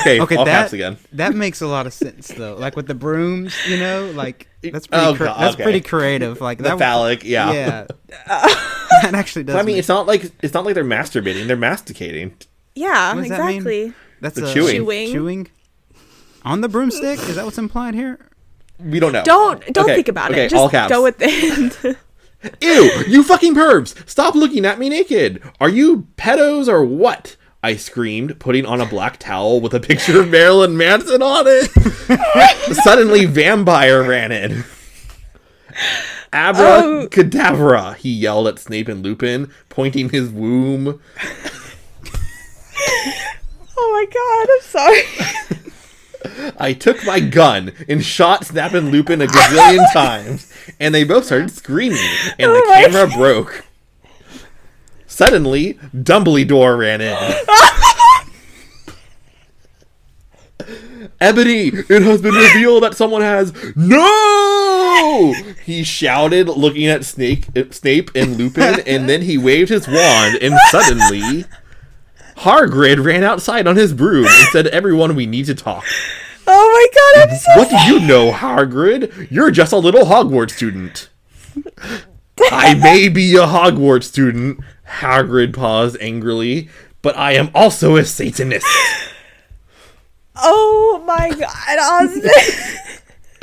Okay, 0.00 0.20
Okay, 0.20 0.36
all 0.36 0.44
that 0.44 0.62
caps 0.62 0.72
again. 0.72 0.96
that 1.12 1.34
makes 1.34 1.60
a 1.60 1.66
lot 1.66 1.86
of 1.86 1.92
sense 1.94 2.28
though. 2.28 2.56
Like 2.56 2.76
with 2.76 2.86
the 2.86 2.94
brooms, 2.94 3.54
you 3.68 3.76
know, 3.78 4.10
like 4.14 4.48
that's 4.62 4.86
pretty. 4.86 5.04
Oh, 5.06 5.14
cre- 5.14 5.24
God, 5.24 5.40
that's 5.40 5.54
okay. 5.54 5.62
pretty 5.62 5.80
creative. 5.80 6.40
Like 6.40 6.58
The 6.58 6.64
that. 6.64 6.78
phallic, 6.78 7.24
yeah. 7.24 7.52
Yeah. 7.52 7.86
that 8.28 9.10
actually 9.14 9.44
does. 9.44 9.54
I 9.56 9.58
mean, 9.60 9.66
make- 9.74 9.76
it's 9.78 9.88
not 9.88 10.06
like 10.06 10.30
it's 10.42 10.54
not 10.54 10.64
like 10.64 10.74
they're 10.74 10.84
masturbating; 10.84 11.46
they're 11.46 11.56
masticating. 11.56 12.34
Yeah, 12.74 13.14
What 13.14 13.20
does 13.22 13.30
that 13.30 13.38
mean? 13.46 13.56
exactly. 13.56 13.92
that's 14.20 14.34
the 14.36 14.46
a- 14.50 14.52
chewing. 14.54 14.76
Chewing. 14.76 15.12
Chewing. 15.12 15.48
On 16.44 16.60
the 16.60 16.68
broomstick? 16.68 17.18
Is 17.20 17.36
that 17.36 17.44
what's 17.44 17.58
implied 17.58 17.94
here? 17.94 18.18
We 18.78 19.00
don't 19.00 19.12
know. 19.12 19.22
Don't 19.24 19.64
don't 19.72 19.84
Okay, 19.84 19.94
think 19.96 20.08
about 20.08 20.30
okay, 20.32 20.46
it. 20.46 20.50
Just 20.50 20.60
all 20.60 20.68
caps. 20.68 20.90
go 20.92 21.02
with 21.02 21.16
it. 21.20 21.96
Ew, 22.60 23.04
you 23.06 23.22
fucking 23.22 23.54
pervs! 23.54 24.08
Stop 24.08 24.34
looking 24.34 24.64
at 24.64 24.78
me 24.78 24.88
naked! 24.88 25.42
Are 25.60 25.68
you 25.68 26.06
pedos 26.16 26.68
or 26.68 26.84
what? 26.84 27.36
I 27.62 27.76
screamed, 27.76 28.38
putting 28.38 28.64
on 28.64 28.80
a 28.80 28.86
black 28.86 29.18
towel 29.18 29.60
with 29.60 29.74
a 29.74 29.80
picture 29.80 30.20
of 30.20 30.30
Marilyn 30.30 30.76
Manson 30.76 31.22
on 31.22 31.46
it. 31.48 31.70
Suddenly, 32.84 33.24
Vampire 33.24 34.02
ran 34.04 34.30
in. 34.30 34.64
Abra 36.32 36.78
um, 36.78 36.84
Abracadabra, 37.06 37.94
he 37.94 38.10
yelled 38.10 38.46
at 38.48 38.58
Snape 38.58 38.88
and 38.88 39.02
Lupin, 39.02 39.50
pointing 39.68 40.10
his 40.10 40.28
womb. 40.28 41.00
oh 43.76 43.90
my 43.92 44.06
god, 44.12 44.48
I'm 44.52 44.62
sorry. 44.62 45.02
I 46.58 46.72
took 46.72 47.04
my 47.04 47.20
gun 47.20 47.72
and 47.88 48.04
shot 48.04 48.46
Snap 48.46 48.72
and 48.74 48.90
Lupin 48.90 49.22
a 49.22 49.26
gazillion 49.26 49.84
times, 49.92 50.52
and 50.80 50.94
they 50.94 51.04
both 51.04 51.26
started 51.26 51.50
screaming, 51.50 51.98
and 52.38 52.50
oh 52.50 52.54
the 52.54 52.62
Oh 52.64 52.68
my 52.68 52.82
camera 52.82 53.08
broke. 53.16 53.64
Suddenly, 55.06 55.74
Dumbledore 55.94 56.78
ran 56.78 57.00
in. 57.00 57.16
Ebony, 61.20 61.68
it 61.68 62.02
has 62.02 62.20
been 62.20 62.34
revealed 62.34 62.82
that 62.82 62.94
someone 62.94 63.22
has 63.22 63.52
no. 63.74 65.34
He 65.64 65.82
shouted, 65.82 66.48
looking 66.48 66.86
at 66.86 67.04
Snake, 67.04 67.46
Snape 67.70 68.10
and 68.14 68.36
Lupin, 68.36 68.80
and 68.86 69.08
then 69.08 69.22
he 69.22 69.38
waved 69.38 69.70
his 69.70 69.88
wand, 69.88 70.36
and 70.42 70.54
suddenly, 70.70 71.44
Hargrid 72.36 73.04
ran 73.04 73.24
outside 73.24 73.66
on 73.66 73.76
his 73.76 73.92
broom 73.94 74.26
and 74.26 74.48
said, 74.50 74.66
"Everyone, 74.68 75.14
we 75.14 75.26
need 75.26 75.46
to 75.46 75.54
talk." 75.54 75.84
Oh 76.46 76.70
my 76.72 77.22
god, 77.24 77.30
I'm 77.30 77.36
so 77.36 77.50
What 77.56 77.70
do 77.70 77.92
you 77.92 78.06
know, 78.06 78.30
Hagrid? 78.30 79.30
You're 79.30 79.50
just 79.50 79.72
a 79.72 79.78
little 79.78 80.04
Hogwarts 80.04 80.52
student. 80.52 81.08
I 82.52 82.74
may 82.82 83.08
be 83.08 83.34
a 83.36 83.46
Hogwarts 83.46 84.04
student, 84.04 84.60
Hagrid 84.86 85.54
paused 85.54 85.96
angrily, 86.00 86.68
but 87.02 87.16
I 87.16 87.32
am 87.32 87.50
also 87.54 87.96
a 87.96 88.04
Satanist. 88.04 88.66
Oh 90.36 91.02
my 91.06 91.30
god. 91.30 92.10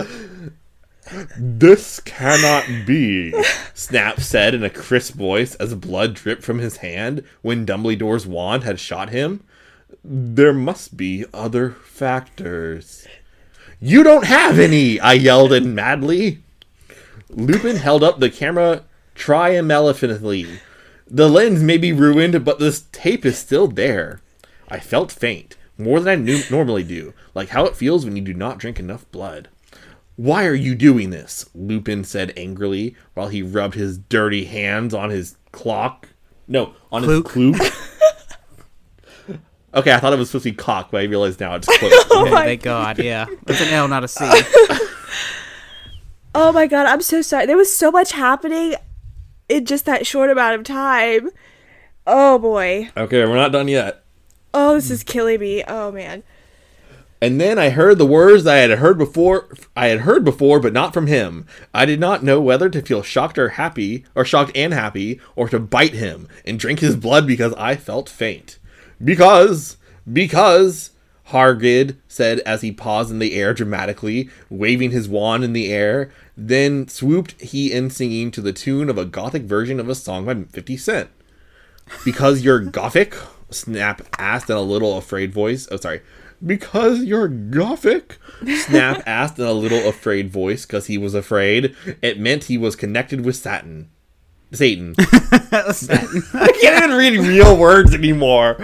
This 1.38 2.00
cannot 2.00 2.86
be, 2.86 3.34
Snap 3.74 4.20
said 4.20 4.54
in 4.54 4.64
a 4.64 4.70
crisp 4.70 5.16
voice 5.16 5.56
as 5.56 5.76
blood 5.76 6.14
dripped 6.14 6.44
from 6.44 6.60
his 6.60 6.78
hand 6.78 7.24
when 7.42 7.66
Dumbledore's 7.66 8.26
wand 8.26 8.64
had 8.64 8.80
shot 8.80 9.10
him. 9.10 9.44
There 10.04 10.54
must 10.54 10.98
be 10.98 11.26
other 11.34 11.72
factors. 11.72 13.08
You 13.80 14.04
don't 14.04 14.26
have 14.26 14.60
any, 14.60 15.00
I 15.00 15.14
yelled 15.14 15.54
in 15.54 15.76
madly. 15.76 16.42
Lupin 17.30 17.76
held 17.76 18.04
up 18.04 18.20
the 18.20 18.30
camera 18.30 18.84
triumphantly. 19.16 20.60
The 21.08 21.30
lens 21.30 21.62
may 21.62 21.78
be 21.78 21.92
ruined, 21.92 22.44
but 22.44 22.60
this 22.60 22.86
tape 22.92 23.26
is 23.26 23.38
still 23.38 23.68
there. 23.68 24.22
I 24.70 24.80
felt 24.80 25.12
faint, 25.12 25.58
more 25.78 26.00
than 26.00 26.28
I 26.28 26.44
normally 26.50 26.84
do, 26.84 27.14
like 27.36 27.50
how 27.50 27.66
it 27.66 27.76
feels 27.76 28.06
when 28.06 28.16
you 28.16 28.24
do 28.24 28.34
not 28.34 28.58
drink 28.58 28.80
enough 28.80 29.10
blood. 29.12 29.50
Why 30.16 30.46
are 30.46 30.54
you 30.54 30.76
doing 30.76 31.10
this? 31.10 31.50
Lupin 31.56 32.04
said 32.04 32.34
angrily 32.38 32.96
while 33.16 33.30
he 33.30 33.42
rubbed 33.42 33.76
his 33.76 33.98
dirty 33.98 34.46
hands 34.46 34.94
on 34.94 35.10
his 35.10 35.38
clock. 35.52 36.10
No, 36.48 36.74
on 36.92 37.04
Cluke. 37.04 37.32
his 37.32 37.56
cluke. 37.58 37.74
okay, 39.74 39.92
I 39.94 40.00
thought 40.00 40.14
it 40.14 40.20
was 40.20 40.30
supposed 40.30 40.44
to 40.44 40.52
be 40.52 40.56
cock, 40.56 40.92
but 40.92 41.02
I 41.02 41.06
realized 41.06 41.40
now 41.40 41.56
it's 41.56 41.68
cloak. 41.80 41.92
Oh 42.12 42.22
okay, 42.24 42.32
my 42.32 42.46
thank 42.46 42.62
God. 42.62 43.00
Yeah, 43.00 43.26
it's 43.48 43.62
an 43.62 43.70
L, 43.70 43.88
not 43.88 44.04
a 44.04 44.08
C. 44.08 44.24
oh 46.36 46.52
my 46.52 46.68
god, 46.68 46.86
I'm 46.86 47.02
so 47.02 47.22
sorry. 47.22 47.46
There 47.46 47.58
was 47.58 47.76
so 47.76 47.90
much 47.92 48.12
happening 48.12 48.76
in 49.50 49.66
just 49.66 49.86
that 49.86 50.06
short 50.06 50.30
amount 50.30 50.56
of 50.60 50.64
time. 50.64 51.30
Oh 52.06 52.38
boy. 52.38 52.90
okay, 52.98 53.26
we're 53.26 53.36
not 53.36 53.52
done 53.52 53.68
yet. 53.68 54.04
Oh, 54.54 54.76
this 54.76 54.92
is 54.92 55.04
killing 55.04 55.40
me. 55.40 55.64
Oh 55.68 55.92
man. 55.92 56.24
And 57.24 57.40
then 57.40 57.58
I 57.58 57.70
heard 57.70 58.00
the 58.00 58.06
words 58.06 58.46
I 58.46 58.58
had 58.58 58.72
heard 58.72 58.98
before. 58.98 59.48
I 59.78 59.88
had 59.88 60.02
heard 60.02 60.26
before, 60.26 60.60
but 60.60 60.74
not 60.74 60.94
from 60.94 61.08
him. 61.08 61.48
I 61.74 61.86
did 61.86 61.98
not 61.98 62.22
know 62.22 62.42
whether 62.42 62.70
to 62.70 62.82
feel 62.82 63.02
shocked 63.02 63.40
or 63.40 63.48
happy, 63.52 64.04
or 64.14 64.26
shocked 64.26 64.52
and 64.56 64.74
happy, 64.74 65.22
or 65.34 65.48
to 65.48 65.58
bite 65.58 65.94
him 65.94 66.28
and 66.46 66.60
drink 66.60 66.82
his 66.82 66.98
blood 66.98 67.26
because 67.26 67.54
I 67.54 67.78
felt 67.78 68.10
faint. 68.10 68.60
Because, 69.02 69.78
because, 70.12 70.92
Hargid 71.28 71.96
said 72.10 72.40
as 72.40 72.62
he 72.62 72.74
paused 72.74 73.10
in 73.10 73.20
the 73.20 73.36
air 73.36 73.54
dramatically, 73.54 74.30
waving 74.50 74.92
his 74.92 75.08
wand 75.08 75.46
in 75.46 75.54
the 75.54 75.72
air. 75.72 76.12
Then 76.36 76.90
swooped 76.90 77.40
he 77.42 77.72
in 77.72 77.90
singing 77.90 78.32
to 78.32 78.42
the 78.42 78.52
tune 78.52 78.90
of 78.90 78.98
a 78.98 79.06
gothic 79.06 79.44
version 79.44 79.80
of 79.80 79.88
a 79.88 79.96
song 79.96 80.26
by 80.26 80.36
50 80.36 80.76
Cent. 80.76 81.10
Because 82.04 82.42
you're 82.42 82.60
gothic? 82.60 83.16
Snap 83.50 84.02
asked 84.20 84.50
in 84.50 84.58
a 84.58 84.62
little 84.62 84.98
afraid 84.98 85.32
voice. 85.32 85.70
Oh, 85.72 85.78
sorry. 85.78 86.02
Because 86.46 87.04
you're 87.04 87.28
gothic? 87.28 88.18
Snap 88.46 89.02
asked 89.08 89.40
in 89.40 89.46
a 89.46 89.54
little 89.54 89.88
afraid 89.88 90.30
voice 90.32 90.66
because 90.66 90.88
he 90.88 90.98
was 90.98 91.14
afraid. 91.14 91.76
It 92.02 92.20
meant 92.20 92.46
he 92.46 92.58
was 92.58 92.76
connected 92.76 93.24
with 93.24 93.36
Satan. 93.36 93.90
Satan. 94.52 94.94
I 95.00 96.52
can't 96.62 96.84
even 96.84 96.98
read 96.98 97.18
real 97.20 97.58
words 97.58 97.94
anymore. 97.94 98.58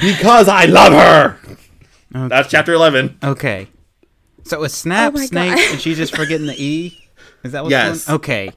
Because 0.00 0.48
I 0.48 0.64
love 0.66 0.92
her. 0.92 1.36
That's 2.28 2.48
chapter 2.50 2.72
11. 2.72 3.18
Okay. 3.22 3.66
So 4.44 4.56
it 4.56 4.60
was 4.60 4.72
Snap, 4.74 5.12
Oh 5.14 5.18
Snake, 5.18 5.56
God. 5.56 5.70
and 5.72 5.80
she's 5.80 5.96
just 5.96 6.14
forgetting 6.16 6.46
the 6.46 6.60
E? 6.62 6.96
Is 7.44 7.52
that 7.52 7.62
what's 7.62 7.70
Yes. 7.72 8.06
going 8.06 8.16
Okay. 8.16 8.50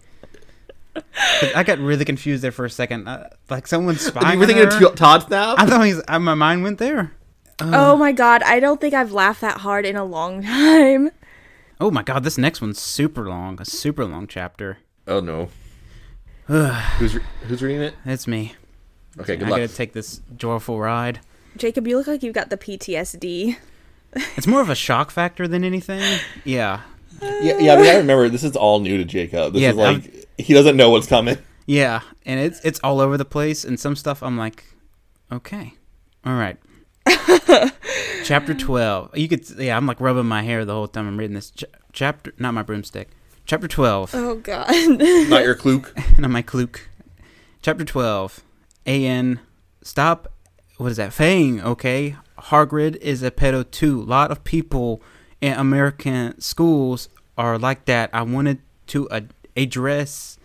'Cause 0.96 1.52
I 1.56 1.64
got 1.64 1.80
really 1.80 2.06
confused 2.06 2.44
there 2.44 2.52
for 2.52 2.66
a 2.66 2.70
second. 2.70 3.08
Uh, 3.08 3.28
like 3.50 3.66
someone's 3.68 4.02
spying 4.02 4.34
You 4.36 4.40
were 4.40 4.46
thinking 4.46 4.66
her. 4.70 4.72
of 4.88 4.92
T- 4.92 4.96
Todd 4.96 5.24
Snap? 5.24 5.56
I 5.60 5.66
thought 5.66 5.82
he's, 5.86 6.00
uh, 6.08 6.20
my 6.20 6.36
mind 6.36 6.62
went 6.64 6.78
there. 6.78 7.12
Oh. 7.60 7.94
oh 7.94 7.96
my 7.98 8.12
god, 8.12 8.42
I 8.44 8.60
don't 8.60 8.82
think 8.82 8.94
I've 8.94 9.12
laughed 9.12 9.42
that 9.42 9.60
hard 9.60 9.86
in 9.86 9.96
a 9.96 10.04
long 10.04 10.42
time. 10.44 11.12
Oh 11.80 11.92
my 11.92 12.04
god, 12.04 12.24
this 12.24 12.38
next 12.38 12.62
one's 12.62 12.80
super 12.80 13.28
long. 13.28 13.60
A 13.62 13.66
super 13.66 14.06
long 14.06 14.28
chapter. 14.28 14.78
Oh 15.08 15.20
no. 15.20 15.50
who's 16.48 17.16
re- 17.16 17.24
who's 17.48 17.62
reading 17.62 17.82
it? 17.82 17.94
It's 18.06 18.28
me. 18.28 18.56
Okay, 19.20 19.36
good 19.36 19.44
I 19.44 19.46
good 19.46 19.50
luck. 19.52 19.60
gotta 19.62 19.76
take 19.76 19.94
this 19.94 20.22
joyful 20.38 20.80
ride. 20.80 21.20
Jacob, 21.56 21.88
you 21.88 21.98
look 21.98 22.08
like 22.08 22.24
you've 22.24 22.34
got 22.34 22.50
the 22.50 22.58
PTSD. 22.58 23.58
It's 24.38 24.46
more 24.46 24.62
of 24.62 24.70
a 24.70 24.76
shock 24.76 25.10
factor 25.10 25.48
than 25.48 25.64
anything. 25.64 26.00
Yeah. 26.44 26.82
Yeah, 27.20 27.58
yeah. 27.58 27.76
But 27.76 27.88
I 27.88 27.98
remember 27.98 28.30
this 28.30 28.44
is 28.44 28.56
all 28.56 28.80
new 28.80 28.98
to 28.98 29.06
Jacob. 29.06 29.54
This 29.54 29.64
Yeah, 29.64 29.70
is 29.72 29.76
like 29.76 30.28
he 30.38 30.54
doesn't 30.54 30.78
know 30.78 30.92
what's 30.92 31.08
coming. 31.08 31.40
Yeah, 31.66 32.02
and 32.24 32.40
it's 32.40 32.60
it's 32.64 32.80
all 32.84 33.00
over 33.00 33.18
the 33.18 33.26
place, 33.26 33.64
and 33.66 33.80
some 33.80 33.96
stuff 33.96 34.22
I'm 34.22 34.38
like, 34.38 34.66
okay, 35.32 35.74
all 36.24 36.36
right. 36.36 36.58
chapter 38.24 38.54
twelve. 38.54 39.16
You 39.18 39.28
could 39.28 39.50
yeah, 39.58 39.76
I'm 39.78 39.86
like 39.86 40.00
rubbing 40.00 40.26
my 40.26 40.42
hair 40.44 40.66
the 40.66 40.74
whole 40.74 40.88
time 40.88 41.08
I'm 41.08 41.18
reading 41.18 41.36
this 41.36 41.52
Ch- 41.52 41.66
chapter. 41.92 42.34
Not 42.38 42.54
my 42.54 42.64
broomstick. 42.64 43.10
Chapter 43.46 43.68
twelve. 43.68 44.12
Oh 44.14 44.36
God. 44.36 44.68
Not 44.70 45.44
your 45.44 45.56
kluk. 45.56 45.92
not 46.20 46.32
my 46.32 46.42
kluk. 46.42 46.80
Chapter 47.62 47.84
twelve. 47.86 48.42
An 48.86 49.40
stop. 49.82 50.32
What 50.78 50.92
is 50.92 50.98
that? 50.98 51.14
Fang. 51.14 51.62
Okay. 51.62 52.16
Hargrid 52.38 52.96
is 52.98 53.24
a 53.24 53.32
pedo 53.32 53.70
too. 53.70 54.02
A 54.02 54.04
lot 54.04 54.32
of 54.32 54.44
people 54.44 55.02
in 55.42 55.54
American 55.54 56.40
schools 56.42 57.10
are 57.38 57.58
like 57.58 57.86
that. 57.86 58.10
I 58.14 58.22
wanted 58.24 58.60
to 58.88 59.10
ad- 59.10 59.34
address 59.56 60.38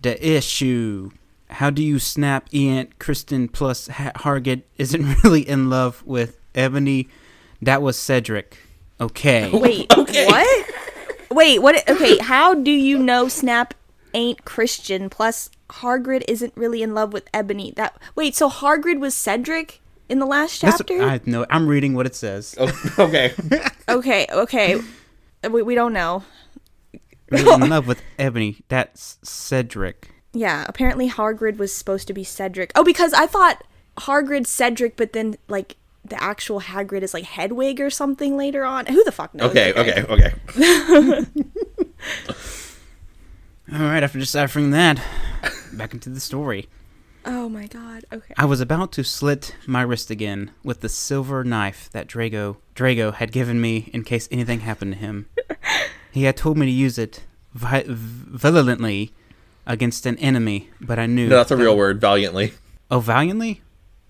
the 0.00 0.26
issue. 0.26 1.10
How 1.52 1.70
do 1.70 1.82
you 1.82 1.98
snap 1.98 2.48
Ian 2.52 2.92
Kristen 2.98 3.48
plus 3.48 3.88
ha- 3.88 4.12
isn't 4.78 5.22
really 5.24 5.48
in 5.48 5.70
love 5.70 6.02
with 6.04 6.38
Ebony? 6.54 7.08
That 7.60 7.82
was 7.82 7.98
Cedric. 7.98 8.58
Okay. 9.00 9.50
Wait. 9.52 9.92
What? 9.96 10.70
Wait. 11.30 11.58
What? 11.60 11.88
Okay. 11.88 12.18
How 12.18 12.54
do 12.54 12.70
you 12.70 12.98
know 12.98 13.28
Snap 13.28 13.74
ain't 14.14 14.44
Christian? 14.44 15.10
Plus, 15.10 15.50
Hargrid 15.70 16.24
isn't 16.28 16.52
really 16.56 16.82
in 16.82 16.94
love 16.94 17.12
with 17.12 17.28
Ebony. 17.32 17.72
That. 17.76 17.96
Wait. 18.14 18.34
So 18.34 18.48
Hargrid 18.48 19.00
was 19.00 19.14
Cedric 19.14 19.80
in 20.08 20.18
the 20.18 20.26
last 20.26 20.60
That's 20.60 20.78
chapter. 20.78 21.02
I 21.02 21.20
know. 21.24 21.46
I'm 21.50 21.66
reading 21.66 21.94
what 21.94 22.06
it 22.06 22.14
says. 22.14 22.54
Oh, 22.58 22.94
okay. 22.98 23.32
okay. 23.88 24.26
Okay. 24.30 24.80
We, 25.50 25.62
we 25.62 25.74
don't 25.74 25.92
know. 25.92 26.24
Really 27.30 27.64
in 27.64 27.70
love 27.70 27.86
with 27.86 28.02
Ebony. 28.18 28.58
That's 28.68 29.18
Cedric. 29.22 30.11
Yeah. 30.32 30.64
Apparently, 30.68 31.08
Hargrid 31.08 31.58
was 31.58 31.74
supposed 31.74 32.06
to 32.08 32.14
be 32.14 32.24
Cedric. 32.24 32.72
Oh, 32.74 32.84
because 32.84 33.12
I 33.12 33.26
thought 33.26 33.64
Hargrid 33.98 34.46
Cedric, 34.46 34.96
but 34.96 35.12
then 35.12 35.36
like 35.48 35.76
the 36.04 36.22
actual 36.22 36.60
Hagrid 36.60 37.02
is 37.02 37.14
like 37.14 37.24
Hedwig 37.24 37.80
or 37.80 37.90
something 37.90 38.36
later 38.36 38.64
on. 38.64 38.86
Who 38.86 39.02
the 39.04 39.12
fuck 39.12 39.34
knows? 39.34 39.50
Okay. 39.50 39.72
Okay. 39.72 40.02
Okay. 40.02 40.32
All 43.72 43.78
right, 43.78 44.02
after 44.02 44.18
deciphering 44.18 44.70
that, 44.72 45.00
back 45.72 45.94
into 45.94 46.10
the 46.10 46.20
story. 46.20 46.68
Oh 47.24 47.48
my 47.48 47.66
god. 47.68 48.04
Okay. 48.12 48.34
I 48.36 48.44
was 48.44 48.60
about 48.60 48.90
to 48.92 49.04
slit 49.04 49.54
my 49.66 49.82
wrist 49.82 50.10
again 50.10 50.50
with 50.64 50.80
the 50.80 50.88
silver 50.88 51.44
knife 51.44 51.88
that 51.92 52.08
Drago 52.08 52.56
Drago 52.74 53.14
had 53.14 53.30
given 53.30 53.60
me 53.60 53.88
in 53.92 54.02
case 54.02 54.28
anything 54.32 54.60
happened 54.60 54.94
to 54.94 54.98
him. 54.98 55.26
he 56.12 56.24
had 56.24 56.36
told 56.36 56.58
me 56.58 56.66
to 56.66 56.72
use 56.72 56.98
it 56.98 57.22
vi- 57.54 57.84
violently 57.88 59.14
against 59.66 60.06
an 60.06 60.16
enemy, 60.18 60.70
but 60.80 60.98
I 60.98 61.06
knew 61.06 61.28
No, 61.28 61.36
that's 61.36 61.50
a 61.50 61.56
real 61.56 61.76
word. 61.76 62.00
Valiantly. 62.00 62.52
Oh, 62.90 63.00
valiantly? 63.00 63.62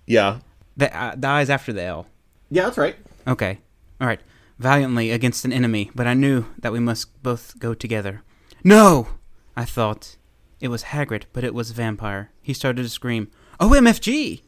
Yeah. 0.06 0.38
The, 0.76 0.94
uh, 0.96 1.14
the 1.16 1.28
I's 1.28 1.50
after 1.50 1.72
the 1.72 1.82
L. 1.82 2.06
Yeah, 2.50 2.64
that's 2.64 2.78
right. 2.78 2.96
Okay. 3.26 3.58
All 4.00 4.06
right. 4.06 4.20
Valiantly 4.58 5.10
against 5.10 5.44
an 5.44 5.52
enemy, 5.52 5.90
but 5.94 6.06
I 6.06 6.14
knew 6.14 6.46
that 6.58 6.72
we 6.72 6.80
must 6.80 7.22
both 7.22 7.58
go 7.58 7.74
together. 7.74 8.22
No! 8.64 9.08
I 9.56 9.64
thought. 9.64 10.16
It 10.60 10.68
was 10.68 10.84
Hagrid, 10.84 11.24
but 11.32 11.44
it 11.44 11.54
was 11.54 11.70
a 11.70 11.74
Vampire. 11.74 12.30
He 12.40 12.54
started 12.54 12.82
to 12.82 12.88
scream, 12.88 13.28
OMFG! 13.60 14.42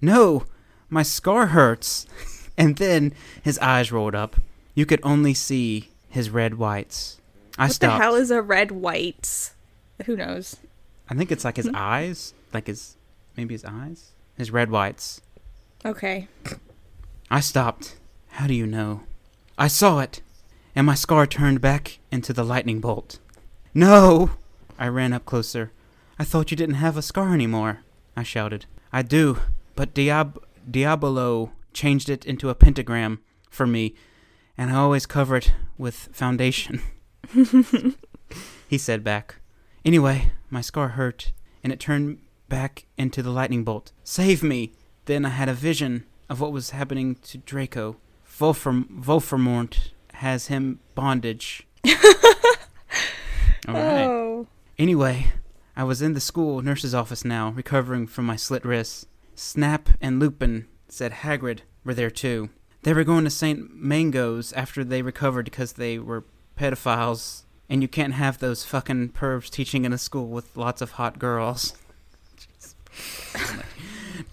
No! 0.00 0.44
My 0.90 1.02
scar 1.02 1.46
hurts! 1.48 2.06
and 2.58 2.76
then 2.76 3.12
his 3.42 3.58
eyes 3.60 3.92
rolled 3.92 4.14
up. 4.14 4.36
You 4.74 4.86
could 4.86 5.00
only 5.02 5.34
see 5.34 5.90
his 6.08 6.30
red 6.30 6.54
whites. 6.54 7.20
I 7.58 7.64
What 7.64 7.68
the 7.68 7.74
stopped. 7.74 8.02
hell 8.02 8.14
is 8.14 8.30
a 8.30 8.42
red 8.42 8.70
white? 8.72 9.52
Who 10.04 10.16
knows? 10.16 10.56
I 11.08 11.14
think 11.14 11.32
it's 11.32 11.44
like 11.44 11.56
his 11.56 11.68
hmm. 11.68 11.76
eyes. 11.76 12.34
Like 12.52 12.66
his. 12.66 12.96
Maybe 13.36 13.54
his 13.54 13.64
eyes? 13.64 14.12
His 14.36 14.50
red 14.50 14.70
whites. 14.70 15.20
Okay. 15.84 16.28
I 17.30 17.40
stopped. 17.40 17.96
How 18.28 18.46
do 18.46 18.54
you 18.54 18.66
know? 18.66 19.02
I 19.58 19.68
saw 19.68 20.00
it, 20.00 20.20
and 20.74 20.86
my 20.86 20.94
scar 20.94 21.26
turned 21.26 21.60
back 21.60 21.98
into 22.10 22.32
the 22.32 22.44
lightning 22.44 22.80
bolt. 22.80 23.18
No! 23.72 24.32
I 24.78 24.88
ran 24.88 25.12
up 25.12 25.24
closer. 25.24 25.72
I 26.18 26.24
thought 26.24 26.50
you 26.50 26.56
didn't 26.56 26.76
have 26.76 26.96
a 26.96 27.02
scar 27.02 27.32
anymore, 27.32 27.80
I 28.16 28.22
shouted. 28.22 28.66
I 28.92 29.02
do, 29.02 29.38
but 29.74 29.94
Diab- 29.94 30.42
Diabolo 30.70 31.52
changed 31.72 32.08
it 32.08 32.24
into 32.24 32.48
a 32.48 32.54
pentagram 32.54 33.20
for 33.50 33.66
me, 33.66 33.94
and 34.56 34.70
I 34.70 34.76
always 34.76 35.06
cover 35.06 35.36
it 35.36 35.52
with 35.78 36.08
foundation. 36.12 36.82
he 38.68 38.78
said 38.78 39.04
back. 39.04 39.36
Anyway, 39.86 40.32
my 40.50 40.60
scar 40.60 40.88
hurt, 40.88 41.30
and 41.62 41.72
it 41.72 41.78
turned 41.78 42.18
back 42.48 42.86
into 42.98 43.22
the 43.22 43.30
lightning 43.30 43.62
bolt. 43.62 43.92
Save 44.02 44.42
me! 44.42 44.72
Then 45.04 45.24
I 45.24 45.28
had 45.28 45.48
a 45.48 45.54
vision 45.54 46.04
of 46.28 46.40
what 46.40 46.50
was 46.50 46.70
happening 46.70 47.14
to 47.22 47.38
Draco. 47.38 47.96
Wolfram- 48.40 49.04
Wolframort 49.06 49.90
has 50.14 50.48
him 50.48 50.80
bondage. 50.96 51.68
All 51.86 53.74
right. 53.74 54.06
Oh. 54.06 54.48
Anyway, 54.76 55.28
I 55.76 55.84
was 55.84 56.02
in 56.02 56.14
the 56.14 56.20
school 56.20 56.62
nurse's 56.62 56.92
office 56.92 57.24
now, 57.24 57.50
recovering 57.50 58.08
from 58.08 58.26
my 58.26 58.34
slit 58.34 58.64
wrists. 58.64 59.06
Snap 59.36 59.90
and 60.00 60.18
Lupin 60.18 60.66
said 60.88 61.12
Hagrid 61.12 61.60
were 61.84 61.94
there 61.94 62.10
too. 62.10 62.50
They 62.82 62.92
were 62.92 63.04
going 63.04 63.22
to 63.22 63.30
St. 63.30 63.72
Mango's 63.72 64.52
after 64.54 64.82
they 64.82 65.02
recovered 65.02 65.44
because 65.44 65.74
they 65.74 66.00
were 66.00 66.24
pedophiles, 66.58 67.44
and 67.68 67.82
you 67.82 67.88
can't 67.88 68.14
have 68.14 68.38
those 68.38 68.64
fucking 68.64 69.10
pervs 69.10 69.50
teaching 69.50 69.84
in 69.84 69.92
a 69.92 69.98
school 69.98 70.28
with 70.28 70.56
lots 70.56 70.80
of 70.82 70.92
hot 70.92 71.18
girls. 71.18 71.74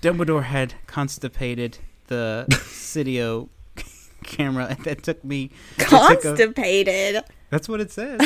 Dumbledore 0.01 0.43
had 0.43 0.75
constipated 0.87 1.77
the 2.07 2.45
Cydio 2.49 3.49
camera 4.23 4.77
that 4.83 5.03
took 5.03 5.23
me. 5.23 5.51
that 5.77 5.89
took 5.89 6.19
a- 6.25 6.27
Constipated. 6.35 7.23
that's 7.49 7.67
what 7.69 7.79
it 7.81 7.91
says. 7.91 8.19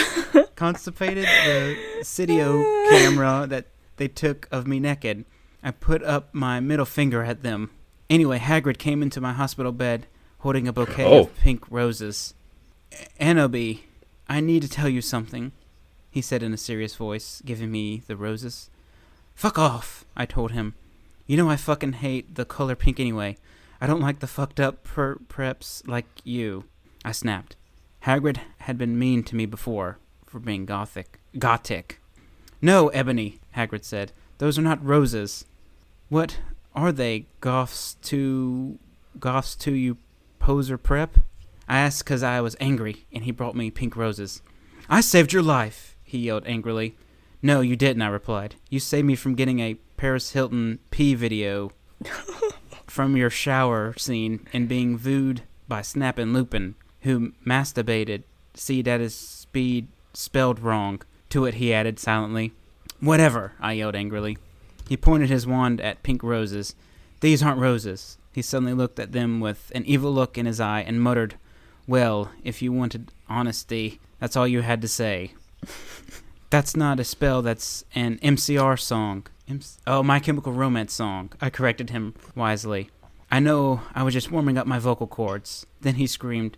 Constipated 0.55 1.25
the 1.25 1.75
Cydio 2.01 2.89
camera 2.89 3.45
that 3.47 3.67
they 3.97 4.07
took 4.07 4.47
of 4.51 4.67
me 4.67 4.79
naked. 4.79 5.25
I 5.63 5.71
put 5.71 6.03
up 6.03 6.33
my 6.33 6.59
middle 6.59 6.85
finger 6.85 7.23
at 7.23 7.43
them. 7.43 7.71
Anyway, 8.09 8.39
Hagrid 8.39 8.77
came 8.77 9.01
into 9.01 9.19
my 9.19 9.33
hospital 9.33 9.71
bed 9.71 10.07
holding 10.39 10.67
a 10.67 10.73
bouquet 10.73 11.03
Oh. 11.05 11.21
of 11.21 11.35
pink 11.37 11.63
roses. 11.69 12.33
Anobi, 13.19 13.81
I 14.29 14.41
need 14.41 14.61
to 14.61 14.69
tell 14.69 14.89
you 14.89 15.01
something, 15.01 15.51
he 16.11 16.21
said 16.21 16.43
in 16.43 16.53
a 16.53 16.57
serious 16.57 16.95
voice, 16.95 17.41
giving 17.45 17.71
me 17.71 18.01
the 18.07 18.17
roses. 18.17 18.69
Fuck 19.35 19.57
off, 19.57 20.05
I 20.15 20.25
told 20.25 20.51
him. 20.51 20.73
You 21.25 21.37
know 21.37 21.49
I 21.49 21.55
fucking 21.55 21.93
hate 21.93 22.35
the 22.35 22.45
color 22.45 22.75
pink 22.75 22.99
anyway. 22.99 23.37
I 23.79 23.87
don't 23.87 24.01
like 24.01 24.19
the 24.19 24.27
fucked 24.27 24.59
up 24.59 24.83
per- 24.83 25.17
preps 25.27 25.87
like 25.87 26.05
you. 26.23 26.65
I 27.05 27.11
snapped. 27.11 27.55
Hagrid 28.03 28.39
had 28.59 28.77
been 28.77 28.97
mean 28.97 29.23
to 29.23 29.35
me 29.35 29.45
before 29.45 29.97
for 30.25 30.39
being 30.39 30.65
gothic. 30.65 31.19
Gothic. 31.37 31.99
No, 32.61 32.89
Ebony, 32.89 33.39
Hagrid 33.55 33.83
said. 33.83 34.11
Those 34.39 34.57
are 34.57 34.63
not 34.63 34.83
roses. 34.83 35.45
What 36.09 36.39
are 36.75 36.91
they, 36.91 37.25
Goths 37.41 37.95
to 38.03 38.79
Goths 39.19 39.55
to 39.57 39.73
you 39.73 39.97
poser 40.39 40.77
prep? 40.77 41.17
I 41.67 41.79
asked 41.79 42.03
because 42.03 42.23
I 42.23 42.41
was 42.41 42.55
angry, 42.59 43.05
and 43.11 43.23
he 43.23 43.31
brought 43.31 43.55
me 43.55 43.71
pink 43.71 43.95
roses. 43.95 44.41
I 44.89 45.01
saved 45.01 45.33
your 45.33 45.43
life, 45.43 45.95
he 46.03 46.17
yelled 46.19 46.45
angrily. 46.45 46.95
No, 47.41 47.61
you 47.61 47.75
didn't, 47.75 48.01
I 48.01 48.07
replied. 48.07 48.55
You 48.69 48.79
saved 48.79 49.05
me 49.05 49.15
from 49.15 49.35
getting 49.35 49.59
a 49.59 49.75
Paris 49.97 50.31
Hilton 50.31 50.79
pee 50.91 51.13
video 51.13 51.71
from 52.87 53.17
your 53.17 53.29
shower 53.29 53.93
scene 53.97 54.47
and 54.53 54.69
being 54.69 54.97
vooed 54.97 55.41
by 55.67 55.81
Snap 55.81 56.17
and 56.17 56.33
Lupin, 56.33 56.75
who 57.01 57.33
masturbated. 57.45 58.23
See, 58.53 58.81
that 58.81 59.01
is 59.01 59.15
speed 59.15 59.87
spelled 60.13 60.59
wrong. 60.59 61.01
To 61.29 61.45
it, 61.45 61.55
he 61.55 61.73
added 61.73 61.99
silently. 61.99 62.53
Whatever, 62.99 63.53
I 63.59 63.73
yelled 63.73 63.95
angrily. 63.95 64.37
He 64.87 64.97
pointed 64.97 65.29
his 65.29 65.45
wand 65.45 65.81
at 65.81 66.03
pink 66.03 66.23
roses. 66.23 66.75
These 67.19 67.43
aren't 67.43 67.59
roses. 67.59 68.17
He 68.33 68.41
suddenly 68.41 68.73
looked 68.73 68.99
at 68.99 69.11
them 69.11 69.39
with 69.39 69.71
an 69.75 69.85
evil 69.85 70.11
look 70.11 70.37
in 70.37 70.45
his 70.45 70.59
eye 70.59 70.81
and 70.81 71.01
muttered, 71.01 71.35
Well, 71.87 72.31
if 72.43 72.61
you 72.61 72.73
wanted 72.73 73.11
honesty, 73.29 73.99
that's 74.19 74.35
all 74.35 74.47
you 74.47 74.61
had 74.61 74.81
to 74.81 74.87
say. 74.87 75.31
That's 76.49 76.75
not 76.75 76.99
a 76.99 77.03
spell, 77.03 77.41
that's 77.41 77.85
an 77.95 78.19
MCR 78.19 78.79
song. 78.79 79.27
M- 79.49 79.61
oh, 79.85 80.03
My 80.03 80.19
Chemical 80.19 80.51
Romance 80.51 80.93
song. 80.93 81.31
I 81.39 81.49
corrected 81.49 81.89
him 81.89 82.13
wisely. 82.35 82.89
I 83.31 83.39
know, 83.39 83.81
I 83.95 84.03
was 84.03 84.13
just 84.13 84.31
warming 84.31 84.57
up 84.57 84.67
my 84.67 84.79
vocal 84.79 85.07
cords. 85.07 85.65
Then 85.81 85.95
he 85.95 86.07
screamed, 86.07 86.57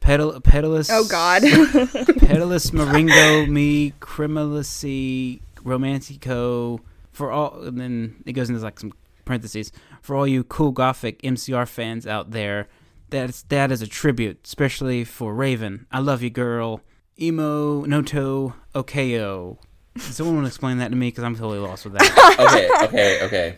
Pedal, 0.00 0.40
pedalus. 0.40 0.88
Oh 0.92 1.06
God. 1.08 1.42
Pedalus 2.20 2.72
Maringo 2.72 3.46
me 3.46 3.92
Criminalcy 4.00 5.40
Romantico 5.64 6.80
for 7.12 7.32
all 7.32 7.62
and 7.64 7.80
then 7.80 8.22
it 8.24 8.32
goes 8.32 8.48
into 8.48 8.62
like 8.62 8.78
some 8.78 8.92
parentheses 9.24 9.72
for 10.00 10.14
all 10.14 10.26
you 10.26 10.44
cool 10.44 10.70
gothic 10.70 11.20
MCR 11.22 11.66
fans 11.66 12.06
out 12.06 12.30
there 12.30 12.68
that's 13.10 13.42
that 13.44 13.70
is 13.72 13.82
a 13.82 13.86
tribute 13.86 14.40
especially 14.44 15.04
for 15.04 15.34
Raven 15.34 15.86
I 15.90 15.98
love 16.00 16.22
you 16.22 16.30
girl 16.30 16.80
emo 17.20 17.84
noto 17.84 18.54
okeo. 18.74 19.58
Someone 19.98 20.36
want 20.36 20.44
to 20.46 20.48
explain 20.48 20.78
that 20.78 20.90
to 20.90 20.96
me? 20.96 21.08
Because 21.08 21.24
I'm 21.24 21.34
totally 21.34 21.58
lost 21.58 21.84
with 21.84 21.94
that. 21.94 22.36
okay, 22.86 22.86
okay, 22.86 23.24
okay. 23.26 23.56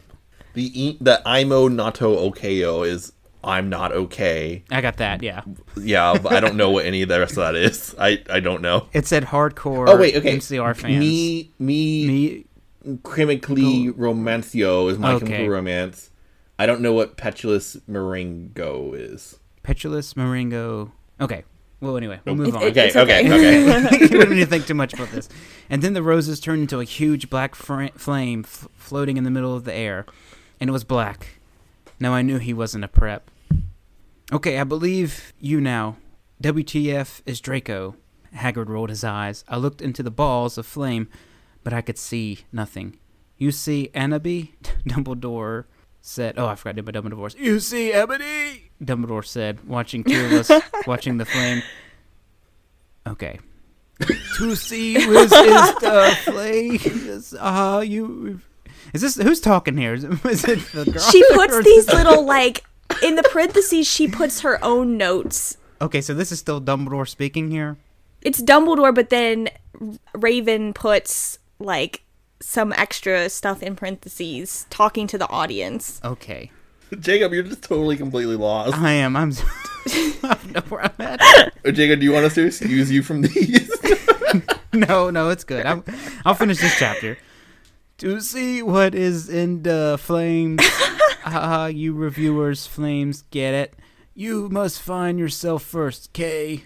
The 0.54 0.82
e- 0.82 0.96
the 1.00 1.20
Imo 1.26 1.68
Nato 1.68 2.30
Okeo 2.30 2.86
is 2.86 3.12
I'm 3.44 3.68
not 3.68 3.92
okay. 3.92 4.64
I 4.70 4.80
got 4.80 4.96
that. 4.96 5.22
Yeah. 5.22 5.42
Yeah, 5.76 6.18
but 6.18 6.32
I 6.32 6.40
don't 6.40 6.56
know 6.56 6.70
what 6.70 6.86
any 6.86 7.02
of 7.02 7.08
the 7.10 7.20
rest 7.20 7.32
of 7.32 7.36
that 7.38 7.54
is. 7.56 7.94
I 7.98 8.22
I 8.30 8.40
don't 8.40 8.62
know. 8.62 8.86
It 8.94 9.06
said 9.06 9.24
hardcore. 9.26 9.88
Oh 9.88 9.96
wait, 9.98 10.16
okay. 10.16 10.34
MCR 10.36 10.74
fans. 10.74 10.98
Me 10.98 11.50
me, 11.58 12.06
Me. 12.06 12.96
chemically 13.04 13.88
romancio 13.92 14.90
is 14.90 14.98
my 14.98 15.12
Okay. 15.14 15.26
chemical 15.26 15.48
romance. 15.48 16.10
I 16.58 16.64
don't 16.66 16.80
know 16.80 16.92
what 16.94 17.16
petulous 17.18 17.76
meringo 17.88 18.94
is. 18.94 19.38
Petulous 19.62 20.16
Maringo. 20.16 20.92
Okay. 21.20 21.44
Well, 21.80 21.96
anyway, 21.96 22.20
we'll 22.26 22.34
move 22.34 22.54
on. 22.54 22.62
Okay, 22.64 22.88
It's 22.88 22.96
okay, 22.96 23.20
okay. 23.26 23.64
okay. 23.86 23.98
we 24.00 24.08
don't 24.08 24.30
need 24.30 24.40
to 24.40 24.46
think 24.46 24.66
too 24.66 24.74
much 24.74 24.92
about 24.92 25.08
this. 25.10 25.30
And 25.70 25.80
then 25.80 25.94
the 25.94 26.02
roses 26.02 26.38
turned 26.38 26.60
into 26.62 26.78
a 26.78 26.84
huge 26.84 27.30
black 27.30 27.54
fr- 27.54 27.86
flame 27.96 28.44
f- 28.46 28.68
floating 28.74 29.16
in 29.16 29.24
the 29.24 29.30
middle 29.30 29.54
of 29.56 29.64
the 29.64 29.72
air, 29.72 30.04
and 30.60 30.68
it 30.68 30.72
was 30.74 30.84
black. 30.84 31.40
Now 31.98 32.12
I 32.12 32.20
knew 32.20 32.36
he 32.38 32.52
wasn't 32.52 32.84
a 32.84 32.88
prep. 32.88 33.30
Okay, 34.30 34.58
I 34.58 34.64
believe 34.64 35.32
you 35.40 35.58
now. 35.60 35.96
WTF 36.42 37.22
is 37.24 37.40
Draco. 37.40 37.96
Haggard 38.34 38.68
rolled 38.68 38.90
his 38.90 39.02
eyes. 39.02 39.42
I 39.48 39.56
looked 39.56 39.80
into 39.82 40.02
the 40.02 40.10
balls 40.10 40.56
of 40.58 40.66
flame, 40.66 41.08
but 41.64 41.72
I 41.72 41.80
could 41.80 41.98
see 41.98 42.40
nothing. 42.52 42.98
You 43.38 43.50
see 43.52 43.90
Annaby? 43.94 44.52
Dumbledore 44.86 45.64
said. 46.02 46.34
Oh, 46.38 46.46
I 46.46 46.54
forgot 46.56 46.76
to 46.76 46.82
do 46.82 46.86
my 46.86 46.92
Dumbledore 46.92 47.16
voice. 47.16 47.34
You 47.36 47.58
see 47.58 47.90
Ebony? 47.92 48.69
Dumbledore 48.82 49.24
said, 49.24 49.66
watching 49.68 50.04
two 50.04 50.24
of 50.26 50.32
us 50.32 50.62
watching 50.86 51.18
the 51.18 51.24
flame. 51.24 51.62
Okay. 53.06 53.38
to 54.38 54.56
see 54.56 54.94
with 55.06 55.24
is 55.24 55.30
the 55.30 56.18
flames. 56.24 57.34
Ah, 57.38 57.80
you. 57.80 58.40
Is 58.94 59.02
this 59.02 59.16
who's 59.16 59.40
talking 59.40 59.76
here? 59.76 59.94
Is 59.94 60.04
it, 60.04 60.24
is 60.24 60.44
it 60.44 60.72
the 60.72 60.84
girl? 60.86 61.02
She 61.02 61.22
puts 61.34 61.62
these 61.62 61.86
little 61.86 62.24
like 62.24 62.64
in 63.02 63.16
the 63.16 63.22
parentheses. 63.24 63.86
She 63.86 64.08
puts 64.08 64.40
her 64.40 64.62
own 64.64 64.96
notes. 64.96 65.58
Okay, 65.82 66.00
so 66.00 66.14
this 66.14 66.32
is 66.32 66.38
still 66.38 66.60
Dumbledore 66.60 67.08
speaking 67.08 67.50
here. 67.50 67.76
It's 68.22 68.40
Dumbledore, 68.40 68.94
but 68.94 69.10
then 69.10 69.48
Raven 70.14 70.72
puts 70.72 71.38
like 71.58 72.02
some 72.40 72.72
extra 72.72 73.28
stuff 73.28 73.62
in 73.62 73.76
parentheses, 73.76 74.66
talking 74.70 75.06
to 75.06 75.18
the 75.18 75.28
audience. 75.28 76.00
Okay, 76.02 76.50
Jacob, 77.00 77.32
you're 77.32 77.42
just 77.42 77.62
totally 77.62 77.96
completely 77.96 78.36
lost. 78.36 78.76
I 78.76 78.92
am. 78.92 79.16
I'm. 79.16 79.32
I 79.86 80.20
don't 80.22 80.54
know 80.54 80.60
where 80.68 80.82
I'm 80.84 80.94
at. 80.98 81.20
Uh, 81.62 81.70
Jacob, 81.70 82.00
do 82.00 82.06
you 82.06 82.12
want 82.12 82.24
us 82.24 82.34
to 82.36 82.46
excuse 82.46 82.90
you 82.90 83.02
from 83.02 83.20
these? 83.20 83.70
No, 84.72 85.10
no, 85.10 85.28
it's 85.28 85.44
good. 85.44 85.66
I'm, 85.66 85.84
I'll 86.24 86.34
finish 86.34 86.58
this 86.58 86.78
chapter. 86.78 87.18
To 87.98 88.18
see 88.20 88.62
what 88.62 88.94
is 88.94 89.28
in 89.28 89.62
the 89.62 89.98
flames, 90.00 90.62
ah, 91.26 91.66
you 91.66 91.92
reviewers, 91.92 92.66
flames, 92.66 93.24
get 93.30 93.52
it? 93.52 93.74
You 94.14 94.48
must 94.48 94.80
find 94.80 95.18
yourself 95.18 95.62
first, 95.62 96.14
K. 96.14 96.64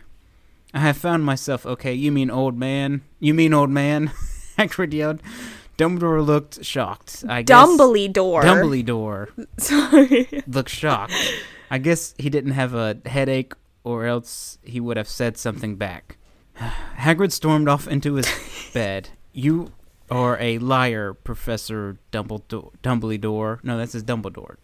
I 0.72 0.78
have 0.78 0.96
found 0.96 1.24
myself. 1.24 1.66
Okay, 1.66 1.92
you 1.92 2.12
mean 2.12 2.30
old 2.30 2.56
man? 2.56 3.02
You 3.18 3.34
mean 3.34 3.52
old 3.52 3.70
man? 3.70 4.12
Hagrid 4.58 4.92
yelled. 4.92 5.20
Dumbledore 5.76 6.24
looked 6.24 6.64
shocked. 6.64 7.24
I 7.28 7.42
guess. 7.42 7.56
Dumbledore. 7.68 8.42
Dumbledore 8.42 9.46
Sorry. 9.58 10.42
looked 10.46 10.70
shocked. 10.70 11.14
I 11.70 11.78
guess 11.78 12.14
he 12.18 12.30
didn't 12.30 12.52
have 12.52 12.74
a 12.74 12.98
headache, 13.06 13.54
or 13.82 14.06
else 14.06 14.58
he 14.62 14.78
would 14.80 14.96
have 14.96 15.08
said 15.08 15.36
something 15.36 15.76
back. 15.76 16.16
Hagrid 16.98 17.32
stormed 17.32 17.68
off 17.68 17.88
into 17.88 18.14
his 18.14 18.28
bed. 18.74 19.10
You 19.32 19.72
are 20.10 20.38
a 20.40 20.58
liar, 20.58 21.14
Professor 21.14 21.96
Dumbledore. 22.12 22.72
Dumbledore. 22.82 23.62
No, 23.64 23.76
that's 23.76 23.92
his 23.94 24.04
Dumbledore. 24.04 24.56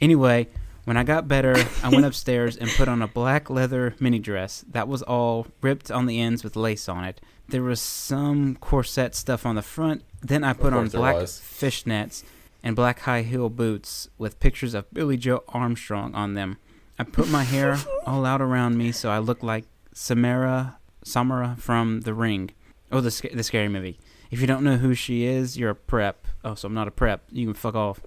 Anyway, 0.00 0.48
when 0.84 0.96
I 0.96 1.04
got 1.04 1.28
better, 1.28 1.54
I 1.82 1.88
went 1.90 2.04
upstairs 2.10 2.56
and 2.56 2.70
put 2.70 2.88
on 2.88 3.02
a 3.02 3.06
black 3.08 3.50
leather 3.50 3.94
mini 4.00 4.18
dress. 4.18 4.64
That 4.70 4.88
was 4.88 5.02
all 5.02 5.46
ripped 5.60 5.90
on 5.90 6.06
the 6.06 6.20
ends 6.20 6.42
with 6.42 6.56
lace 6.56 6.88
on 6.88 7.04
it. 7.04 7.20
There 7.52 7.62
was 7.62 7.82
some 7.82 8.56
corset 8.56 9.14
stuff 9.14 9.44
on 9.44 9.56
the 9.56 9.62
front. 9.62 10.04
Then 10.22 10.42
I 10.42 10.54
put 10.54 10.72
on 10.72 10.88
black 10.88 11.16
was. 11.16 11.32
fishnets 11.32 12.24
and 12.62 12.74
black 12.74 13.00
high 13.00 13.20
heel 13.20 13.50
boots 13.50 14.08
with 14.16 14.40
pictures 14.40 14.72
of 14.72 14.90
Billy 14.90 15.18
Joe 15.18 15.44
Armstrong 15.48 16.14
on 16.14 16.32
them. 16.32 16.56
I 16.98 17.04
put 17.04 17.28
my 17.28 17.44
hair 17.44 17.76
all 18.06 18.24
out 18.24 18.40
around 18.40 18.78
me 18.78 18.90
so 18.90 19.10
I 19.10 19.18
looked 19.18 19.42
like 19.42 19.66
Samara 19.92 20.78
Samara 21.04 21.56
from 21.58 22.00
The 22.00 22.14
Ring. 22.14 22.52
Oh, 22.90 23.02
the 23.02 23.30
the 23.34 23.42
scary 23.42 23.68
movie. 23.68 23.98
If 24.30 24.40
you 24.40 24.46
don't 24.46 24.64
know 24.64 24.78
who 24.78 24.94
she 24.94 25.24
is, 25.26 25.58
you're 25.58 25.68
a 25.68 25.74
prep. 25.74 26.26
Oh, 26.42 26.54
so 26.54 26.68
I'm 26.68 26.74
not 26.74 26.88
a 26.88 26.90
prep. 26.90 27.24
You 27.30 27.44
can 27.44 27.54
fuck 27.54 27.74
off. 27.74 28.00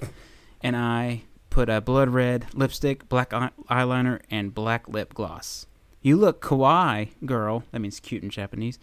And 0.64 0.76
I 0.76 1.22
put 1.52 1.70
a 1.70 1.82
blood 1.82 2.10
red 2.10 2.48
lipstick, 2.56 3.08
black 3.10 3.32
eye- 3.32 3.52
eyeliner, 3.70 4.22
and 4.32 4.56
black 4.56 4.90
lip 4.90 5.14
gloss. 5.14 5.68
You 6.02 6.18
look 6.18 6.42
kawaii, 6.42 7.10
girl. 7.28 7.64
That 7.72 7.80
means 7.82 8.00
cute 8.00 8.24
in 8.24 8.32
Japanese. 8.32 8.80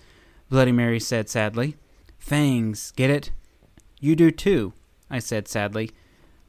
Bloody 0.52 0.70
Mary 0.70 1.00
said 1.00 1.30
sadly. 1.30 1.76
Fangs, 2.18 2.92
get 2.94 3.08
it? 3.08 3.30
You 4.00 4.14
do 4.14 4.30
too, 4.30 4.74
I 5.08 5.18
said 5.18 5.48
sadly. 5.48 5.92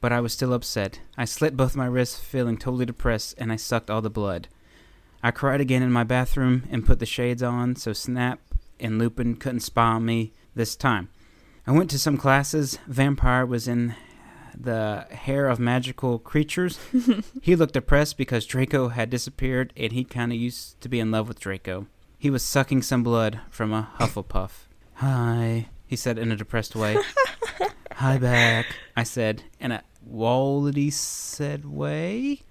But 0.01 0.11
I 0.11 0.19
was 0.19 0.33
still 0.33 0.53
upset. 0.53 0.99
I 1.17 1.23
slit 1.23 1.55
both 1.55 1.77
my 1.77 1.85
wrists, 1.85 2.19
feeling 2.19 2.57
totally 2.57 2.85
depressed, 2.85 3.33
and 3.37 3.49
I 3.49 3.55
sucked 3.55 3.89
all 3.89 4.01
the 4.01 4.09
blood. 4.09 4.49
I 5.23 5.31
cried 5.31 5.61
again 5.61 5.81
in 5.81 5.93
my 5.93 6.03
bathroom 6.03 6.63
and 6.69 6.85
put 6.85 6.99
the 6.99 7.05
shades 7.05 7.41
on 7.41 7.77
so 7.77 7.93
Snap 7.93 8.41
and 8.77 8.99
Lupin 8.99 9.37
couldn't 9.37 9.61
spy 9.61 9.93
on 9.93 10.05
me 10.05 10.33
this 10.53 10.75
time. 10.75 11.07
I 11.65 11.71
went 11.71 11.89
to 11.91 11.97
some 11.97 12.17
classes. 12.17 12.79
Vampire 12.87 13.45
was 13.45 13.69
in 13.69 13.95
the 14.53 15.07
hair 15.11 15.47
of 15.47 15.59
magical 15.59 16.19
creatures. 16.19 16.77
he 17.41 17.55
looked 17.55 17.75
depressed 17.75 18.17
because 18.17 18.45
Draco 18.45 18.89
had 18.89 19.09
disappeared 19.09 19.71
and 19.77 19.93
he 19.93 20.03
kind 20.03 20.33
of 20.33 20.37
used 20.37 20.81
to 20.81 20.89
be 20.89 20.99
in 20.99 21.09
love 21.09 21.29
with 21.29 21.39
Draco. 21.39 21.87
He 22.23 22.29
was 22.29 22.41
sucking 22.41 22.83
some 22.83 23.03
blood 23.03 23.41
from 23.49 23.73
a 23.73 23.89
Hufflepuff. 23.99 24.67
Hi, 24.93 25.67
he 25.85 25.97
said 25.97 26.17
in 26.17 26.31
a 26.31 26.37
depressed 26.37 26.73
way. 26.73 26.95
Hi 27.95 28.17
back, 28.17 28.65
I 28.95 29.03
said 29.03 29.43
in 29.59 29.73
a 29.73 29.83
wallety 30.09 30.89
said 30.89 31.65
way. 31.65 32.43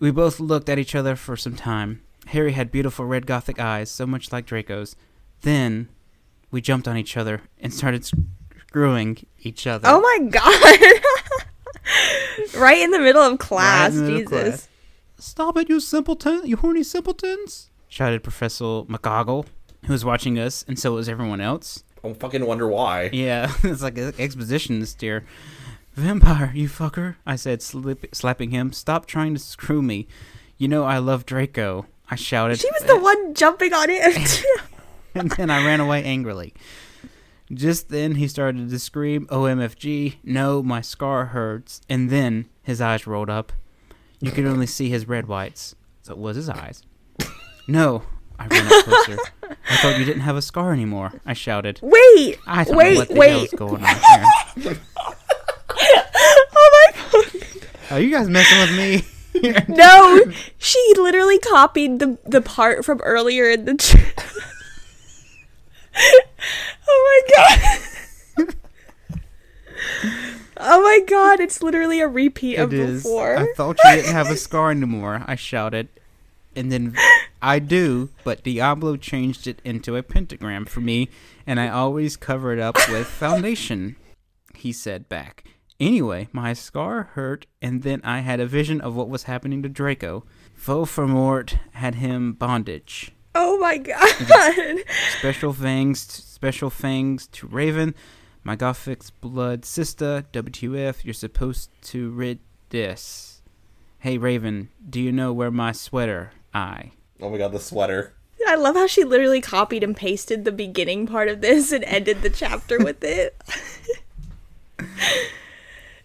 We 0.00 0.10
both 0.10 0.40
looked 0.40 0.68
at 0.68 0.80
each 0.80 0.96
other 0.96 1.14
for 1.14 1.36
some 1.36 1.54
time. 1.54 2.02
Harry 2.26 2.50
had 2.50 2.72
beautiful 2.72 3.04
red 3.04 3.24
gothic 3.24 3.60
eyes, 3.60 3.88
so 3.88 4.04
much 4.04 4.32
like 4.32 4.46
Draco's. 4.46 4.96
Then 5.42 5.90
we 6.50 6.60
jumped 6.60 6.88
on 6.88 6.96
each 6.96 7.16
other 7.16 7.42
and 7.60 7.72
started 7.72 8.04
screwing 8.04 9.24
each 9.38 9.64
other. 9.64 9.86
Oh 9.88 10.00
my 10.00 10.26
god. 10.28 11.00
right 12.60 12.80
in 12.80 12.90
the 12.90 12.98
middle 12.98 13.22
of 13.22 13.38
class. 13.38 13.94
Right 13.94 14.06
the 14.06 14.12
of 14.12 14.18
Jesus. 14.22 14.28
class. 14.28 14.68
Stop 15.20 15.56
it, 15.56 15.68
you 15.68 15.78
simpleton! 15.78 16.44
You 16.46 16.56
horny 16.56 16.82
simpletons! 16.82 17.69
Shouted 17.90 18.22
Professor 18.22 18.84
McGoggle, 18.84 19.44
who 19.84 19.92
was 19.92 20.04
watching 20.04 20.38
us, 20.38 20.64
and 20.66 20.78
so 20.78 20.92
was 20.92 21.08
everyone 21.08 21.42
else. 21.42 21.84
I 22.02 22.12
fucking 22.14 22.46
wonder 22.46 22.66
why. 22.66 23.10
Yeah, 23.12 23.52
it's 23.62 23.82
like 23.82 23.98
an 23.98 24.14
exposition 24.18 24.80
this 24.80 24.94
dear. 24.94 25.26
Vampire, 25.92 26.52
you 26.54 26.68
fucker, 26.68 27.16
I 27.26 27.36
said, 27.36 27.60
slip, 27.60 28.14
slapping 28.14 28.52
him. 28.52 28.72
Stop 28.72 29.04
trying 29.04 29.34
to 29.34 29.40
screw 29.40 29.82
me. 29.82 30.06
You 30.56 30.68
know 30.68 30.84
I 30.84 30.98
love 30.98 31.26
Draco, 31.26 31.86
I 32.08 32.14
shouted. 32.14 32.60
She 32.60 32.70
was 32.70 32.82
the 32.86 32.98
one 32.98 33.34
jumping 33.34 33.74
on 33.74 33.90
it. 33.90 34.44
and 35.14 35.30
then 35.32 35.50
I 35.50 35.66
ran 35.66 35.80
away 35.80 36.04
angrily. 36.04 36.54
Just 37.52 37.88
then 37.88 38.14
he 38.14 38.28
started 38.28 38.70
to 38.70 38.78
scream, 38.78 39.26
OMFG, 39.26 40.18
no, 40.22 40.62
my 40.62 40.80
scar 40.80 41.26
hurts. 41.26 41.80
And 41.88 42.08
then 42.08 42.48
his 42.62 42.80
eyes 42.80 43.08
rolled 43.08 43.28
up. 43.28 43.52
You 44.20 44.30
could 44.30 44.46
only 44.46 44.66
see 44.66 44.88
his 44.88 45.08
red 45.08 45.26
whites. 45.26 45.74
So 46.02 46.12
it 46.12 46.18
was 46.18 46.36
his 46.36 46.48
eyes. 46.48 46.84
No, 47.70 48.02
I 48.38 48.46
ran 48.48 48.66
up 48.66 48.84
closer. 48.84 49.16
I 49.68 49.76
thought 49.76 49.98
you 49.98 50.04
didn't 50.04 50.22
have 50.22 50.36
a 50.36 50.42
scar 50.42 50.72
anymore, 50.72 51.12
I 51.24 51.32
shouted. 51.34 51.78
wait. 51.82 52.38
I 52.46 52.64
don't 52.64 52.76
wait, 52.76 52.94
know 52.94 53.00
what 53.00 53.08
the 53.08 53.14
wait. 53.14 53.30
hell's 53.30 53.50
going 53.50 53.84
on 53.84 53.96
here. 54.62 54.76
Oh 56.52 56.92
my 56.94 57.02
god. 57.12 57.26
Are 57.92 58.00
you 58.00 58.10
guys 58.10 58.28
messing 58.28 58.58
with 58.58 58.76
me? 58.76 59.02
No, 59.68 60.20
she 60.58 60.92
literally 60.98 61.38
copied 61.38 61.98
the 62.00 62.18
the 62.26 62.42
part 62.42 62.84
from 62.84 63.00
earlier 63.02 63.48
in 63.48 63.64
the. 63.64 63.76
Ch- 63.76 63.94
oh 66.88 67.22
my 67.28 67.36
god. 67.36 67.58
oh 70.58 70.82
my 70.82 71.00
god! 71.06 71.38
It's 71.40 71.62
literally 71.62 72.00
a 72.00 72.08
repeat 72.08 72.56
of 72.56 72.74
It 72.74 72.80
is. 72.80 73.02
before. 73.04 73.36
I 73.38 73.46
thought 73.56 73.78
you 73.84 73.90
didn't 73.92 74.12
have 74.12 74.28
a 74.28 74.36
scar 74.36 74.70
anymore, 74.72 75.22
I 75.26 75.36
shouted. 75.36 75.88
And 76.56 76.70
then 76.72 76.96
I 77.40 77.58
do, 77.58 78.10
but 78.24 78.42
Diablo 78.42 78.96
changed 78.96 79.46
it 79.46 79.62
into 79.64 79.96
a 79.96 80.02
pentagram 80.02 80.64
for 80.64 80.80
me, 80.80 81.08
and 81.46 81.60
I 81.60 81.68
always 81.68 82.16
cover 82.16 82.52
it 82.52 82.58
up 82.58 82.76
with 82.88 83.06
foundation, 83.24 83.96
he 84.54 84.72
said 84.72 85.08
back. 85.08 85.44
Anyway, 85.78 86.28
my 86.32 86.52
scar 86.52 87.04
hurt, 87.14 87.46
and 87.62 87.82
then 87.82 88.02
I 88.04 88.20
had 88.20 88.40
a 88.40 88.46
vision 88.46 88.80
of 88.82 88.94
what 88.94 89.08
was 89.08 89.22
happening 89.22 89.62
to 89.62 89.68
Draco. 89.68 90.24
Voldemort 90.60 91.58
had 91.72 91.94
him 91.94 92.34
bondage. 92.34 93.12
Oh 93.34 93.58
my 93.58 93.78
god. 94.28 94.84
Special 95.18 95.54
thanks, 95.54 96.00
special 96.00 96.68
thanks 96.68 97.26
to 97.28 97.46
Raven, 97.46 97.94
my 98.44 98.56
Gothic's 98.56 99.10
blood 99.10 99.64
sister. 99.64 100.26
WTF? 100.32 101.04
You're 101.04 101.14
supposed 101.14 101.70
to 101.82 102.10
read 102.10 102.40
this. 102.68 103.40
Hey 104.00 104.18
Raven, 104.18 104.68
do 104.88 105.00
you 105.00 105.12
know 105.12 105.32
where 105.32 105.50
my 105.50 105.72
sweater? 105.72 106.32
I. 106.54 106.92
Oh 107.20 107.30
my 107.30 107.38
god, 107.38 107.52
the 107.52 107.60
sweater. 107.60 108.14
I 108.46 108.54
love 108.56 108.74
how 108.74 108.86
she 108.86 109.04
literally 109.04 109.40
copied 109.40 109.84
and 109.84 109.96
pasted 109.96 110.44
the 110.44 110.52
beginning 110.52 111.06
part 111.06 111.28
of 111.28 111.40
this 111.42 111.72
and 111.72 111.84
ended 111.84 112.22
the 112.22 112.30
chapter 112.30 112.78
with 112.78 113.04
it. 113.04 113.36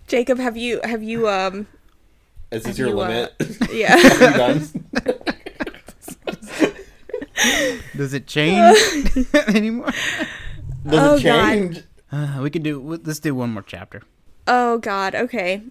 Jacob, 0.07 0.38
have 0.39 0.57
you 0.57 0.81
have 0.84 1.01
you 1.01 1.27
um 1.30 1.65
Is 2.51 2.63
this 2.63 2.77
your 2.77 2.89
you, 2.89 3.01
uh, 3.01 3.07
limit? 3.07 3.34
yeah. 3.72 3.95
you 3.95 4.19
done? 4.38 4.67
Does 7.95 8.13
it 8.13 8.27
change 8.27 8.77
anymore? 9.47 9.91
Does 10.85 10.93
Oh, 10.99 11.15
it 11.15 11.22
change? 11.22 11.84
Uh, 12.11 12.39
we 12.41 12.49
could 12.49 12.63
do. 12.63 12.80
Let's 12.81 13.19
do 13.19 13.34
one 13.34 13.51
more 13.51 13.63
chapter. 13.63 14.03
Oh 14.47 14.77
God. 14.80 15.15
Okay. 15.15 15.61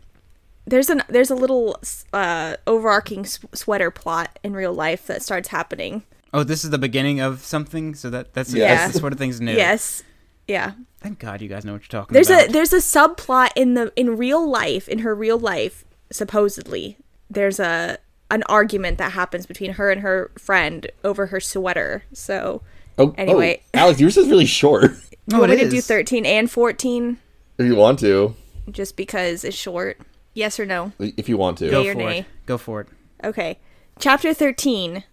There's 0.67 0.89
an 0.91 1.03
there's 1.09 1.31
a 1.31 1.35
little 1.35 1.79
uh, 2.13 2.57
overarching 2.67 3.21
s- 3.27 3.39
sweater 3.53 3.91
plot 3.91 4.39
in 4.43 4.55
real 4.55 4.73
life 4.73 5.07
that 5.07 5.23
starts 5.23 5.49
happening. 5.49 6.05
Oh, 6.33 6.43
this 6.43 6.65
is 6.65 6.71
the 6.71 6.79
beginning 6.79 7.21
of 7.21 7.41
something. 7.45 7.95
So 7.95 8.11
that 8.11 8.33
that's 8.35 8.53
Yes. 8.55 8.81
that's 8.81 8.93
the 8.95 9.01
sort 9.01 9.13
of 9.13 9.19
things 9.19 9.41
new. 9.41 9.53
Yes. 9.53 10.03
Yeah. 10.49 10.73
Thank 11.01 11.19
God 11.19 11.43
you 11.43 11.49
guys 11.49 11.65
know 11.65 11.73
what 11.75 11.83
you're 11.83 12.01
talking 12.01 12.15
There's 12.15 12.31
about. 12.31 12.49
a 12.49 12.53
there's 12.53 12.73
a 12.73 12.79
subplot 12.79 13.51
in 13.57 13.75
the 13.75 13.93
in 13.97 14.17
real 14.17 14.49
life 14.49 14.89
in 14.89 15.01
her 15.01 15.15
real 15.15 15.39
life 15.39 15.85
supposedly. 16.11 16.97
There's 17.31 17.61
a 17.61 17.99
an 18.31 18.43
argument 18.45 18.97
that 18.99 19.13
happens 19.13 19.45
between 19.47 19.73
her 19.75 19.91
and 19.91 20.01
her 20.01 20.31
friend 20.39 20.87
over 21.05 21.27
her 21.27 21.41
sweater. 21.41 22.05
So 22.13 22.63
Oh, 22.97 23.13
Anyway. 23.19 23.61
oh, 23.75 23.79
Alex, 23.79 24.01
yours 24.01 24.17
is 24.17 24.29
really 24.29 24.47
short. 24.47 24.93
no, 25.27 25.37
you 25.39 25.45
it 25.45 25.49
want 25.49 25.51
me 25.51 25.65
to 25.65 25.69
do 25.71 25.81
13 25.81 26.25
and 26.25 26.49
14 26.51 27.19
If 27.59 27.67
you 27.67 27.75
want 27.75 27.99
to, 28.01 28.35
just 28.71 28.97
because 28.97 29.45
it's 29.45 29.57
short? 29.57 29.99
Yes 30.35 30.59
or 30.59 30.67
no? 30.67 30.93
if 30.99 31.29
you 31.29 31.37
want 31.37 31.59
to. 31.59 31.71
Go 31.71 31.83
Yay 31.83 31.89
or 31.89 31.93
for 31.93 31.99
nay? 31.99 32.19
it. 32.19 32.27
Go 32.47 32.59
for 32.59 32.81
it. 32.83 32.89
Okay. 33.23 33.59
Chapter 33.99 34.35
13. 34.35 35.05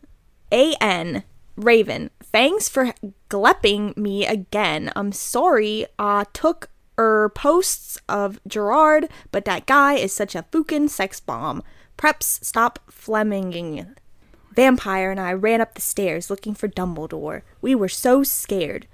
A.N. 0.51 1.23
Raven. 1.55 2.09
Thanks 2.21 2.67
for 2.67 2.93
glepping 3.29 3.95
me 3.95 4.25
again. 4.25 4.91
I'm 4.95 5.11
sorry 5.11 5.85
I 5.99 6.25
took 6.33 6.69
er 6.99 7.31
posts 7.33 7.97
of 8.09 8.39
Gerard, 8.47 9.09
but 9.31 9.45
that 9.45 9.65
guy 9.65 9.93
is 9.93 10.11
such 10.13 10.35
a 10.35 10.45
fucking 10.51 10.89
sex 10.89 11.19
bomb. 11.19 11.63
Preps, 11.97 12.43
stop 12.43 12.79
Fleminging. 12.89 13.95
Vampire 14.53 15.11
and 15.11 15.19
I 15.19 15.33
ran 15.33 15.61
up 15.61 15.75
the 15.75 15.81
stairs 15.81 16.29
looking 16.29 16.55
for 16.55 16.67
Dumbledore. 16.67 17.43
We 17.61 17.75
were 17.75 17.87
so 17.87 18.23
scared. 18.23 18.87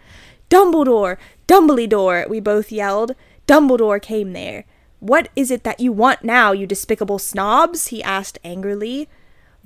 Dumbledore! 0.50 1.18
Dumbledore! 1.48 2.30
We 2.30 2.40
both 2.40 2.72
yelled. 2.72 3.16
Dumbledore 3.48 4.02
came 4.02 4.34
there. 4.34 4.66
What 5.00 5.30
is 5.36 5.52
it 5.52 5.64
that 5.64 5.80
you 5.80 5.92
want 5.92 6.24
now, 6.24 6.52
you 6.52 6.66
despicable 6.66 7.20
snobs? 7.20 7.88
he 7.88 8.02
asked 8.04 8.40
angrily. 8.44 9.08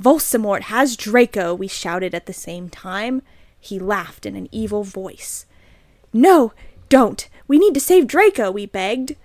Voldemort 0.02 0.64
has 0.64 0.98
Draco, 0.98 1.54
we 1.54 1.68
shouted 1.68 2.14
at 2.14 2.26
the 2.26 2.34
same 2.34 2.70
time. 2.70 3.22
He 3.60 3.80
laughed 3.80 4.26
in 4.26 4.36
an 4.36 4.50
evil 4.52 4.84
voice. 4.84 5.46
No, 6.12 6.54
don't. 6.90 7.30
We 7.48 7.60
need 7.60 7.74
to 7.76 7.80
save 7.80 8.08
Draco, 8.08 8.52
we 8.52 8.66
begged. 8.66 9.16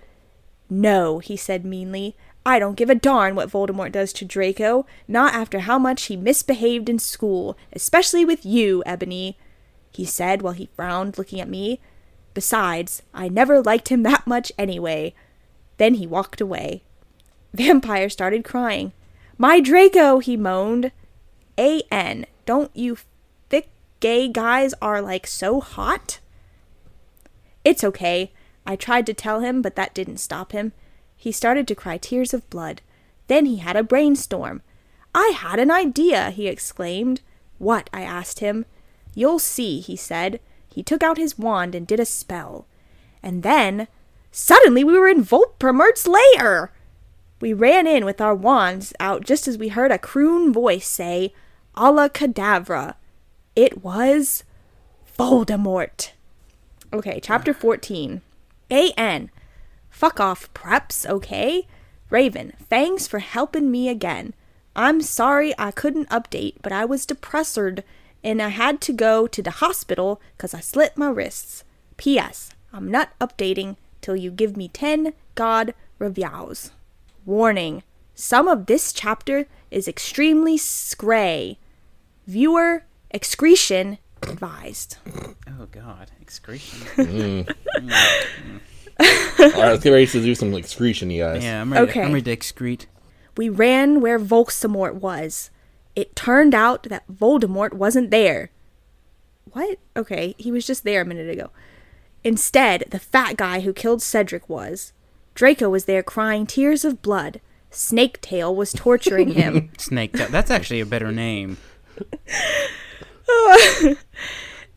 No, 0.68 1.18
he 1.18 1.36
said 1.36 1.64
meanly. 1.64 2.16
I 2.44 2.60
don't 2.60 2.76
give 2.76 2.90
a 2.90 2.94
darn 2.94 3.34
what 3.34 3.50
Voldemort 3.50 3.90
does 3.90 4.12
to 4.14 4.24
Draco, 4.24 4.86
not 5.08 5.34
after 5.34 5.60
how 5.60 5.80
much 5.80 6.04
he 6.04 6.16
misbehaved 6.16 6.88
in 6.88 7.00
school, 7.00 7.58
especially 7.72 8.24
with 8.24 8.46
you, 8.46 8.84
Ebony, 8.86 9.36
he 9.90 10.04
said 10.04 10.42
while 10.42 10.52
he 10.52 10.68
frowned, 10.76 11.18
looking 11.18 11.40
at 11.40 11.48
me. 11.48 11.80
Besides, 12.34 13.02
I 13.12 13.28
never 13.28 13.60
liked 13.62 13.88
him 13.88 14.04
that 14.04 14.26
much 14.26 14.52
anyway. 14.58 15.14
Then 15.78 15.94
he 15.94 16.06
walked 16.06 16.40
away. 16.40 16.82
Vampire 17.52 18.08
started 18.08 18.44
crying. 18.44 18.92
My 19.38 19.60
Draco, 19.60 20.18
he 20.18 20.36
moaned. 20.36 20.92
A.N. 21.58 22.26
Don't 22.44 22.70
you 22.74 22.98
thick 23.48 23.68
gay 24.00 24.28
guys 24.28 24.74
are 24.80 25.00
like 25.00 25.26
so 25.26 25.60
hot? 25.60 26.20
It's 27.64 27.84
okay. 27.84 28.32
I 28.66 28.76
tried 28.76 29.06
to 29.06 29.14
tell 29.14 29.40
him, 29.40 29.62
but 29.62 29.76
that 29.76 29.94
didn't 29.94 30.18
stop 30.18 30.52
him. 30.52 30.72
He 31.16 31.32
started 31.32 31.66
to 31.68 31.74
cry 31.74 31.98
tears 31.98 32.34
of 32.34 32.48
blood. 32.50 32.82
Then 33.26 33.46
he 33.46 33.56
had 33.56 33.76
a 33.76 33.82
brainstorm. 33.82 34.62
I 35.14 35.32
had 35.36 35.58
an 35.58 35.70
idea, 35.70 36.30
he 36.30 36.46
exclaimed. 36.46 37.22
What? 37.58 37.88
I 37.92 38.02
asked 38.02 38.40
him. 38.40 38.66
You'll 39.14 39.38
see, 39.38 39.80
he 39.80 39.96
said. 39.96 40.40
He 40.68 40.82
took 40.82 41.02
out 41.02 41.16
his 41.16 41.38
wand 41.38 41.74
and 41.74 41.86
did 41.86 42.00
a 42.00 42.04
spell. 42.04 42.66
And 43.22 43.42
then, 43.42 43.88
suddenly 44.36 44.84
we 44.84 44.98
were 44.98 45.08
in 45.08 45.24
Volpermert's 45.24 46.06
lair! 46.06 46.70
We 47.40 47.54
ran 47.54 47.86
in 47.86 48.04
with 48.04 48.20
our 48.20 48.34
wands 48.34 48.92
out 49.00 49.24
just 49.24 49.48
as 49.48 49.56
we 49.56 49.68
heard 49.68 49.90
a 49.90 49.98
croon 49.98 50.52
voice 50.52 50.86
say, 50.86 51.32
Alla 51.74 52.10
Cadavra. 52.10 52.96
It 53.54 53.82
was 53.82 54.44
Voldemort. 55.18 56.10
Okay, 56.92 57.18
chapter 57.22 57.52
ah. 57.52 57.60
14. 57.60 58.20
A.N. 58.70 59.30
Fuck 59.88 60.20
off, 60.20 60.52
preps, 60.52 61.08
okay? 61.08 61.66
Raven, 62.10 62.52
thanks 62.68 63.06
for 63.06 63.20
helping 63.20 63.70
me 63.70 63.88
again. 63.88 64.34
I'm 64.74 65.00
sorry 65.00 65.54
I 65.58 65.70
couldn't 65.70 66.10
update, 66.10 66.56
but 66.62 66.72
I 66.72 66.84
was 66.84 67.06
depressored 67.06 67.82
and 68.22 68.42
I 68.42 68.48
had 68.48 68.82
to 68.82 68.92
go 68.92 69.26
to 69.26 69.42
the 69.42 69.62
hospital 69.62 70.20
'cause 70.36 70.52
I 70.52 70.60
slit 70.60 70.98
my 70.98 71.08
wrists. 71.08 71.64
P.S. 71.96 72.50
I'm 72.72 72.90
not 72.90 73.18
updating 73.18 73.76
till 74.06 74.14
you 74.14 74.30
give 74.30 74.56
me 74.56 74.68
10 74.68 75.12
God 75.34 75.74
reviews. 75.98 76.70
Warning 77.24 77.82
some 78.14 78.46
of 78.46 78.66
this 78.66 78.92
chapter 78.92 79.46
is 79.68 79.88
extremely 79.88 80.56
scray. 80.56 81.58
Viewer 82.24 82.84
excretion 83.10 83.98
advised. 84.22 84.98
Oh 85.48 85.66
God, 85.70 86.12
excretion. 86.22 87.46
Mm. 88.98 89.04
All 89.38 89.60
right, 89.60 89.72
let's 89.72 89.84
get 89.84 89.90
ready 89.90 90.06
to 90.06 90.22
do 90.22 90.34
some 90.34 90.54
excretion, 90.54 91.10
you 91.10 91.22
guys. 91.22 91.44
yeah, 91.44 91.60
I'm 91.60 91.70
ready. 91.70 91.90
Okay. 91.90 92.02
I'm 92.02 92.14
ready 92.14 92.34
to 92.34 92.34
excrete. 92.34 92.86
We 93.36 93.50
ran 93.50 94.00
where 94.00 94.18
Voldemort 94.18 94.94
was. 94.94 95.50
It 95.94 96.16
turned 96.16 96.54
out 96.54 96.84
that 96.84 97.06
Voldemort 97.12 97.74
wasn't 97.74 98.10
there. 98.10 98.50
What? 99.52 99.78
Okay, 99.94 100.34
he 100.38 100.50
was 100.50 100.66
just 100.66 100.84
there 100.84 101.02
a 101.02 101.04
minute 101.04 101.28
ago. 101.28 101.50
Instead, 102.26 102.86
the 102.90 102.98
fat 102.98 103.36
guy 103.36 103.60
who 103.60 103.72
killed 103.72 104.02
Cedric 104.02 104.48
was. 104.48 104.92
Draco 105.36 105.68
was 105.70 105.84
there 105.84 106.02
crying 106.02 106.44
tears 106.44 106.84
of 106.84 107.00
blood. 107.00 107.40
Snaketail 107.70 108.52
was 108.52 108.72
torturing 108.72 109.34
him. 109.34 109.70
Snake. 109.78 110.12
Tail. 110.12 110.26
That's 110.28 110.50
actually 110.50 110.80
a 110.80 110.86
better 110.86 111.12
name. 111.12 111.56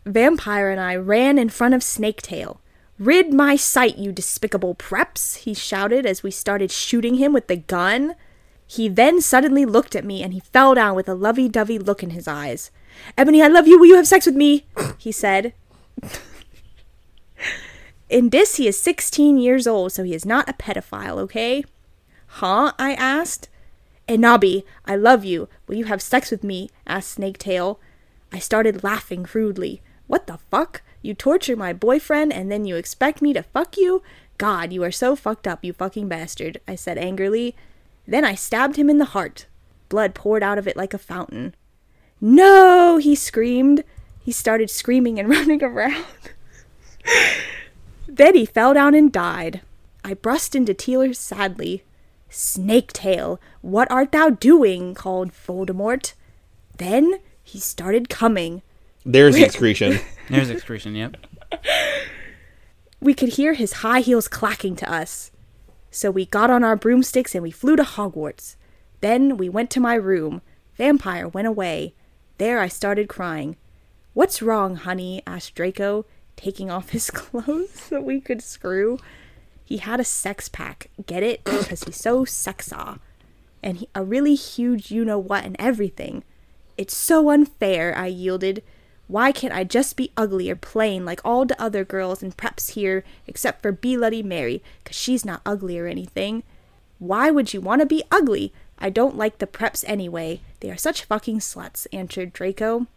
Vampire 0.05 0.69
and 0.69 0.79
I 0.79 0.95
ran 0.95 1.39
in 1.39 1.49
front 1.49 1.73
of 1.73 1.81
Snaketail. 1.81 2.59
Rid 2.99 3.33
my 3.33 3.55
sight, 3.55 3.97
you 3.97 4.11
despicable 4.11 4.75
preps, 4.75 5.37
he 5.37 5.55
shouted 5.55 6.05
as 6.05 6.21
we 6.21 6.29
started 6.29 6.69
shooting 6.69 7.15
him 7.15 7.33
with 7.33 7.47
the 7.47 7.55
gun. 7.55 8.13
He 8.67 8.87
then 8.87 9.21
suddenly 9.21 9.65
looked 9.65 9.95
at 9.95 10.05
me 10.05 10.21
and 10.21 10.35
he 10.35 10.41
fell 10.41 10.75
down 10.75 10.95
with 10.95 11.09
a 11.09 11.15
lovey 11.15 11.49
dovey 11.49 11.79
look 11.79 12.03
in 12.03 12.11
his 12.11 12.27
eyes. 12.27 12.69
Ebony, 13.17 13.41
I 13.41 13.47
love 13.47 13.67
you. 13.67 13.79
Will 13.79 13.87
you 13.87 13.95
have 13.95 14.07
sex 14.07 14.27
with 14.27 14.35
me? 14.35 14.67
he 14.99 15.11
said. 15.11 15.53
In 18.09 18.29
this, 18.29 18.55
he 18.55 18.67
is 18.67 18.81
16 18.81 19.37
years 19.37 19.67
old, 19.67 19.91
so 19.91 20.03
he 20.03 20.15
is 20.15 20.25
not 20.25 20.49
a 20.49 20.53
pedophile, 20.53 21.17
okay? 21.19 21.63
Huh? 22.27 22.73
I 22.79 22.93
asked. 22.93 23.49
Enoby, 24.07 24.63
I 24.85 24.95
love 24.95 25.23
you. 25.23 25.47
Will 25.67 25.75
you 25.75 25.85
have 25.85 26.01
sex 26.01 26.31
with 26.31 26.43
me? 26.43 26.71
asked 26.87 27.19
Snaketail. 27.19 27.77
I 28.31 28.39
started 28.39 28.83
laughing 28.83 29.23
crudely. 29.23 29.81
What 30.07 30.25
the 30.25 30.39
fuck? 30.49 30.81
You 31.03 31.13
torture 31.13 31.55
my 31.55 31.71
boyfriend 31.71 32.33
and 32.33 32.51
then 32.51 32.65
you 32.65 32.75
expect 32.75 33.21
me 33.21 33.31
to 33.33 33.43
fuck 33.43 33.77
you? 33.77 34.01
God, 34.39 34.73
you 34.73 34.83
are 34.83 34.91
so 34.91 35.15
fucked 35.15 35.47
up, 35.47 35.63
you 35.63 35.73
fucking 35.73 36.07
bastard, 36.07 36.59
I 36.67 36.75
said 36.75 36.97
angrily. 36.97 37.55
Then 38.07 38.25
I 38.25 38.33
stabbed 38.33 38.75
him 38.75 38.89
in 38.89 38.97
the 38.97 39.05
heart. 39.05 39.45
Blood 39.87 40.15
poured 40.15 40.41
out 40.41 40.57
of 40.57 40.67
it 40.67 40.77
like 40.77 40.93
a 40.95 40.97
fountain. 40.97 41.53
No, 42.19 42.97
he 42.97 43.15
screamed. 43.15 43.83
He 44.19 44.31
started 44.31 44.69
screaming 44.69 45.19
and 45.19 45.29
running 45.29 45.63
around. 45.63 46.05
Then 48.19 48.35
he 48.35 48.45
fell 48.45 48.73
down 48.73 48.93
and 48.93 49.13
died. 49.13 49.61
I 50.03 50.13
burst 50.13 50.53
into 50.53 50.73
tears 50.73 51.17
sadly. 51.17 51.83
Snaketail, 52.29 53.39
what 53.61 53.89
art 53.89 54.11
thou 54.11 54.29
doing? 54.29 54.93
called 54.93 55.31
Voldemort. 55.31 56.15
Then 56.77 57.21
he 57.41 57.59
started 57.59 58.09
coming. 58.09 58.61
There's 59.05 59.35
the 59.35 59.43
excretion. 59.45 59.99
There's 60.29 60.49
excretion. 60.49 60.95
Yep. 60.95 61.15
We 62.99 63.13
could 63.13 63.29
hear 63.29 63.53
his 63.53 63.73
high 63.87 64.01
heels 64.01 64.27
clacking 64.27 64.75
to 64.75 64.91
us. 64.91 65.31
So 65.89 66.11
we 66.11 66.25
got 66.25 66.49
on 66.49 66.61
our 66.65 66.75
broomsticks 66.75 67.33
and 67.33 67.41
we 67.41 67.51
flew 67.51 67.77
to 67.77 67.83
Hogwarts. 67.83 68.57
Then 68.99 69.37
we 69.37 69.47
went 69.47 69.69
to 69.71 69.79
my 69.79 69.95
room. 69.95 70.41
Vampire 70.75 71.29
went 71.29 71.47
away. 71.47 71.93
There 72.37 72.59
I 72.59 72.67
started 72.67 73.07
crying. 73.07 73.55
What's 74.13 74.41
wrong, 74.41 74.75
honey? 74.75 75.23
asked 75.25 75.55
Draco, 75.55 76.05
taking 76.39 76.71
off 76.71 76.89
his 76.91 77.11
clothes 77.11 77.71
so 77.71 77.99
we 78.01 78.21
could 78.21 78.41
screw. 78.41 78.97
He 79.65 79.77
had 79.77 79.99
a 79.99 80.05
sex 80.05 80.49
pack, 80.49 80.89
get 81.05 81.21
it? 81.21 81.43
Because 81.43 81.83
he's 81.83 81.97
so 81.97 82.25
sexa. 82.25 82.99
And 83.61 83.77
he, 83.77 83.89
a 83.93 84.03
really 84.03 84.35
huge 84.35 84.89
you 84.89 85.03
know 85.05 85.19
what 85.19 85.43
and 85.43 85.55
everything. 85.59 86.23
It's 86.77 86.95
so 86.95 87.29
unfair, 87.29 87.95
I 87.95 88.07
yielded. 88.07 88.63
Why 89.07 89.31
can't 89.31 89.53
I 89.53 89.63
just 89.63 89.97
be 89.97 90.11
ugly 90.15 90.49
or 90.49 90.55
plain 90.55 91.03
like 91.03 91.19
all 91.25 91.45
the 91.45 91.61
other 91.61 91.83
girls 91.83 92.23
and 92.23 92.35
preps 92.35 92.71
here, 92.71 93.03
except 93.27 93.61
for 93.61 93.71
Bloody 93.71 94.23
Mary, 94.23 94.63
'cause 94.85 94.95
she's 94.95 95.25
not 95.25 95.41
ugly 95.45 95.77
or 95.77 95.87
anything? 95.87 96.43
Why 96.99 97.29
would 97.31 97.53
you 97.53 97.59
want 97.59 97.81
to 97.81 97.85
be 97.85 98.03
ugly? 98.11 98.53
I 98.77 98.89
don't 98.89 99.17
like 99.17 99.39
the 99.39 99.47
preps 99.47 99.83
anyway. 99.87 100.41
They 100.61 100.71
are 100.71 100.77
such 100.77 101.03
fucking 101.03 101.39
sluts, 101.39 101.85
answered 101.91 102.33
Draco. 102.33 102.87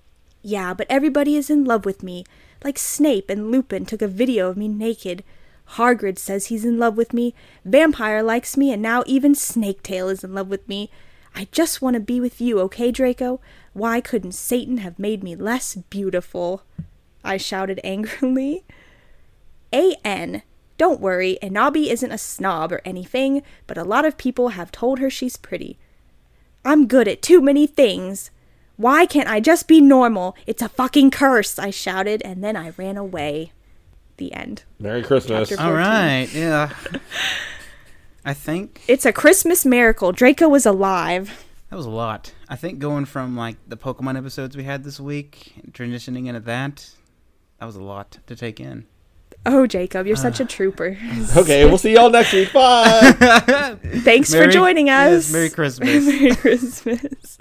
Yeah, 0.43 0.75
but 0.75 0.87
everybody 0.91 1.37
is 1.37 1.51
in 1.51 1.65
love 1.65 1.85
with 1.85 2.03
me. 2.03 2.25
Like 2.65 2.79
Snape 2.79 3.29
and 3.29 3.51
Lupin 3.51 3.85
took 3.85 4.03
a 4.03 4.09
video 4.09 4.49
of 4.49 4.57
me 4.57 4.69
naked. 4.69 5.25
Hargrid 5.71 6.19
says 6.19 6.47
he's 6.47 6.65
in 6.65 6.79
love 6.79 6.97
with 6.97 7.13
me. 7.13 7.35
Vampire 7.65 8.23
likes 8.23 8.57
me, 8.57 8.73
and 8.73 8.83
now 8.83 9.03
even 9.07 9.35
Snaketail 9.35 10.11
is 10.11 10.23
in 10.23 10.35
love 10.35 10.49
with 10.49 10.69
me. 10.69 10.91
I 11.35 11.49
just 11.51 11.81
want 11.81 11.95
to 11.95 12.01
be 12.01 12.21
with 12.21 12.41
you, 12.41 12.61
okay, 12.61 12.91
Draco? 12.91 13.41
Why 13.73 14.01
couldn't 14.01 14.33
Satan 14.33 14.79
have 14.79 14.99
made 14.99 15.23
me 15.23 15.35
less 15.35 15.75
beautiful? 15.75 16.63
I 17.25 17.37
shouted 17.37 17.81
angrily. 17.85 18.65
A.N. 19.73 20.43
Don't 20.77 21.01
worry, 21.01 21.39
Enoby 21.43 21.91
isn't 21.91 22.13
a 22.13 22.19
snob 22.19 22.73
or 22.73 22.83
anything, 22.85 23.43
but 23.67 23.79
a 23.79 23.85
lot 23.85 24.05
of 24.05 24.19
people 24.19 24.49
have 24.49 24.73
told 24.73 24.99
her 24.99 25.09
she's 25.09 25.37
pretty. 25.37 25.79
I'm 26.65 26.87
good 26.87 27.09
at 27.09 27.23
too 27.23 27.41
many 27.41 27.67
things. 27.67 28.31
Why 28.77 29.07
can't 29.07 29.29
I 29.29 29.41
just 29.41 29.69
be 29.69 29.81
normal? 29.81 30.37
It's 30.47 30.63
a 30.63 30.69
fucking 30.69 31.11
curse, 31.11 31.59
I 31.59 31.71
shouted, 31.71 32.23
and 32.25 32.43
then 32.43 32.57
I 32.57 32.71
ran 32.71 32.97
away. 32.97 33.53
The 34.19 34.33
end. 34.33 34.65
Merry 34.79 35.03
Christmas. 35.03 35.49
Chapter- 35.49 35.63
All 35.63 35.71
14. 35.71 35.87
right, 35.89 36.29
yeah. 36.35 36.71
I 38.25 38.35
think 38.35 38.83
It's 38.87 39.05
a 39.07 39.13
Christmas 39.13 39.65
miracle. 39.67 40.13
Draco 40.13 40.49
was 40.49 40.65
alive. 40.67 41.45
that 41.71 41.77
was 41.77 41.87
a 41.87 41.91
lot. 41.91 42.33
I 42.49 42.55
think 42.57 42.79
going 42.79 43.05
from 43.05 43.37
like 43.37 43.57
the 43.67 43.77
Pokemon 43.77 44.17
episodes 44.17 44.57
we 44.57 44.65
had 44.65 44.85
this 44.85 45.01
week, 45.01 45.55
transitioning 45.73 46.27
into 46.29 46.41
that, 46.41 46.91
that 47.59 47.67
was 47.67 47.75
a 47.77 47.83
lot 47.83 48.19
to 48.27 48.37
take 48.37 48.61
in. 48.61 48.87
Oh, 49.45 49.67
Jacob, 49.67 50.07
you're 50.07 50.15
such 50.17 50.39
a 50.39 50.45
trooper. 50.57 50.97
Okay, 51.37 51.65
we'll 51.65 51.79
see 51.79 51.95
y'all 51.95 52.11
next 52.11 52.33
week. 52.33 52.53
Bye. 52.53 53.77
Thanks 54.05 54.33
for 54.33 54.47
joining 54.47 54.89
us. 54.91 55.25
yes, 55.29 55.33
Merry 55.33 55.51
Christmas. 55.51 56.05
Merry 56.07 56.35
Christmas. 56.37 57.39